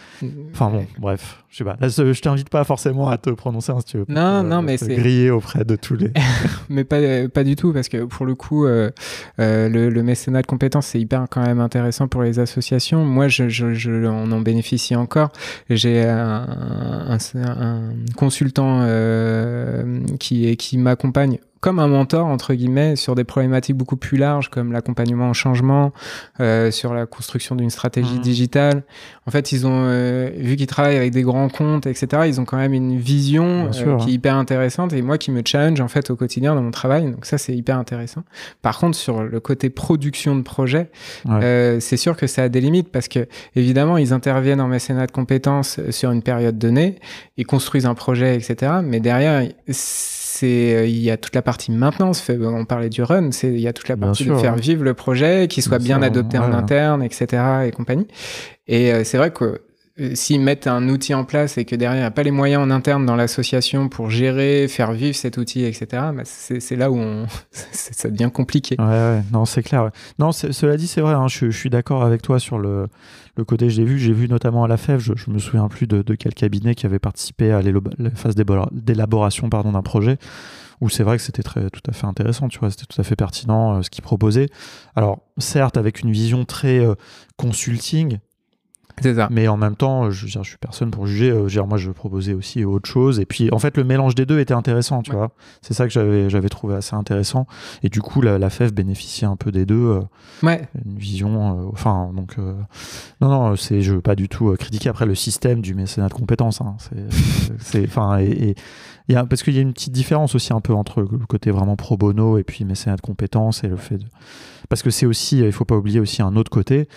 Enfin 0.52 0.70
bon, 0.70 0.86
bref, 0.98 1.44
je 1.50 1.58
sais 1.58 1.64
pas. 1.64 1.76
Là, 1.78 1.88
je 1.88 2.18
t'invite 2.22 2.48
pas 2.48 2.64
forcément 2.64 3.08
à 3.10 3.18
te 3.18 3.28
prononcer 3.28 3.70
hein, 3.72 3.80
si 3.80 3.84
tu 3.84 3.98
veux. 3.98 4.06
Non, 4.08 4.42
te- 4.42 4.46
non, 4.48 4.62
mais 4.62 4.78
te 4.78 4.86
c'est- 4.86 4.96
griller 4.96 5.30
auprès 5.30 5.62
de 5.66 5.76
tous 5.76 5.94
les. 5.94 6.10
mais 6.70 6.84
pas, 6.84 6.96
pas 7.28 7.44
du 7.44 7.54
tout, 7.54 7.74
parce 7.74 7.90
que 7.90 8.04
pour 8.04 8.24
le 8.24 8.34
coup, 8.34 8.64
euh, 8.64 8.90
euh, 9.40 9.68
le, 9.68 9.90
le 9.90 10.02
mécénat 10.02 10.40
de 10.40 10.46
compétences, 10.46 10.86
c'est 10.86 11.00
hyper 11.00 11.26
quand 11.30 11.42
même 11.46 11.60
intéressant 11.60 12.08
pour 12.08 12.22
les 12.22 12.38
associations. 12.38 13.04
Moi, 13.04 13.28
je, 13.28 13.50
je, 13.50 13.74
je- 13.74 14.06
on 14.06 14.32
en 14.32 14.40
bénéficie 14.40 14.96
encore. 14.96 15.30
J'ai 15.68 16.02
un, 16.02 16.46
un, 17.10 17.18
un 17.44 17.82
consultant 18.16 18.80
euh, 18.82 20.00
qui, 20.18 20.56
qui 20.56 20.78
m'accompagne 20.78 21.38
comme 21.64 21.78
un 21.78 21.88
mentor, 21.88 22.26
entre 22.26 22.52
guillemets, 22.52 22.94
sur 22.94 23.14
des 23.14 23.24
problématiques 23.24 23.74
beaucoup 23.74 23.96
plus 23.96 24.18
larges, 24.18 24.50
comme 24.50 24.70
l'accompagnement 24.70 25.30
au 25.30 25.32
changement, 25.32 25.94
euh, 26.40 26.70
sur 26.70 26.92
la 26.92 27.06
construction 27.06 27.54
d'une 27.56 27.70
stratégie 27.70 28.16
Mhm. 28.16 28.20
digitale. 28.20 28.82
En 29.26 29.30
fait, 29.30 29.50
ils 29.50 29.66
ont, 29.66 29.70
euh, 29.86 30.28
vu 30.36 30.56
qu'ils 30.56 30.66
travaillent 30.66 30.98
avec 30.98 31.10
des 31.12 31.22
grands 31.22 31.48
comptes, 31.48 31.86
etc., 31.86 32.24
ils 32.26 32.38
ont 32.38 32.44
quand 32.44 32.58
même 32.58 32.74
une 32.74 32.98
vision 32.98 33.68
euh, 33.68 33.72
sûr, 33.72 33.96
qui 33.96 34.04
hein. 34.04 34.06
est 34.08 34.12
hyper 34.12 34.34
intéressante 34.36 34.92
et 34.92 35.00
moi 35.00 35.16
qui 35.16 35.30
me 35.30 35.40
challenge 35.42 35.80
en 35.80 35.88
fait 35.88 36.10
au 36.10 36.16
quotidien 36.16 36.54
dans 36.54 36.60
mon 36.60 36.70
travail. 36.70 37.10
Donc 37.10 37.24
ça, 37.24 37.38
c'est 37.38 37.56
hyper 37.56 37.78
intéressant. 37.78 38.24
Par 38.60 38.78
contre, 38.78 38.98
sur 38.98 39.22
le 39.22 39.40
côté 39.40 39.70
production 39.70 40.36
de 40.36 40.42
projet, 40.42 40.90
Ouais. 41.24 41.42
euh, 41.42 41.80
c'est 41.80 41.96
sûr 41.96 42.14
que 42.14 42.26
ça 42.26 42.42
a 42.42 42.48
des 42.50 42.60
limites 42.60 42.90
parce 42.92 43.08
que 43.08 43.26
évidemment, 43.56 43.96
ils 43.96 44.12
interviennent 44.12 44.60
en 44.60 44.68
mécénat 44.68 45.06
de 45.06 45.12
compétences 45.12 45.78
euh, 45.78 45.92
sur 45.92 46.10
une 46.10 46.20
période 46.22 46.58
donnée, 46.58 46.96
ils 47.38 47.46
construisent 47.46 47.86
un 47.86 47.94
projet, 47.94 48.36
etc. 48.36 48.70
Mais 48.84 49.00
derrière, 49.00 49.48
c'est 50.36 50.74
euh, 50.74 50.86
il 50.86 50.98
y 51.00 51.10
a 51.10 51.16
toute 51.16 51.34
la 51.34 51.42
partie 51.42 51.70
maintenance. 51.70 52.20
Fait- 52.20 52.38
On 52.38 52.64
parlait 52.64 52.88
du 52.88 53.02
run, 53.02 53.30
c'est 53.30 53.48
il 53.48 53.60
y 53.60 53.68
a 53.68 53.72
toute 53.72 53.88
la 53.88 53.96
partie 53.96 54.24
sûr, 54.24 54.34
de 54.36 54.40
faire 54.40 54.54
ouais. 54.54 54.60
vivre 54.60 54.82
le 54.84 54.94
projet, 54.94 55.46
qu'il 55.48 55.62
soit 55.62 55.78
Bien 55.78 56.02
adopté 56.02 56.38
en 56.38 56.52
interne, 56.52 57.02
etc. 57.02 57.42
et 57.66 57.70
compagnie. 57.70 58.06
Et 58.66 58.92
euh, 58.92 59.04
c'est 59.04 59.18
vrai 59.18 59.30
que 59.30 59.44
euh, 59.44 59.58
s'ils 60.14 60.40
mettent 60.40 60.66
un 60.66 60.88
outil 60.88 61.14
en 61.14 61.24
place 61.24 61.56
et 61.56 61.64
que 61.64 61.76
derrière, 61.76 61.98
il 61.98 62.00
n'y 62.00 62.06
a 62.06 62.10
pas 62.10 62.24
les 62.24 62.32
moyens 62.32 62.62
en 62.62 62.70
interne 62.70 63.06
dans 63.06 63.14
l'association 63.14 63.88
pour 63.88 64.10
gérer, 64.10 64.66
faire 64.66 64.92
vivre 64.92 65.14
cet 65.14 65.36
outil, 65.36 65.64
etc., 65.64 65.86
bah, 66.14 66.22
c'est 66.24 66.76
là 66.76 66.90
où 66.90 66.98
on... 66.98 67.26
ça 67.52 68.10
devient 68.10 68.30
compliqué. 68.32 68.74
Ouais, 68.78 68.84
ouais, 68.86 69.22
non, 69.32 69.44
c'est 69.44 69.62
clair. 69.62 69.90
Non, 70.18 70.32
cela 70.32 70.76
dit, 70.76 70.88
c'est 70.88 71.00
vrai, 71.00 71.14
hein, 71.14 71.28
je, 71.28 71.50
suis 71.50 71.70
d'accord 71.70 72.02
avec 72.02 72.22
toi 72.22 72.40
sur 72.40 72.58
le, 72.58 72.88
le 73.36 73.44
côté, 73.44 73.70
je 73.70 73.80
l'ai 73.80 73.86
vu, 73.86 73.98
j'ai 73.98 74.12
vu 74.12 74.28
notamment 74.28 74.64
à 74.64 74.68
la 74.68 74.76
FEV, 74.76 74.98
je, 74.98 75.12
je 75.14 75.30
me 75.30 75.38
souviens 75.38 75.68
plus 75.68 75.86
de, 75.86 76.02
quel 76.14 76.34
cabinet 76.34 76.74
qui 76.74 76.86
avait 76.86 76.98
participé 76.98 77.52
à 77.52 77.62
la 77.62 78.10
phase 78.16 78.34
d'élaboration 78.34 79.48
d'un 79.48 79.82
projet, 79.82 80.18
où 80.80 80.88
c'est 80.88 81.04
vrai 81.04 81.18
que 81.18 81.22
c'était 81.22 81.44
tout 81.44 81.82
à 81.88 81.92
fait 81.92 82.06
intéressant, 82.06 82.48
tu 82.48 82.58
vois, 82.58 82.70
c'était 82.70 82.86
tout 82.86 83.00
à 83.00 83.04
fait 83.04 83.14
pertinent 83.14 83.76
euh, 83.76 83.82
ce 83.82 83.90
qu'ils 83.90 84.02
proposaient. 84.02 84.48
Alors, 84.96 85.20
certes, 85.38 85.76
avec 85.76 86.00
une 86.00 86.10
vision 86.10 86.44
très 86.44 86.84
euh, 86.84 86.94
consulting, 87.36 88.18
C'est 89.02 89.14
ça. 89.14 89.28
mais 89.30 89.48
en 89.48 89.56
même 89.56 89.74
temps, 89.76 90.10
je, 90.10 90.26
je 90.26 90.42
suis 90.42 90.56
personne 90.58 90.90
pour 90.90 91.06
juger. 91.06 91.30
euh, 91.30 91.46
dire, 91.46 91.66
moi, 91.66 91.78
je 91.78 91.90
proposais 91.90 92.32
aussi 92.34 92.64
autre 92.64 92.88
chose. 92.88 93.18
Et 93.20 93.26
puis, 93.26 93.48
en 93.52 93.58
fait, 93.58 93.76
le 93.76 93.84
mélange 93.84 94.14
des 94.14 94.24
deux 94.26 94.38
était 94.38 94.54
intéressant, 94.54 95.02
tu 95.02 95.10
Ouais. 95.10 95.16
vois. 95.16 95.30
C'est 95.62 95.74
ça 95.74 95.84
que 95.86 95.92
j'avais, 95.92 96.30
j'avais 96.30 96.48
trouvé 96.48 96.74
assez 96.76 96.94
intéressant. 96.94 97.46
Et 97.82 97.88
du 97.88 98.00
coup, 98.00 98.20
la, 98.22 98.38
la 98.38 98.50
FEF 98.50 98.72
bénéficiait 98.72 99.26
un 99.26 99.36
peu 99.36 99.50
des 99.50 99.66
deux. 99.66 99.74
euh, 99.74 100.00
Ouais, 100.42 100.68
une 100.84 100.96
vision. 100.98 101.58
euh, 101.60 101.70
enfin, 101.72 102.10
donc, 102.14 102.34
euh, 102.38 102.54
non, 103.20 103.28
non, 103.28 103.56
c'est, 103.56 103.80
je 103.82 103.94
veux 103.94 104.00
pas 104.00 104.14
du 104.14 104.28
tout 104.28 104.54
critiquer 104.58 104.88
après 104.90 105.06
le 105.06 105.14
système 105.14 105.60
du 105.60 105.74
mécénat 105.74 106.08
de 106.08 106.14
compétences. 106.14 106.60
hein. 106.60 106.76
c'est, 107.58 107.84
enfin, 107.86 108.18
et, 108.18 108.30
et 108.50 108.54
il 109.08 109.14
y 109.14 109.16
a, 109.16 109.26
parce 109.26 109.42
qu'il 109.42 109.54
y 109.54 109.58
a 109.58 109.62
une 109.62 109.72
petite 109.74 109.92
différence 109.92 110.34
aussi 110.34 110.52
un 110.52 110.60
peu 110.60 110.72
entre 110.72 111.02
le 111.02 111.26
côté 111.28 111.50
vraiment 111.50 111.76
pro 111.76 111.96
bono 111.96 112.38
et 112.38 112.42
puis 112.44 112.64
mécénat 112.64 112.96
de 112.96 113.00
compétences 113.02 113.62
et 113.64 113.68
le 113.68 113.76
fait 113.76 113.98
de, 113.98 114.04
parce 114.70 114.82
que 114.82 114.88
c'est 114.90 115.04
aussi, 115.04 115.40
il 115.40 115.52
faut 115.52 115.66
pas 115.66 115.76
oublier 115.76 116.00
aussi 116.00 116.22
un 116.22 116.36
autre 116.36 116.50
côté 116.50 116.88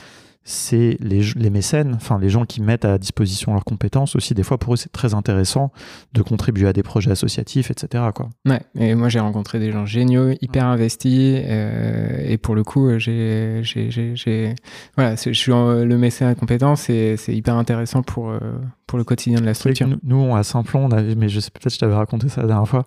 c'est 0.49 0.97
les, 1.01 1.23
les, 1.35 1.49
mécènes, 1.49 1.93
enfin 1.95 2.17
les 2.17 2.29
gens 2.29 2.45
qui 2.45 2.61
mettent 2.61 2.85
à 2.85 2.97
disposition 2.97 3.51
leurs 3.51 3.65
compétences 3.65 4.15
aussi. 4.15 4.33
Des 4.33 4.43
fois, 4.43 4.57
pour 4.57 4.75
eux, 4.75 4.77
c'est 4.77 4.91
très 4.93 5.13
intéressant 5.13 5.73
de 6.13 6.21
contribuer 6.21 6.69
à 6.69 6.73
des 6.73 6.83
projets 6.83 7.11
associatifs, 7.11 7.69
etc. 7.69 8.05
Quoi. 8.15 8.29
Ouais, 8.45 8.61
et 8.79 8.95
moi 8.95 9.09
j'ai 9.09 9.19
rencontré 9.19 9.59
des 9.59 9.73
gens 9.73 9.85
géniaux, 9.85 10.31
hyper 10.41 10.65
investis, 10.65 11.41
euh, 11.43 12.23
et 12.25 12.37
pour 12.37 12.55
le 12.55 12.63
coup, 12.63 12.97
j'ai, 12.97 13.59
j'ai, 13.61 14.55
voilà, 14.95 15.15
je 15.15 15.33
suis 15.33 15.51
le 15.51 15.97
mécène 15.97 16.29
à 16.29 16.35
compétences 16.35 16.89
et 16.89 17.17
c'est 17.17 17.35
hyper 17.35 17.55
intéressant 17.55 18.01
pour, 18.01 18.29
euh, 18.29 18.39
pour 18.87 18.97
le 18.97 19.03
quotidien 19.03 19.41
de 19.41 19.45
la 19.45 19.53
structure. 19.53 19.89
Nous, 19.89 19.97
nous, 20.03 20.33
à 20.33 20.43
Simplon, 20.43 20.85
on 20.85 20.91
avait, 20.91 21.15
mais 21.15 21.27
je 21.27 21.41
sais 21.41 21.51
peut-être 21.51 21.73
je 21.73 21.79
t'avais 21.79 21.95
raconté 21.95 22.29
ça 22.29 22.39
la 22.39 22.47
dernière 22.47 22.69
fois, 22.69 22.85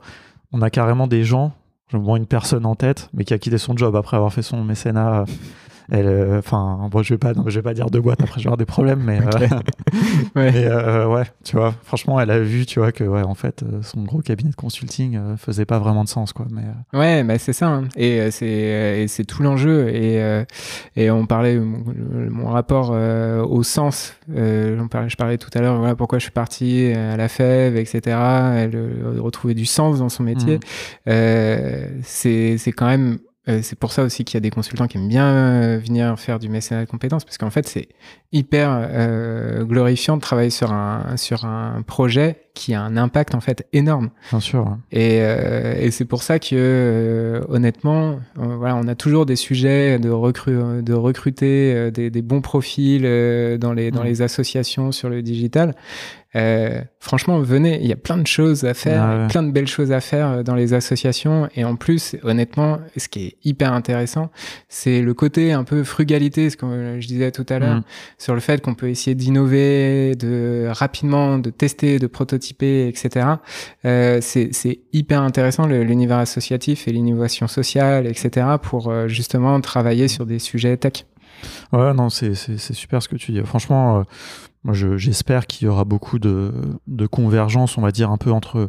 on 0.52 0.62
a 0.62 0.70
carrément 0.70 1.06
des 1.06 1.24
gens, 1.24 1.52
je 1.92 1.98
une 1.98 2.26
personne 2.26 2.64
en 2.64 2.74
tête, 2.74 3.11
mais 3.12 3.24
qui 3.24 3.34
a 3.34 3.38
quitté 3.38 3.58
son 3.58 3.76
job 3.76 3.96
après 3.96 4.16
avoir 4.16 4.32
fait 4.32 4.42
son 4.42 4.64
mécénat 4.64 5.26
elle, 5.91 6.07
euh, 6.07 6.38
enfin, 6.38 6.88
bon, 6.91 7.03
je 7.03 7.14
vais 7.14 7.18
pas, 7.18 7.32
je 7.47 7.55
vais 7.57 7.62
pas 7.62 7.74
dire 7.74 7.91
de 7.91 7.99
boîte. 7.99 8.20
Après, 8.22 8.38
je 8.38 8.45
vais 8.45 8.49
avoir 8.49 8.57
des 8.57 8.64
problèmes, 8.64 9.03
mais, 9.03 9.18
euh, 9.18 9.49
ouais. 10.36 10.53
Euh, 10.55 11.07
ouais, 11.07 11.24
tu 11.43 11.57
vois. 11.57 11.74
Franchement, 11.82 12.20
elle 12.20 12.30
a 12.30 12.38
vu, 12.38 12.64
tu 12.64 12.78
vois, 12.78 12.93
que 12.93 13.03
ouais, 13.03 13.22
en 13.22 13.34
fait, 13.34 13.64
son 13.82 14.05
gros 14.05 14.20
cabinet 14.20 14.51
de 14.51 14.57
consulting 14.57 15.18
faisait 15.36 15.64
pas 15.64 15.80
vraiment 15.80 16.05
de 16.05 16.09
sens, 16.09 16.32
quoi. 16.32 16.47
Mais 16.51 16.62
ouais, 16.97 17.24
mais 17.24 17.38
c'est 17.38 17.53
ça. 17.53 17.68
Hein. 17.68 17.88
Et 17.97 18.30
c'est, 18.30 19.07
c'est 19.09 19.24
tout 19.24 19.43
l'enjeu. 19.43 19.88
Et 19.88 20.45
et 20.97 21.11
on 21.11 21.26
parlait 21.26 21.59
mon, 21.59 22.47
rapport 22.47 22.91
au 22.91 23.62
sens. 23.64 24.14
je 24.28 25.16
parlais 25.16 25.38
tout 25.38 25.51
à 25.55 25.61
l'heure. 25.61 25.78
Voilà 25.78 25.97
pourquoi 25.97 26.18
je 26.18 26.24
suis 26.24 26.32
parti 26.32 26.93
à 26.93 27.16
la 27.16 27.28
fève, 27.28 27.76
etc. 27.76 28.16
Elle 28.57 29.20
retrouvait 29.20 29.55
du 29.55 29.66
sens 29.66 29.99
dans 29.99 30.09
son 30.09 30.22
métier. 30.22 30.61
Mmh. 31.07 31.11
c'est 32.03 32.59
c'est 32.59 32.72
quand 32.72 32.86
même 32.86 33.18
euh, 33.49 33.61
c'est 33.62 33.78
pour 33.78 33.93
ça 33.93 34.03
aussi 34.03 34.24
qu'il 34.24 34.34
y 34.34 34.36
a 34.36 34.41
des 34.41 34.51
consultants 34.51 34.86
qui 34.86 34.99
aiment 34.99 35.09
bien 35.09 35.26
euh, 35.26 35.78
venir 35.78 36.18
faire 36.18 36.38
du 36.38 36.51
mécénat 36.51 36.84
de 36.84 36.91
compétences, 36.91 37.24
parce 37.24 37.38
qu'en 37.38 37.49
fait, 37.49 37.66
c'est 37.66 37.88
hyper 38.32 38.68
euh, 38.70 39.64
glorifiant 39.64 40.16
de 40.16 40.22
travailler 40.22 40.51
sur 40.51 40.72
un, 40.72 41.16
sur 41.16 41.47
un 41.47 41.82
projet 41.82 42.45
qui 42.53 42.74
a 42.74 42.82
un 42.82 42.99
impact 42.99 43.34
en 43.34 43.41
fait 43.41 43.66
énorme. 43.72 44.11
Bien 44.30 44.41
sûr. 44.41 44.76
Et, 44.93 45.18
et 45.18 45.91
c'est 45.91 46.05
pour 46.05 46.22
ça 46.22 46.38
que 46.38 47.43
honnêtement, 47.49 48.20
voilà, 48.34 48.76
on 48.76 48.86
a 48.88 48.95
toujours 48.95 49.24
des 49.24 49.36
sujets 49.36 49.99
de, 49.99 50.11
recru 50.11 50.82
de 50.82 50.93
recruter 50.93 51.91
des, 51.93 52.11
des, 52.11 52.22
bons 52.22 52.41
profils 52.41 53.03
dans, 53.59 53.72
les, 53.72 53.91
dans 53.91 54.03
mmh. 54.03 54.07
les 54.07 54.22
associations 54.22 54.93
sur 54.93 55.09
le 55.09 55.22
digital. 55.22 55.74
Euh, 56.37 56.83
franchement, 57.01 57.41
venez, 57.41 57.81
il 57.81 57.89
y 57.89 57.93
a 57.93 57.97
plein 57.97 58.16
de 58.16 58.26
choses 58.26 58.64
à 58.64 58.74
faire, 58.74 59.26
plein 59.28 59.43
de 59.43 59.51
belles 59.51 59.66
choses 59.66 59.91
à 59.91 60.01
faire 60.01 60.28
euh, 60.28 60.43
dans 60.43 60.55
les 60.55 60.74
associations. 60.74 61.49
Et 61.57 61.64
en 61.64 61.76
plus, 61.76 62.16
honnêtement, 62.22 62.78
ce 62.97 63.09
qui 63.09 63.26
est 63.26 63.37
hyper 63.45 63.72
intéressant, 63.72 64.31
c'est 64.68 65.03
le 65.03 65.14
côté 65.14 65.53
un 65.53 65.64
peu 65.64 65.83
frugalité, 65.83 66.51
ce 66.51 66.57
que 66.57 66.99
je 67.01 67.07
disais 67.07 67.33
tout 67.33 67.47
à 67.49 67.59
l'heure, 67.59 67.76
mm. 67.76 67.85
sur 68.18 68.35
le 68.35 68.41
fait 68.41 68.62
qu'on 68.62 68.74
peut 68.74 68.89
essayer 68.89 69.14
d'innover, 69.14 70.14
de 70.14 70.68
rapidement, 70.70 71.39
de 71.39 71.51
tester, 71.51 71.99
de 71.99 72.07
prototyper, 72.07 72.87
etc. 72.87 73.26
Euh, 73.85 74.18
c'est 74.20 74.81
hyper 74.93 75.22
intéressant 75.22 75.66
l'univers 75.66 76.18
associatif 76.18 76.87
et 76.87 76.93
l'innovation 76.93 77.49
sociale, 77.49 78.07
etc. 78.07 78.47
pour 78.62 78.89
euh, 78.89 79.09
justement 79.09 79.61
travailler 79.61 80.09
sur 80.09 80.26
des 80.26 80.39
sujets 80.39 80.76
tech. 80.76 81.05
Ouais, 81.72 81.95
non, 81.95 82.11
c'est 82.11 82.34
super 82.34 83.03
ce 83.03 83.09
que 83.09 83.16
tu 83.16 83.32
dis. 83.32 83.41
Franchement, 83.45 84.05
moi, 84.62 84.74
j'espère 84.74 85.47
qu'il 85.47 85.66
y 85.66 85.68
aura 85.68 85.84
beaucoup 85.84 86.18
de, 86.18 86.53
de, 86.86 87.07
convergence, 87.07 87.78
on 87.78 87.80
va 87.80 87.93
dire, 87.93 88.11
un 88.11 88.18
peu 88.18 88.30
entre 88.30 88.68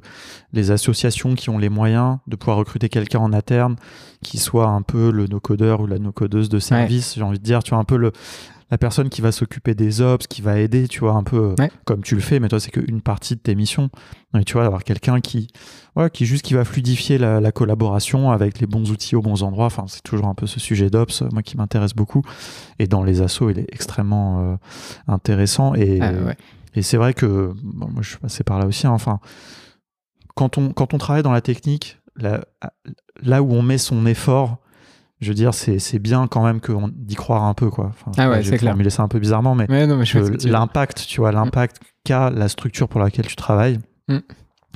les 0.53 0.71
associations 0.71 1.35
qui 1.35 1.49
ont 1.49 1.57
les 1.57 1.67
moyens 1.67 2.17
de 2.27 2.37
pouvoir 2.37 2.57
recruter 2.57 2.87
quelqu'un 2.87 3.19
en 3.19 3.33
interne, 3.33 3.75
qui 4.23 4.37
soit 4.37 4.67
un 4.67 4.83
peu 4.83 5.11
le 5.11 5.27
no-codeur 5.27 5.81
ou 5.81 5.87
la 5.87 5.99
no-codeuse 5.99 6.47
de 6.47 6.59
service, 6.59 7.15
j'ai 7.15 7.23
envie 7.23 7.39
de 7.39 7.43
dire, 7.43 7.61
tu 7.61 7.71
vois, 7.71 7.79
un 7.79 7.83
peu 7.83 7.97
le, 7.97 8.13
la 8.71 8.77
personne 8.77 9.09
qui 9.09 9.21
va 9.21 9.33
s'occuper 9.33 9.75
des 9.75 9.99
ops, 9.99 10.27
qui 10.27 10.41
va 10.41 10.57
aider, 10.57 10.87
tu 10.87 11.01
vois, 11.01 11.11
un 11.11 11.23
peu 11.23 11.53
euh, 11.59 11.67
comme 11.83 12.01
tu 12.01 12.15
le 12.15 12.21
fais, 12.21 12.39
mais 12.39 12.47
toi, 12.47 12.59
c'est 12.59 12.71
qu'une 12.71 13.01
partie 13.01 13.35
de 13.35 13.41
tes 13.41 13.53
missions. 13.53 13.89
Et 14.33 14.45
tu 14.45 14.53
vois, 14.53 14.63
d'avoir 14.63 14.85
quelqu'un 14.85 15.19
qui, 15.19 15.49
ouais, 15.97 16.09
qui 16.09 16.25
juste 16.25 16.45
qui 16.45 16.53
va 16.53 16.63
fluidifier 16.63 17.17
la, 17.17 17.51
collaboration 17.51 18.31
avec 18.31 18.61
les 18.61 18.67
bons 18.67 18.89
outils 18.89 19.17
aux 19.17 19.21
bons 19.21 19.43
endroits. 19.43 19.65
Enfin, 19.65 19.83
c'est 19.87 20.01
toujours 20.03 20.27
un 20.27 20.35
peu 20.35 20.47
ce 20.47 20.61
sujet 20.61 20.89
d'ops, 20.89 21.21
moi, 21.33 21.43
qui 21.43 21.57
m'intéresse 21.57 21.93
beaucoup. 21.93 22.21
Et 22.79 22.87
dans 22.87 23.03
les 23.03 23.21
assos, 23.21 23.49
il 23.49 23.59
est 23.59 23.67
extrêmement 23.73 24.39
euh, 24.39 24.55
intéressant. 25.09 25.75
Et, 25.75 25.99
ah, 26.01 26.33
et 26.73 26.81
c'est 26.81 26.97
vrai 26.97 27.13
que, 27.13 27.53
moi, 27.61 27.89
je 27.99 28.07
suis 28.07 28.19
passé 28.19 28.45
par 28.45 28.57
là 28.57 28.65
aussi. 28.67 28.87
Hein, 28.87 28.91
enfin, 28.91 29.19
quand 30.33 30.57
on, 30.57 30.71
quand 30.71 30.93
on 30.93 30.97
travaille 30.97 31.23
dans 31.23 31.33
la 31.33 31.41
technique, 31.41 31.99
là, 32.15 32.45
là 33.21 33.43
où 33.43 33.51
on 33.51 33.61
met 33.61 33.77
son 33.77 34.05
effort, 34.05 34.59
je 35.21 35.27
veux 35.27 35.35
dire, 35.35 35.53
c'est 35.53 35.99
bien 35.99 36.27
quand 36.27 36.43
même 36.43 36.59
d'y 36.93 37.15
croire 37.15 37.43
un 37.43 37.53
peu, 37.53 37.69
quoi. 37.69 37.91
Enfin, 37.93 38.11
ah 38.17 38.29
ouais, 38.29 38.43
c'est 38.43 38.57
clair. 38.57 38.71
formulé 38.71 38.89
ça 38.89 39.03
un 39.03 39.07
peu 39.07 39.19
bizarrement, 39.19 39.53
mais, 39.53 39.67
l'impact, 39.67 41.05
tu 41.07 41.21
vois, 41.21 41.31
l'impact 41.31 41.77
qu'a 42.03 42.31
la 42.31 42.49
structure 42.49 42.87
pour 42.87 42.99
laquelle 42.99 43.27
tu 43.27 43.35
travailles. 43.35 43.79
Mm. 44.07 44.17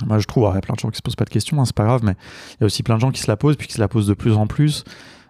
Moi, 0.06 0.18
je 0.20 0.26
trouve, 0.26 0.48
il 0.52 0.54
y 0.54 0.58
a 0.58 0.60
plein 0.60 0.74
de 0.74 0.78
gens 0.78 0.90
qui 0.90 0.98
se 0.98 1.02
posent 1.02 1.16
pas 1.16 1.24
de 1.24 1.30
questions, 1.30 1.60
hein, 1.60 1.64
c'est 1.64 1.74
pas 1.74 1.84
grave, 1.84 2.02
mais 2.04 2.14
il 2.52 2.56
y 2.60 2.64
a 2.64 2.66
aussi 2.66 2.84
plein 2.84 2.94
de 2.94 3.00
gens 3.00 3.10
qui 3.10 3.20
se 3.20 3.30
la 3.30 3.36
posent, 3.36 3.56
puis 3.56 3.66
qui 3.66 3.74
se 3.74 3.80
la 3.80 3.88
posent 3.88 4.06
de 4.06 4.14
plus 4.14 4.34
en 4.34 4.46
plus. 4.46 4.84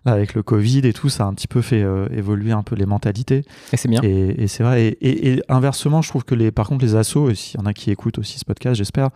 avec 0.05 0.35
le 0.35 0.43
Covid 0.43 0.87
et 0.87 0.93
tout, 0.93 1.09
ça 1.09 1.25
a 1.25 1.27
un 1.27 1.35
petit 1.35 1.49
peu 1.49 1.63
fait 1.63 1.83
euh, 1.83 2.07
évoluer 2.13 2.53
un 2.53 2.63
peu 2.63 2.77
les 2.77 2.87
mentalités. 2.87 3.43
Et 3.73 3.77
c'est 3.77 3.89
bien. 3.89 4.01
Et, 4.03 4.47
c'est 4.49 4.63
vrai. 4.63 4.89
Et, 4.89 5.33
et, 5.33 5.43
inversement, 5.49 6.03
je 6.03 6.11
trouve 6.11 6.25
que 6.25 6.35
les, 6.35 6.51
par 6.51 6.69
contre, 6.69 6.85
les 6.85 6.95
assos, 6.95 7.35
s'il 7.35 7.59
y 7.59 7.63
en 7.63 7.67
a 7.67 7.73
qui 7.73 7.91
écoutent 7.91 8.19
aussi 8.19 8.39
ce 8.39 8.45
podcast, 8.45 8.77
j'espère, 8.77 9.09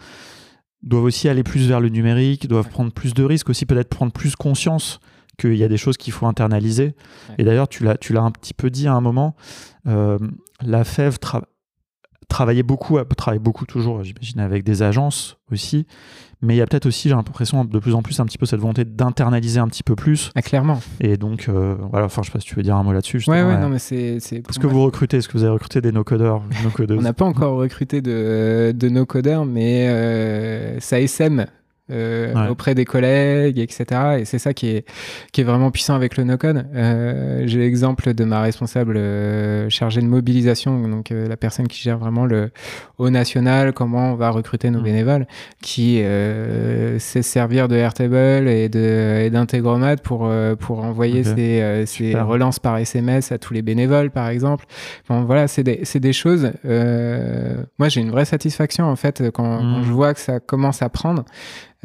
doivent 0.82 1.04
aussi 1.04 1.28
aller 1.28 1.42
plus 1.42 1.68
vers 1.68 1.80
le 1.80 1.90
numérique, 1.90 2.48
doivent 2.48 2.68
prendre 2.68 2.90
plus 2.90 3.12
de 3.12 3.22
risques 3.22 3.50
aussi, 3.50 3.66
peut-être 3.66 3.90
prendre 3.90 4.12
plus 4.12 4.34
conscience 4.34 4.98
qu'il 5.40 5.56
y 5.56 5.64
a 5.64 5.68
des 5.68 5.76
choses 5.76 5.96
qu'il 5.96 6.12
faut 6.12 6.26
internaliser. 6.26 6.94
Et 7.38 7.44
d'ailleurs, 7.44 7.68
tu 7.68 7.84
l'as, 7.84 8.22
un 8.22 8.30
petit 8.30 8.54
peu 8.54 8.70
dit 8.70 8.86
à 8.86 8.94
un 8.94 9.00
moment, 9.00 9.34
euh, 9.86 10.18
la 10.62 10.84
FEV 10.84 11.18
travaillait 12.28 12.62
beaucoup, 12.62 12.98
travaille 13.16 13.38
beaucoup 13.40 13.66
toujours, 13.66 14.02
j'imagine, 14.02 14.40
avec 14.40 14.64
des 14.64 14.82
agences 14.82 15.38
aussi. 15.50 15.86
Mais 16.42 16.54
il 16.54 16.58
y 16.58 16.62
a 16.62 16.66
peut-être 16.66 16.86
aussi, 16.86 17.10
j'ai 17.10 17.14
l'impression, 17.14 17.66
de 17.66 17.78
plus 17.78 17.94
en 17.94 18.00
plus 18.00 18.18
un 18.18 18.24
petit 18.24 18.38
peu 18.38 18.46
cette 18.46 18.60
volonté 18.60 18.86
d'internaliser 18.86 19.60
un 19.60 19.68
petit 19.68 19.82
peu 19.82 19.94
plus. 19.94 20.30
Ah, 20.34 20.40
clairement. 20.40 20.80
Et 21.00 21.18
donc, 21.18 21.48
euh, 21.48 21.76
voilà, 21.90 22.06
enfin, 22.06 22.22
je 22.22 22.28
sais 22.28 22.32
pas 22.32 22.40
si 22.40 22.46
tu 22.46 22.54
veux 22.54 22.62
dire 22.62 22.76
un 22.76 22.82
mot 22.82 22.92
là-dessus. 22.92 23.22
Ouais, 23.26 23.42
ouais, 23.42 23.58
non, 23.58 23.68
mais 23.68 23.78
c'est. 23.78 24.16
Est-ce 24.16 24.58
que 24.58 24.66
vous 24.66 24.82
recrutez 24.82 25.18
Est-ce 25.18 25.28
que 25.28 25.36
vous 25.36 25.44
avez 25.44 25.52
recruté 25.52 25.82
des 25.82 25.92
no-codeurs 25.92 26.42
On 26.88 27.02
n'a 27.02 27.12
pas 27.12 27.26
encore 27.26 27.56
recruté 27.56 28.00
de, 28.00 28.72
de 28.74 28.88
no-codeurs, 28.88 29.44
mais 29.44 29.88
euh, 29.88 30.80
ça 30.80 30.98
SM 30.98 31.44
euh, 31.90 32.48
auprès 32.48 32.74
des 32.74 32.84
collègues, 32.84 33.58
etc. 33.58 34.18
Et 34.20 34.24
c'est 34.24 34.38
ça 34.38 34.54
qui 34.54 34.68
est, 34.68 34.86
qui 35.32 35.40
est 35.40 35.44
vraiment 35.44 35.70
puissant 35.70 35.94
avec 35.94 36.16
le 36.16 36.24
no-code. 36.24 36.66
Euh, 36.74 37.42
J'ai 37.46 37.58
l'exemple 37.58 38.14
de 38.14 38.24
ma 38.24 38.40
responsable 38.40 38.96
euh, 38.96 39.68
chargée 39.68 40.00
de 40.00 40.06
mobilisation, 40.06 40.88
donc 40.88 41.10
euh, 41.10 41.28
la 41.28 41.36
personne 41.36 41.68
qui 41.68 41.80
gère 41.80 41.98
vraiment 41.98 42.26
le 42.26 42.50
haut 42.98 43.10
national, 43.10 43.72
comment 43.72 44.12
on 44.12 44.14
va 44.14 44.30
recruter 44.30 44.70
nos 44.70 44.80
mm. 44.80 44.84
bénévoles, 44.84 45.26
qui 45.62 46.02
euh, 46.02 46.98
sait 46.98 47.22
servir 47.22 47.68
de 47.68 47.76
Airtable 47.76 48.48
et 48.48 48.68
d'Integromat 49.30 49.96
pour, 49.96 50.30
pour 50.58 50.84
envoyer 50.84 51.24
ses, 51.24 51.84
ses 51.86 52.14
relances 52.14 52.58
par 52.58 52.76
SMS 52.78 53.32
à 53.32 53.38
tous 53.38 53.54
les 53.54 53.62
bénévoles, 53.62 54.10
par 54.10 54.28
exemple. 54.28 54.66
Bon, 55.08 55.22
voilà, 55.24 55.48
c'est 55.48 55.62
des, 55.62 55.82
des, 55.94 56.12
choses. 56.12 56.52
moi, 56.64 57.88
j'ai 57.88 58.00
une 58.00 58.10
vraie 58.10 58.24
satisfaction, 58.24 58.84
en 58.86 58.96
fait, 58.96 59.30
quand, 59.32 59.58
quand, 59.58 59.80
mm. 59.80 59.84
je 59.84 59.92
vois 59.92 60.14
que 60.14 60.20
ça 60.20 60.40
commence 60.40 60.82
à 60.82 60.88
prendre. 60.88 61.24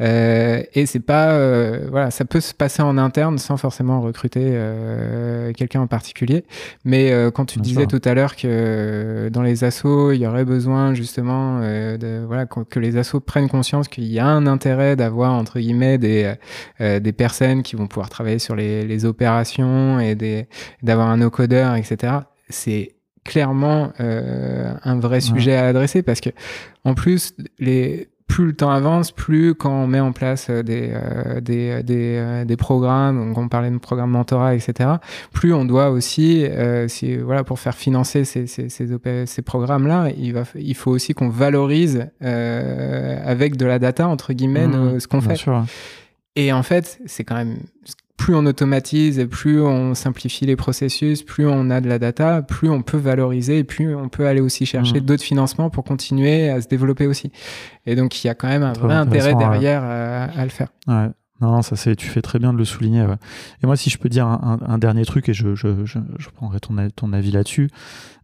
Euh, 0.00 0.62
et 0.74 0.84
c'est 0.86 1.00
pas, 1.00 1.30
euh, 1.30 1.86
voilà, 1.90 2.10
ça 2.10 2.24
peut 2.24 2.40
se 2.40 2.52
passer 2.52 2.82
en 2.82 2.98
interne 2.98 3.38
sans 3.38 3.56
forcément 3.56 4.00
recruter 4.00 4.42
euh, 4.44 5.52
quelqu'un 5.52 5.80
en 5.80 5.86
particulier. 5.86 6.44
Mais 6.84 7.12
euh, 7.12 7.30
quand 7.30 7.46
tu 7.46 7.60
disais 7.60 7.86
tout 7.86 8.02
à 8.04 8.14
l'heure 8.14 8.36
que 8.36 9.30
dans 9.32 9.42
les 9.42 9.64
assos, 9.64 10.12
il 10.12 10.20
y 10.20 10.26
aurait 10.26 10.44
besoin 10.44 10.94
justement 10.94 11.60
de, 11.60 12.24
voilà, 12.26 12.46
que 12.46 12.78
les 12.78 12.96
assos 12.96 13.20
prennent 13.20 13.48
conscience 13.48 13.88
qu'il 13.88 14.04
y 14.04 14.18
a 14.18 14.26
un 14.26 14.46
intérêt 14.46 14.96
d'avoir 14.96 15.32
entre 15.32 15.58
guillemets 15.58 15.98
des 15.98 16.34
des 16.80 17.12
personnes 17.12 17.62
qui 17.62 17.76
vont 17.76 17.86
pouvoir 17.86 18.10
travailler 18.10 18.38
sur 18.38 18.54
les, 18.56 18.84
les 18.84 19.04
opérations 19.04 19.98
et 20.00 20.14
des 20.14 20.46
d'avoir 20.82 21.08
un 21.08 21.18
no-codeur, 21.18 21.74
etc. 21.76 22.14
C'est 22.48 22.94
clairement 23.24 23.92
un 23.98 24.98
vrai 25.00 25.20
sujet 25.20 25.56
à 25.56 25.66
adresser 25.66 26.02
parce 26.02 26.20
que 26.20 26.30
en 26.84 26.94
plus 26.94 27.34
les 27.58 28.08
plus 28.26 28.46
le 28.46 28.52
temps 28.54 28.70
avance, 28.70 29.12
plus 29.12 29.54
quand 29.54 29.70
on 29.70 29.86
met 29.86 30.00
en 30.00 30.12
place 30.12 30.48
euh, 30.50 30.62
des, 30.62 30.90
euh, 30.92 31.40
des, 31.40 31.70
euh, 31.70 31.82
des, 31.82 32.44
des, 32.44 32.56
programmes, 32.56 33.28
donc 33.28 33.38
on 33.38 33.48
parlait 33.48 33.70
de 33.70 33.78
programmes 33.78 34.10
mentorat, 34.10 34.54
etc., 34.54 34.90
plus 35.32 35.54
on 35.54 35.64
doit 35.64 35.90
aussi, 35.90 36.44
si, 36.88 37.16
voilà, 37.16 37.44
pour 37.44 37.58
faire 37.58 37.74
financer 37.74 38.24
ces, 38.24 38.46
ces, 38.46 38.68
ces, 38.68 39.26
ces 39.26 39.42
programmes-là, 39.42 40.10
il, 40.16 40.32
va, 40.32 40.42
il 40.54 40.74
faut 40.74 40.90
aussi 40.90 41.14
qu'on 41.14 41.28
valorise 41.28 42.08
avec 42.20 43.56
de 43.56 43.66
la 43.66 43.78
data, 43.78 44.08
entre 44.08 44.32
guillemets, 44.32 44.66
mmh, 44.66 45.00
ce 45.00 45.08
qu'on 45.08 45.20
fait. 45.20 45.36
Sûr. 45.36 45.64
Et 46.34 46.52
en 46.52 46.62
fait, 46.62 47.00
c'est 47.06 47.24
quand 47.24 47.36
même 47.36 47.56
plus 48.16 48.34
on 48.34 48.46
automatise 48.46 49.18
et 49.18 49.26
plus 49.26 49.60
on 49.60 49.94
simplifie 49.94 50.46
les 50.46 50.56
processus, 50.56 51.22
plus 51.22 51.46
on 51.46 51.70
a 51.70 51.80
de 51.80 51.88
la 51.88 51.98
data, 51.98 52.42
plus 52.42 52.68
on 52.70 52.82
peut 52.82 52.96
valoriser 52.96 53.58
et 53.58 53.64
plus 53.64 53.94
on 53.94 54.08
peut 54.08 54.26
aller 54.26 54.40
aussi 54.40 54.66
chercher 54.66 55.00
mmh. 55.00 55.04
d'autres 55.04 55.22
financements 55.22 55.70
pour 55.70 55.84
continuer 55.84 56.48
à 56.48 56.60
se 56.60 56.68
développer 56.68 57.06
aussi. 57.06 57.30
Et 57.84 57.94
donc 57.94 58.22
il 58.22 58.26
y 58.26 58.30
a 58.30 58.34
quand 58.34 58.48
même 58.48 58.62
un 58.62 58.72
vrai 58.72 58.94
intérêt 58.94 59.34
derrière 59.34 59.84
à, 59.84 60.42
le 60.42 60.50
faire. 60.50 60.68
Ouais. 60.86 61.08
Non, 61.42 61.60
ça 61.60 61.76
c'est, 61.76 61.94
tu 61.96 62.06
fais 62.06 62.22
très 62.22 62.38
bien 62.38 62.54
de 62.54 62.58
le 62.58 62.64
souligner. 62.64 63.04
Et 63.62 63.66
moi, 63.66 63.76
si 63.76 63.90
je 63.90 63.98
peux 63.98 64.08
dire 64.08 64.26
un, 64.26 64.78
dernier 64.78 65.04
truc, 65.04 65.28
et 65.28 65.34
je, 65.34 65.54
je, 65.54 65.84
je, 65.84 66.28
prendrai 66.34 66.60
ton, 66.60 66.74
ton 66.96 67.12
avis 67.12 67.30
là-dessus, 67.30 67.68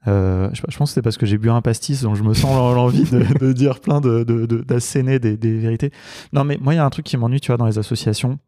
euh, 0.08 0.48
je, 0.54 0.76
pense 0.78 0.90
que 0.90 0.94
c'est 0.94 1.02
parce 1.02 1.18
que 1.18 1.26
j'ai 1.26 1.36
bu 1.36 1.50
un 1.50 1.60
pastis, 1.60 2.00
donc 2.00 2.16
je 2.16 2.22
me 2.22 2.32
sens 2.32 2.74
l'envie 2.74 3.04
de, 3.04 3.52
dire 3.52 3.80
plein 3.80 4.00
de, 4.00 4.24
d'asséner 4.66 5.18
des, 5.18 5.36
des, 5.36 5.58
vérités. 5.58 5.90
Non, 6.32 6.44
mais 6.44 6.56
moi, 6.58 6.72
il 6.72 6.78
y 6.78 6.80
a 6.80 6.86
un 6.86 6.90
truc 6.90 7.04
qui 7.04 7.18
m'ennuie, 7.18 7.40
tu 7.40 7.48
vois, 7.48 7.58
dans 7.58 7.66
les 7.66 7.78
associations. 7.78 8.38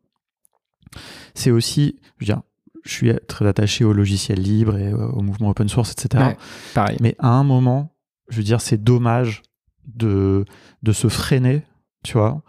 C'est 1.35 1.51
aussi, 1.51 1.97
je 2.19 2.25
veux 2.25 2.35
dire, 2.35 2.43
je 2.85 2.91
suis 2.91 3.13
très 3.29 3.47
attaché 3.47 3.85
au 3.85 3.93
logiciel 3.93 4.41
libre 4.41 4.77
et 4.77 4.93
au 4.93 5.23
mouvement 5.23 5.51
open 5.51 5.69
source, 5.69 5.93
etc. 5.93 6.35
pareil. 6.75 6.99
Mais 7.01 7.17
à 7.19 7.29
un 7.29 7.45
moment, 7.45 7.95
je 8.29 8.39
veux 8.39 8.43
dire, 8.43 8.61
c'est 8.61 8.83
dommage 8.83 9.43
de, 9.87 10.45
de 10.83 10.93
se 10.93 11.09
freiner, 11.09 11.63
tu 12.03 12.15
vois, 12.15 12.43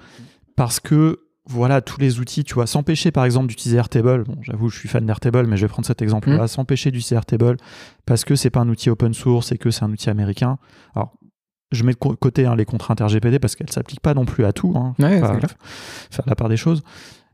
parce 0.56 0.80
que 0.80 1.22
voilà, 1.48 1.82
tous 1.82 2.00
les 2.00 2.20
outils, 2.20 2.44
tu 2.44 2.56
vois, 2.56 2.66
s'empêcher 2.66 3.12
par 3.12 3.24
exemple 3.24 3.48
d'utiliser 3.48 3.78
Airtable, 3.78 4.24
bon, 4.24 4.38
j'avoue, 4.42 4.70
je 4.70 4.80
suis 4.80 4.90
fan 4.90 5.06
d'Airtable, 5.06 5.46
mais 5.46 5.58
je 5.58 5.66
vais 5.66 5.70
prendre 5.70 5.86
cet 5.86 6.02
exemple-là, 6.02 6.44
mmh. 6.44 6.48
s'empêcher 6.48 6.92
d'utiliser 6.92 7.16
Airtable 7.16 7.58
parce 8.06 8.26
que 8.26 8.36
c'est 8.36 8.50
pas 8.50 8.62
un 8.62 8.70
outil 8.70 8.90
open 8.90 9.14
source 9.14 9.52
et 9.52 9.58
que 9.58 9.70
c'est 9.70 9.84
un 9.84 9.92
outil 9.92 10.10
américain. 10.10 10.58
Alors, 10.96 11.16
je 11.72 11.84
mets 11.84 11.94
de 11.94 11.98
côté 11.98 12.46
hein, 12.46 12.56
les 12.56 12.66
contraintes 12.66 13.00
RGPD 13.00 13.40
parce 13.40 13.56
qu'elles 13.56 13.72
s'appliquent 13.72 14.02
pas 14.02 14.14
non 14.14 14.26
plus 14.26 14.46
à 14.46 14.54
tout, 14.54 14.74
hein, 14.76 14.96
faire 16.10 16.26
la 16.26 16.36
part 16.36 16.50
des 16.50 16.58
choses. 16.58 16.84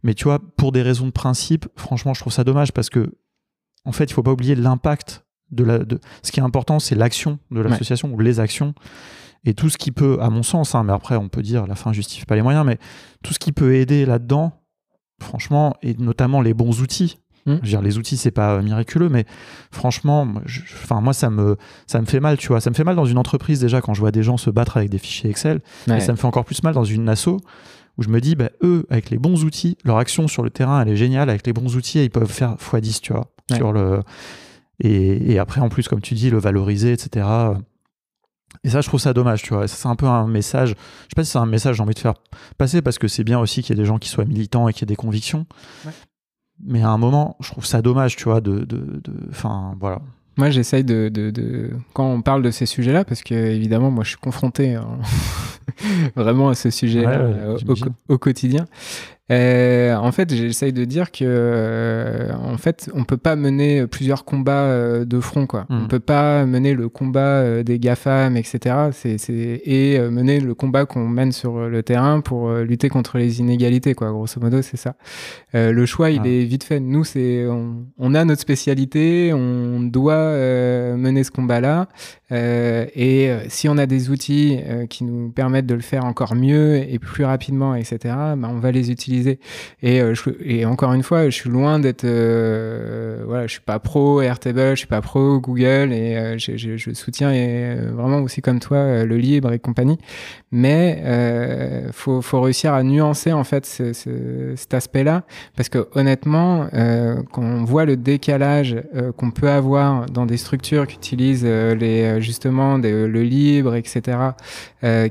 Mais 0.04 0.14
tu 0.14 0.26
vois, 0.26 0.40
pour 0.58 0.72
des 0.72 0.82
raisons 0.82 1.06
de 1.06 1.12
principe, 1.12 1.68
franchement, 1.76 2.14
je 2.14 2.22
trouve 2.22 2.34
ça 2.34 2.44
dommage 2.44 2.72
parce 2.72 2.90
que, 2.90 3.14
en 3.86 3.92
fait, 3.92 4.06
il 4.06 4.14
faut 4.14 4.24
pas 4.24 4.32
oublier 4.32 4.56
l'impact 4.56 5.26
de 5.52 5.64
la. 5.64 5.80
De... 5.80 6.00
Ce 6.24 6.32
qui 6.32 6.40
est 6.40 6.44
important, 6.44 6.80
c'est 6.80 6.96
l'action 6.96 7.40
de 7.52 7.62
l'association 7.62 8.12
ou 8.12 8.20
les 8.20 8.40
actions. 8.40 8.74
Et 9.44 9.54
tout 9.54 9.70
ce 9.70 9.78
qui 9.78 9.92
peut, 9.92 10.20
à 10.22 10.30
mon 10.30 10.44
sens, 10.44 10.76
hein, 10.76 10.84
mais 10.84 10.94
après 10.94 11.16
on 11.16 11.28
peut 11.28 11.42
dire 11.42 11.66
la 11.66 11.74
fin 11.74 11.94
justifie 11.94 12.26
pas 12.26 12.36
les 12.36 12.44
moyens, 12.44 12.64
mais 12.64 12.78
tout 13.24 13.34
ce 13.34 13.40
qui 13.40 13.52
peut 13.52 13.74
aider 13.74 14.06
là-dedans, 14.06 14.54
franchement, 15.20 15.76
et 15.82 15.96
notamment 15.96 16.42
les 16.42 16.54
bons 16.54 16.82
outils. 16.82 17.18
Hmm. 17.48 17.56
Je 17.56 17.62
veux 17.62 17.68
dire, 17.70 17.82
les 17.82 17.98
outils, 17.98 18.18
c'est 18.18 18.30
pas 18.30 18.54
euh, 18.54 18.62
miraculeux, 18.62 19.10
mais 19.10 19.26
franchement, 19.72 20.28
enfin, 20.84 21.02
moi, 21.02 21.14
ça 21.14 21.32
me, 21.32 21.58
ça 21.88 22.00
me 22.00 22.06
fait 22.06 22.20
mal, 22.20 22.38
tu 22.38 22.50
vois. 22.50 22.62
Ça 22.62 22.70
me 22.70 22.76
fait 22.76 22.84
mal 22.84 22.96
dans 22.96 23.06
une 23.06 23.18
entreprise 23.18 23.60
déjà 23.60 23.82
quand 23.82 23.96
je 23.96 24.00
vois 24.00 24.12
des 24.12 24.22
gens 24.22 24.38
se 24.38 24.52
battre 24.52 24.78
avec 24.78 24.92
des 24.92 25.00
fichiers 25.00 25.32
Excel. 25.32 25.62
Et 25.88 26.00
ça 26.02 26.12
me 26.12 26.18
fait 26.18 26.28
encore 26.28 26.46
plus 26.46 26.62
mal 26.62 26.76
dans 26.76 26.84
une 26.84 27.10
asso 27.10 27.38
où 28.02 28.04
je 28.04 28.10
me 28.10 28.20
dis, 28.20 28.36
bah, 28.36 28.50
eux, 28.64 28.86
avec 28.90 29.12
les 29.12 29.18
bons 29.18 29.44
outils, 29.44 29.78
leur 29.86 29.98
action 29.98 30.28
sur 30.28 30.44
le 30.44 30.50
terrain, 30.50 30.82
elle 30.82 30.90
est 30.90 30.96
géniale. 30.96 31.30
Avec 31.30 31.46
les 31.46 31.54
bons 31.54 31.76
outils, 31.76 32.04
ils 32.04 32.10
peuvent 32.10 32.32
faire 32.32 32.56
x10, 32.56 33.00
tu 33.00 33.14
vois. 33.14 33.32
Sur 33.54 33.72
le... 33.72 34.02
et, 34.80 35.34
et, 35.34 35.40
après, 35.40 35.62
en 35.62 35.70
plus, 35.70 35.88
comme 35.88 36.02
tu 36.02 36.16
dis, 36.16 36.30
le 36.30 36.40
valoriser, 36.40 36.94
etc. 36.94 37.28
Et 38.64 38.70
ça, 38.70 38.82
je 38.82 38.88
trouve 38.88 39.00
ça 39.00 39.14
dommage, 39.14 39.44
tu 39.44 39.54
vois. 39.54 39.68
C'est 39.68 39.88
un 39.88 39.96
peu 39.96 40.08
un 40.08 40.28
message. 40.28 40.70
Je 40.70 40.74
sais 40.74 41.16
pas 41.16 41.24
si 41.24 41.32
c'est 41.32 41.38
un 41.38 41.46
message 41.46 41.74
que 41.74 41.78
j'ai 41.78 41.84
envie 41.84 41.94
de 41.94 42.00
faire 42.00 42.16
passer 42.58 42.82
parce 42.82 42.98
que 42.98 43.08
c'est 43.08 43.24
bien 43.24 43.40
aussi 43.40 43.62
qu'il 43.62 43.76
y 43.76 43.80
ait 43.80 43.82
des 43.82 43.88
gens 43.88 43.98
qui 43.98 44.10
soient 44.10 44.26
militants 44.26 44.68
et 44.68 44.74
qui 44.74 44.84
aient 44.84 44.88
des 44.88 44.96
convictions. 44.96 45.46
Mais 46.64 46.82
à 46.82 46.90
un 46.90 46.98
moment, 46.98 47.38
je 47.40 47.50
trouve 47.52 47.66
ça 47.66 47.82
dommage, 47.82 48.16
tu 48.16 48.26
vois, 48.26 48.42
de. 48.42 48.68
Enfin, 49.30 49.76
voilà. 49.80 50.02
Moi, 50.42 50.50
j'essaye 50.50 50.84
de, 50.84 51.08
de, 51.08 51.70
Quand 51.94 52.12
on 52.12 52.24
parle 52.24 52.42
de 52.42 52.50
ces 52.50 52.66
sujets-là, 52.66 53.06
parce 53.06 53.22
que 53.22 53.36
évidemment, 53.36 53.92
moi, 53.92 54.04
je 54.04 54.10
suis 54.10 54.18
confronté 54.18 54.74
hein, 54.74 54.98
vraiment 56.16 56.50
à 56.50 56.56
ce 56.56 56.72
sujet 56.72 57.04
euh, 57.06 57.60
au, 58.10 58.18
quotidien. 58.18 58.66
Euh, 59.30 59.96
en 59.96 60.12
fait, 60.12 60.34
j'essaye 60.34 60.74
de 60.74 60.84
dire 60.84 61.12
que, 61.12 61.24
euh, 61.24 62.34
en 62.34 62.58
fait, 62.58 62.90
on 62.94 63.06
peut 63.06 63.18
pas 63.18 63.36
mener 63.36 63.88
plusieurs 63.88 64.26
combats 64.26 64.66
euh, 64.66 65.06
de 65.06 65.20
front, 65.20 65.48
quoi. 65.48 65.66
On 65.70 65.82
hmm. 65.82 65.88
peut 65.88 66.00
pas 66.00 66.46
mener 66.46 66.74
le 66.74 66.90
combat 66.90 67.64
des 67.64 67.80
GAFAM, 67.80 68.36
etc. 68.36 68.90
C'est, 68.92 69.18
et 69.30 70.00
mener 70.10 70.40
le 70.40 70.54
combat 70.54 70.86
qu'on 70.86 71.08
mène 71.08 71.32
sur 71.32 71.70
le 71.70 71.84
terrain 71.84 72.20
pour 72.22 72.52
lutter 72.52 72.90
contre 72.90 73.18
les 73.18 73.40
inégalités, 73.40 73.94
quoi. 73.94 74.12
Grosso 74.12 74.42
modo, 74.42 74.62
c'est 74.62 74.78
ça. 74.78 74.96
le 75.54 75.86
choix, 75.86 76.10
il 76.10 76.22
ah. 76.24 76.28
est 76.28 76.44
vite 76.44 76.64
fait. 76.64 76.80
Nous, 76.80 77.04
c'est, 77.04 77.46
on, 77.48 77.86
on, 77.98 78.16
a 78.16 78.26
notre 78.26 78.42
spécialité, 78.42 79.32
on 79.34 79.80
doit 79.82 80.36
mener 80.98 81.24
ce 81.24 81.32
combat-là. 81.32 81.88
et 82.32 83.32
si 83.48 83.70
on 83.70 83.78
a 83.78 83.86
des 83.86 84.10
outils 84.10 84.60
qui 84.90 85.06
nous 85.06 85.30
permettent 85.30 85.68
de 85.68 85.76
le 85.76 85.82
faire 85.82 86.04
encore 86.04 86.36
mieux 86.36 86.78
et 86.78 87.00
plus 87.00 87.24
rapidement, 87.24 87.76
etc., 87.76 87.98
ben, 88.04 88.50
on 88.52 88.60
va 88.60 88.72
les 88.72 88.92
utiliser 88.92 89.21
et, 89.28 90.02
euh, 90.02 90.14
et 90.44 90.66
encore 90.66 90.94
une 90.94 91.04
fois, 91.04 91.26
je 91.26 91.36
suis 91.36 91.50
loin 91.50 91.80
d'être, 91.80 92.04
euh, 92.04 93.24
voilà, 93.26 93.48
je 93.48 93.54
suis 93.54 93.62
pas 93.62 93.80
pro 93.80 94.22
Airtable, 94.22 94.72
je 94.72 94.76
suis 94.76 94.88
pas 94.88 95.02
pro 95.02 95.40
Google 95.40 95.94
et 95.94 96.18
euh, 96.18 96.38
je, 96.38 96.94
soutiens 96.94 97.32
et, 97.32 97.76
vraiment 97.92 98.20
aussi 98.20 98.42
comme 98.42 98.60
toi 98.60 99.04
le 99.04 99.18
libre 99.18 99.52
et 99.52 99.60
compagnie. 99.60 99.98
Mais 100.52 101.04
faut, 101.94 102.22
faut 102.22 102.42
réussir 102.42 102.74
à 102.74 102.84
nuancer 102.84 103.32
en 103.32 103.44
fait 103.44 103.66
ce, 103.66 103.94
ce, 103.94 104.54
cet 104.56 104.74
aspect-là 104.74 105.24
parce 105.56 105.70
que 105.70 105.88
honnêtement, 105.96 106.68
quand 107.32 107.42
on 107.42 107.64
voit 107.64 107.86
le 107.86 107.96
décalage 107.96 108.76
qu'on 109.18 109.32
peut 109.32 109.50
avoir 109.50 110.08
dans 110.08 110.26
des 110.26 110.38
structures 110.38 110.88
qui 110.88 110.96
utilisent 110.96 111.46
les 111.46 112.22
justement 112.22 112.78
le 112.78 113.24
libre, 113.24 113.76
etc., 113.76 114.18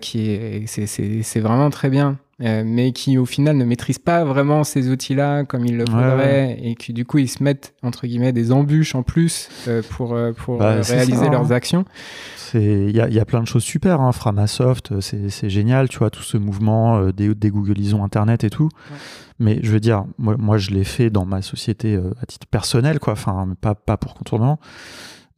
qui 0.01 0.65
c'est 0.67 1.41
vraiment 1.41 1.71
très 1.71 1.89
bien. 1.89 2.19
Euh, 2.43 2.63
mais 2.65 2.93
qui 2.93 3.19
au 3.19 3.27
final 3.27 3.59
ne 3.59 3.65
maîtrisent 3.67 3.99
pas 3.99 4.25
vraiment 4.25 4.65
ces 4.65 4.89
outils-là 4.89 5.45
comme 5.45 5.67
il 5.67 5.77
le 5.77 5.85
faudrait 5.85 6.59
et 6.63 6.75
qui 6.75 6.95
du 6.95 7.05
coup 7.05 7.19
ils 7.19 7.29
se 7.29 7.43
mettent 7.43 7.75
entre 7.83 8.07
guillemets 8.07 8.33
des 8.33 8.51
embûches 8.51 8.95
en 8.95 9.03
plus 9.03 9.51
euh, 9.69 9.83
pour, 9.91 10.15
euh, 10.15 10.33
pour 10.33 10.57
bah, 10.57 10.81
réaliser 10.81 11.29
leurs 11.29 11.53
hein. 11.53 11.55
actions. 11.55 11.85
Il 12.55 12.91
y 12.91 13.01
a, 13.01 13.09
y 13.09 13.21
a, 13.21 13.25
plein 13.25 13.43
de 13.43 13.47
choses 13.47 13.63
super, 13.63 14.01
hein. 14.01 14.11
Framasoft, 14.11 14.99
c'est 15.01 15.51
génial, 15.51 15.89
tu 15.89 15.99
vois, 15.99 16.11
tout 16.11 16.25
ce 16.25 16.37
mouvement 16.37 17.11
des, 17.13 17.33
des 17.33 17.49
Googleisons 17.49 18.03
Internet 18.03 18.43
et 18.43 18.51
tout. 18.51 18.69
Mais 19.39 19.61
je 19.63 19.71
veux 19.71 19.79
dire, 19.79 20.05
moi, 20.19 20.35
moi 20.37 20.59
je 20.59 20.71
l'ai 20.71 20.83
fait 20.83 21.11
dans 21.11 21.25
ma 21.25 21.43
société 21.43 21.97
à 22.21 22.27
titre 22.27 22.49
personnel, 22.49 22.99
quoi, 22.99 23.13
enfin, 23.13 23.55
pas, 23.61 23.77
pas 23.77 23.97
pour 23.97 24.15
contournement 24.15 24.59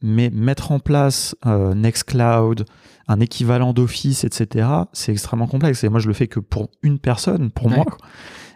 mais 0.05 0.29
mettre 0.31 0.73
en 0.73 0.79
place 0.79 1.33
Nextcloud, 1.45 2.65
un 3.07 3.19
équivalent 3.19 3.73
d'Office, 3.73 4.23
etc., 4.23 4.67
c'est 4.93 5.11
extrêmement 5.11 5.47
complexe. 5.47 5.83
Et 5.83 5.89
moi, 5.89 5.99
je 5.99 6.07
le 6.07 6.13
fais 6.13 6.27
que 6.27 6.39
pour 6.39 6.69
une 6.81 6.99
personne, 6.99 7.51
pour 7.51 7.69
moi, 7.69 7.85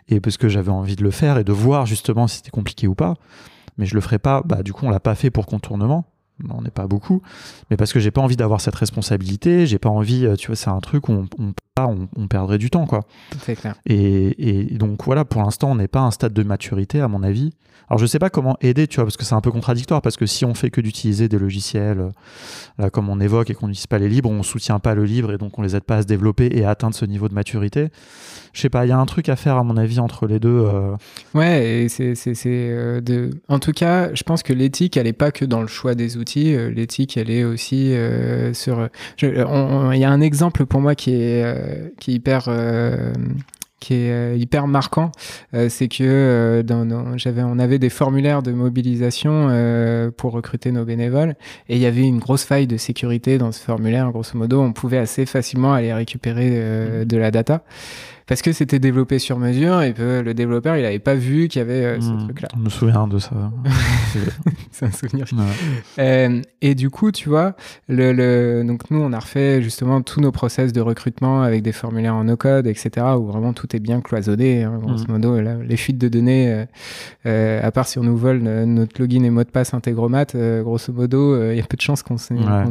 et 0.08 0.20
parce 0.20 0.38
que 0.38 0.48
j'avais 0.48 0.72
envie 0.72 0.96
de 0.96 1.04
le 1.04 1.12
faire 1.12 1.38
et 1.38 1.44
de 1.44 1.52
voir 1.52 1.86
justement 1.86 2.28
si 2.28 2.38
c'était 2.38 2.52
compliqué 2.52 2.88
ou 2.88 2.96
pas. 2.96 3.16
Mais 3.78 3.86
je 3.86 3.94
le 3.94 4.02
ferai 4.02 4.20
pas. 4.20 4.42
Bah, 4.44 4.64
du 4.64 4.74
coup, 4.74 4.86
on 4.86 4.90
l'a 4.90 5.00
pas 5.00 5.16
fait 5.16 5.30
pour 5.30 5.46
contournement. 5.46 6.06
On 6.50 6.62
n'est 6.62 6.70
pas 6.70 6.86
beaucoup, 6.86 7.24
mais 7.72 7.78
parce 7.78 7.92
que 7.92 8.00
j'ai 8.00 8.12
pas 8.12 8.22
envie 8.22 8.36
d'avoir 8.36 8.62
cette 8.62 8.76
responsabilité. 8.76 9.66
J'ai 9.66 9.80
pas 9.80 9.90
envie. 9.90 10.26
Euh, 10.26 10.36
tu 10.36 10.48
vois, 10.48 10.56
c'est 10.56 10.70
un 10.70 10.80
truc 10.82 11.10
où 11.10 11.14
on, 11.14 11.26
on, 11.40 11.54
on, 11.86 12.28
perdrait 12.28 12.58
du 12.58 12.70
temps, 12.70 12.88
quoi. 12.88 13.02
Clair. 13.46 13.76
Et, 13.86 14.72
et 14.72 14.78
donc 14.78 15.04
voilà, 15.04 15.26
pour 15.26 15.42
l'instant, 15.44 15.72
on 15.72 15.76
n'est 15.76 15.88
pas 15.88 16.00
à 16.00 16.04
un 16.04 16.12
stade 16.12 16.34
de 16.34 16.44
maturité, 16.44 17.02
à 17.02 17.08
mon 17.08 17.22
avis, 17.22 17.52
alors 17.90 18.00
je 18.00 18.06
sais 18.06 18.20
pas 18.20 18.30
comment 18.30 18.58
aider, 18.60 18.88
tu 18.88 18.96
vois, 18.96 19.06
parce 19.06 19.16
que 19.16 19.24
c'est 19.24 19.34
un 19.34 19.42
peu 19.42 19.52
contradictoire, 19.52 20.02
parce 20.02 20.18
que 20.18 20.26
si 20.26 20.44
on 20.44 20.54
fait 20.54 20.70
que 20.70 20.82
d'utiliser 20.82 21.30
des 21.30 21.40
logiciels, 21.40 22.00
euh, 22.00 22.10
là, 22.78 22.90
comme 22.90 23.08
on 23.08 23.22
évoque, 23.22 23.50
et 23.50 23.54
qu'on 23.54 23.68
n'utilise 23.68 23.88
pas 23.88 23.98
les 23.98 24.10
libres, 24.10 24.30
on 24.30 24.44
soutient 24.44 24.80
pas 24.80 24.94
le 24.94 25.06
libre 25.06 25.32
et 25.32 25.38
donc 25.38 25.58
on 25.58 25.62
les 25.62 25.76
aide 25.76 25.84
pas 25.84 25.98
à 25.98 26.02
se 26.02 26.08
développer 26.08 26.50
et 26.52 26.66
à 26.66 26.72
atteindre 26.72 26.96
ce 26.96 27.06
niveau 27.06 27.30
de 27.30 27.34
maturité. 27.34 27.88
Je 28.52 28.60
sais 28.60 28.70
pas, 28.70 28.86
il 28.86 28.90
y 28.90 28.92
a 28.92 28.98
un 28.98 29.06
truc 29.06 29.30
à 29.30 29.38
faire 29.38 29.56
à 29.56 29.64
mon 29.64 29.78
avis 29.78 30.00
entre 30.00 30.28
les 30.28 30.40
deux. 30.40 30.50
Euh. 30.50 30.96
Ouais, 31.34 31.84
et 31.84 31.90
c'est 31.90 32.16
euh, 32.46 33.00
de. 33.00 33.30
En 33.48 33.60
tout 33.60 33.72
cas, 33.72 34.14
je 34.14 34.24
pense 34.24 34.44
que 34.44 34.52
l'éthique, 34.52 34.98
elle 34.98 35.08
est 35.08 35.14
pas 35.14 35.32
que 35.32 35.46
dans 35.46 35.62
le 35.62 35.68
choix 35.68 35.96
des 35.96 36.18
outils. 36.18 36.58
l'éthique, 36.74 37.16
elle 37.16 37.30
est 37.30 37.46
aussi 37.46 37.94
sur. 38.54 38.90
Il 39.22 39.98
y 39.98 40.04
a 40.04 40.12
un 40.12 40.22
exemple 40.22 40.66
pour 40.66 40.82
moi 40.82 40.96
qui 40.96 41.14
est 41.14 41.67
qui 42.00 42.12
est 42.12 42.16
hyper 42.16 42.50
qui 43.80 43.94
est 43.94 44.12
euh, 44.12 44.36
hyper 44.36 44.68
marquant, 44.68 45.12
euh, 45.54 45.70
c'est 45.70 45.88
que 45.88 46.04
euh, 46.04 46.64
dans, 46.64 47.18
j'avais, 47.18 47.44
on 47.44 47.60
avait 47.60 47.80
des 47.80 47.90
formulaires 47.90 48.42
de 48.42 48.52
mobilisation 48.52 49.48
pour 50.18 50.32
recruter 50.32 50.72
nos 50.72 50.86
bénévoles 50.86 51.36
et 51.70 51.76
il 51.76 51.82
y 51.82 51.86
avait 51.86 52.02
une 52.04 52.20
grosse 52.20 52.44
faille 52.44 52.68
de 52.68 52.78
sécurité 52.78 53.38
dans 53.38 53.52
ce 53.52 53.62
formulaire. 53.62 54.10
Grosso 54.12 54.38
modo, 54.38 54.62
on 54.62 54.74
pouvait 54.74 54.98
assez 54.98 55.26
facilement 55.26 55.74
aller 55.74 55.94
récupérer 55.94 56.50
mmh. 56.50 57.06
de 57.06 57.18
la 57.18 57.32
data 57.32 57.64
parce 58.28 58.42
que 58.42 58.52
c'était 58.52 58.80
développé 58.80 59.20
sur 59.20 59.40
mesure 59.40 59.82
et 59.82 59.94
que 59.94 60.20
le 60.20 60.34
développeur 60.34 60.76
il 60.76 60.86
avait 60.86 61.00
pas 61.00 61.16
vu 61.16 61.48
qu'il 61.48 61.60
y 61.60 61.62
avait 61.62 61.86
euh, 61.86 62.02
ce 62.02 62.10
hmm. 62.10 62.24
truc 62.26 62.42
là. 62.42 62.50
Je 62.56 62.62
me 62.62 62.70
souviens 62.70 63.08
de 63.08 63.20
ça. 63.20 63.52
c'est 64.72 64.86
un 64.86 64.92
souvenir. 64.92 65.26
Euh, 65.98 66.42
et 66.62 66.76
du 66.76 66.90
coup, 66.90 67.12
tu 67.12 67.30
vois, 67.30 67.56
le, 67.88 68.12
le, 68.12 68.64
donc 68.66 68.92
nous 68.92 69.00
on 69.00 69.14
a 69.14 69.20
refait 69.20 69.62
justement 69.62 70.02
tous 70.02 70.20
nos 70.20 70.32
process 70.32 70.74
de 70.74 70.82
recrutement 70.82 71.42
avec 71.42 71.64
des 71.64 71.72
formulaires 71.72 72.16
en 72.16 72.26
no-code, 72.26 72.68
etc. 72.68 73.06
où 73.18 73.26
vraiment 73.26 73.54
tout 73.54 73.74
est 73.76 73.80
bien 73.80 74.02
cloisonné. 74.02 74.64
Hein, 74.64 74.78
grosso 74.82 75.06
hmm. 75.08 75.12
modo, 75.12 75.40
les 75.40 75.78
fuites 75.78 75.98
de 75.98 76.10
données, 76.10 76.52
euh, 76.52 76.66
euh, 77.26 77.66
à 77.66 77.72
part 77.72 77.88
si 77.88 77.98
on 77.98 78.04
nous 78.04 78.18
vole 78.18 78.40
notre 78.40 79.02
login 79.02 79.24
et 79.24 79.30
mot 79.30 79.44
de 79.44 79.50
passe 79.50 79.74
intégromat, 79.74 80.26
grosso 80.62 80.92
modo, 80.92 81.52
il 81.52 81.58
y 81.58 81.62
a 81.62 81.64
peu 81.64 81.78
de 81.78 81.82
chances 81.82 82.04
qu'on 82.04 82.18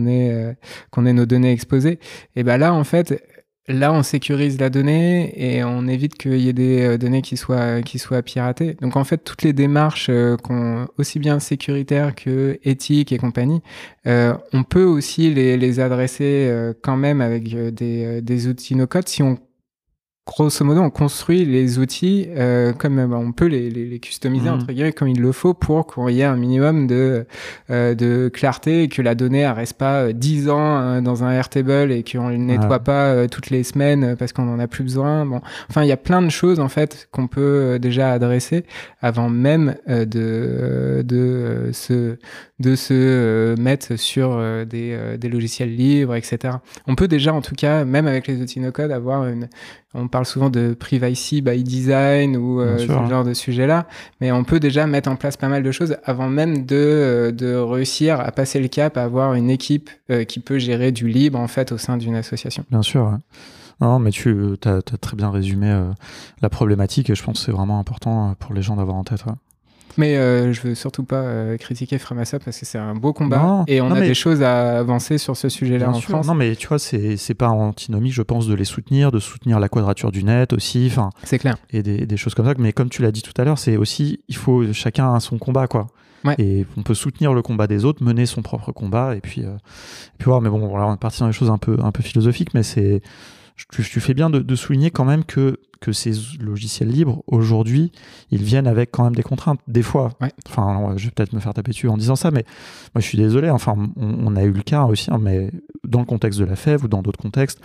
ait, 0.06 0.56
qu'on 0.90 1.06
ait 1.06 1.12
nos 1.14 1.26
données 1.26 1.52
exposées. 1.52 1.98
Et 2.34 2.42
ben 2.42 2.58
là, 2.58 2.74
en 2.74 2.84
fait, 2.84 3.22
Là, 3.68 3.93
on 3.93 4.05
sécurise 4.05 4.60
la 4.60 4.70
donnée 4.70 5.32
et 5.36 5.64
on 5.64 5.88
évite 5.88 6.14
qu'il 6.14 6.38
y 6.38 6.48
ait 6.48 6.52
des 6.52 6.82
euh, 6.82 6.98
données 6.98 7.20
qui 7.20 7.36
soient, 7.36 7.82
qui 7.82 7.98
soient 7.98 8.22
piratées. 8.22 8.74
Donc, 8.80 8.97
en 8.97 9.02
fait, 9.02 9.18
toutes 9.18 9.43
les 9.43 9.52
démarches, 9.52 10.06
euh, 10.09 10.36
aussi 10.98 11.18
bien 11.18 11.40
sécuritaires 11.40 12.14
que 12.14 12.60
éthiques 12.62 13.10
et 13.10 13.18
compagnie, 13.18 13.62
euh, 14.06 14.34
on 14.52 14.62
peut 14.62 14.84
aussi 14.84 15.34
les, 15.34 15.56
les 15.56 15.80
adresser 15.80 16.47
euh, 16.48 16.74
quand 16.80 16.97
même 16.97 17.20
avec 17.20 17.48
des, 17.74 18.22
des 18.22 18.47
outils 18.47 18.76
no-code 18.76 19.09
si 19.09 19.24
on 19.24 19.36
grosso 20.26 20.64
modo, 20.64 20.80
on 20.80 20.90
construit 20.90 21.44
les 21.44 21.78
outils 21.78 22.26
euh, 22.36 22.72
comme 22.72 22.98
euh, 22.98 23.16
on 23.16 23.30
peut 23.32 23.46
les, 23.46 23.70
les, 23.70 23.86
les 23.86 23.98
customiser 24.00 24.48
Mhm. 24.48 24.54
entre 24.56 24.66
guillemets 24.72 24.92
comme 24.92 25.06
il 25.08 25.20
le 25.20 25.30
faut 25.32 25.54
pour 25.54 25.86
qu'il 25.86 26.14
y 26.14 26.20
ait 26.20 26.24
un 26.24 26.36
minimum 26.36 26.86
de 26.88 27.26
euh, 27.70 27.94
de 27.94 28.28
clarté 28.28 28.82
et 28.82 28.88
que 28.88 29.02
la 29.02 29.14
donnée 29.14 29.40
elle 29.40 29.52
reste 29.52 29.74
pas 29.78 30.06
euh, 30.08 30.12
10 30.12 30.48
ans 30.50 30.78
euh, 30.80 31.00
dans 31.00 31.22
un 31.22 31.30
Airtable 31.30 31.92
et 31.92 32.02
qu'on 32.02 32.30
ne 32.30 32.36
nettoie 32.36 32.80
pas 32.80 33.06
euh, 33.06 33.28
toutes 33.28 33.50
les 33.50 33.62
semaines 33.62 34.16
parce 34.18 34.32
qu'on 34.32 34.52
en 34.52 34.58
a 34.58 34.66
plus 34.66 34.82
besoin. 34.82 35.24
Bon, 35.26 35.40
enfin, 35.70 35.82
il 35.84 35.88
y 35.88 35.92
a 35.92 35.96
plein 35.96 36.22
de 36.22 36.30
choses 36.30 36.58
en 36.58 36.68
fait 36.68 37.08
qu'on 37.12 37.28
peut 37.28 37.78
déjà 37.80 38.10
adresser 38.10 38.64
avant 39.00 39.28
même 39.28 39.76
de 39.86 41.02
de 41.04 41.70
se 41.72 42.16
de 42.58 42.74
se 42.74 43.54
mettre 43.60 43.96
sur 43.96 44.38
des, 44.64 44.92
euh, 44.98 45.16
des 45.18 45.28
logiciels 45.28 45.76
libres, 45.76 46.14
etc. 46.14 46.54
On 46.86 46.94
peut 46.94 47.06
déjà, 47.06 47.34
en 47.34 47.42
tout 47.42 47.54
cas, 47.54 47.84
même 47.84 48.06
avec 48.06 48.26
les 48.26 48.40
outils 48.40 48.60
no-code, 48.60 48.90
avoir 48.92 49.26
une. 49.26 49.48
On 49.97 50.09
parle 50.09 50.27
souvent 50.27 50.51
de 50.51 50.74
privacy 50.74 51.40
by 51.40 51.62
design 51.64 52.36
ou 52.36 52.60
euh, 52.60 52.78
ce 52.78 52.93
hein. 52.93 53.09
genre 53.09 53.24
de 53.24 53.35
sujet-là, 53.35 53.86
mais 54.20 54.31
on 54.31 54.44
peut 54.44 54.60
déjà 54.60 54.86
mettre 54.86 55.10
en 55.10 55.16
place 55.16 55.36
pas 55.36 55.48
mal 55.48 55.62
de 55.62 55.70
choses 55.73 55.97
avant 56.05 56.28
même 56.28 56.66
de, 56.66 56.77
euh, 56.77 57.32
de 57.32 57.55
réussir 57.55 58.20
à 58.20 58.31
passer 58.31 58.60
le 58.60 58.68
cap, 58.68 58.97
à 58.97 59.05
avoir 59.05 59.35
une 59.35 59.51
équipe 59.51 59.90
euh, 60.10 60.24
qui 60.24 60.40
peut 60.40 60.59
gérer 60.59 60.93
du 60.93 61.09
libre 61.09 61.39
en 61.39 61.48
fait 61.48 61.73
au 61.73 61.78
sein 61.78 61.97
d'une 61.97 62.14
association. 62.14 62.64
Bien 62.70 62.82
sûr. 62.82 63.05
ouais. 63.05 63.18
Non, 63.81 63.98
mais 63.98 64.10
tu 64.10 64.35
as, 64.64 64.82
très 64.82 65.16
bien 65.16 65.31
résumé 65.31 65.70
euh, 65.70 65.90
la 66.40 66.48
problématique 66.48 67.10
et 67.10 67.14
je 67.14 67.23
pense 67.23 67.39
que 67.39 67.44
c'est 67.44 67.52
vraiment 67.52 67.78
important 67.78 68.35
pour 68.39 68.55
les 68.55 68.62
gens 68.62 68.77
d'avoir 68.77 68.97
en 68.97 69.05
tête. 69.05 69.24
ouais. 69.27 69.32
Mais 69.98 70.16
euh, 70.16 70.52
je 70.52 70.60
veux 70.60 70.74
surtout 70.74 71.04
pas 71.04 71.22
euh, 71.22 71.56
critiquer 71.56 71.98
Framasoft 71.98 72.44
parce 72.44 72.58
que 72.60 72.66
c'est 72.66 72.76
un 72.78 72.94
beau 72.94 73.12
combat 73.14 73.38
Non, 73.38 73.64
et 73.66 73.80
on 73.80 73.88
non, 73.88 73.94
a 73.96 74.00
mais- 74.00 74.08
des 74.08 74.14
choses 74.14 74.42
à 74.42 74.78
avancer 74.78 75.16
sur 75.16 75.36
ce 75.36 75.48
sujet-là 75.48 75.88
en 75.88 75.94
sûr. 75.94 76.10
France. 76.10 76.26
Non, 76.26 76.34
mais 76.34 76.54
tu 76.54 76.66
vois, 76.68 76.78
c'est 76.78 77.16
c'est 77.16 77.34
pas 77.34 77.48
antinomique, 77.48 78.12
je 78.12 78.22
pense, 78.22 78.46
de 78.46 78.54
les 78.54 78.64
soutenir, 78.66 79.10
de 79.10 79.18
soutenir 79.20 79.58
la 79.58 79.68
quadrature 79.70 80.12
du 80.12 80.22
net 80.22 80.52
aussi, 80.52 80.88
enfin, 80.90 81.10
C'est 81.24 81.38
clair. 81.38 81.56
et 81.70 81.82
des, 81.82 82.04
des 82.06 82.16
choses 82.18 82.34
comme 82.34 82.44
ça. 82.46 82.52
Mais 82.58 82.72
comme 82.72 82.90
tu 82.90 83.00
l'as 83.02 83.12
dit 83.12 83.22
tout 83.22 83.32
à 83.40 83.44
l'heure, 83.44 83.58
c'est 83.58 83.76
aussi, 83.78 84.20
il 84.28 84.36
faut 84.36 84.70
chacun 84.74 85.14
a 85.14 85.20
son 85.20 85.38
combat, 85.38 85.66
quoi. 85.66 85.86
Ouais. 86.24 86.34
Et 86.38 86.66
on 86.76 86.82
peut 86.82 86.94
soutenir 86.94 87.32
le 87.32 87.40
combat 87.40 87.66
des 87.66 87.84
autres, 87.84 88.02
mener 88.02 88.26
son 88.26 88.42
propre 88.42 88.72
combat, 88.72 89.14
et 89.16 89.20
puis, 89.20 89.42
euh, 89.44 89.54
et 89.54 90.16
puis 90.18 90.24
voir. 90.26 90.40
Mais 90.42 90.50
bon, 90.50 90.66
voilà, 90.66 90.88
on 90.88 90.94
est 90.94 90.98
parti 90.98 91.20
dans 91.20 91.26
des 91.28 91.32
choses 91.32 91.50
un 91.50 91.58
peu, 91.58 91.76
un 91.82 91.92
peu 91.92 92.02
philosophiques, 92.02 92.52
mais 92.52 92.62
c'est, 92.64 93.00
tu, 93.56 93.82
tu 93.82 94.00
fais 94.00 94.14
bien 94.14 94.30
de, 94.30 94.38
de 94.40 94.54
souligner 94.54 94.90
quand 94.90 95.04
même 95.04 95.24
que, 95.24 95.58
que 95.80 95.92
ces 95.92 96.12
logiciels 96.40 96.88
libres, 96.88 97.22
aujourd'hui, 97.26 97.92
ils 98.30 98.42
viennent 98.42 98.66
avec 98.66 98.90
quand 98.90 99.04
même 99.04 99.14
des 99.14 99.22
contraintes. 99.22 99.60
Des 99.68 99.82
fois, 99.82 100.10
Ouais. 100.20 100.32
enfin, 100.48 100.94
je 100.96 101.04
vais 101.06 101.10
peut-être 101.10 101.32
me 101.32 101.40
faire 101.40 101.54
taper 101.54 101.70
dessus 101.72 101.88
en 101.88 101.96
disant 101.96 102.16
ça, 102.16 102.30
mais 102.30 102.44
moi 102.94 103.00
je 103.00 103.06
suis 103.06 103.18
désolé, 103.18 103.50
enfin, 103.50 103.74
on, 103.96 104.26
on 104.26 104.36
a 104.36 104.42
eu 104.44 104.52
le 104.52 104.62
cas 104.62 104.84
aussi, 104.84 105.10
hein, 105.10 105.18
mais 105.20 105.50
dans 105.84 106.00
le 106.00 106.06
contexte 106.06 106.38
de 106.40 106.44
la 106.44 106.56
FEV 106.56 106.84
ou 106.84 106.88
dans 106.88 107.02
d'autres 107.02 107.18
contextes, 107.20 107.60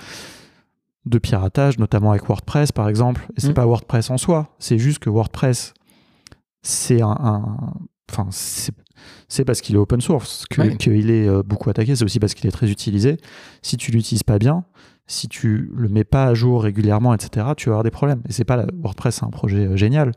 de 1.05 1.17
piratage, 1.17 1.79
notamment 1.79 2.11
avec 2.11 2.25
WordPress 2.27 2.71
par 2.71 2.87
exemple. 2.87 3.27
Et 3.37 3.41
c'est 3.41 3.49
Mm. 3.49 3.53
pas 3.55 3.65
WordPress 3.65 4.09
en 4.11 4.17
soi, 4.17 4.55
c'est 4.59 4.77
juste 4.77 4.99
que 4.99 5.09
WordPress, 5.09 5.73
c'est 6.61 7.01
un. 7.01 7.17
un- 7.19 7.73
Enfin, 8.13 8.27
c'est 9.29 9.45
parce 9.45 9.61
qu'il 9.61 9.75
est 9.75 9.79
open 9.79 10.01
source 10.01 10.43
que- 10.49 10.61
Ouais. 10.61 10.75
qu'il 10.75 11.09
est 11.09 11.29
euh, 11.29 11.43
beaucoup 11.43 11.69
attaqué, 11.69 11.95
c'est 11.95 12.03
aussi 12.03 12.19
parce 12.19 12.33
qu'il 12.33 12.45
est 12.45 12.51
très 12.51 12.69
utilisé. 12.69 13.15
Si 13.61 13.77
tu 13.77 13.89
l'utilises 13.91 14.23
pas 14.23 14.37
bien, 14.37 14.65
si 15.11 15.27
tu 15.27 15.69
le 15.75 15.89
mets 15.89 16.03
pas 16.03 16.25
à 16.25 16.33
jour 16.33 16.63
régulièrement, 16.63 17.13
etc., 17.13 17.47
tu 17.57 17.69
vas 17.69 17.73
avoir 17.73 17.83
des 17.83 17.91
problèmes. 17.91 18.21
Et 18.29 18.33
c'est 18.33 18.43
pas 18.45 18.55
la- 18.57 18.67
WordPress, 18.81 19.15
c'est 19.15 19.25
un 19.25 19.29
projet 19.29 19.67
euh, 19.67 19.75
génial, 19.75 20.11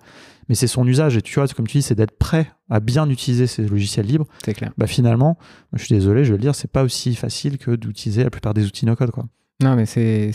mais 0.49 0.55
c'est 0.55 0.67
son 0.67 0.87
usage. 0.87 1.17
Et 1.17 1.23
tu 1.23 1.35
vois, 1.35 1.47
comme 1.49 1.67
tu 1.67 1.79
dis, 1.79 1.83
c'est 1.83 1.95
d'être 1.95 2.17
prêt 2.19 2.51
à 2.71 2.81
bien 2.81 3.09
utiliser 3.11 3.47
ces 3.47 3.67
logiciels 3.67 4.07
libres. 4.07 4.27
C'est 4.45 4.55
clair. 4.55 4.73
Bah 4.79 4.87
finalement, 4.87 5.39
je 5.73 5.85
suis 5.85 5.95
désolé, 5.95 6.25
je 6.25 6.31
vais 6.31 6.39
le 6.39 6.43
dire, 6.43 6.55
c'est 6.55 6.71
pas 6.71 6.83
aussi 6.85 7.15
facile 7.15 7.59
que 7.59 7.73
d'utiliser 7.77 8.25
la 8.25 8.31
plupart 8.31 8.55
des 8.55 8.67
outils 8.67 8.87
no-code, 8.87 9.11
quoi. 9.11 9.27
Non, 9.63 9.77
mais 9.77 9.87
c'est- 9.87 10.33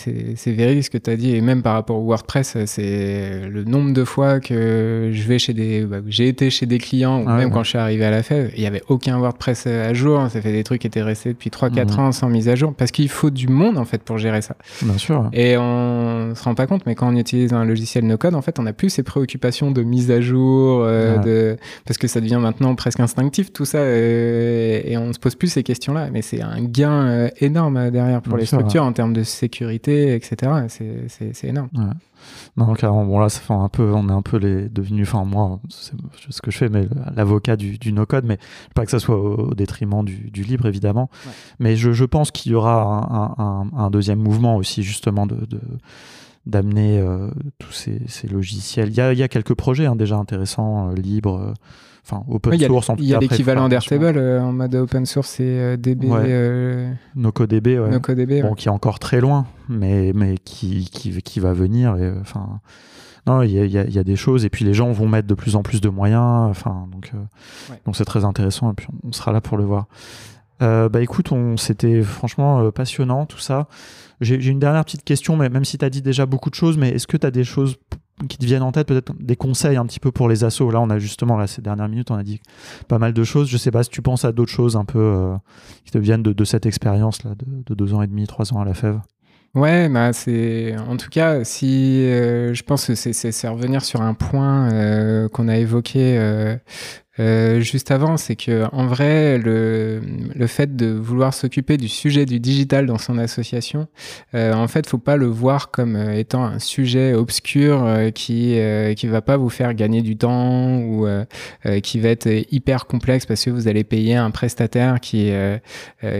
véridique 0.47 0.85
ce 0.85 0.89
que 0.89 0.97
tu 0.97 1.09
as 1.09 1.17
dit. 1.17 1.35
Et 1.35 1.41
même 1.41 1.61
par 1.61 1.73
rapport 1.73 1.97
au 1.97 2.05
WordPress, 2.05 2.55
c'est 2.65 3.41
le 3.49 3.65
nombre 3.65 3.91
de 3.93 4.05
fois 4.05 4.39
que 4.39 5.09
je 5.11 5.23
vais 5.27 5.37
chez 5.37 5.53
des. 5.53 5.81
bah, 5.85 5.97
j'ai 6.07 6.29
été 6.29 6.49
chez 6.49 6.65
des 6.65 6.77
clients, 6.77 7.21
ou 7.21 7.25
Ah 7.27 7.35
même 7.35 7.49
ouais. 7.49 7.53
quand 7.53 7.63
je 7.63 7.69
suis 7.69 7.77
arrivé 7.77 8.05
à 8.05 8.11
la 8.11 8.23
FEV, 8.23 8.51
il 8.55 8.61
n'y 8.61 8.65
avait 8.65 8.81
aucun 8.87 9.17
WordPress 9.19 9.67
à 9.67 9.93
jour. 9.93 10.25
Ça 10.31 10.41
fait 10.41 10.53
des 10.53 10.63
trucs 10.63 10.81
qui 10.81 10.87
étaient 10.87 11.01
restés 11.01 11.29
depuis 11.33 11.49
3-4 11.49 11.97
Mhm. 11.97 12.05
ans 12.05 12.11
sans 12.13 12.29
mise 12.29 12.47
à 12.47 12.55
jour. 12.55 12.73
Parce 12.73 12.91
qu'il 12.91 13.09
faut 13.09 13.29
du 13.29 13.49
monde, 13.49 13.77
en 13.77 13.83
fait, 13.83 14.01
pour 14.01 14.17
gérer 14.17 14.41
ça. 14.41 14.55
Bien 14.81 14.97
sûr. 14.97 15.29
Et 15.33 15.57
on 15.57 16.31
se 16.33 16.43
rend 16.45 16.55
pas 16.55 16.65
compte, 16.65 16.85
mais 16.85 16.95
quand 16.95 17.09
on 17.13 17.17
utilise 17.17 17.51
un 17.51 17.65
logiciel 17.65 18.05
no-code, 18.07 18.35
en 18.35 18.41
fait, 18.41 18.57
on 18.57 18.63
n'a 18.63 18.73
plus 18.73 18.89
ces 18.89 19.03
préoccupations 19.03 19.71
de 19.71 19.83
mise 19.83 20.11
à 20.11 20.21
jour, 20.21 20.81
euh, 20.85 21.17
Ouais. 21.17 21.23
de... 21.25 21.57
parce 21.85 21.97
que 21.97 22.07
ça 22.07 22.21
devient 22.21 22.39
maintenant 22.41 22.73
presque 22.73 23.01
instinctif, 23.01 23.51
tout 23.51 23.65
ça, 23.65 23.79
euh, 23.79 24.79
et 24.85 24.97
on 24.97 25.11
se 25.11 25.19
pose 25.19 25.35
plus 25.35 25.49
ces 25.49 25.63
questions-là. 25.63 26.07
Mais 26.13 26.21
c'est 26.21 26.41
un 26.41 26.63
gain 26.63 27.01
euh, 27.05 27.29
énorme 27.41 27.91
derrière 27.91 28.21
pour 28.21 28.33
Bien 28.35 28.39
les 28.39 28.45
sûr, 28.45 28.57
structures 28.59 28.83
en 28.83 28.93
termes 28.93 29.08
de 29.11 29.23
sécurité, 29.23 30.13
etc. 30.15 30.51
C'est- 30.67 31.43
énorme. 31.47 31.69
Ouais. 31.75 31.83
Non, 32.57 32.73
carrément. 32.73 33.05
Bon, 33.05 33.19
là, 33.19 33.29
ça 33.29 33.39
fait 33.39 33.53
un 33.53 33.69
peu, 33.69 33.91
on 33.93 34.09
est 34.09 34.13
un 34.13 34.21
peu 34.21 34.37
les 34.37 34.67
devenus, 34.69 35.07
enfin, 35.07 35.23
moi, 35.23 35.59
c'est 35.69 35.93
ce 36.29 36.41
que 36.41 36.51
je 36.51 36.57
fais, 36.57 36.69
mais 36.69 36.87
l'avocat 37.15 37.55
du, 37.55 37.77
du 37.77 37.93
no-code, 37.93 38.25
mais 38.25 38.37
pas 38.75 38.83
que 38.85 38.91
ça 38.91 38.99
soit 38.99 39.15
au, 39.17 39.49
au 39.51 39.53
détriment 39.55 40.03
du, 40.03 40.29
du 40.29 40.43
libre, 40.43 40.65
évidemment. 40.67 41.09
Ouais. 41.25 41.31
Mais 41.59 41.75
je, 41.77 41.91
je 41.93 42.05
pense 42.05 42.31
qu'il 42.31 42.51
y 42.51 42.55
aura 42.55 42.83
un, 43.39 43.43
un- 43.43 43.69
un 43.85 43.89
deuxième 43.89 44.19
mouvement 44.19 44.55
aussi, 44.57 44.83
justement, 44.83 45.25
de. 45.27 45.35
de- 45.45 45.61
d'amener 46.45 46.97
euh, 46.99 47.29
tous 47.59 47.71
ces, 47.73 48.01
ces 48.07 48.27
logiciels. 48.27 48.89
Il 48.89 48.95
y 48.95 49.01
a, 49.01 49.13
il 49.13 49.19
y 49.19 49.23
a 49.23 49.27
quelques 49.27 49.53
projets 49.53 49.85
hein, 49.85 49.95
déjà 49.95 50.15
intéressants, 50.17 50.89
euh, 50.89 50.95
libres, 50.95 51.37
euh, 51.37 51.53
enfin 52.09 52.23
open 52.27 52.51
Oui, 52.51 52.57
Il 52.57 52.61
y 52.61 52.65
a, 52.65 52.67
source 52.67 52.91
il 52.97 53.05
y 53.05 53.13
a 53.13 53.19
l'équivalent 53.19 53.69
d'Airtable 53.69 54.17
euh, 54.17 54.41
en 54.41 54.51
mode 54.51 54.75
open 54.75 55.05
source, 55.05 55.29
c'est 55.29 55.43
euh, 55.43 55.77
DB, 55.77 56.07
Ouais. 56.07 56.23
euh, 56.25 56.91
NoCoDB, 57.15 57.79
ouais. 57.79 57.89
NoCoDB. 57.89 58.41
bon, 58.41 58.49
ouais. 58.49 58.55
qui 58.55 58.67
est 58.67 58.71
encore 58.71 58.99
très 58.99 59.21
loin, 59.21 59.45
mais, 59.67 60.11
mais 60.13 60.37
qui, 60.37 60.89
qui, 60.91 61.21
qui 61.21 61.39
va 61.39 61.53
venir. 61.53 61.95
et, 61.97 62.11
Enfin, 62.19 62.59
non, 63.27 63.41
il 63.43 63.51
y 63.51 63.59
a, 63.77 63.83
y 63.83 63.97
y 63.97 64.03
des 64.03 64.15
choses, 64.15 64.45
et 64.45 64.49
puis 64.49 64.65
les 64.65 64.73
gens 64.73 64.91
vont 64.91 65.07
mettre 65.07 65.27
de 65.27 65.33
plus 65.35 65.55
en 65.55 65.61
plus 65.61 65.81
de 65.81 65.89
moyens. 65.89 66.49
Enfin, 66.49 66.87
donc, 66.91 67.11
euh, 67.13 67.17
donc 67.85 67.95
c'est 67.95 68.05
très 68.05 68.25
intéressant, 68.25 68.71
et 68.71 68.73
puis 68.73 68.87
on, 69.03 69.11
sera 69.11 69.31
là 69.31 69.41
pour 69.41 69.57
le 69.57 69.65
voir. 69.65 69.87
Euh, 70.61 70.89
bah 70.89 71.01
écoute, 71.01 71.31
c'était 71.57 72.01
franchement 72.01 72.69
passionnant 72.71 73.25
tout 73.25 73.37
ça. 73.37 73.67
J'ai, 74.19 74.35
une 74.45 74.59
dernière 74.59 74.83
petite 74.83 75.05
question, 75.05 75.37
mais 75.37 75.47
même 75.49 75.63
si 75.63 75.77
tu 75.77 75.85
as 75.85 75.89
dit 75.89 76.01
déjà 76.01 76.25
beaucoup 76.25 76.49
de 76.49 76.55
choses, 76.55 76.77
mais 76.77 76.89
est-ce 76.89 77.07
que 77.07 77.15
tu 77.15 77.25
as 77.25 77.31
des 77.31 77.45
choses 77.45 77.77
qui 78.27 78.37
te 78.37 78.45
viennent 78.45 78.63
en 78.63 78.71
tête, 78.71 78.87
peut-être 78.87 79.13
des 79.19 79.35
conseils 79.35 79.77
un 79.77 79.85
petit 79.85 79.99
peu 79.99 80.11
pour 80.11 80.27
les 80.27 80.43
assos 80.43 80.71
Là, 80.71 80.81
on 80.81 80.89
a 80.89 80.99
justement, 80.99 81.37
là, 81.37 81.47
ces 81.47 81.61
dernières 81.61 81.87
minutes, 81.87 82.11
on 82.11 82.15
a 82.15 82.23
dit 82.23 82.41
pas 82.87 82.99
mal 82.99 83.13
de 83.13 83.23
choses. 83.23 83.49
Je 83.49 83.57
sais 83.57 83.71
pas 83.71 83.83
si 83.83 83.89
tu 83.89 84.01
penses 84.01 84.25
à 84.25 84.31
d'autres 84.31 84.51
choses 84.51 84.75
un 84.75 84.85
peu 84.85 84.99
euh, 84.99 85.35
qui 85.85 85.91
te 85.91 85.97
viennent 85.97 86.23
de, 86.23 86.43
cette 86.43 86.65
expérience-là, 86.65 87.31
de, 87.35 87.63
de 87.65 87.75
deux 87.75 87.93
ans 87.93 88.01
et 88.01 88.07
demi, 88.07 88.27
trois 88.27 88.53
ans 88.53 88.59
à 88.59 88.65
la 88.65 88.73
fève. 88.73 88.99
Ouais, 89.55 89.89
bah 89.89 90.13
c'est 90.13 90.77
en 90.77 90.95
tout 90.95 91.09
cas 91.09 91.43
si 91.43 92.05
euh, 92.05 92.53
je 92.53 92.61
pense 92.61 92.85
que 92.85 92.93
c'est 92.93 93.47
revenir 93.47 93.83
sur 93.83 93.99
un 94.01 94.13
point 94.13 94.71
euh, 94.71 95.27
qu'on 95.27 95.47
a 95.47 95.57
évoqué 95.57 96.19
euh, 97.19 97.59
juste 97.59 97.91
avant, 97.91 98.17
c'est 98.17 98.35
que 98.35 98.65
en 98.71 98.87
vrai 98.87 99.37
le 99.37 100.01
le 100.33 100.47
fait 100.47 100.75
de 100.75 100.87
vouloir 100.87 101.33
s'occuper 101.33 101.77
du 101.77 101.89
sujet 101.89 102.25
du 102.25 102.39
digital 102.39 102.85
dans 102.85 102.97
son 102.97 103.17
association, 103.17 103.87
euh, 104.35 104.53
en 104.53 104.67
fait, 104.67 104.87
faut 104.87 104.97
pas 104.97 105.17
le 105.17 105.25
voir 105.25 105.71
comme 105.71 105.95
euh, 105.95 106.17
étant 106.17 106.45
un 106.45 106.59
sujet 106.59 107.13
obscur 107.13 107.85
qui 108.13 108.57
qui 108.95 109.07
va 109.07 109.21
pas 109.21 109.37
vous 109.37 109.49
faire 109.49 109.73
gagner 109.73 110.01
du 110.01 110.17
temps 110.17 110.77
ou 110.77 111.07
qui 111.83 111.99
va 111.99 112.09
être 112.09 112.29
hyper 112.51 112.85
complexe 112.85 113.25
parce 113.25 113.43
que 113.43 113.49
vous 113.49 113.67
allez 113.67 113.83
payer 113.83 114.15
un 114.15 114.31
prestataire 114.31 114.99
qui 114.99 115.31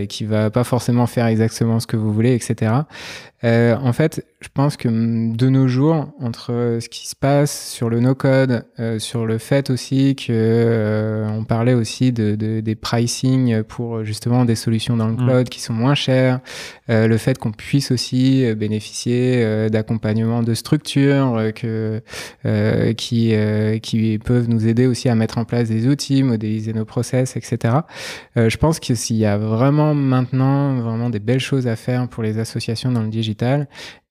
qui 0.07 0.26
va 0.26 0.49
pas 0.49 0.63
forcément 0.63 1.07
faire 1.07 1.27
exactement 1.27 1.80
ce 1.80 1.88
que 1.88 1.97
vous 1.97 2.13
voulez, 2.13 2.34
etc. 2.34 2.71
Euh, 3.45 3.75
en 3.81 3.93
fait, 3.93 4.25
je 4.41 4.49
pense 4.53 4.75
que 4.75 4.89
mm, 4.89 5.37
de 5.37 5.47
nos 5.47 5.67
jours, 5.69 6.11
entre 6.19 6.51
euh, 6.51 6.79
ce 6.81 6.89
qui 6.89 7.07
se 7.07 7.15
passe 7.15 7.69
sur 7.71 7.89
le 7.89 8.01
no-code, 8.01 8.65
euh, 8.79 8.99
sur 8.99 9.25
le 9.25 9.37
fait 9.37 9.69
aussi 9.69 10.15
que 10.17 10.27
euh, 10.31 11.27
on 11.29 11.45
parlait 11.45 11.73
aussi 11.73 12.11
de, 12.11 12.35
de- 12.35 12.59
des 12.59 12.75
pricing 12.75 13.63
pour 13.63 13.97
euh, 13.97 14.03
justement 14.03 14.43
des 14.43 14.55
solutions 14.55 14.97
dans 14.97 15.07
le 15.07 15.13
Mm. 15.13 15.17
cloud 15.25 15.49
qui 15.49 15.61
sont 15.61 15.71
moins 15.73 15.95
chères, 15.95 16.41
euh, 16.89 17.07
le 17.07 17.17
fait 17.17 17.37
qu'on 17.37 17.51
puisse 17.53 17.91
aussi 17.91 18.53
bénéficier 18.55 19.69
d'accompagnement 19.69 20.43
de 20.43 20.53
structures 20.53 21.51
que, 21.55 22.01
euh, 22.45 22.93
qui, 22.93 23.33
euh, 23.33 23.77
qui 23.79 24.19
peuvent 24.19 24.49
nous 24.49 24.67
aider 24.67 24.85
aussi 24.85 25.07
à 25.07 25.15
mettre 25.15 25.37
en 25.37 25.45
place 25.45 25.69
des 25.69 25.87
outils, 25.87 26.23
modéliser 26.23 26.73
nos 26.73 26.85
process, 26.85 27.37
etc. 27.37 27.75
Euh, 28.37 28.49
je 28.49 28.57
pense 28.57 28.79
que 28.81 28.95
s'il 28.95 29.15
y 29.17 29.25
a 29.25 29.37
vraiment 29.37 29.93
maintenant 29.95 30.75
vraiment 30.81 31.09
des 31.09 31.19
belles 31.19 31.39
choses 31.39 31.67
à 31.67 31.75
faire 31.77 32.07
pour 32.09 32.21
les 32.23 32.37
associations 32.37 32.91
dans 32.91 33.01
le 33.03 33.07
digital 33.07 33.28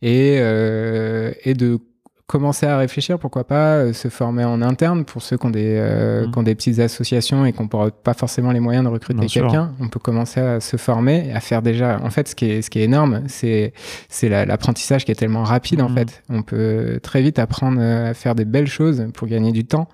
et, 0.02 0.38
euh, 0.40 1.32
et 1.44 1.54
de 1.54 1.78
commencer 2.26 2.66
à 2.66 2.76
réfléchir, 2.76 3.18
pourquoi 3.18 3.44
pas 3.44 3.76
euh, 3.76 3.92
se 3.94 4.08
former 4.08 4.44
en 4.44 4.60
interne 4.60 5.06
pour 5.06 5.22
ceux 5.22 5.38
qui 5.38 5.46
ont 5.46 5.50
des, 5.50 5.78
euh, 5.78 6.30
qui 6.30 6.38
ont 6.38 6.42
des 6.42 6.54
petites 6.54 6.78
associations 6.78 7.46
et 7.46 7.54
qui 7.54 7.62
n'ont 7.62 7.68
pas 7.68 8.12
forcément 8.12 8.52
les 8.52 8.60
moyens 8.60 8.84
de 8.84 8.90
recruter 8.90 9.24
quelqu'un. 9.28 9.72
On 9.80 9.88
peut 9.88 9.98
commencer 9.98 10.38
à 10.38 10.60
se 10.60 10.76
former, 10.76 11.32
à 11.32 11.40
faire 11.40 11.62
déjà. 11.62 11.98
En 12.04 12.10
fait, 12.10 12.28
ce 12.28 12.34
qui 12.34 12.44
est, 12.50 12.60
ce 12.60 12.68
qui 12.68 12.80
est 12.80 12.84
énorme, 12.84 13.22
c'est 13.28 13.72
c'est 14.10 14.28
la- 14.28 14.44
l'apprentissage 14.44 15.06
qui 15.06 15.12
est 15.12 15.14
tellement 15.14 15.42
rapide. 15.42 15.80
En 15.80 15.88
Mhm. 15.88 15.96
fait, 15.96 16.22
on 16.28 16.42
peut 16.42 17.00
très 17.02 17.22
vite 17.22 17.38
apprendre 17.38 17.78
euh, 17.80 18.10
à 18.10 18.12
faire 18.14 18.34
des 18.34 18.44
belles 18.44 18.66
choses 18.68 19.06
pour 19.14 19.26
gagner 19.26 19.50
du 19.52 19.64
temps. 19.64 19.88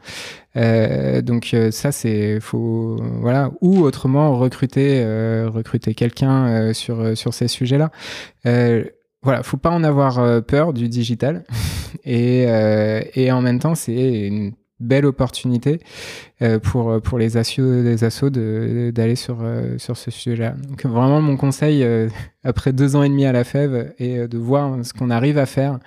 Euh, 0.57 1.21
donc 1.23 1.51
euh, 1.55 1.71
ça 1.71 1.93
c'est 1.93 2.41
faut 2.41 2.97
voilà 3.21 3.51
ou 3.61 3.79
autrement 3.81 4.37
recruter 4.39 5.03
euh, 5.05 5.49
recruter 5.53 5.95
quelqu'un 5.95 6.73
sur 6.73 7.17
sur 7.17 7.33
ces 7.33 7.47
sujets-là. 7.47 7.91
Euh, 8.47 8.85
voilà, 9.25 9.43
faut 9.43 9.57
pas 9.57 9.71
en 9.71 9.83
avoir 9.83 10.43
peur 10.45 10.73
du 10.73 10.89
digital. 10.89 11.45
et, 12.05 12.47
et 13.15 13.33
en 13.33 13.41
même 13.41 13.59
temps, 13.59 13.75
c'est 13.75 14.27
une 14.27 14.53
belle 14.85 15.07
opportunité 15.07 15.81
euh, 16.43 16.59
pour, 16.59 17.01
pour 17.01 17.19
les 17.19 17.37
assos, 17.37 17.83
les 17.83 18.03
assos 18.05 18.29
d'aller 18.29 19.15
sur, 19.17 19.39
euh, 19.43 19.79
sur 19.79 19.97
ce 19.97 20.11
sujet-là. 20.11 20.55
Donc 20.69 20.85
vraiment 20.85 21.21
mon 21.21 21.37
conseil 21.37 21.83
euh, 21.85 22.09
après 22.43 22.73
deux 22.73 22.97
ans 22.97 23.03
et 23.03 23.09
demi 23.09 23.25
à 23.25 23.33
la 23.33 23.45
FEV 23.45 23.93
est 23.99 24.29
de 24.29 24.39
voir 24.39 24.85
ce 24.85 24.93
qu'on 24.93 25.11
arrive 25.11 25.39
à 25.39 25.47
faire 25.47 25.79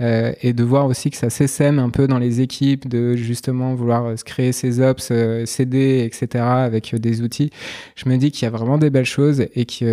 et 0.00 0.54
de 0.54 0.64
voir 0.64 0.86
aussi 0.86 1.10
que 1.10 1.16
ça 1.18 1.28
s'essaime 1.28 1.78
un 1.78 1.90
peu 1.90 2.08
dans 2.08 2.18
les 2.18 2.40
équipes, 2.40 2.88
de 2.88 3.16
justement 3.16 3.74
vouloir 3.74 4.18
se 4.18 4.24
créer 4.24 4.52
ses 4.52 4.80
ops, 4.80 5.12
CD, 5.44 6.02
etc. 6.04 6.42
avec 6.42 6.94
des 6.94 7.20
outils. 7.20 7.50
Je 7.96 8.08
me 8.08 8.16
dis 8.16 8.30
qu'il 8.30 8.44
y 8.44 8.48
a 8.48 8.50
vraiment 8.50 8.78
des 8.78 8.88
belles 8.88 9.04
choses 9.04 9.42
et 9.54 9.66
qu'il 9.66 9.86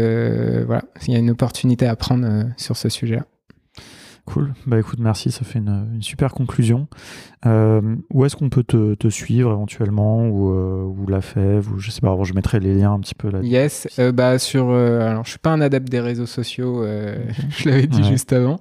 voilà, 0.66 0.86
il 1.06 1.14
y 1.14 1.18
a 1.18 1.20
une 1.20 1.30
opportunité 1.30 1.86
à 1.86 1.96
prendre 1.98 2.46
sur 2.56 2.78
ce 2.78 2.88
sujet-là. 2.88 3.26
Cool. 4.28 4.54
Bah 4.66 4.78
écoute, 4.78 5.00
merci, 5.00 5.32
ça 5.32 5.46
fait 5.46 5.60
une, 5.60 5.88
une 5.96 6.04
super 6.04 6.34
conclusion. 6.34 6.88
Euh, 7.46 7.82
où 8.12 8.26
est-ce 8.26 8.36
qu'on 8.36 8.50
peut 8.50 8.64
te, 8.64 8.96
te, 8.96 9.08
suivre 9.08 9.52
éventuellement 9.52 10.28
ou, 10.28 10.52
euh, 10.52 10.84
ou 10.84 11.08
la 11.08 11.22
fève 11.22 11.72
ou 11.72 11.80
je 11.80 11.92
sais 11.92 12.02
pas. 12.02 12.18
je 12.24 12.34
mettrai 12.34 12.60
les 12.60 12.74
liens 12.74 12.92
un 12.92 13.00
petit 13.00 13.16
peu 13.16 13.30
là. 13.30 13.40
Yes. 13.42 13.88
Euh, 14.00 14.12
bah 14.12 14.38
sur. 14.38 14.70
Euh, 14.70 15.10
alors 15.10 15.24
je 15.24 15.30
suis 15.30 15.40
pas 15.40 15.52
un 15.52 15.62
adepte 15.62 15.88
des 15.88 16.02
réseaux 16.02 16.26
sociaux. 16.26 16.84
je 17.50 17.70
l'avais 17.70 17.88
dit 17.88 18.04
juste 18.04 18.34
avant. 18.34 18.60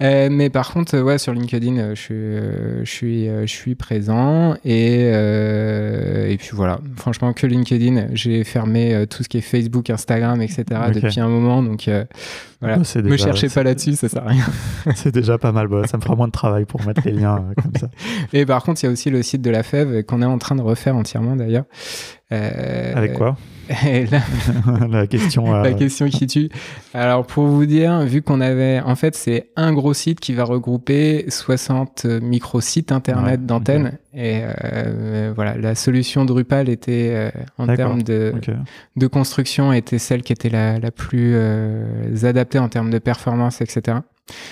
mais 0.00 0.50
par 0.50 0.72
contre, 0.72 0.98
ouais, 0.98 1.18
sur 1.18 1.32
LinkedIn, 1.32 1.94
je 1.94 2.00
suis, 2.00 2.84
je 2.84 2.90
suis, 2.90 3.26
je 3.26 3.46
suis 3.46 3.76
présent 3.76 4.56
et 4.64 5.02
et 5.04 6.36
puis 6.38 6.50
voilà. 6.54 6.80
Franchement, 6.96 7.32
que 7.34 7.46
LinkedIn. 7.46 8.08
J'ai 8.14 8.42
fermé 8.42 9.06
tout 9.08 9.22
ce 9.22 9.28
qui 9.28 9.38
est 9.38 9.42
Facebook, 9.42 9.90
Instagram, 9.90 10.42
etc. 10.42 10.64
depuis 10.92 11.20
un 11.20 11.28
moment. 11.28 11.62
Donc 11.62 11.88
voilà. 12.64 12.78
Bah, 12.78 13.02
me 13.02 13.16
cherchez 13.16 13.48
pas 13.48 13.62
là-dessus, 13.62 13.92
ça 13.92 14.08
sert 14.08 14.24
à 14.24 14.30
rien. 14.30 14.46
c'est 15.04 15.12
déjà 15.12 15.36
pas 15.36 15.52
mal. 15.52 15.68
Bah, 15.68 15.86
ça 15.86 15.98
me 15.98 16.02
fera 16.02 16.16
moins 16.16 16.28
de 16.28 16.32
travail 16.32 16.64
pour 16.64 16.82
mettre 16.86 17.02
les 17.04 17.12
liens 17.12 17.44
comme 17.62 17.72
ça. 17.78 17.88
Et 18.32 18.46
par 18.46 18.62
contre, 18.62 18.82
il 18.82 18.86
y 18.86 18.88
a 18.88 18.92
aussi 18.92 19.10
le 19.10 19.22
site 19.22 19.42
de 19.42 19.50
la 19.50 19.62
FEV 19.62 20.02
qu'on 20.02 20.22
est 20.22 20.26
en 20.26 20.38
train 20.38 20.56
de 20.56 20.62
refaire 20.62 20.96
entièrement 20.96 21.36
d'ailleurs. 21.36 21.64
Euh, 22.32 22.92
Avec 22.96 23.12
quoi 23.12 23.36
la 24.90 25.06
question 25.06 25.50
la 25.52 25.72
question 25.72 26.08
qui 26.08 26.26
tue 26.26 26.50
alors 26.92 27.26
pour 27.26 27.46
vous 27.46 27.64
dire 27.64 28.00
vu 28.00 28.20
qu'on 28.20 28.42
avait 28.42 28.80
en 28.80 28.94
fait 28.94 29.14
c'est 29.14 29.48
un 29.56 29.72
gros 29.72 29.94
site 29.94 30.20
qui 30.20 30.34
va 30.34 30.44
regrouper 30.44 31.24
60 31.28 32.04
micro 32.04 32.60
sites 32.60 32.92
internet 32.92 33.46
d'antenne 33.46 33.98
et 34.12 34.42
euh, 34.42 35.32
voilà 35.34 35.56
la 35.56 35.74
solution 35.74 36.26
Drupal 36.26 36.68
était 36.68 37.10
euh, 37.14 37.30
en 37.56 37.66
termes 37.74 38.02
de 38.02 38.34
de 38.96 39.06
construction 39.06 39.72
était 39.72 39.98
celle 39.98 40.22
qui 40.22 40.34
était 40.34 40.50
la, 40.50 40.78
la 40.78 40.90
plus 40.90 41.34
adaptée 42.22 42.58
en 42.58 42.68
termes 42.68 42.90
de 42.90 42.98
performance 42.98 43.62
etc 43.62 43.98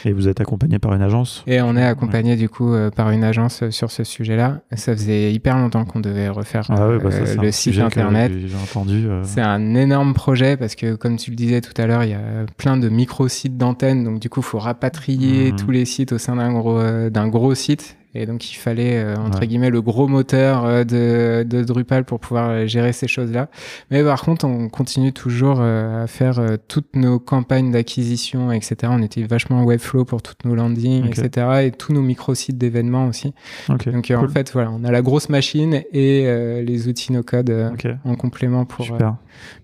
et 0.05 0.13
vous 0.13 0.29
êtes 0.29 0.41
accompagné 0.41 0.79
par 0.79 0.95
une 0.95 1.03
agence? 1.03 1.43
Et 1.47 1.61
on 1.63 1.77
est 1.77 1.85
accompagné 1.85 2.37
du 2.37 2.49
coup 2.49 2.73
euh, 2.73 2.91
par 2.91 3.11
une 3.11 3.25
agence 3.25 3.63
euh, 3.63 3.71
sur 3.71 3.91
ce 3.91 4.05
sujet-là. 4.05 4.61
Ça 4.73 4.93
faisait 4.93 5.33
hyper 5.33 5.57
longtemps 5.57 5.85
qu'on 5.85 6.01
devait 6.01 6.29
refaire 6.29 6.67
ah 6.69 6.77
bah 6.77 6.83
euh, 6.85 7.37
le 7.41 7.53
site 7.53 7.79
internet. 7.79 8.33
entendu. 8.63 9.09
C'est 9.23 9.41
un 9.41 9.75
énorme 9.75 10.13
projet 10.15 10.57
parce 10.57 10.75
que 10.75 10.95
comme 10.95 11.17
tu 11.17 11.31
le 11.31 11.37
disais 11.37 11.61
tout 11.61 11.81
à 11.81 11.87
l'heure, 11.87 12.05
il 12.05 12.11
y 12.11 12.15
a 12.15 12.47
plein 12.57 12.77
de 12.77 12.89
micro-sites 12.89 13.57
d'antennes. 13.57 14.05
Donc 14.05 14.21
du 14.21 14.29
coup, 14.29 14.41
il 14.41 14.47
faut 14.47 14.59
rapatrier 14.59 15.53
mmh. 15.53 15.57
tous 15.57 15.71
les 15.71 15.85
sites 15.85 16.13
au 16.13 16.19
sein 16.19 16.37
d'un 16.37 16.53
gros, 16.53 16.81
d'un 17.11 17.29
gros 17.29 17.55
site. 17.55 17.97
Et 18.15 18.27
donc, 18.27 18.53
il 18.53 18.57
fallait, 18.57 18.99
euh, 18.99 19.17
entre 19.17 19.45
guillemets, 19.47 19.71
le 19.71 19.81
gros 19.81 20.07
moteur 20.07 20.67
euh, 20.67 20.85
de, 20.85 21.47
de, 21.49 21.65
Drupal 21.65 22.05
pour 22.05 22.21
pouvoir 22.21 22.51
euh, 22.51 22.67
gérer 22.67 22.93
ces 22.93 23.09
choses-là. 23.09 23.49
Mais 23.91 24.05
par 24.05 24.21
contre, 24.23 24.45
on 24.45 24.69
continue 24.69 25.15
toujours 25.15 25.61
à 25.63 26.07
faire 26.07 26.41
toutes 26.69 26.95
nos 26.95 27.19
campagnes 27.19 27.71
d'acquisition, 27.71 28.53
etc. 28.53 28.77
On 28.95 29.03
utilise 29.03 29.29
vachement 29.29 29.65
Webflow 29.65 30.05
pour 30.05 30.21
toutes 30.21 30.45
nos 30.45 30.55
landings, 30.55 31.07
etc. 31.07 31.65
Et 31.65 31.71
tous 31.71 31.93
nos 31.93 32.03
micro-sites 32.03 32.59
d'événements 32.59 33.07
aussi. 33.07 33.33
Donc, 33.69 34.13
en 34.15 34.29
fait, 34.29 34.53
voilà, 34.53 34.71
on 34.71 34.85
a 34.85 34.91
la 34.91 35.03
grosse 35.03 35.29
machine 35.29 35.83
et 35.93 36.63
les 36.63 36.89
outils 36.89 37.13
no-code 37.13 37.73
en 38.05 38.17
complément 38.17 38.65
pour, 38.65 38.87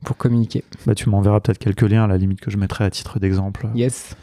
pour 0.04 0.16
communiquer. 0.16 0.64
Bah, 0.86 0.94
tu 0.94 1.10
m'enverras 1.10 1.40
peut-être 1.40 1.58
quelques 1.58 1.82
liens, 1.82 2.04
à 2.04 2.06
la 2.06 2.16
limite, 2.16 2.40
que 2.40 2.50
je 2.50 2.56
mettrai 2.56 2.84
à 2.84 2.90
titre 2.90 3.18
d'exemple. 3.18 3.68
Yes. 3.74 4.14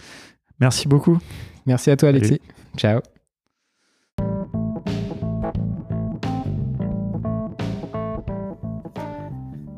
Merci 0.60 0.88
beaucoup. 0.88 1.20
Merci 1.66 1.92
à 1.92 1.98
toi, 1.98 2.10
Alexis. 2.10 2.42
Ciao. 2.78 3.02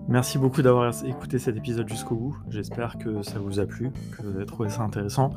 Merci 0.10 0.38
beaucoup 0.38 0.62
d'avoir 0.62 0.94
écouté 1.06 1.38
cet 1.38 1.58
épisode 1.58 1.90
jusqu'au 1.90 2.16
bout. 2.16 2.38
J'espère 2.50 2.98
que 2.98 3.22
ça 3.24 3.40
vous 3.40 3.60
a 3.60 3.66
plu, 3.66 3.92
que 4.18 4.22
vous 4.22 4.38
avez 4.38 4.46
trouvé 4.46 4.70
ça 4.70 4.84
intéressant. 4.84 5.34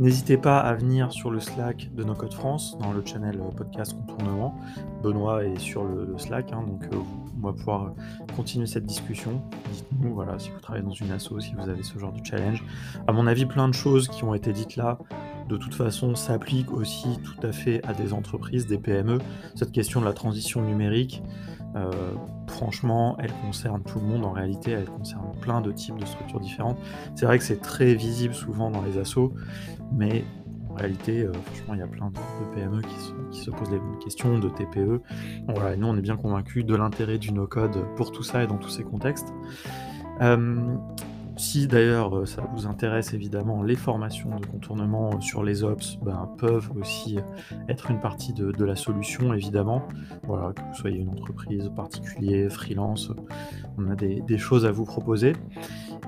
N'hésitez 0.00 0.36
pas 0.36 0.58
à 0.58 0.74
venir 0.74 1.12
sur 1.12 1.30
le 1.30 1.38
Slack 1.38 1.94
de 1.94 2.02
No 2.02 2.14
Code 2.14 2.34
France, 2.34 2.76
dans 2.80 2.92
le 2.92 3.04
channel 3.06 3.40
podcast 3.56 3.94
Contournement. 3.94 4.58
Benoît 5.04 5.44
est 5.44 5.60
sur 5.60 5.84
le, 5.84 6.18
Slack, 6.18 6.52
hein, 6.52 6.64
donc 6.66 6.82
euh, 6.92 6.96
on 7.40 7.46
va 7.46 7.52
pouvoir 7.52 7.94
continuer 8.34 8.66
cette 8.66 8.86
discussion. 8.86 9.40
Dites-nous 9.72 10.12
voilà, 10.12 10.36
si 10.40 10.50
vous 10.50 10.58
travaillez 10.58 10.84
dans 10.84 10.90
une 10.90 11.12
asso, 11.12 11.38
si 11.38 11.54
vous 11.54 11.68
avez 11.68 11.84
ce 11.84 11.96
genre 11.96 12.12
de 12.12 12.24
challenge. 12.24 12.64
À 13.06 13.12
mon 13.12 13.28
avis, 13.28 13.46
plein 13.46 13.68
de 13.68 13.74
choses 13.74 14.08
qui 14.08 14.24
ont 14.24 14.34
été 14.34 14.52
dites 14.52 14.74
là, 14.74 14.98
de 15.48 15.56
toute 15.56 15.74
façon, 15.74 16.16
s'appliquent 16.16 16.72
aussi 16.72 17.20
tout 17.22 17.46
à 17.46 17.52
fait 17.52 17.86
à 17.86 17.94
des 17.94 18.12
entreprises, 18.12 18.66
des 18.66 18.78
PME. 18.78 19.18
Cette 19.54 19.70
question 19.70 20.00
de 20.00 20.06
la 20.06 20.12
transition 20.12 20.60
numérique, 20.60 21.22
euh, 21.76 21.92
franchement, 22.48 23.16
elle 23.18 23.32
concerne 23.44 23.82
tout 23.82 24.00
le 24.00 24.06
monde 24.06 24.24
en 24.24 24.32
réalité, 24.32 24.72
elle 24.72 24.86
concerne 24.86 25.32
plein 25.40 25.60
de 25.60 25.72
types 25.72 25.96
de 25.96 26.04
structures 26.04 26.40
différentes. 26.40 26.78
C'est 27.14 27.26
vrai 27.26 27.38
que 27.38 27.44
c'est 27.44 27.60
très 27.60 27.94
visible 27.94 28.34
souvent 28.34 28.70
dans 28.70 28.82
les 28.82 28.98
assos, 28.98 29.32
mais 29.92 30.24
en 30.70 30.74
réalité, 30.74 31.22
euh, 31.22 31.32
franchement, 31.32 31.74
il 31.74 31.80
y 31.80 31.82
a 31.82 31.86
plein 31.86 32.10
de, 32.10 32.54
PME 32.54 32.82
qui 32.82 33.40
se, 33.40 33.50
posent 33.50 33.70
les 33.70 33.78
bonnes 33.78 33.98
questions, 33.98 34.38
de 34.38 34.48
TPE. 34.48 35.00
voilà, 35.48 35.76
nous, 35.76 35.86
on 35.86 35.96
est 35.96 36.02
bien 36.02 36.16
convaincus 36.16 36.64
de 36.64 36.74
l'intérêt 36.74 37.18
du 37.18 37.32
no-code 37.32 37.84
pour 37.96 38.12
tout 38.12 38.22
ça 38.22 38.42
et 38.42 38.46
dans 38.46 38.58
tous 38.58 38.70
ces 38.70 38.84
contextes. 38.84 39.32
Euh, 40.20 40.74
si 41.38 41.68
d'ailleurs 41.68 42.16
euh, 42.16 42.26
ça 42.26 42.42
vous 42.52 42.66
intéresse 42.66 43.14
évidemment, 43.14 43.62
les 43.62 43.76
formations 43.76 44.38
de 44.38 44.46
contournement 44.46 45.10
euh, 45.14 45.20
sur 45.20 45.44
les 45.44 45.62
ops 45.62 45.96
ben, 46.02 46.28
peuvent 46.36 46.70
aussi 46.78 47.18
être 47.68 47.90
une 47.90 48.00
partie 48.00 48.32
de, 48.32 48.64
la 48.64 48.76
solution 48.76 49.32
évidemment. 49.32 49.82
Voilà, 50.24 50.52
que 50.52 50.60
vous 50.60 50.74
soyez 50.74 50.98
une 50.98 51.10
entreprise 51.10 51.70
particulier, 51.74 52.48
freelance, 52.50 53.12
on 53.78 53.88
a 53.90 53.94
des, 53.94 54.38
choses 54.38 54.66
à 54.66 54.72
vous 54.72 54.84
proposer. 54.84 55.34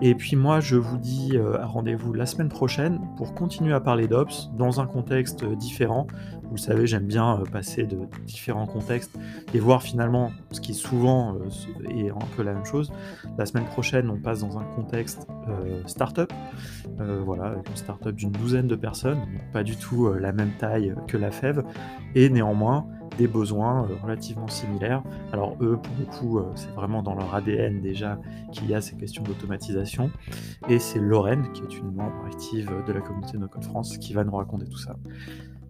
Et 0.02 0.14
puis 0.14 0.36
moi 0.36 0.60
je 0.60 0.76
vous 0.76 0.98
dis 0.98 1.32
euh, 1.34 1.64
rendez-vous 1.64 2.12
la 2.12 2.26
semaine 2.26 2.48
prochaine 2.48 3.00
pour 3.16 3.34
continuer 3.34 3.72
à 3.72 3.80
parler 3.80 4.08
d'ops 4.08 4.50
dans 4.56 4.80
un 4.80 4.86
contexte 4.86 5.44
différent. 5.44 6.06
Vous 6.50 6.56
le 6.56 6.60
savez, 6.60 6.86
j'aime 6.88 7.06
bien 7.06 7.40
passer 7.52 7.84
de 7.84 7.96
différents 8.26 8.66
contextes 8.66 9.16
et 9.54 9.60
voir 9.60 9.84
finalement 9.84 10.32
ce 10.50 10.60
qui 10.60 10.74
souvent 10.74 11.36
est 11.88 12.10
un 12.10 12.26
peu 12.36 12.42
la 12.42 12.54
même 12.54 12.64
chose. 12.64 12.92
La 13.38 13.46
semaine 13.46 13.66
prochaine, 13.66 14.10
on 14.10 14.16
passe 14.16 14.40
dans 14.40 14.58
un 14.58 14.64
contexte 14.64 15.28
euh, 15.48 15.80
startup. 15.86 16.32
Euh, 17.00 17.20
voilà, 17.24 17.54
une 17.54 17.76
startup 17.76 18.16
d'une 18.16 18.32
douzaine 18.32 18.66
de 18.66 18.74
personnes, 18.74 19.20
pas 19.52 19.62
du 19.62 19.76
tout 19.76 20.06
euh, 20.06 20.18
la 20.18 20.32
même 20.32 20.50
taille 20.58 20.92
que 21.06 21.16
la 21.16 21.30
FEV, 21.30 21.62
et 22.16 22.28
néanmoins 22.28 22.84
des 23.16 23.28
besoins 23.28 23.86
relativement 24.02 24.48
similaires. 24.48 25.04
Alors 25.32 25.56
eux, 25.60 25.78
pour 25.80 25.92
le 25.98 26.04
coup, 26.06 26.40
c'est 26.56 26.70
vraiment 26.70 27.02
dans 27.02 27.14
leur 27.14 27.34
ADN 27.34 27.80
déjà 27.80 28.18
qu'il 28.50 28.68
y 28.68 28.74
a 28.74 28.80
ces 28.80 28.96
questions 28.96 29.22
d'automatisation. 29.22 30.10
Et 30.68 30.78
c'est 30.78 31.00
Lorraine, 31.00 31.50
qui 31.52 31.62
est 31.62 31.78
une 31.78 31.92
membre 31.92 32.24
active 32.26 32.72
de 32.86 32.92
la 32.92 33.00
communauté 33.00 33.36
No 33.36 33.48
Code 33.48 33.64
France, 33.64 33.98
qui 33.98 34.14
va 34.14 34.24
nous 34.24 34.34
raconter 34.34 34.66
tout 34.66 34.78
ça. 34.78 34.96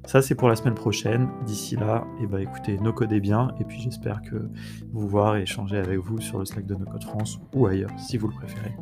Ça, 0.07 0.23
c'est 0.23 0.35
pour 0.35 0.49
la 0.49 0.57
semaine 0.57 0.75
prochaine. 0.75 1.29
D'ici 1.45 1.77
là, 1.77 2.05
eh 2.23 2.27
ben, 2.27 2.39
écoutez, 2.39 2.79
no 2.79 2.93
codez 2.93 3.21
bien. 3.21 3.55
Et 3.61 3.65
puis, 3.65 3.81
j'espère 3.81 4.23
que 4.23 4.51
vous 4.93 5.09
voir 5.09 5.37
et 5.37 5.43
échanger 5.43 5.77
avec 5.77 5.99
vous 5.99 6.21
sur 6.21 6.39
le 6.39 6.45
Slack 6.45 6.67
de 6.67 6.75
No 6.75 6.85
Code 6.85 7.05
France 7.05 7.39
ou 7.55 7.67
ailleurs, 7.67 7.91
si 7.99 8.17
vous 8.17 8.29
le 8.29 8.35
préférez. 8.35 8.75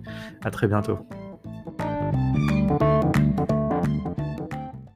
À 0.44 0.50
très 0.50 0.68
bientôt. 0.68 0.98